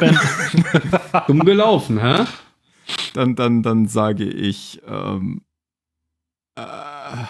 Dumm 1.28 1.44
gelaufen, 1.44 2.00
hä? 2.00 2.24
Dann, 3.14 3.36
dann, 3.36 3.62
dann 3.62 3.86
sage 3.86 4.24
ich, 4.24 4.82
ähm, 4.86 5.42
äh, 6.56 7.24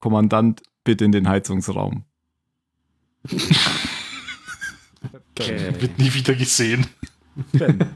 Kommandant, 0.00 0.62
bitte 0.82 1.04
in 1.04 1.12
den 1.12 1.28
Heizungsraum. 1.28 2.04
Okay. 5.38 5.80
Wird 5.80 5.98
nie 5.98 6.12
wieder 6.12 6.34
gesehen. 6.34 6.86
Ben. 7.52 7.90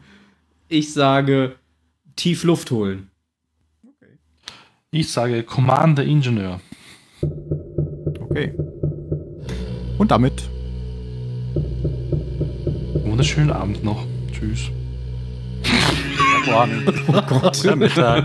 Ich 0.69 0.93
sage 0.93 1.57
tief 2.15 2.45
Luft 2.45 2.71
holen. 2.71 3.11
Ich 4.93 5.11
sage 5.11 5.43
Commander 5.43 6.05
Ingenieur. 6.05 6.61
Okay. 8.21 8.55
Und 10.01 10.11
damit 10.11 10.49
Wunderschönen 13.05 13.51
Abend 13.51 13.85
noch. 13.85 14.07
Tschüss. 14.33 14.71
Morgen. 16.47 16.87
Oh 17.07 17.21
Gott. 17.29 17.61
Oder 17.65 17.77
Mittag. 17.77 18.25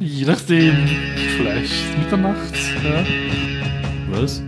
Je 0.00 0.24
nachdem. 0.24 0.88
Vielleicht 1.36 1.98
Mitternacht. 1.98 2.54
Ja. 2.82 3.04
Was? 4.10 4.42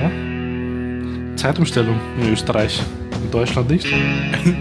ja. 0.00 1.36
Zeitumstellung 1.36 2.00
in 2.22 2.32
Österreich. 2.32 2.80
In 3.22 3.30
Deutschland 3.30 3.68
nicht. 3.68 3.86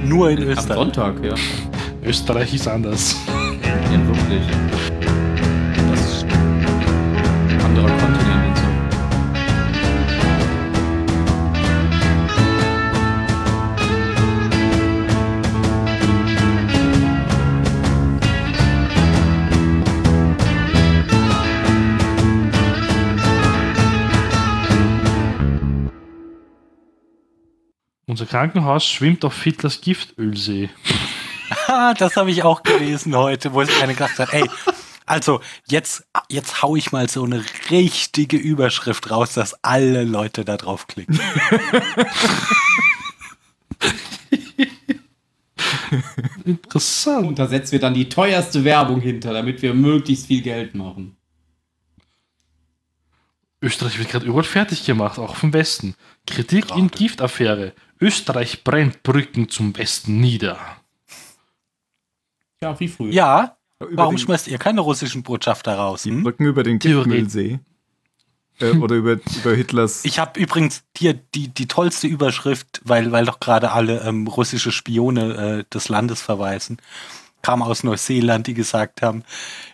Nur 0.04 0.30
in 0.30 0.40
Am 0.40 0.50
Österreich. 0.50 0.76
Sonntag, 0.76 1.24
ja. 1.24 1.36
Österreich 2.04 2.54
ist 2.54 2.68
anders. 2.68 3.16
Ja, 3.30 4.06
wirklich. 4.06 4.77
Unser 28.18 28.26
Krankenhaus 28.32 28.84
schwimmt 28.84 29.24
auf 29.26 29.44
Hitlers 29.44 29.80
Giftölsee. 29.80 30.72
Ah, 31.68 31.94
das 31.94 32.18
habe 32.18 32.30
ich 32.30 32.44
auch 32.44 32.62
gelesen 32.64 33.16
heute, 33.16 33.54
wo 33.54 33.64
sich 33.64 33.82
einer 33.82 33.94
gedacht 33.94 34.20
hat, 34.20 34.34
ey, 34.34 34.44
also 35.06 35.40
jetzt, 35.70 36.06
jetzt 36.28 36.62
hau 36.62 36.76
ich 36.76 36.92
mal 36.92 37.08
so 37.08 37.24
eine 37.24 37.42
richtige 37.70 38.36
Überschrift 38.36 39.10
raus, 39.10 39.34
dass 39.34 39.64
alle 39.64 40.04
Leute 40.04 40.44
da 40.44 40.58
draufklicken. 40.58 41.18
Interessant. 46.44 47.28
Und 47.28 47.40
da 47.40 47.48
setzen 47.48 47.72
wir 47.72 47.80
dann 47.80 47.94
die 47.94 48.10
teuerste 48.10 48.66
Werbung 48.66 49.00
hinter, 49.00 49.32
damit 49.32 49.62
wir 49.62 49.74
möglichst 49.74 50.28
viel 50.28 50.42
Geld 50.42 50.76
machen. 50.76 51.16
Österreich 53.62 53.98
wird 54.00 54.10
gerade 54.10 54.26
überall 54.26 54.44
fertig 54.44 54.86
gemacht, 54.86 55.18
auch 55.18 55.36
vom 55.36 55.54
Westen. 55.54 55.96
Kritik 56.26 56.72
in 56.72 56.88
Gerade. 56.88 56.98
Giftaffäre. 56.98 57.74
Österreich 58.00 58.64
brennt 58.64 59.04
Brücken 59.04 59.50
zum 59.50 59.76
Westen 59.78 60.20
nieder. 60.20 60.60
Ja, 62.62 62.80
wie 62.80 62.88
früher. 62.88 63.12
Ja, 63.12 63.58
über 63.80 63.98
warum 63.98 64.16
den, 64.16 64.20
schmeißt 64.20 64.48
ihr 64.48 64.58
keine 64.58 64.82
russischen 64.82 65.24
Botschafter 65.24 65.76
raus? 65.76 66.06
Hm? 66.06 66.24
Brücken 66.24 66.46
über 66.46 66.64
den. 66.64 66.80
Giftmüllsee. 66.80 67.60
Äh, 68.60 68.72
oder 68.72 68.96
über, 68.96 69.14
über 69.14 69.54
Hitlers. 69.54 70.04
Ich 70.04 70.18
habe 70.20 70.40
übrigens 70.40 70.84
hier 70.96 71.14
die, 71.14 71.50
die 71.50 71.68
tollste 71.68 72.08
Überschrift, 72.08 72.82
weil, 72.84 73.12
weil 73.12 73.26
doch 73.26 73.40
gerade 73.40 73.72
alle 73.72 74.02
ähm, 74.02 74.26
russische 74.28 74.72
Spione 74.72 75.60
äh, 75.60 75.74
des 75.74 75.90
Landes 75.90 76.22
verweisen, 76.22 76.78
kam 77.42 77.62
aus 77.62 77.84
Neuseeland, 77.84 78.48
die 78.48 78.54
gesagt 78.54 79.02
haben, 79.02 79.24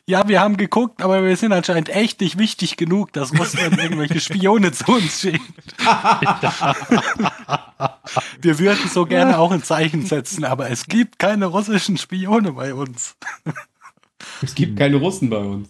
ja, 0.05 0.27
wir 0.27 0.41
haben 0.41 0.57
geguckt, 0.57 1.01
aber 1.01 1.23
wir 1.23 1.35
sind 1.37 1.53
anscheinend 1.53 1.89
echt 1.89 2.21
nicht 2.21 2.37
wichtig 2.37 2.77
genug, 2.77 3.13
dass 3.13 3.37
Russland 3.37 3.77
irgendwelche 3.77 4.19
Spione 4.19 4.71
zu 4.71 4.91
uns 4.91 5.21
schickt. 5.21 5.41
wir 8.41 8.59
würden 8.59 8.87
so 8.89 9.05
gerne 9.05 9.37
auch 9.39 9.51
ein 9.51 9.63
Zeichen 9.63 10.05
setzen, 10.05 10.43
aber 10.45 10.69
es 10.69 10.85
gibt 10.87 11.19
keine 11.19 11.45
russischen 11.47 11.97
Spione 11.97 12.51
bei 12.53 12.73
uns. 12.73 13.15
Es 14.41 14.55
gibt 14.55 14.77
keine 14.77 14.97
Russen 14.97 15.29
bei 15.29 15.37
uns. 15.39 15.69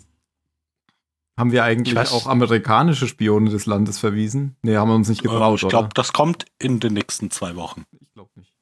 Haben 1.37 1.51
wir 1.51 1.63
eigentlich 1.63 1.95
Ich 1.95 1.99
weiß- 1.99 2.11
auch 2.13 2.27
amerikanische 2.27 3.07
Spione 3.07 3.49
des 3.49 3.65
Landes 3.65 3.97
verwiesen? 3.97 4.55
Nee, 4.61 4.75
haben 4.77 4.89
wir 4.89 4.95
uns 4.95 5.09
nicht 5.09 5.23
getraut, 5.23 5.61
ich 5.63 5.69
glaube, 5.69 5.89
das 5.95 6.13
kommt 6.13 6.45
in 6.59 6.79
den 6.79 6.93
nächsten 6.93 7.31
zwei 7.31 7.55
Wochen. 7.55 7.85
Ich 7.99 8.11
glaube 8.13 8.29
nicht. 8.35 8.53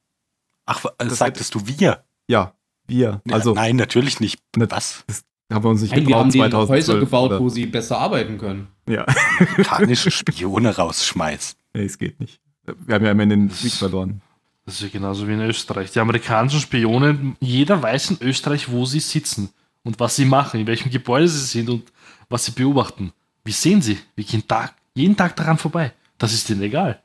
Ach, 0.65 0.85
äh, 0.85 0.89
Das 0.99 1.17
sagtest 1.17 1.53
du 1.55 1.67
wir? 1.67 2.05
Ja, 2.27 2.53
Ja, 2.91 3.21
Also 3.31 3.53
nein, 3.53 3.75
natürlich 3.75 4.19
nicht. 4.19 4.39
Ne- 4.55 4.69
Was? 4.69 5.03
haben 5.51 5.63
wir 5.65 5.69
uns 5.69 5.81
nicht 5.81 5.91
Nein, 5.91 6.01
wir 6.01 6.05
getraut 6.07 6.19
haben 6.21 6.31
denen 6.31 6.51
2012. 6.51 6.69
Häuser 6.69 6.99
gebaut, 6.99 7.31
oder? 7.31 7.39
wo 7.41 7.49
sie 7.49 7.65
besser 7.65 7.97
arbeiten 7.99 8.37
können. 8.37 8.67
Ja, 8.87 9.05
Amerikanische 9.39 10.09
Spione 10.11 10.75
rausschmeißen. 10.75 11.57
nee, 11.73 11.83
es 11.85 11.97
geht 11.97 12.19
nicht. 12.19 12.39
Wir 12.85 12.95
haben 12.95 13.05
ja 13.05 13.11
immer 13.11 13.25
den 13.25 13.49
Krieg 13.49 13.73
verloren. 13.73 14.21
Das 14.65 14.75
ist 14.75 14.81
ja 14.83 14.87
genauso 14.89 15.27
wie 15.27 15.33
in 15.33 15.41
Österreich. 15.41 15.91
Die 15.91 15.99
amerikanischen 15.99 16.59
Spione, 16.61 17.35
jeder 17.39 17.81
weiß 17.81 18.11
in 18.11 18.17
Österreich, 18.21 18.71
wo 18.71 18.85
sie 18.85 18.99
sitzen 18.99 19.49
und 19.83 19.99
was 19.99 20.15
sie 20.15 20.25
machen, 20.25 20.59
in 20.61 20.67
welchem 20.67 20.91
Gebäude 20.91 21.27
sie 21.27 21.39
sind 21.43 21.69
und 21.69 21.91
was 22.29 22.45
sie 22.45 22.51
beobachten. 22.51 23.11
Wir 23.43 23.53
sehen 23.53 23.81
sie. 23.81 23.97
Wir 24.15 24.23
gehen 24.23 24.47
Tag, 24.47 24.75
jeden 24.93 25.17
Tag 25.17 25.35
daran 25.35 25.57
vorbei. 25.57 25.91
Das 26.17 26.31
ist 26.33 26.47
denen 26.47 26.61
egal. 26.61 27.01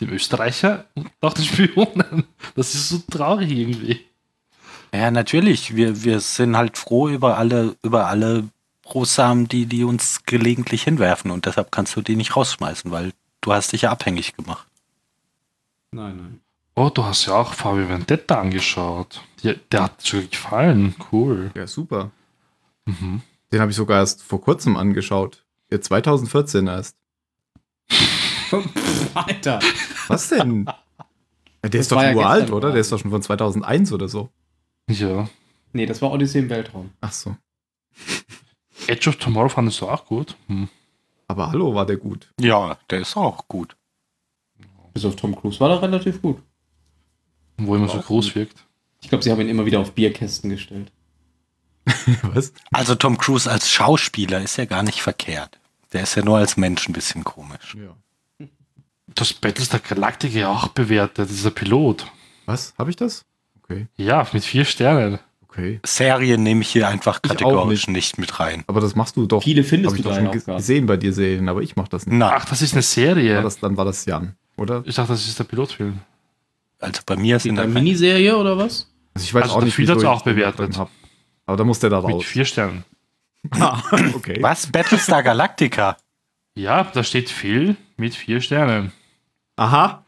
Dem 0.00 0.10
Österreicher 0.10 0.86
und 0.94 1.10
auch 1.20 1.34
den 1.34 1.44
Spionen. 1.44 2.24
Das 2.56 2.74
ist 2.74 2.88
so 2.88 2.98
traurig 3.10 3.50
irgendwie. 3.50 4.00
Ja, 4.92 5.10
natürlich. 5.10 5.76
Wir, 5.76 6.02
wir 6.04 6.20
sind 6.20 6.56
halt 6.56 6.78
froh 6.78 7.08
über 7.08 7.36
alle, 7.38 7.76
über 7.82 8.06
alle 8.06 8.48
Brosamen, 8.82 9.48
die, 9.48 9.66
die 9.66 9.84
uns 9.84 10.22
gelegentlich 10.24 10.84
hinwerfen 10.84 11.30
und 11.30 11.46
deshalb 11.46 11.70
kannst 11.70 11.94
du 11.96 12.00
die 12.00 12.16
nicht 12.16 12.36
rausschmeißen, 12.36 12.90
weil 12.90 13.12
du 13.40 13.52
hast 13.52 13.72
dich 13.72 13.82
ja 13.82 13.90
abhängig 13.90 14.34
gemacht. 14.34 14.66
Nein, 15.92 16.16
nein. 16.16 16.40
Oh, 16.74 16.90
du 16.90 17.04
hast 17.04 17.26
ja 17.26 17.34
auch 17.34 17.54
Fabio 17.54 17.88
Vendetta 17.88 18.40
angeschaut. 18.40 19.22
Ja, 19.42 19.54
der 19.72 19.82
hat 19.84 20.02
dir 20.02 20.06
schon 20.06 20.30
gefallen. 20.30 20.94
Cool. 21.10 21.50
Ja, 21.54 21.66
super. 21.66 22.10
Mhm. 22.86 23.22
Den 23.52 23.60
habe 23.60 23.70
ich 23.70 23.76
sogar 23.76 23.98
erst 23.98 24.22
vor 24.22 24.40
kurzem 24.40 24.76
angeschaut. 24.76 25.44
Ja, 25.70 25.80
2014 25.80 26.66
erst. 26.66 26.96
Alter. 29.14 29.58
Was 30.06 30.28
denn? 30.28 30.66
Ja, 31.62 31.68
der 31.68 31.80
ist 31.80 31.90
doch 31.90 32.00
ja 32.00 32.14
uralt, 32.14 32.42
gestern 32.42 32.56
oder? 32.56 32.70
Der 32.70 32.80
ist 32.80 32.92
doch 32.92 32.98
schon 32.98 33.10
von 33.10 33.22
2001 33.22 33.92
oder 33.92 34.08
so. 34.08 34.30
Ja. 34.88 35.28
Nee, 35.72 35.86
das 35.86 36.02
war 36.02 36.10
Odyssee 36.10 36.40
im 36.40 36.50
Weltraum. 36.50 36.90
Ach 37.00 37.12
so. 37.12 37.36
Edge 38.86 39.10
of 39.10 39.16
Tomorrow 39.16 39.48
fandest 39.48 39.80
du 39.80 39.88
auch 39.88 40.06
gut. 40.06 40.36
Hm. 40.46 40.68
Aber 41.26 41.50
hallo, 41.50 41.74
war 41.74 41.84
der 41.84 41.98
gut. 41.98 42.32
Ja, 42.40 42.78
der 42.88 43.00
ist 43.00 43.16
auch 43.16 43.46
gut. 43.48 43.76
Bis 44.94 45.04
auf 45.04 45.16
Tom 45.16 45.36
Cruise 45.36 45.60
war 45.60 45.70
er 45.70 45.82
relativ 45.82 46.22
gut. 46.22 46.42
Wo 47.58 47.76
immer 47.76 47.88
so 47.88 48.00
groß 48.00 48.26
gut. 48.26 48.34
wirkt. 48.34 48.64
Ich 49.02 49.08
glaube, 49.08 49.22
sie 49.22 49.30
haben 49.30 49.40
ihn 49.40 49.48
immer 49.48 49.66
wieder 49.66 49.80
auf 49.80 49.92
Bierkästen 49.92 50.50
gestellt. 50.50 50.90
Was? 52.22 52.52
Also 52.72 52.94
Tom 52.94 53.18
Cruise 53.18 53.50
als 53.50 53.70
Schauspieler 53.70 54.40
ist 54.42 54.56
ja 54.56 54.64
gar 54.64 54.82
nicht 54.82 55.02
verkehrt. 55.02 55.60
Der 55.92 56.02
ist 56.02 56.14
ja 56.14 56.24
nur 56.24 56.38
als 56.38 56.56
Mensch 56.56 56.88
ein 56.88 56.92
bisschen 56.92 57.24
komisch. 57.24 57.76
Ja. 57.76 58.48
Das 59.06 59.32
Battlestar 59.32 59.80
Galactica 59.80 60.38
ja 60.38 60.48
auch 60.50 60.68
bewertet, 60.68 61.30
dieser 61.30 61.50
Pilot. 61.50 62.10
Was? 62.46 62.74
Habe 62.78 62.90
ich 62.90 62.96
das? 62.96 63.24
Okay. 63.70 63.86
Ja, 63.96 64.26
mit 64.32 64.44
vier 64.44 64.64
Sternen. 64.64 65.18
Okay. 65.42 65.80
Serien 65.84 66.42
nehme 66.42 66.60
ich 66.62 66.68
hier 66.68 66.88
einfach 66.88 67.16
auch 67.18 67.22
kategorisch 67.22 67.88
nicht. 67.88 68.18
mit 68.18 68.38
rein. 68.38 68.64
Aber 68.66 68.80
das 68.80 68.94
machst 68.94 69.16
du 69.16 69.26
doch. 69.26 69.42
Viele 69.42 69.64
findest 69.64 69.96
ich 69.96 70.02
du 70.02 70.08
doch 70.08 70.14
schon 70.16 70.28
auch 70.28 70.34
nicht. 70.34 70.46
gesehen 70.46 70.86
bei 70.86 70.96
dir 70.96 71.12
Serien, 71.12 71.48
aber 71.48 71.62
ich 71.62 71.74
mach 71.76 71.88
das 71.88 72.06
nicht. 72.06 72.16
Na, 72.16 72.32
Ach, 72.36 72.44
das 72.44 72.62
ist 72.62 72.74
eine 72.74 72.82
Serie. 72.82 73.36
War 73.36 73.42
das, 73.42 73.58
dann 73.58 73.76
war 73.76 73.84
das 73.84 74.04
Jan, 74.04 74.34
oder? 74.56 74.82
ich 74.86 74.94
dachte, 74.94 75.12
das 75.12 75.26
ist 75.26 75.38
der 75.38 75.44
Pilotfilm. 75.44 75.98
also 76.80 77.02
bei 77.04 77.16
mir 77.16 77.34
In 77.36 77.40
sind 77.40 77.56
der 77.56 77.66
Miniserie 77.66 78.36
oder 78.36 78.56
was? 78.56 78.88
Also 79.14 79.24
ich 79.24 79.34
weiß 79.34 79.42
Also 79.44 79.56
auch 79.56 79.62
nicht, 79.62 79.76
hat's 79.78 79.88
wieso 79.96 80.08
auch 80.08 80.22
bewertet. 80.22 80.58
drin 80.60 80.76
hab. 80.78 80.90
Aber 81.46 81.56
da 81.56 81.64
muss 81.64 81.80
der 81.80 81.90
da 81.90 82.00
Mit 82.02 82.14
raus. 82.16 82.24
vier 82.24 82.44
Sternen. 82.44 82.84
Ah, 83.50 83.82
okay. 84.14 84.36
Was? 84.40 84.66
Battlestar 84.70 85.22
Galactica? 85.22 85.96
Ja, 86.54 86.84
da 86.84 87.02
steht 87.02 87.30
Phil 87.30 87.76
mit 87.96 88.14
vier 88.14 88.40
Sternen. 88.40 88.92
Aha. 89.56 90.04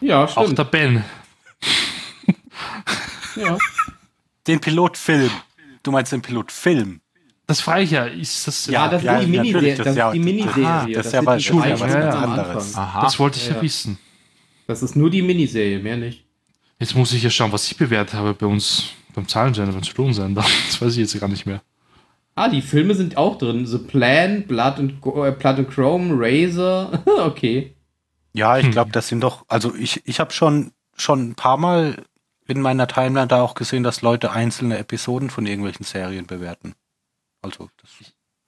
Ja, 0.00 0.24
Auch 0.24 0.28
stimmt. 0.44 0.58
der 0.58 0.64
Ben. 0.64 1.04
Ja. 3.36 3.58
Den 4.46 4.60
Pilotfilm. 4.60 5.30
Du 5.82 5.90
meinst 5.92 6.12
den 6.12 6.22
Pilotfilm? 6.22 7.00
Das 7.46 7.60
frage 7.60 7.82
ich 7.82 7.90
ja. 7.92 8.04
Ist 8.06 8.46
das, 8.46 8.66
Ja, 8.66 8.88
das 8.88 9.02
ja, 9.02 9.18
ist 9.18 9.26
die 9.26 9.30
Miniserie. 9.30 9.76
das 9.76 9.84
Das 9.86 9.96
ja- 9.96 10.12
die 10.12 10.18
Miniserie. 10.18 10.66
Aha, 10.66 10.86
das 10.92 11.06
ist 11.06 11.12
ja 11.12 11.26
was- 11.26 11.44
das 11.44 11.54
ist 11.56 11.64
ja 11.64 11.80
was 11.80 11.92
ganz 11.92 12.14
am 12.16 12.30
anderes. 12.32 12.72
Das 12.72 13.18
wollte 13.18 13.38
ich 13.38 13.48
ja, 13.48 13.54
Ja. 13.56 13.62
wissen. 13.62 13.98
Das 14.66 14.82
ist 14.82 14.96
nur 14.96 15.10
die 15.10 15.22
Miniserie, 15.22 15.78
mehr 15.78 15.96
nicht. 15.96 16.24
Jetzt 16.80 16.94
muss 16.96 17.12
ich 17.12 17.22
ja 17.22 17.30
schauen, 17.30 17.52
was 17.52 17.66
ich 17.70 17.76
bewertet 17.76 18.14
habe 18.14 18.34
bei 18.34 18.46
uns 18.46 18.84
beim 19.14 19.26
Zahlensender, 19.28 19.72
beim 19.72 19.84
Strohensender. 19.84 20.44
Das 20.66 20.80
weiß 20.82 20.92
ich 20.92 20.98
jetzt 20.98 21.18
gar 21.20 21.28
nicht 21.28 21.46
mehr. 21.46 21.62
Ah, 22.34 22.48
die 22.48 22.60
Filme 22.62 22.94
sind 22.94 23.16
auch 23.16 23.38
drin. 23.38 23.66
The 23.66 23.78
Plan, 23.78 24.42
Blood 24.46 24.78
and, 24.78 24.92
äh, 25.06 25.30
Blood 25.32 25.58
and 25.58 25.70
Chrome, 25.70 26.14
Razor. 26.18 27.02
okay. 27.24 27.74
Ja, 28.34 28.58
ich 28.58 28.64
Hm. 28.66 28.72
glaube, 28.72 28.90
das 28.90 29.08
sind 29.08 29.20
doch, 29.22 29.44
also 29.48 29.74
ich, 29.74 30.02
ich 30.04 30.20
habe 30.20 30.32
schon, 30.32 30.72
schon 30.96 31.30
ein 31.30 31.34
paar 31.34 31.56
Mal 31.56 32.02
in 32.46 32.60
meiner 32.60 32.86
Timeline 32.88 33.26
da 33.28 33.42
auch 33.42 33.54
gesehen, 33.54 33.82
dass 33.82 34.02
Leute 34.02 34.32
einzelne 34.32 34.78
Episoden 34.78 35.30
von 35.30 35.46
irgendwelchen 35.46 35.84
Serien 35.84 36.26
bewerten. 36.26 36.74
Also, 37.42 37.70
das 37.80 37.90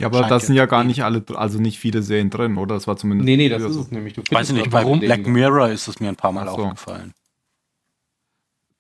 Ja, 0.01 0.09
aber 0.09 0.25
da 0.25 0.39
ja 0.39 0.41
sind 0.41 0.55
ja 0.57 0.67
gar 0.67 0.83
gehen. 0.83 0.89
nicht 0.89 1.03
alle, 1.05 1.25
also 1.35 1.59
nicht 1.61 1.79
viele 1.79 2.03
Serien 2.03 2.31
drin, 2.31 2.57
oder? 2.59 2.75
Das 2.77 2.87
war 2.87 2.97
zumindest. 2.97 3.27
Nee, 3.27 3.37
nee, 3.37 3.49
das 3.49 3.65
ist 3.65 3.75
so. 3.75 3.81
es 3.83 3.91
nämlich. 3.91 4.15
Du 4.15 4.23
weiß 4.29 4.51
ich 4.51 4.55
nicht, 4.57 4.71
bei 4.71 4.85
warum? 4.85 5.01
Black 5.01 5.25
Dinge. 5.25 5.29
Mirror 5.29 5.69
ist 5.71 5.89
es 5.89 6.01
mir 6.01 6.09
ein 6.09 6.17
paar 6.17 6.33
Mal 6.33 6.47
so. 6.47 6.65
aufgefallen. 6.65 7.15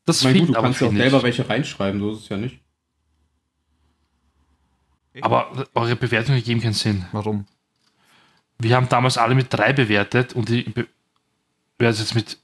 Das 0.06 0.18
Ich 0.18 0.24
meine, 0.24 0.40
gut, 0.40 0.48
du 0.50 0.52
kannst 0.54 0.80
ja 0.80 0.86
auch 0.88 0.92
selber 0.92 1.16
ich. 1.18 1.22
welche 1.24 1.48
reinschreiben, 1.48 2.00
so 2.00 2.12
ist 2.12 2.20
es 2.20 2.28
ja 2.28 2.36
nicht. 2.36 2.60
Aber 5.20 5.66
eure 5.74 5.96
Bewertungen 5.96 6.42
geben 6.42 6.60
keinen 6.60 6.74
Sinn. 6.74 7.04
Warum? 7.12 7.46
Wir 8.58 8.76
haben 8.76 8.88
damals 8.88 9.18
alle 9.18 9.34
mit 9.34 9.52
drei 9.52 9.72
bewertet 9.72 10.32
und 10.34 10.50
ich 10.50 10.72
be 10.72 10.86
bewerte 11.76 12.00
jetzt 12.00 12.14
mit. 12.14 12.38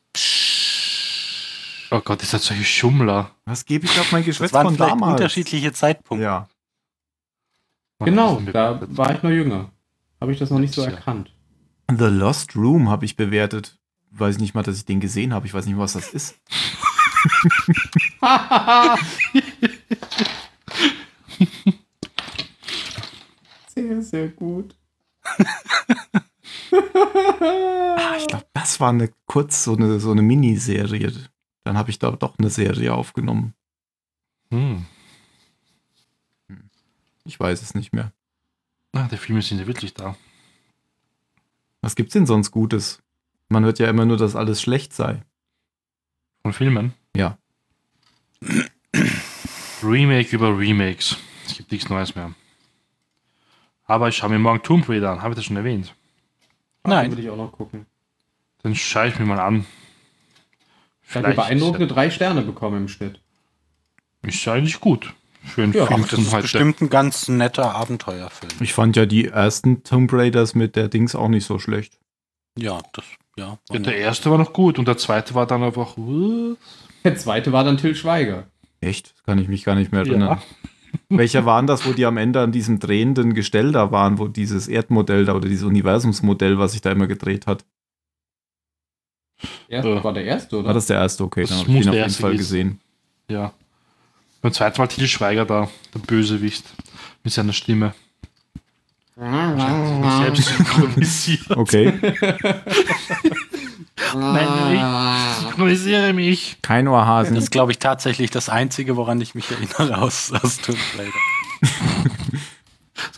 Oh 1.94 2.00
Gott, 2.00 2.22
ist 2.24 2.34
das 2.34 2.46
solche 2.46 2.64
Schummler. 2.64 3.30
Was 3.44 3.66
gebe 3.66 3.84
ich 3.84 4.00
auf 4.00 4.10
mein 4.10 4.22
Das 4.22 4.26
Geschwätz 4.26 4.52
waren 4.52 4.66
von 4.66 4.74
vielleicht 4.74 4.90
damals? 4.90 5.12
unterschiedliche 5.12 5.72
Zeitpunkte. 5.72 6.24
Ja. 6.24 6.48
Genau, 8.00 8.40
da 8.40 8.80
war 8.88 9.14
ich 9.14 9.22
noch 9.22 9.30
jünger. 9.30 9.70
Habe 10.20 10.32
ich 10.32 10.40
das 10.40 10.50
noch 10.50 10.58
nicht 10.58 10.74
so 10.74 10.82
erkannt. 10.82 11.32
The 11.88 12.06
Lost 12.06 12.56
Room 12.56 12.90
habe 12.90 13.04
ich 13.04 13.14
bewertet. 13.14 13.78
Weiß 14.10 14.38
nicht 14.38 14.54
mal, 14.54 14.64
dass 14.64 14.78
ich 14.78 14.86
den 14.86 14.98
gesehen 14.98 15.32
habe. 15.32 15.46
Ich 15.46 15.54
weiß 15.54 15.66
nicht, 15.66 15.78
was 15.78 15.92
das 15.92 16.08
ist. 16.08 16.34
sehr, 23.72 24.02
sehr 24.02 24.28
gut. 24.30 24.74
Ah, 26.72 28.16
ich 28.18 28.26
glaube, 28.26 28.46
das 28.52 28.80
war 28.80 28.88
eine 28.88 29.12
kurz 29.26 29.62
so 29.62 29.76
eine, 29.76 30.00
so 30.00 30.10
eine 30.10 30.22
Miniserie. 30.22 31.12
Dann 31.64 31.76
habe 31.78 31.90
ich 31.90 31.98
da 31.98 32.10
doch 32.10 32.38
eine 32.38 32.50
Serie 32.50 32.94
aufgenommen. 32.94 33.54
Hm. 34.50 34.84
Ich 37.24 37.40
weiß 37.40 37.62
es 37.62 37.74
nicht 37.74 37.92
mehr. 37.92 38.12
Ah, 38.92 39.08
die 39.08 39.16
Filme 39.16 39.42
sind 39.42 39.58
ja 39.58 39.66
wirklich 39.66 39.94
da. 39.94 40.14
Was 41.80 41.96
gibt's 41.96 42.12
denn 42.12 42.26
sonst 42.26 42.50
Gutes? 42.50 43.02
Man 43.48 43.64
hört 43.64 43.78
ja 43.78 43.88
immer 43.88 44.04
nur, 44.04 44.16
dass 44.16 44.36
alles 44.36 44.62
schlecht 44.62 44.92
sei. 44.92 45.22
Von 46.42 46.52
Filmen. 46.52 46.94
Ja. 47.16 47.38
Remake 49.82 50.34
über 50.34 50.56
Remakes. 50.56 51.16
Es 51.46 51.56
gibt 51.56 51.72
nichts 51.72 51.88
Neues 51.88 52.14
mehr. 52.14 52.34
Aber 53.86 54.08
ich 54.08 54.16
schaue 54.16 54.30
mir 54.30 54.38
morgen 54.38 54.62
Tomb 54.62 54.88
Raider 54.88 55.12
an. 55.12 55.22
Habe 55.22 55.32
ich 55.32 55.36
das 55.36 55.44
schon 55.44 55.56
erwähnt? 55.56 55.94
Nein. 56.84 57.10
Würde 57.10 57.22
ich 57.22 57.30
auch 57.30 57.36
noch 57.36 57.52
gucken. 57.52 57.86
Dann 58.62 58.74
schaue 58.74 59.08
ich 59.08 59.18
mir 59.18 59.26
mal 59.26 59.40
an. 59.40 59.66
Ich 61.08 61.14
habe 61.16 61.34
beeindruckende 61.34 61.86
drei 61.86 62.10
Sterne 62.10 62.42
bekommen 62.42 62.82
im 62.82 62.88
Schnitt. 62.88 63.20
Ist 64.22 64.44
ja 64.44 64.54
eigentlich 64.54 64.80
gut. 64.80 65.12
Für 65.44 65.62
einen 65.64 65.72
Ja, 65.74 65.86
Film 65.86 66.02
Ach, 66.04 66.08
das 66.08 66.18
ist 66.20 66.32
heute. 66.32 66.42
bestimmt 66.42 66.80
ein 66.80 66.88
ganz 66.88 67.28
netter 67.28 67.74
Abenteuerfilm. 67.74 68.52
Ich 68.60 68.72
fand 68.72 68.96
ja 68.96 69.04
die 69.04 69.26
ersten 69.26 69.82
Tomb 69.84 70.10
Raiders 70.12 70.54
mit 70.54 70.74
der 70.76 70.88
Dings 70.88 71.14
auch 71.14 71.28
nicht 71.28 71.44
so 71.44 71.58
schlecht. 71.58 71.98
Ja, 72.58 72.80
das, 72.94 73.04
ja. 73.36 73.58
Ja, 73.70 73.78
der 73.78 73.96
erste 73.96 74.30
war 74.30 74.38
noch 74.38 74.52
gut 74.54 74.78
und 74.78 74.88
der 74.88 74.96
zweite 74.96 75.34
war 75.34 75.46
dann 75.46 75.62
einfach. 75.62 75.98
uh, 75.98 76.56
Der 77.04 77.16
zweite 77.16 77.52
war 77.52 77.62
dann 77.64 77.76
Till 77.76 77.94
Schweiger. 77.94 78.44
Echt? 78.80 79.12
Das 79.14 79.22
kann 79.24 79.38
ich 79.38 79.48
mich 79.48 79.64
gar 79.64 79.74
nicht 79.74 79.92
mehr 79.92 80.00
erinnern. 80.02 80.40
Welcher 81.10 81.44
waren 81.44 81.66
das, 81.66 81.86
wo 81.86 81.92
die 81.92 82.06
am 82.06 82.16
Ende 82.16 82.40
an 82.40 82.52
diesem 82.52 82.78
drehenden 82.78 83.34
Gestell 83.34 83.72
da 83.72 83.90
waren, 83.90 84.18
wo 84.18 84.28
dieses 84.28 84.68
Erdmodell 84.68 85.24
da 85.26 85.34
oder 85.34 85.48
dieses 85.48 85.64
Universumsmodell, 85.64 86.58
was 86.58 86.72
sich 86.72 86.80
da 86.80 86.92
immer 86.92 87.06
gedreht 87.08 87.46
hat? 87.46 87.64
Erst, 89.68 89.86
Äh. 89.86 90.04
war 90.04 90.12
der 90.12 90.24
erste, 90.24 90.56
oder? 90.58 90.66
War 90.68 90.74
das 90.74 90.86
der 90.86 90.98
erste? 90.98 91.24
Okay, 91.24 91.42
Das 91.42 91.50
dann 91.50 91.58
habe 91.60 91.68
ich 91.70 91.74
muss 91.76 91.84
den 91.84 91.90
auf 91.90 91.94
jeden 91.96 92.10
Fall 92.10 92.30
gewesen 92.32 92.38
gesehen. 92.38 92.80
Ja. 93.28 93.52
Beim 94.42 94.52
zweiten 94.52 94.80
Mal 94.80 94.86
Til 94.88 95.08
Schweiger 95.08 95.44
da, 95.46 95.68
der 95.94 95.98
Bösewicht, 96.00 96.64
mit 97.22 97.32
seiner 97.32 97.52
Stimme. 97.52 97.94
Selbst 99.16 100.44
synchronisiert. 100.56 101.50
Okay. 101.56 101.92
Nein, 104.14 104.74
ich 104.74 105.40
synchronisiere 105.42 106.12
mich. 106.12 106.56
Kein 106.62 106.88
Ohrhasen. 106.88 107.34
Das 107.34 107.44
ist, 107.44 107.50
glaube 107.50 107.72
ich, 107.72 107.78
tatsächlich 107.78 108.30
das 108.30 108.48
Einzige, 108.48 108.96
woran 108.96 109.20
ich 109.20 109.34
mich 109.34 109.50
erinnere 109.50 109.98
aus, 110.02 110.32
aus 110.32 110.58
Tomb 110.58 110.78
Raider. 110.98 111.12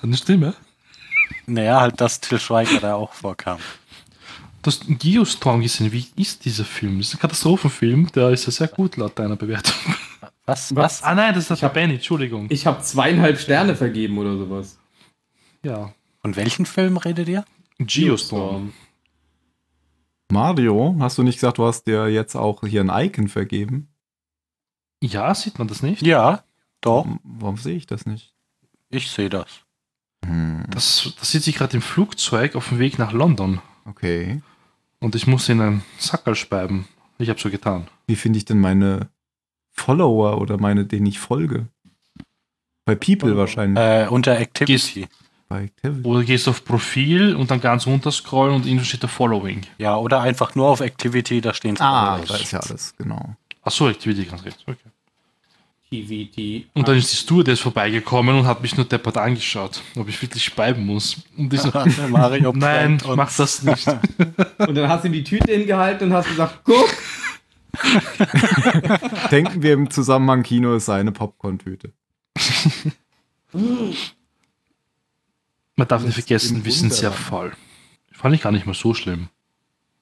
Seine 0.01 0.17
Stimme. 0.17 0.55
Naja, 1.47 1.81
halt, 1.81 2.01
dass 2.01 2.21
Till 2.21 2.39
Schweiger 2.41 2.81
da 2.81 2.95
auch 2.95 3.13
vorkam. 3.13 3.59
Du 4.67 4.73
hast 4.73 4.85
Geostorm 4.99 5.61
gesehen. 5.61 5.93
Wie 5.93 6.05
ist 6.17 6.45
dieser 6.45 6.65
Film? 6.65 6.99
Das 6.99 7.07
ist 7.07 7.15
ein 7.15 7.21
Katastrophenfilm. 7.21 8.11
Der 8.11 8.31
ist 8.31 8.47
ja 8.47 8.51
sehr 8.51 8.67
gut 8.67 8.97
laut 8.97 9.17
deiner 9.17 9.37
Bewertung. 9.37 9.95
Was? 10.45 10.75
Was? 10.75 11.05
Ah 11.05 11.15
nein, 11.15 11.35
das 11.35 11.49
ist 11.49 11.63
der 11.63 11.69
Benny, 11.69 11.95
Entschuldigung. 11.95 12.49
Ich 12.51 12.67
habe 12.67 12.83
zweieinhalb 12.83 13.39
Sterne 13.39 13.77
vergeben 13.77 14.19
oder 14.19 14.37
sowas. 14.37 14.77
Ja. 15.63 15.95
Von 16.21 16.35
welchen 16.35 16.67
Film 16.67 16.97
redet 16.97 17.29
ihr? 17.29 17.45
Geostorm. 17.79 18.73
Mario, 20.33 20.97
hast 20.99 21.19
du 21.19 21.23
nicht 21.23 21.37
gesagt, 21.37 21.59
du 21.59 21.65
hast 21.65 21.85
dir 21.85 22.09
jetzt 22.09 22.35
auch 22.35 22.63
hier 22.67 22.81
ein 22.81 23.07
Icon 23.07 23.29
vergeben? 23.29 23.87
Ja, 25.01 25.33
sieht 25.37 25.61
man 25.61 25.69
das 25.69 25.81
nicht? 25.83 26.03
Ja, 26.05 26.43
doch, 26.81 27.05
Warum, 27.05 27.21
warum 27.23 27.57
sehe 27.57 27.77
ich 27.77 27.87
das 27.87 28.05
nicht? 28.05 28.35
ich 28.91 29.09
sehe 29.13 29.29
das. 29.29 29.47
Hm, 30.25 30.65
Das, 30.71 31.13
das 31.21 31.31
sitzt 31.31 31.47
ich 31.47 31.55
gerade 31.55 31.77
im 31.77 31.83
Flugzeug 31.83 32.57
auf 32.57 32.71
dem 32.71 32.81
Weg 32.81 32.99
nach 32.99 33.13
London. 33.13 33.61
okay. 33.85 34.43
Und 35.01 35.15
ich 35.15 35.27
muss 35.27 35.49
in 35.49 35.61
einen 35.61 35.83
Sackerl 35.99 36.35
speiben. 36.35 36.89
Ich 37.19 37.29
habe 37.29 37.41
so 37.41 37.51
getan. 37.51 37.87
Wie 38.07 38.17
finde 38.17 38.39
ich 38.39 38.45
denn 38.45 38.61
meine 38.61 39.09
Follower 39.73 40.41
oder 40.41 40.59
meine, 40.59 40.85
denen 40.87 41.07
ich 41.07 41.19
folge? 41.19 41.69
Bei 42.85 42.95
People 42.95 43.21
Follower. 43.21 43.39
wahrscheinlich. 43.39 43.83
Äh, 43.83 44.07
unter 44.09 44.39
Activity. 44.39 45.09
Bei 45.49 45.65
Activity. 45.65 46.07
Oder 46.09 46.25
gehst 46.25 46.49
auf 46.49 46.65
Profil 46.65 47.35
und 47.37 47.51
dann 47.51 47.61
ganz 47.61 47.87
runter 47.87 48.11
scrollen 48.11 48.55
und 48.55 48.67
innen 48.67 48.85
steht 48.85 49.03
der 49.03 49.09
Following. 49.09 49.63
Ja, 49.79 49.97
oder 49.97 50.21
einfach 50.21 50.55
nur 50.55 50.69
auf 50.69 50.81
Activity, 50.81 51.41
da 51.41 51.53
stehen 51.55 51.77
Ah, 51.81 52.17
Followers. 52.19 52.29
da 52.29 52.37
ist 52.37 52.53
ja 52.53 52.61
alles, 52.61 52.95
genau. 52.97 53.37
Achso, 53.63 53.89
Activity 53.89 54.25
ganz 54.25 54.45
recht. 54.45 54.63
Okay. 54.67 54.79
TVT. 55.91 56.67
Und 56.75 56.89
dann 56.89 56.97
ist 56.97 57.13
die 57.13 57.17
Stewardess 57.17 57.61
vorbeigekommen 57.61 58.37
und 58.37 58.47
hat 58.47 58.61
mich 58.61 58.77
nur 58.77 58.87
deppert 58.87 59.19
angeschaut, 59.19 59.83
ob 59.97 60.09
ich 60.09 60.21
wirklich 60.21 60.43
speiben 60.43 60.85
muss. 60.85 61.23
Und 61.37 61.53
ich 61.53 61.61
so, 61.61 61.71
Mario 62.09 62.53
nein, 62.57 63.01
mach 63.15 63.35
das 63.37 63.63
nicht. 63.63 63.87
Und 64.59 64.75
dann 64.75 64.89
hast 64.89 65.05
du 65.05 65.09
ihm 65.09 65.13
die 65.13 65.25
Tüte 65.25 65.53
hingehalten 65.53 66.09
und 66.09 66.15
hast 66.15 66.29
gesagt, 66.29 66.61
guck! 66.65 66.89
Denken 69.31 69.63
wir 69.63 69.75
im 69.75 69.91
Zusammenhang 69.91 70.43
Kino 70.43 70.75
ist 70.75 70.87
seine 70.87 71.13
Popcorn-Tüte. 71.13 71.93
Man 75.77 75.89
darf 75.89 76.03
nicht 76.03 76.15
vergessen, 76.15 76.65
wir 76.65 76.73
sind 76.73 76.93
sehr 76.93 77.13
voll. 77.13 77.53
Fand 78.13 78.35
ich 78.35 78.43
gar 78.43 78.51
nicht 78.51 78.67
mal 78.67 78.75
so 78.75 78.95
schlimm. 78.95 79.29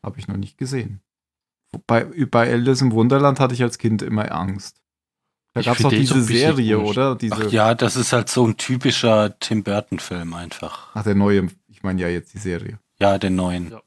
Habe 0.02 0.18
ich 0.20 0.28
noch 0.28 0.36
nicht 0.36 0.56
gesehen. 0.56 1.00
Bei, 1.86 2.04
bei 2.04 2.50
Alice 2.52 2.80
im 2.80 2.92
Wunderland 2.92 3.40
hatte 3.40 3.54
ich 3.54 3.62
als 3.62 3.78
Kind 3.78 4.02
immer 4.02 4.30
Angst. 4.30 4.80
Da 5.54 5.60
Ich 5.60 5.66
gab 5.66 5.76
es 5.76 5.82
doch 5.82 5.90
diese 5.90 6.20
Serie, 6.22 6.76
komisch. 6.76 6.90
oder? 6.90 7.14
Diese, 7.14 7.34
Ach 7.46 7.50
ja, 7.50 7.74
das 7.74 7.96
ist 7.96 8.12
halt 8.12 8.28
so 8.28 8.46
ein 8.46 8.56
typischer 8.56 9.38
Tim 9.38 9.62
Burton-Film 9.62 10.34
einfach. 10.34 10.90
Ach, 10.94 11.04
der 11.04 11.14
neue, 11.14 11.48
ich 11.68 11.82
meine 11.82 12.02
ja 12.02 12.08
jetzt 12.08 12.34
die 12.34 12.38
Serie. 12.38 12.78
Ja, 12.98 13.18
den 13.18 13.36
neuen. 13.36 13.70
Ja. 13.70 13.80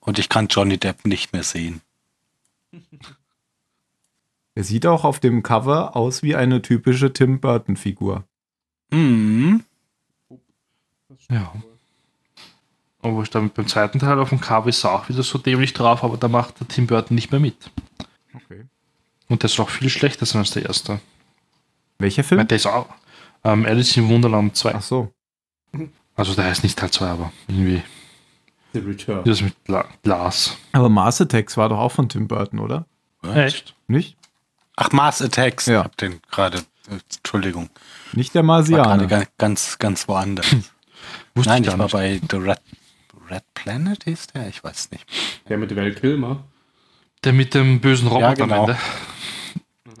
Und 0.00 0.18
ich 0.18 0.28
kann 0.28 0.48
Johnny 0.48 0.76
Depp 0.76 1.06
nicht 1.06 1.32
mehr 1.32 1.44
sehen. 1.44 1.80
Er 4.56 4.62
sieht 4.62 4.86
auch 4.86 5.02
auf 5.02 5.18
dem 5.18 5.42
Cover 5.42 5.96
aus 5.96 6.22
wie 6.22 6.36
eine 6.36 6.62
typische 6.62 7.12
Tim 7.12 7.40
Burton-Figur. 7.40 8.22
Mhm. 8.90 9.64
Ja. 11.28 11.52
Aber 13.02 13.22
ich 13.22 13.30
dann 13.30 13.50
beim 13.50 13.66
zweiten 13.66 13.98
Teil 13.98 14.18
auf 14.20 14.28
dem 14.28 14.40
Cover 14.40 14.68
ist 14.68 14.84
er 14.84 14.92
auch 14.92 15.08
wieder 15.08 15.24
so 15.24 15.38
dämlich 15.38 15.72
drauf, 15.72 16.04
aber 16.04 16.16
da 16.18 16.28
macht 16.28 16.60
der 16.60 16.68
Tim 16.68 16.86
Burton 16.86 17.16
nicht 17.16 17.32
mehr 17.32 17.40
mit. 17.40 17.70
Okay. 18.32 18.66
Und 19.28 19.42
der 19.42 19.48
ist 19.50 19.58
auch 19.60 19.70
viel 19.70 19.88
schlechter 19.88 20.26
sein 20.26 20.40
als 20.40 20.50
der 20.52 20.64
erste. 20.66 21.00
Welcher 21.98 22.24
Film? 22.24 22.46
der 22.46 22.56
ist 22.56 22.66
auch 22.66 22.86
ähm, 23.44 23.64
Alice 23.66 23.96
im 23.96 24.08
Wunderland 24.08 24.56
2. 24.56 24.74
Ach 24.74 24.82
so. 24.82 25.12
Also 26.16 26.34
der 26.34 26.44
heißt 26.44 26.62
nicht 26.62 26.78
Teil 26.78 26.90
2, 26.90 27.06
aber 27.08 27.32
irgendwie 27.48 27.82
The 28.72 28.80
Return. 28.80 29.24
das 29.24 29.40
mit 29.40 29.54
Gla 29.64 29.86
Glas. 30.02 30.56
Aber 30.72 30.88
Mars 30.88 31.20
Attacks 31.20 31.56
war 31.56 31.68
doch 31.68 31.78
auch 31.78 31.92
von 31.92 32.08
Tim 32.08 32.28
Burton, 32.28 32.58
oder? 32.60 32.86
Echt? 33.34 33.74
Nicht? 33.88 34.16
Ach, 34.76 34.90
Mars 34.92 35.22
Attacks. 35.22 35.66
Ja. 35.66 35.80
Ich 35.80 35.84
hab 35.84 35.96
den 35.96 36.20
gerade. 36.30 36.58
äh, 36.90 36.98
Entschuldigung. 37.16 37.70
Nicht 38.12 38.34
der 38.34 38.42
War 38.42 38.58
Marsianer. 38.58 39.06
ga- 39.06 39.24
ganz, 39.38 39.78
ganz 39.78 40.06
woanders. 40.08 40.46
Wusste 41.34 41.50
Nein, 41.50 41.62
ich 41.62 41.68
ich 41.68 41.78
war 41.78 41.84
nicht. 41.84 41.92
bei 41.92 42.20
The 42.30 42.36
Red, 42.36 42.60
Red 43.30 43.44
Planet, 43.54 44.04
hieß 44.04 44.28
der? 44.28 44.48
Ich 44.48 44.62
weiß 44.62 44.90
nicht. 44.92 45.04
Der 45.48 45.56
mit 45.58 45.74
Val 45.74 45.92
Kilmer. 45.92 46.44
Der 47.24 47.32
mit 47.32 47.54
dem 47.54 47.80
bösen 47.80 48.08
Roboter 48.08 48.28
Ja, 48.28 48.34
genau. 48.34 48.64
am 48.64 48.70
Ende. 48.70 48.80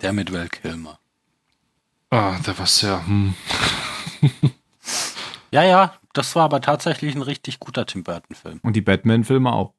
Der 0.02 0.12
mit 0.12 0.32
Val 0.32 0.48
Kilmer. 0.48 0.98
Ah, 2.10 2.38
der 2.46 2.58
war 2.58 2.66
sehr. 2.66 3.06
Hm. 3.06 3.34
Ja, 5.50 5.62
ja, 5.62 5.94
das 6.14 6.34
war 6.34 6.46
aber 6.46 6.60
tatsächlich 6.60 7.14
ein 7.14 7.22
richtig 7.22 7.60
guter 7.60 7.86
Tim 7.86 8.02
Burton-Film. 8.02 8.58
Und 8.64 8.74
die 8.74 8.80
Batman-Filme 8.80 9.52
auch. 9.52 9.72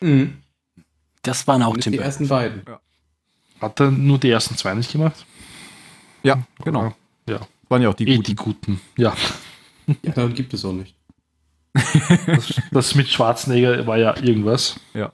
Mhm. 0.00 0.42
Das 1.22 1.46
waren 1.46 1.62
auch 1.62 1.74
Tim 1.76 1.92
die 1.92 1.98
Burton. 1.98 2.06
ersten 2.06 2.26
beiden. 2.28 2.62
Hat 3.60 3.78
er 3.78 3.92
nur 3.92 4.18
die 4.18 4.30
ersten 4.30 4.56
zwei 4.56 4.74
nicht 4.74 4.90
gemacht? 4.90 5.24
Ja, 6.24 6.42
genau. 6.64 6.92
Ja. 7.28 7.38
Waren 7.68 7.82
ja 7.82 7.88
auch 7.90 7.94
die 7.94 8.08
eh 8.08 8.16
guten. 8.16 8.24
die 8.26 8.34
guten. 8.34 8.80
Ja. 8.96 9.14
Ja, 10.02 10.12
dann 10.12 10.34
gibt 10.34 10.54
es 10.54 10.64
auch 10.64 10.72
nicht. 10.72 10.94
Das, 12.26 12.60
das 12.70 12.94
mit 12.96 13.08
Schwarzenegger 13.08 13.86
war 13.86 13.96
ja 13.96 14.16
irgendwas. 14.16 14.78
Ja. 14.94 15.12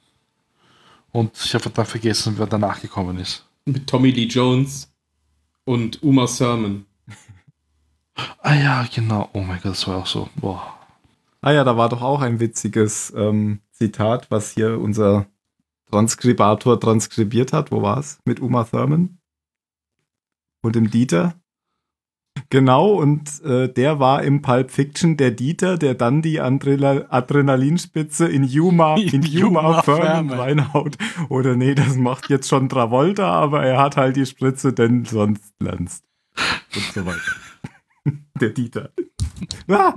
Und 1.12 1.36
ich 1.42 1.54
habe 1.54 1.68
dann 1.70 1.86
vergessen, 1.86 2.34
wer 2.36 2.46
danach 2.46 2.80
gekommen 2.80 3.18
ist. 3.18 3.46
Mit 3.66 3.88
Tommy 3.88 4.10
Lee 4.10 4.26
Jones 4.26 4.94
und 5.64 6.00
Uma 6.02 6.26
Thurman. 6.26 6.86
Ah 8.38 8.54
ja, 8.54 8.86
genau. 8.94 9.28
Oh 9.32 9.40
mein 9.40 9.60
Gott, 9.60 9.72
das 9.72 9.88
war 9.88 9.98
auch 9.98 10.06
so. 10.06 10.28
Boah. 10.36 10.78
Ah 11.40 11.50
ja, 11.50 11.64
da 11.64 11.76
war 11.76 11.88
doch 11.88 12.00
auch 12.00 12.20
ein 12.22 12.38
witziges 12.38 13.12
ähm, 13.16 13.60
Zitat, 13.72 14.30
was 14.30 14.52
hier 14.52 14.78
unser 14.80 15.26
Transkribator 15.90 16.78
transkribiert 16.78 17.52
hat. 17.52 17.72
Wo 17.72 17.82
war 17.82 17.98
es? 17.98 18.20
Mit 18.24 18.40
Uma 18.40 18.64
Thurman 18.64 19.18
und 20.62 20.76
dem 20.76 20.90
Dieter. 20.90 21.34
Genau, 22.50 22.94
und 22.94 23.42
äh, 23.44 23.68
der 23.68 23.98
war 23.98 24.22
im 24.22 24.42
Pulp 24.42 24.70
Fiction 24.70 25.16
der 25.16 25.30
Dieter, 25.30 25.78
der 25.78 25.94
dann 25.94 26.22
die 26.22 26.40
Adrena 26.40 27.04
Adrenalinspitze 27.08 28.28
in 28.28 28.44
Yuma, 28.44 28.96
in 29.00 29.22
Yuma 29.22 29.82
Thurman. 29.82 30.30
reinhaut. 30.30 30.96
Oder 31.28 31.56
nee, 31.56 31.74
das 31.74 31.96
macht 31.96 32.30
jetzt 32.30 32.48
schon 32.48 32.68
Travolta, 32.68 33.28
aber 33.28 33.64
er 33.64 33.78
hat 33.78 33.96
halt 33.96 34.16
die 34.16 34.26
Spritze, 34.26 34.72
denn 34.72 35.04
sonst 35.04 35.58
glänzt. 35.58 36.04
Und 36.74 36.84
so 36.94 37.06
weiter. 37.06 37.20
der 38.40 38.50
Dieter. 38.50 38.90
Ah! 39.68 39.94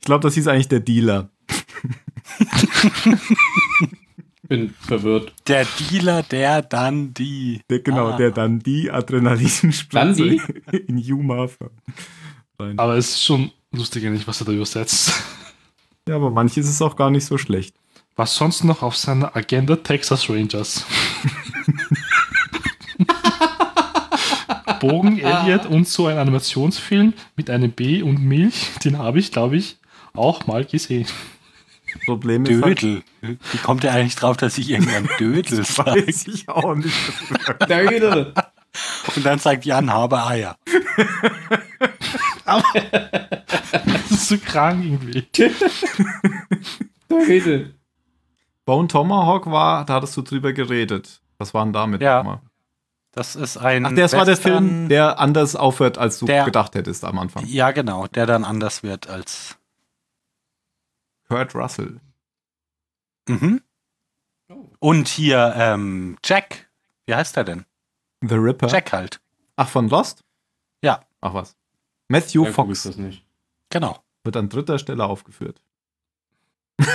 Ich 0.00 0.06
glaube, 0.06 0.22
das 0.22 0.34
hieß 0.34 0.48
eigentlich 0.48 0.68
der 0.68 0.80
Dealer. 0.80 1.30
Bin 4.48 4.74
verwirrt. 4.80 5.32
Der 5.48 5.66
Dealer, 5.90 6.22
der 6.22 6.62
dann 6.62 7.12
die. 7.14 7.60
Der, 7.70 7.80
genau, 7.80 8.08
Ah. 8.10 8.16
der 8.16 8.30
dann 8.30 8.58
die 8.60 8.90
Adrenalinspritze 8.90 10.24
in 10.86 10.98
Yuma. 10.98 11.48
Aber 12.76 12.96
es 12.96 13.10
ist 13.10 13.24
schon 13.24 13.50
lustig, 13.72 14.06
eigentlich, 14.06 14.26
was 14.26 14.40
er 14.40 14.46
da 14.46 14.52
übersetzt. 14.52 15.12
Ja, 16.08 16.16
aber 16.16 16.30
manches 16.30 16.68
ist 16.68 16.80
auch 16.82 16.96
gar 16.96 17.10
nicht 17.10 17.24
so 17.24 17.36
schlecht. 17.38 17.74
Was 18.14 18.34
sonst 18.36 18.64
noch 18.64 18.82
auf 18.82 18.96
seiner 18.96 19.34
Agenda 19.36 19.76
Texas 19.76 20.30
Rangers? 20.30 20.86
Bogen, 24.80 25.18
Elliot 25.18 25.66
und 25.66 25.88
so 25.88 26.06
ein 26.06 26.18
Animationsfilm 26.18 27.14
mit 27.36 27.50
einem 27.50 27.72
B 27.72 28.02
und 28.02 28.20
Milch, 28.22 28.70
den 28.84 28.98
habe 28.98 29.18
ich, 29.18 29.32
glaube 29.32 29.56
ich, 29.56 29.78
auch 30.14 30.46
mal 30.46 30.64
gesehen. 30.64 31.06
Problem 32.04 32.44
ist 32.46 32.62
halt, 32.62 32.82
Dödel. 32.82 33.02
Wie 33.20 33.58
kommt 33.58 33.84
er 33.84 33.92
eigentlich 33.92 34.16
drauf, 34.16 34.36
dass 34.36 34.58
ich 34.58 34.70
irgendwann 34.70 35.08
Dödel 35.18 35.64
sage? 35.64 36.06
weiß 36.06 36.26
ich 36.28 36.48
auch 36.48 36.74
nicht. 36.74 36.94
Dödel. 37.68 38.32
Und 39.16 39.24
dann 39.24 39.38
sagt 39.38 39.64
Jan 39.64 39.90
Haber 39.92 40.26
Eier. 40.26 40.56
Das 42.44 44.10
ist 44.10 44.28
so 44.28 44.38
krank 44.38 44.84
irgendwie. 44.84 45.26
Dödel. 47.08 47.74
Bone 48.64 48.88
Tomahawk 48.88 49.46
war, 49.50 49.84
da 49.84 49.94
hattest 49.94 50.16
du 50.16 50.22
drüber 50.22 50.52
geredet. 50.52 51.20
Was 51.38 51.54
waren 51.54 51.72
damit 51.72 52.00
Ja. 52.02 52.18
nochmal? 52.18 52.40
Das 53.12 53.34
ist 53.36 53.56
ein. 53.56 53.86
Ach, 53.86 53.92
das 53.94 54.12
war 54.12 54.24
der 54.26 54.36
Film, 54.36 54.88
der 54.90 55.18
anders 55.18 55.56
aufhört, 55.56 55.96
als 55.96 56.18
du 56.18 56.26
Der- 56.26 56.44
gedacht 56.44 56.74
hättest 56.74 57.02
am 57.04 57.18
Anfang. 57.18 57.46
Ja, 57.46 57.70
genau, 57.70 58.06
der 58.08 58.26
dann 58.26 58.44
anders 58.44 58.82
wird 58.82 59.08
als. 59.08 59.56
Kurt 61.28 61.54
Russell. 61.54 62.00
Mhm. 63.28 63.60
Und 64.78 65.08
hier 65.08 65.54
ähm, 65.56 66.16
Jack. 66.24 66.70
Wie 67.06 67.14
heißt 67.14 67.36
er 67.36 67.44
denn? 67.44 67.64
The 68.20 68.36
Ripper. 68.36 68.68
Jack 68.68 68.92
halt. 68.92 69.20
Ach, 69.56 69.68
von 69.68 69.88
Lost? 69.88 70.22
Ja. 70.82 71.04
Ach 71.20 71.34
was. 71.34 71.56
Matthew 72.08 72.44
Ja, 72.44 72.52
Fox 72.52 72.84
das 72.84 72.96
nicht. 72.96 73.24
Genau. 73.70 73.98
wird 74.22 74.36
an 74.36 74.48
dritter 74.48 74.78
Stelle 74.78 75.04
aufgeführt. 75.04 75.60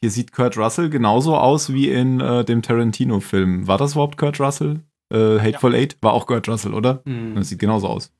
Hier 0.00 0.10
sieht 0.10 0.32
Kurt 0.32 0.58
Russell 0.58 0.90
genauso 0.90 1.36
aus 1.36 1.72
wie 1.72 1.88
in 1.90 2.20
äh, 2.20 2.44
dem 2.44 2.60
Tarantino-Film. 2.60 3.66
War 3.66 3.78
das 3.78 3.92
überhaupt 3.92 4.18
Kurt 4.18 4.38
Russell? 4.38 4.80
Äh, 5.10 5.38
Hateful 5.38 5.74
Eight? 5.74 5.96
War 6.02 6.12
auch 6.12 6.26
Kurt 6.26 6.46
Russell, 6.48 6.74
oder? 6.74 7.00
Hm. 7.06 7.36
Das 7.36 7.48
sieht 7.48 7.58
genauso 7.58 7.88
aus. 7.88 8.12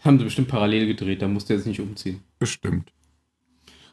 Haben 0.00 0.18
sie 0.18 0.24
bestimmt 0.24 0.48
parallel 0.48 0.86
gedreht, 0.86 1.22
da 1.22 1.28
musst 1.28 1.50
du 1.50 1.54
jetzt 1.54 1.66
nicht 1.66 1.80
umziehen. 1.80 2.20
Bestimmt. 2.38 2.92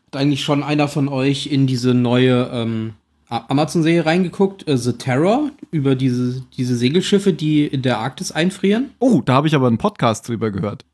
Hat 0.07 0.15
eigentlich 0.15 0.43
schon 0.43 0.63
einer 0.63 0.87
von 0.87 1.07
euch 1.07 1.47
in 1.47 1.65
diese 1.67 1.93
neue 1.93 2.49
ähm, 2.53 2.93
Amazon-Serie 3.29 4.05
reingeguckt, 4.05 4.67
äh, 4.67 4.77
The 4.77 4.93
Terror, 4.93 5.51
über 5.71 5.95
diese, 5.95 6.43
diese 6.57 6.75
Segelschiffe, 6.75 7.33
die 7.33 7.65
in 7.65 7.81
der 7.81 7.99
Arktis 7.99 8.31
einfrieren? 8.31 8.91
Oh, 8.99 9.21
da 9.25 9.33
habe 9.33 9.47
ich 9.47 9.55
aber 9.55 9.67
einen 9.67 9.77
Podcast 9.77 10.27
drüber 10.27 10.51
gehört. 10.51 10.85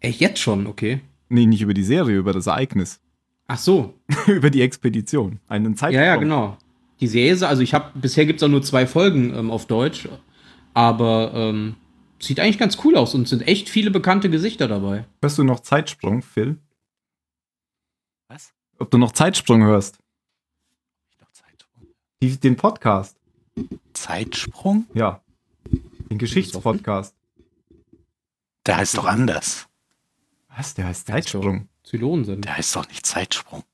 Ey, 0.00 0.10
jetzt 0.10 0.40
schon, 0.40 0.66
okay. 0.66 1.00
Nee, 1.28 1.46
nicht 1.46 1.62
über 1.62 1.74
die 1.74 1.84
Serie, 1.84 2.16
über 2.16 2.32
das 2.32 2.48
Ereignis. 2.48 3.00
Ach 3.46 3.58
so, 3.58 3.94
über 4.26 4.50
die 4.50 4.62
Expedition. 4.62 5.38
Einen 5.48 5.76
Zeitsprung. 5.76 6.04
ja, 6.04 6.14
ja, 6.14 6.16
genau. 6.16 6.56
Die 7.00 7.06
Serie, 7.06 7.46
also 7.46 7.62
ich 7.62 7.72
habe, 7.72 7.98
bisher 7.98 8.26
gibt 8.26 8.40
es 8.40 8.42
auch 8.42 8.50
nur 8.50 8.62
zwei 8.62 8.86
Folgen 8.86 9.32
ähm, 9.34 9.50
auf 9.50 9.66
Deutsch, 9.66 10.08
aber 10.74 11.32
ähm, 11.34 11.76
sieht 12.20 12.38
eigentlich 12.40 12.58
ganz 12.58 12.78
cool 12.84 12.96
aus 12.96 13.14
und 13.14 13.28
sind 13.28 13.46
echt 13.46 13.68
viele 13.68 13.90
bekannte 13.90 14.30
Gesichter 14.30 14.68
dabei. 14.68 15.06
Hörst 15.22 15.38
du 15.38 15.44
noch 15.44 15.60
Zeitsprung, 15.60 16.22
Phil? 16.22 16.58
Was? 18.28 18.52
Ob 18.78 18.90
du 18.90 18.98
noch 18.98 19.12
Zeitsprung 19.12 19.62
hörst? 19.62 19.98
Zeitsprung. 21.32 21.86
Die, 22.22 22.38
den 22.38 22.56
Podcast. 22.56 23.18
Zeitsprung? 23.92 24.86
Ja. 24.94 25.22
Den 26.10 26.18
Geschichtspodcast. 26.18 27.14
Der 28.66 28.76
heißt 28.76 28.96
doch 28.96 29.06
anders. 29.06 29.68
Was? 30.48 30.74
Der 30.74 30.86
heißt 30.86 31.06
Zeitsprung. 31.06 31.68
Zylonen 31.82 32.24
sind. 32.24 32.44
Der 32.44 32.56
heißt 32.56 32.76
doch 32.76 32.86
nicht 32.88 33.06
Zeitsprung. 33.06 33.64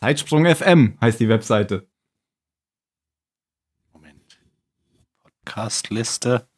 Zeitsprung 0.00 0.46
FM 0.46 0.96
heißt 1.00 1.20
die 1.20 1.28
Webseite. 1.28 1.86
Moment. 3.92 4.40
Podcastliste. 5.22 6.48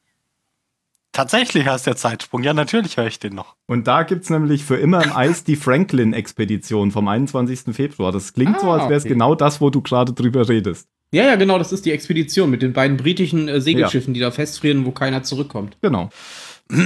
Tatsächlich 1.14 1.64
heißt 1.68 1.86
der 1.86 1.94
Zeitsprung. 1.94 2.42
Ja, 2.42 2.54
natürlich 2.54 2.96
höre 2.96 3.06
ich 3.06 3.20
den 3.20 3.34
noch. 3.36 3.54
Und 3.66 3.86
da 3.86 4.02
gibt's 4.02 4.30
nämlich 4.30 4.64
für 4.64 4.74
immer 4.74 5.02
im 5.04 5.12
Eis 5.12 5.44
die 5.44 5.54
Franklin-Expedition 5.54 6.90
vom 6.90 7.06
21. 7.06 7.72
Februar. 7.72 8.10
Das 8.10 8.32
klingt 8.32 8.58
so, 8.58 8.66
Ah, 8.66 8.74
als 8.78 8.82
wäre 8.88 8.94
es 8.94 9.04
okay. 9.04 9.12
genau 9.12 9.36
das, 9.36 9.60
wo 9.60 9.70
du 9.70 9.80
gerade 9.80 10.12
drüber 10.12 10.48
redest. 10.48 10.88
Ja, 11.12 11.22
ja, 11.24 11.36
genau, 11.36 11.56
das 11.56 11.70
ist 11.70 11.86
die 11.86 11.92
Expedition 11.92 12.50
mit 12.50 12.62
den 12.62 12.72
beiden 12.72 12.96
britischen 12.96 13.46
äh, 13.46 13.60
Segelschiffen, 13.60 14.12
die 14.12 14.18
da 14.18 14.32
festfrieren, 14.32 14.84
wo 14.84 14.90
keiner 14.90 15.22
zurückkommt. 15.22 15.78
Genau. 15.80 16.10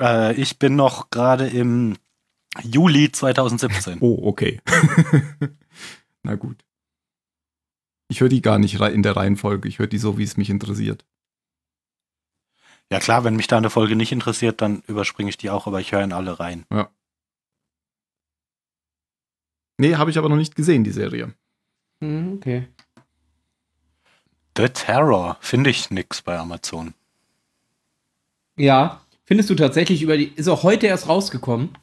Äh, 0.00 0.34
ich 0.40 0.60
bin 0.60 0.76
noch 0.76 1.10
gerade 1.10 1.48
im 1.48 1.96
Juli 2.62 3.10
2017. 3.10 3.98
Oh, 4.00 4.20
okay. 4.22 4.60
Na 6.22 6.36
gut. 6.36 6.64
Ich 8.08 8.20
höre 8.20 8.28
die 8.28 8.42
gar 8.42 8.60
nicht 8.60 8.80
in 8.80 9.02
der 9.02 9.16
Reihenfolge. 9.16 9.68
Ich 9.68 9.80
höre 9.80 9.88
die 9.88 9.98
so, 9.98 10.18
wie 10.18 10.22
es 10.22 10.36
mich 10.36 10.50
interessiert. 10.50 11.04
Ja 12.90 13.00
klar, 13.00 13.22
wenn 13.24 13.36
mich 13.36 13.46
da 13.46 13.58
eine 13.58 13.70
Folge 13.70 13.96
nicht 13.96 14.12
interessiert, 14.12 14.62
dann 14.62 14.82
überspringe 14.86 15.28
ich 15.28 15.36
die 15.36 15.50
auch, 15.50 15.66
aber 15.66 15.80
ich 15.80 15.92
höre 15.92 16.02
in 16.04 16.12
alle 16.12 16.40
rein. 16.40 16.64
Nee, 19.78 19.96
habe 19.96 20.10
ich 20.10 20.18
aber 20.18 20.28
noch 20.28 20.36
nicht 20.36 20.56
gesehen, 20.56 20.84
die 20.84 20.90
Serie. 20.90 21.34
Hm, 22.02 22.34
okay. 22.36 22.66
The 24.56 24.68
Terror 24.70 25.36
finde 25.40 25.70
ich 25.70 25.90
nix 25.90 26.22
bei 26.22 26.36
Amazon. 26.38 26.94
Ja, 28.56 29.02
findest 29.24 29.50
du 29.50 29.54
tatsächlich 29.54 30.02
über 30.02 30.16
die, 30.16 30.32
ist 30.34 30.48
auch 30.48 30.64
heute 30.64 30.86
erst 30.88 31.08
rausgekommen. 31.08 31.76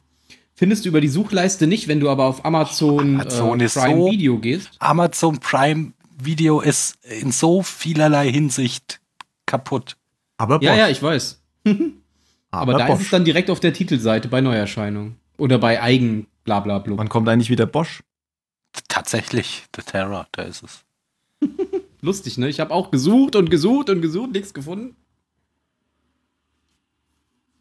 Findest 0.54 0.84
du 0.84 0.88
über 0.90 1.00
die 1.00 1.08
Suchleiste 1.08 1.66
nicht, 1.66 1.88
wenn 1.88 2.00
du 2.00 2.10
aber 2.10 2.24
auf 2.24 2.44
Amazon, 2.44 3.20
Amazon 3.20 3.60
äh, 3.60 3.68
Prime 3.68 3.96
so- 4.00 4.10
Video 4.10 4.38
gehst. 4.38 4.70
Amazon 4.78 5.38
Prime 5.38 5.92
Video 6.18 6.60
ist 6.60 7.02
in 7.04 7.30
so 7.32 7.62
vielerlei 7.62 8.30
Hinsicht 8.30 9.00
kaputt. 9.46 9.96
Aber 10.36 10.62
Ja, 10.62 10.74
ja, 10.74 10.88
ich 10.88 11.02
weiß. 11.02 11.42
Aber, 12.50 12.74
da 12.74 12.86
Bosch. 12.86 13.00
ist 13.00 13.04
es 13.06 13.10
dann 13.10 13.24
direkt 13.24 13.50
auf 13.50 13.60
der 13.60 13.72
Titelseite 13.72 14.28
bei 14.28 14.40
Neuerscheinung. 14.40 15.16
Oder 15.36 15.58
bei 15.58 15.82
Eigen 15.82 16.26
blablabla. 16.44 16.96
Wann 16.96 17.08
kommt 17.08 17.28
eigentlich 17.28 17.50
wieder 17.50 17.66
Bosch? 17.66 18.02
Tatsächlich, 18.88 19.64
The 19.74 19.82
Terror, 19.82 20.26
da 20.32 20.42
ist 20.42 20.62
es. 20.62 20.84
Lustig, 22.00 22.38
ne? 22.38 22.48
Ich 22.48 22.60
habe 22.60 22.72
auch 22.72 22.90
gesucht 22.90 23.36
und 23.36 23.50
gesucht 23.50 23.90
und 23.90 24.00
gesucht, 24.00 24.32
nichts 24.32 24.54
gefunden. 24.54 24.96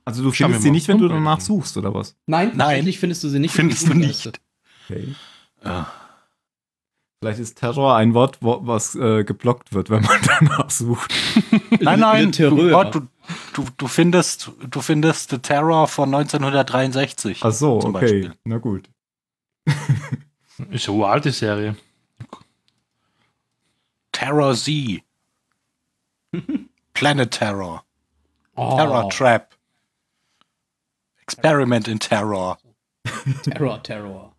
Also 0.05 0.21
du 0.23 0.31
findest 0.31 0.61
sie 0.61 0.71
nicht, 0.71 0.87
wenn 0.87 0.99
du 0.99 1.07
danach 1.07 1.35
an. 1.35 1.41
suchst, 1.41 1.75
oder 1.77 1.93
was? 1.93 2.15
Nein, 2.27 2.51
Nein. 2.55 2.85
findest 2.93 3.23
du 3.23 3.29
sie 3.29 3.39
nicht. 3.39 3.53
Findest 3.53 3.87
du 3.87 3.95
nicht. 3.95 4.39
Okay. 4.87 5.15
Ja. 5.63 5.91
Vielleicht 7.25 7.39
ist 7.39 7.55
Terror 7.55 7.95
ein 7.95 8.13
Wort, 8.13 8.37
wo, 8.41 8.59
was 8.67 8.93
äh, 8.93 9.23
geblockt 9.23 9.73
wird, 9.73 9.89
wenn 9.89 10.03
man 10.03 10.21
danach 10.27 10.69
sucht. 10.69 11.11
Nein, 11.79 12.01
nein, 12.01 12.31
Terror. 12.31 12.85
du, 12.91 13.07
du, 13.53 13.65
du, 13.77 13.87
findest, 13.87 14.51
du 14.69 14.79
findest 14.79 15.31
The 15.31 15.39
Terror 15.39 15.87
von 15.87 16.13
1963. 16.13 17.39
Ach 17.41 17.51
so, 17.51 17.77
okay. 17.77 17.91
Beispiel. 17.91 18.33
Na 18.43 18.59
gut. 18.59 18.91
Ist 20.69 20.87
eine 20.87 20.97
uralte 20.99 21.31
Serie. 21.31 21.75
Terror 24.11 24.53
Z. 24.53 25.01
Planet 26.93 27.31
Terror. 27.31 27.83
Oh, 28.55 28.77
Terror 28.77 29.09
Trap. 29.09 29.49
Experiment 31.23 31.87
in 31.87 31.97
Terror. 31.97 32.59
Terror, 33.41 33.81
Terror. 33.81 34.35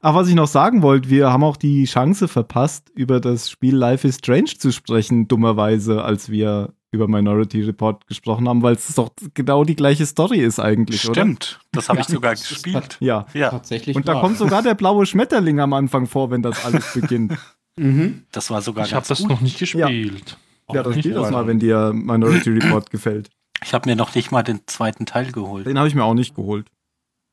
Ach, 0.00 0.14
was 0.14 0.28
ich 0.28 0.34
noch 0.34 0.46
sagen 0.46 0.82
wollte, 0.82 1.10
wir 1.10 1.30
haben 1.32 1.42
auch 1.44 1.56
die 1.56 1.84
Chance 1.84 2.28
verpasst, 2.28 2.90
über 2.94 3.20
das 3.20 3.50
Spiel 3.50 3.74
Life 3.74 4.06
is 4.06 4.16
Strange 4.16 4.54
zu 4.58 4.70
sprechen, 4.72 5.26
dummerweise, 5.28 6.02
als 6.04 6.30
wir 6.30 6.72
über 6.92 7.08
Minority 7.08 7.62
Report 7.62 8.06
gesprochen 8.06 8.48
haben, 8.48 8.62
weil 8.62 8.74
es 8.74 8.94
doch 8.94 9.10
genau 9.34 9.64
die 9.64 9.74
gleiche 9.76 10.04
Story 10.06 10.38
ist 10.40 10.60
eigentlich, 10.60 11.04
oder? 11.08 11.20
Stimmt, 11.22 11.60
das 11.72 11.88
habe 11.88 12.00
ich 12.00 12.08
Ja, 12.08 12.14
sogar 12.14 12.30
das 12.32 12.42
ist 12.42 12.48
gespielt. 12.50 12.98
Ja. 13.00 13.26
Ja, 13.32 13.50
Tatsächlich. 13.50 13.96
Und 13.96 14.06
da 14.08 14.20
kommt 14.20 14.36
sogar 14.38 14.62
der 14.62 14.74
blaue 14.74 15.06
Schmetterling 15.06 15.58
am 15.58 15.72
Anfang 15.72 16.06
vor, 16.06 16.30
wenn 16.30 16.42
das 16.42 16.64
alles 16.64 16.92
beginnt. 16.94 17.32
Mhm. 17.74 18.24
das 18.32 18.50
war 18.50 18.60
sogar 18.60 18.84
Ich 18.84 18.92
habe 18.92 19.06
das 19.08 19.20
gut. 19.20 19.30
noch 19.30 19.40
nicht 19.40 19.58
gespielt. 19.58 20.36
ja, 20.70 20.82
das 20.82 20.94
Nicht 20.94 21.04
spiel 21.06 21.14
das 21.14 21.30
mal, 21.30 21.46
wenn 21.46 21.58
dir 21.58 21.90
Minority 21.94 22.50
Report 22.50 22.90
gefällt. 22.90 23.30
Ich 23.64 23.72
habe 23.72 23.88
mir 23.88 23.96
noch 23.96 24.14
nicht 24.14 24.30
mal 24.30 24.42
den 24.42 24.60
zweiten 24.66 25.06
Teil 25.06 25.32
geholt. 25.32 25.64
Den 25.66 25.78
habe 25.78 25.88
ich 25.88 25.94
mir 25.94 26.04
auch 26.04 26.12
nicht 26.12 26.34
geholt. 26.34 26.66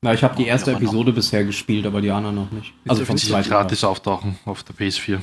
Na, 0.02 0.14
ich 0.14 0.24
habe 0.24 0.34
die 0.36 0.46
erste 0.46 0.70
aber 0.70 0.80
noch. 0.80 0.88
Episode 0.88 1.12
bisher 1.12 1.44
gespielt, 1.44 1.84
aber 1.86 2.00
die 2.00 2.10
anderen 2.10 2.36
noch 2.36 2.50
nicht. 2.50 2.72
Also 2.88 3.04
vom 3.04 3.18
zweiten. 3.18 3.48
gratis 3.48 3.84
auftauchen 3.84 4.38
auf 4.46 4.62
der 4.62 4.74
PS4. 4.74 5.20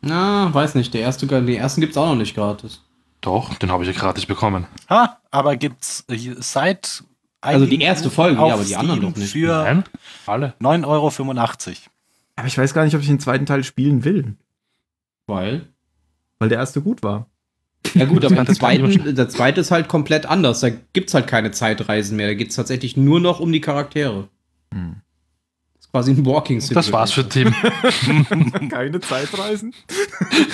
Na, 0.00 0.52
weiß 0.52 0.74
nicht. 0.74 0.94
Der 0.94 1.02
erste, 1.02 1.26
den 1.26 1.48
ersten 1.48 1.80
gibt's 1.80 1.96
auch 1.96 2.08
noch 2.08 2.14
nicht 2.14 2.34
gratis. 2.34 2.80
Doch, 3.20 3.54
den 3.54 3.70
habe 3.70 3.84
ich 3.84 3.90
ja 3.94 3.98
gratis 3.98 4.26
bekommen. 4.26 4.66
Ah, 4.88 5.16
aber 5.30 5.56
gibt's 5.56 6.04
äh, 6.08 6.34
seit 6.38 7.04
Also 7.40 7.66
die 7.66 7.80
erste 7.80 8.10
Folge, 8.10 8.36
ja, 8.36 8.54
aber 8.54 8.64
die 8.64 8.76
anderen 8.76 9.00
doch 9.00 9.16
nicht. 9.16 9.32
Für 9.32 9.64
Nein, 9.64 9.84
alle. 10.26 10.54
9,85 10.60 10.86
Euro. 10.86 11.10
Aber 12.36 12.46
ich 12.46 12.58
weiß 12.58 12.74
gar 12.74 12.84
nicht, 12.84 12.94
ob 12.94 13.00
ich 13.00 13.06
den 13.06 13.20
zweiten 13.20 13.46
Teil 13.46 13.64
spielen 13.64 14.04
will, 14.04 14.36
Weil. 15.26 15.68
weil 16.38 16.48
der 16.48 16.58
erste 16.58 16.82
gut 16.82 17.02
war. 17.02 17.26
Ja 17.92 18.06
gut, 18.06 18.24
aber 18.24 18.44
der, 18.44 18.54
zweiten, 18.54 19.14
der 19.14 19.28
zweite 19.28 19.60
ist 19.60 19.70
halt 19.70 19.88
komplett 19.88 20.26
anders. 20.26 20.60
Da 20.60 20.70
gibt's 20.92 21.14
halt 21.14 21.26
keine 21.26 21.50
Zeitreisen 21.52 22.16
mehr. 22.16 22.28
Da 22.28 22.34
geht's 22.34 22.56
tatsächlich 22.56 22.96
nur 22.96 23.20
noch 23.20 23.40
um 23.40 23.52
die 23.52 23.60
Charaktere. 23.60 24.28
Hm. 24.72 24.96
Das 25.74 25.84
ist 25.86 25.90
quasi 25.92 26.10
ein 26.12 26.26
Walking 26.26 26.62
Das 26.70 26.90
war's 26.92 27.12
für 27.12 27.28
Tim. 27.28 27.54
Keine 28.70 29.00
Zeitreisen? 29.00 29.74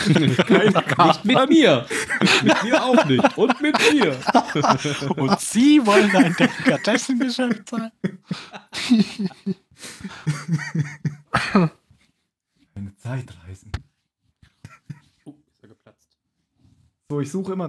Keine 0.06 0.26
Nicht 0.26 1.24
mit 1.24 1.48
mir. 1.48 1.86
mit 2.42 2.62
mir 2.64 2.84
auch 2.84 3.04
nicht. 3.06 3.38
Und 3.38 3.60
mit 3.60 3.76
mir. 3.92 4.16
Und 5.16 5.40
Sie 5.40 5.86
wollen 5.86 6.14
ein 6.14 6.34
Delikatessengeschäft 6.36 7.68
sein? 7.68 7.90
Keine 12.74 12.96
Zeitreisen. 12.96 13.72
Oh, 15.24 15.34
ist 15.46 15.62
er 15.62 15.68
geplatzt. 15.68 16.16
So, 17.10 17.20
ich 17.20 17.32
suche 17.32 17.54
immer 17.54 17.68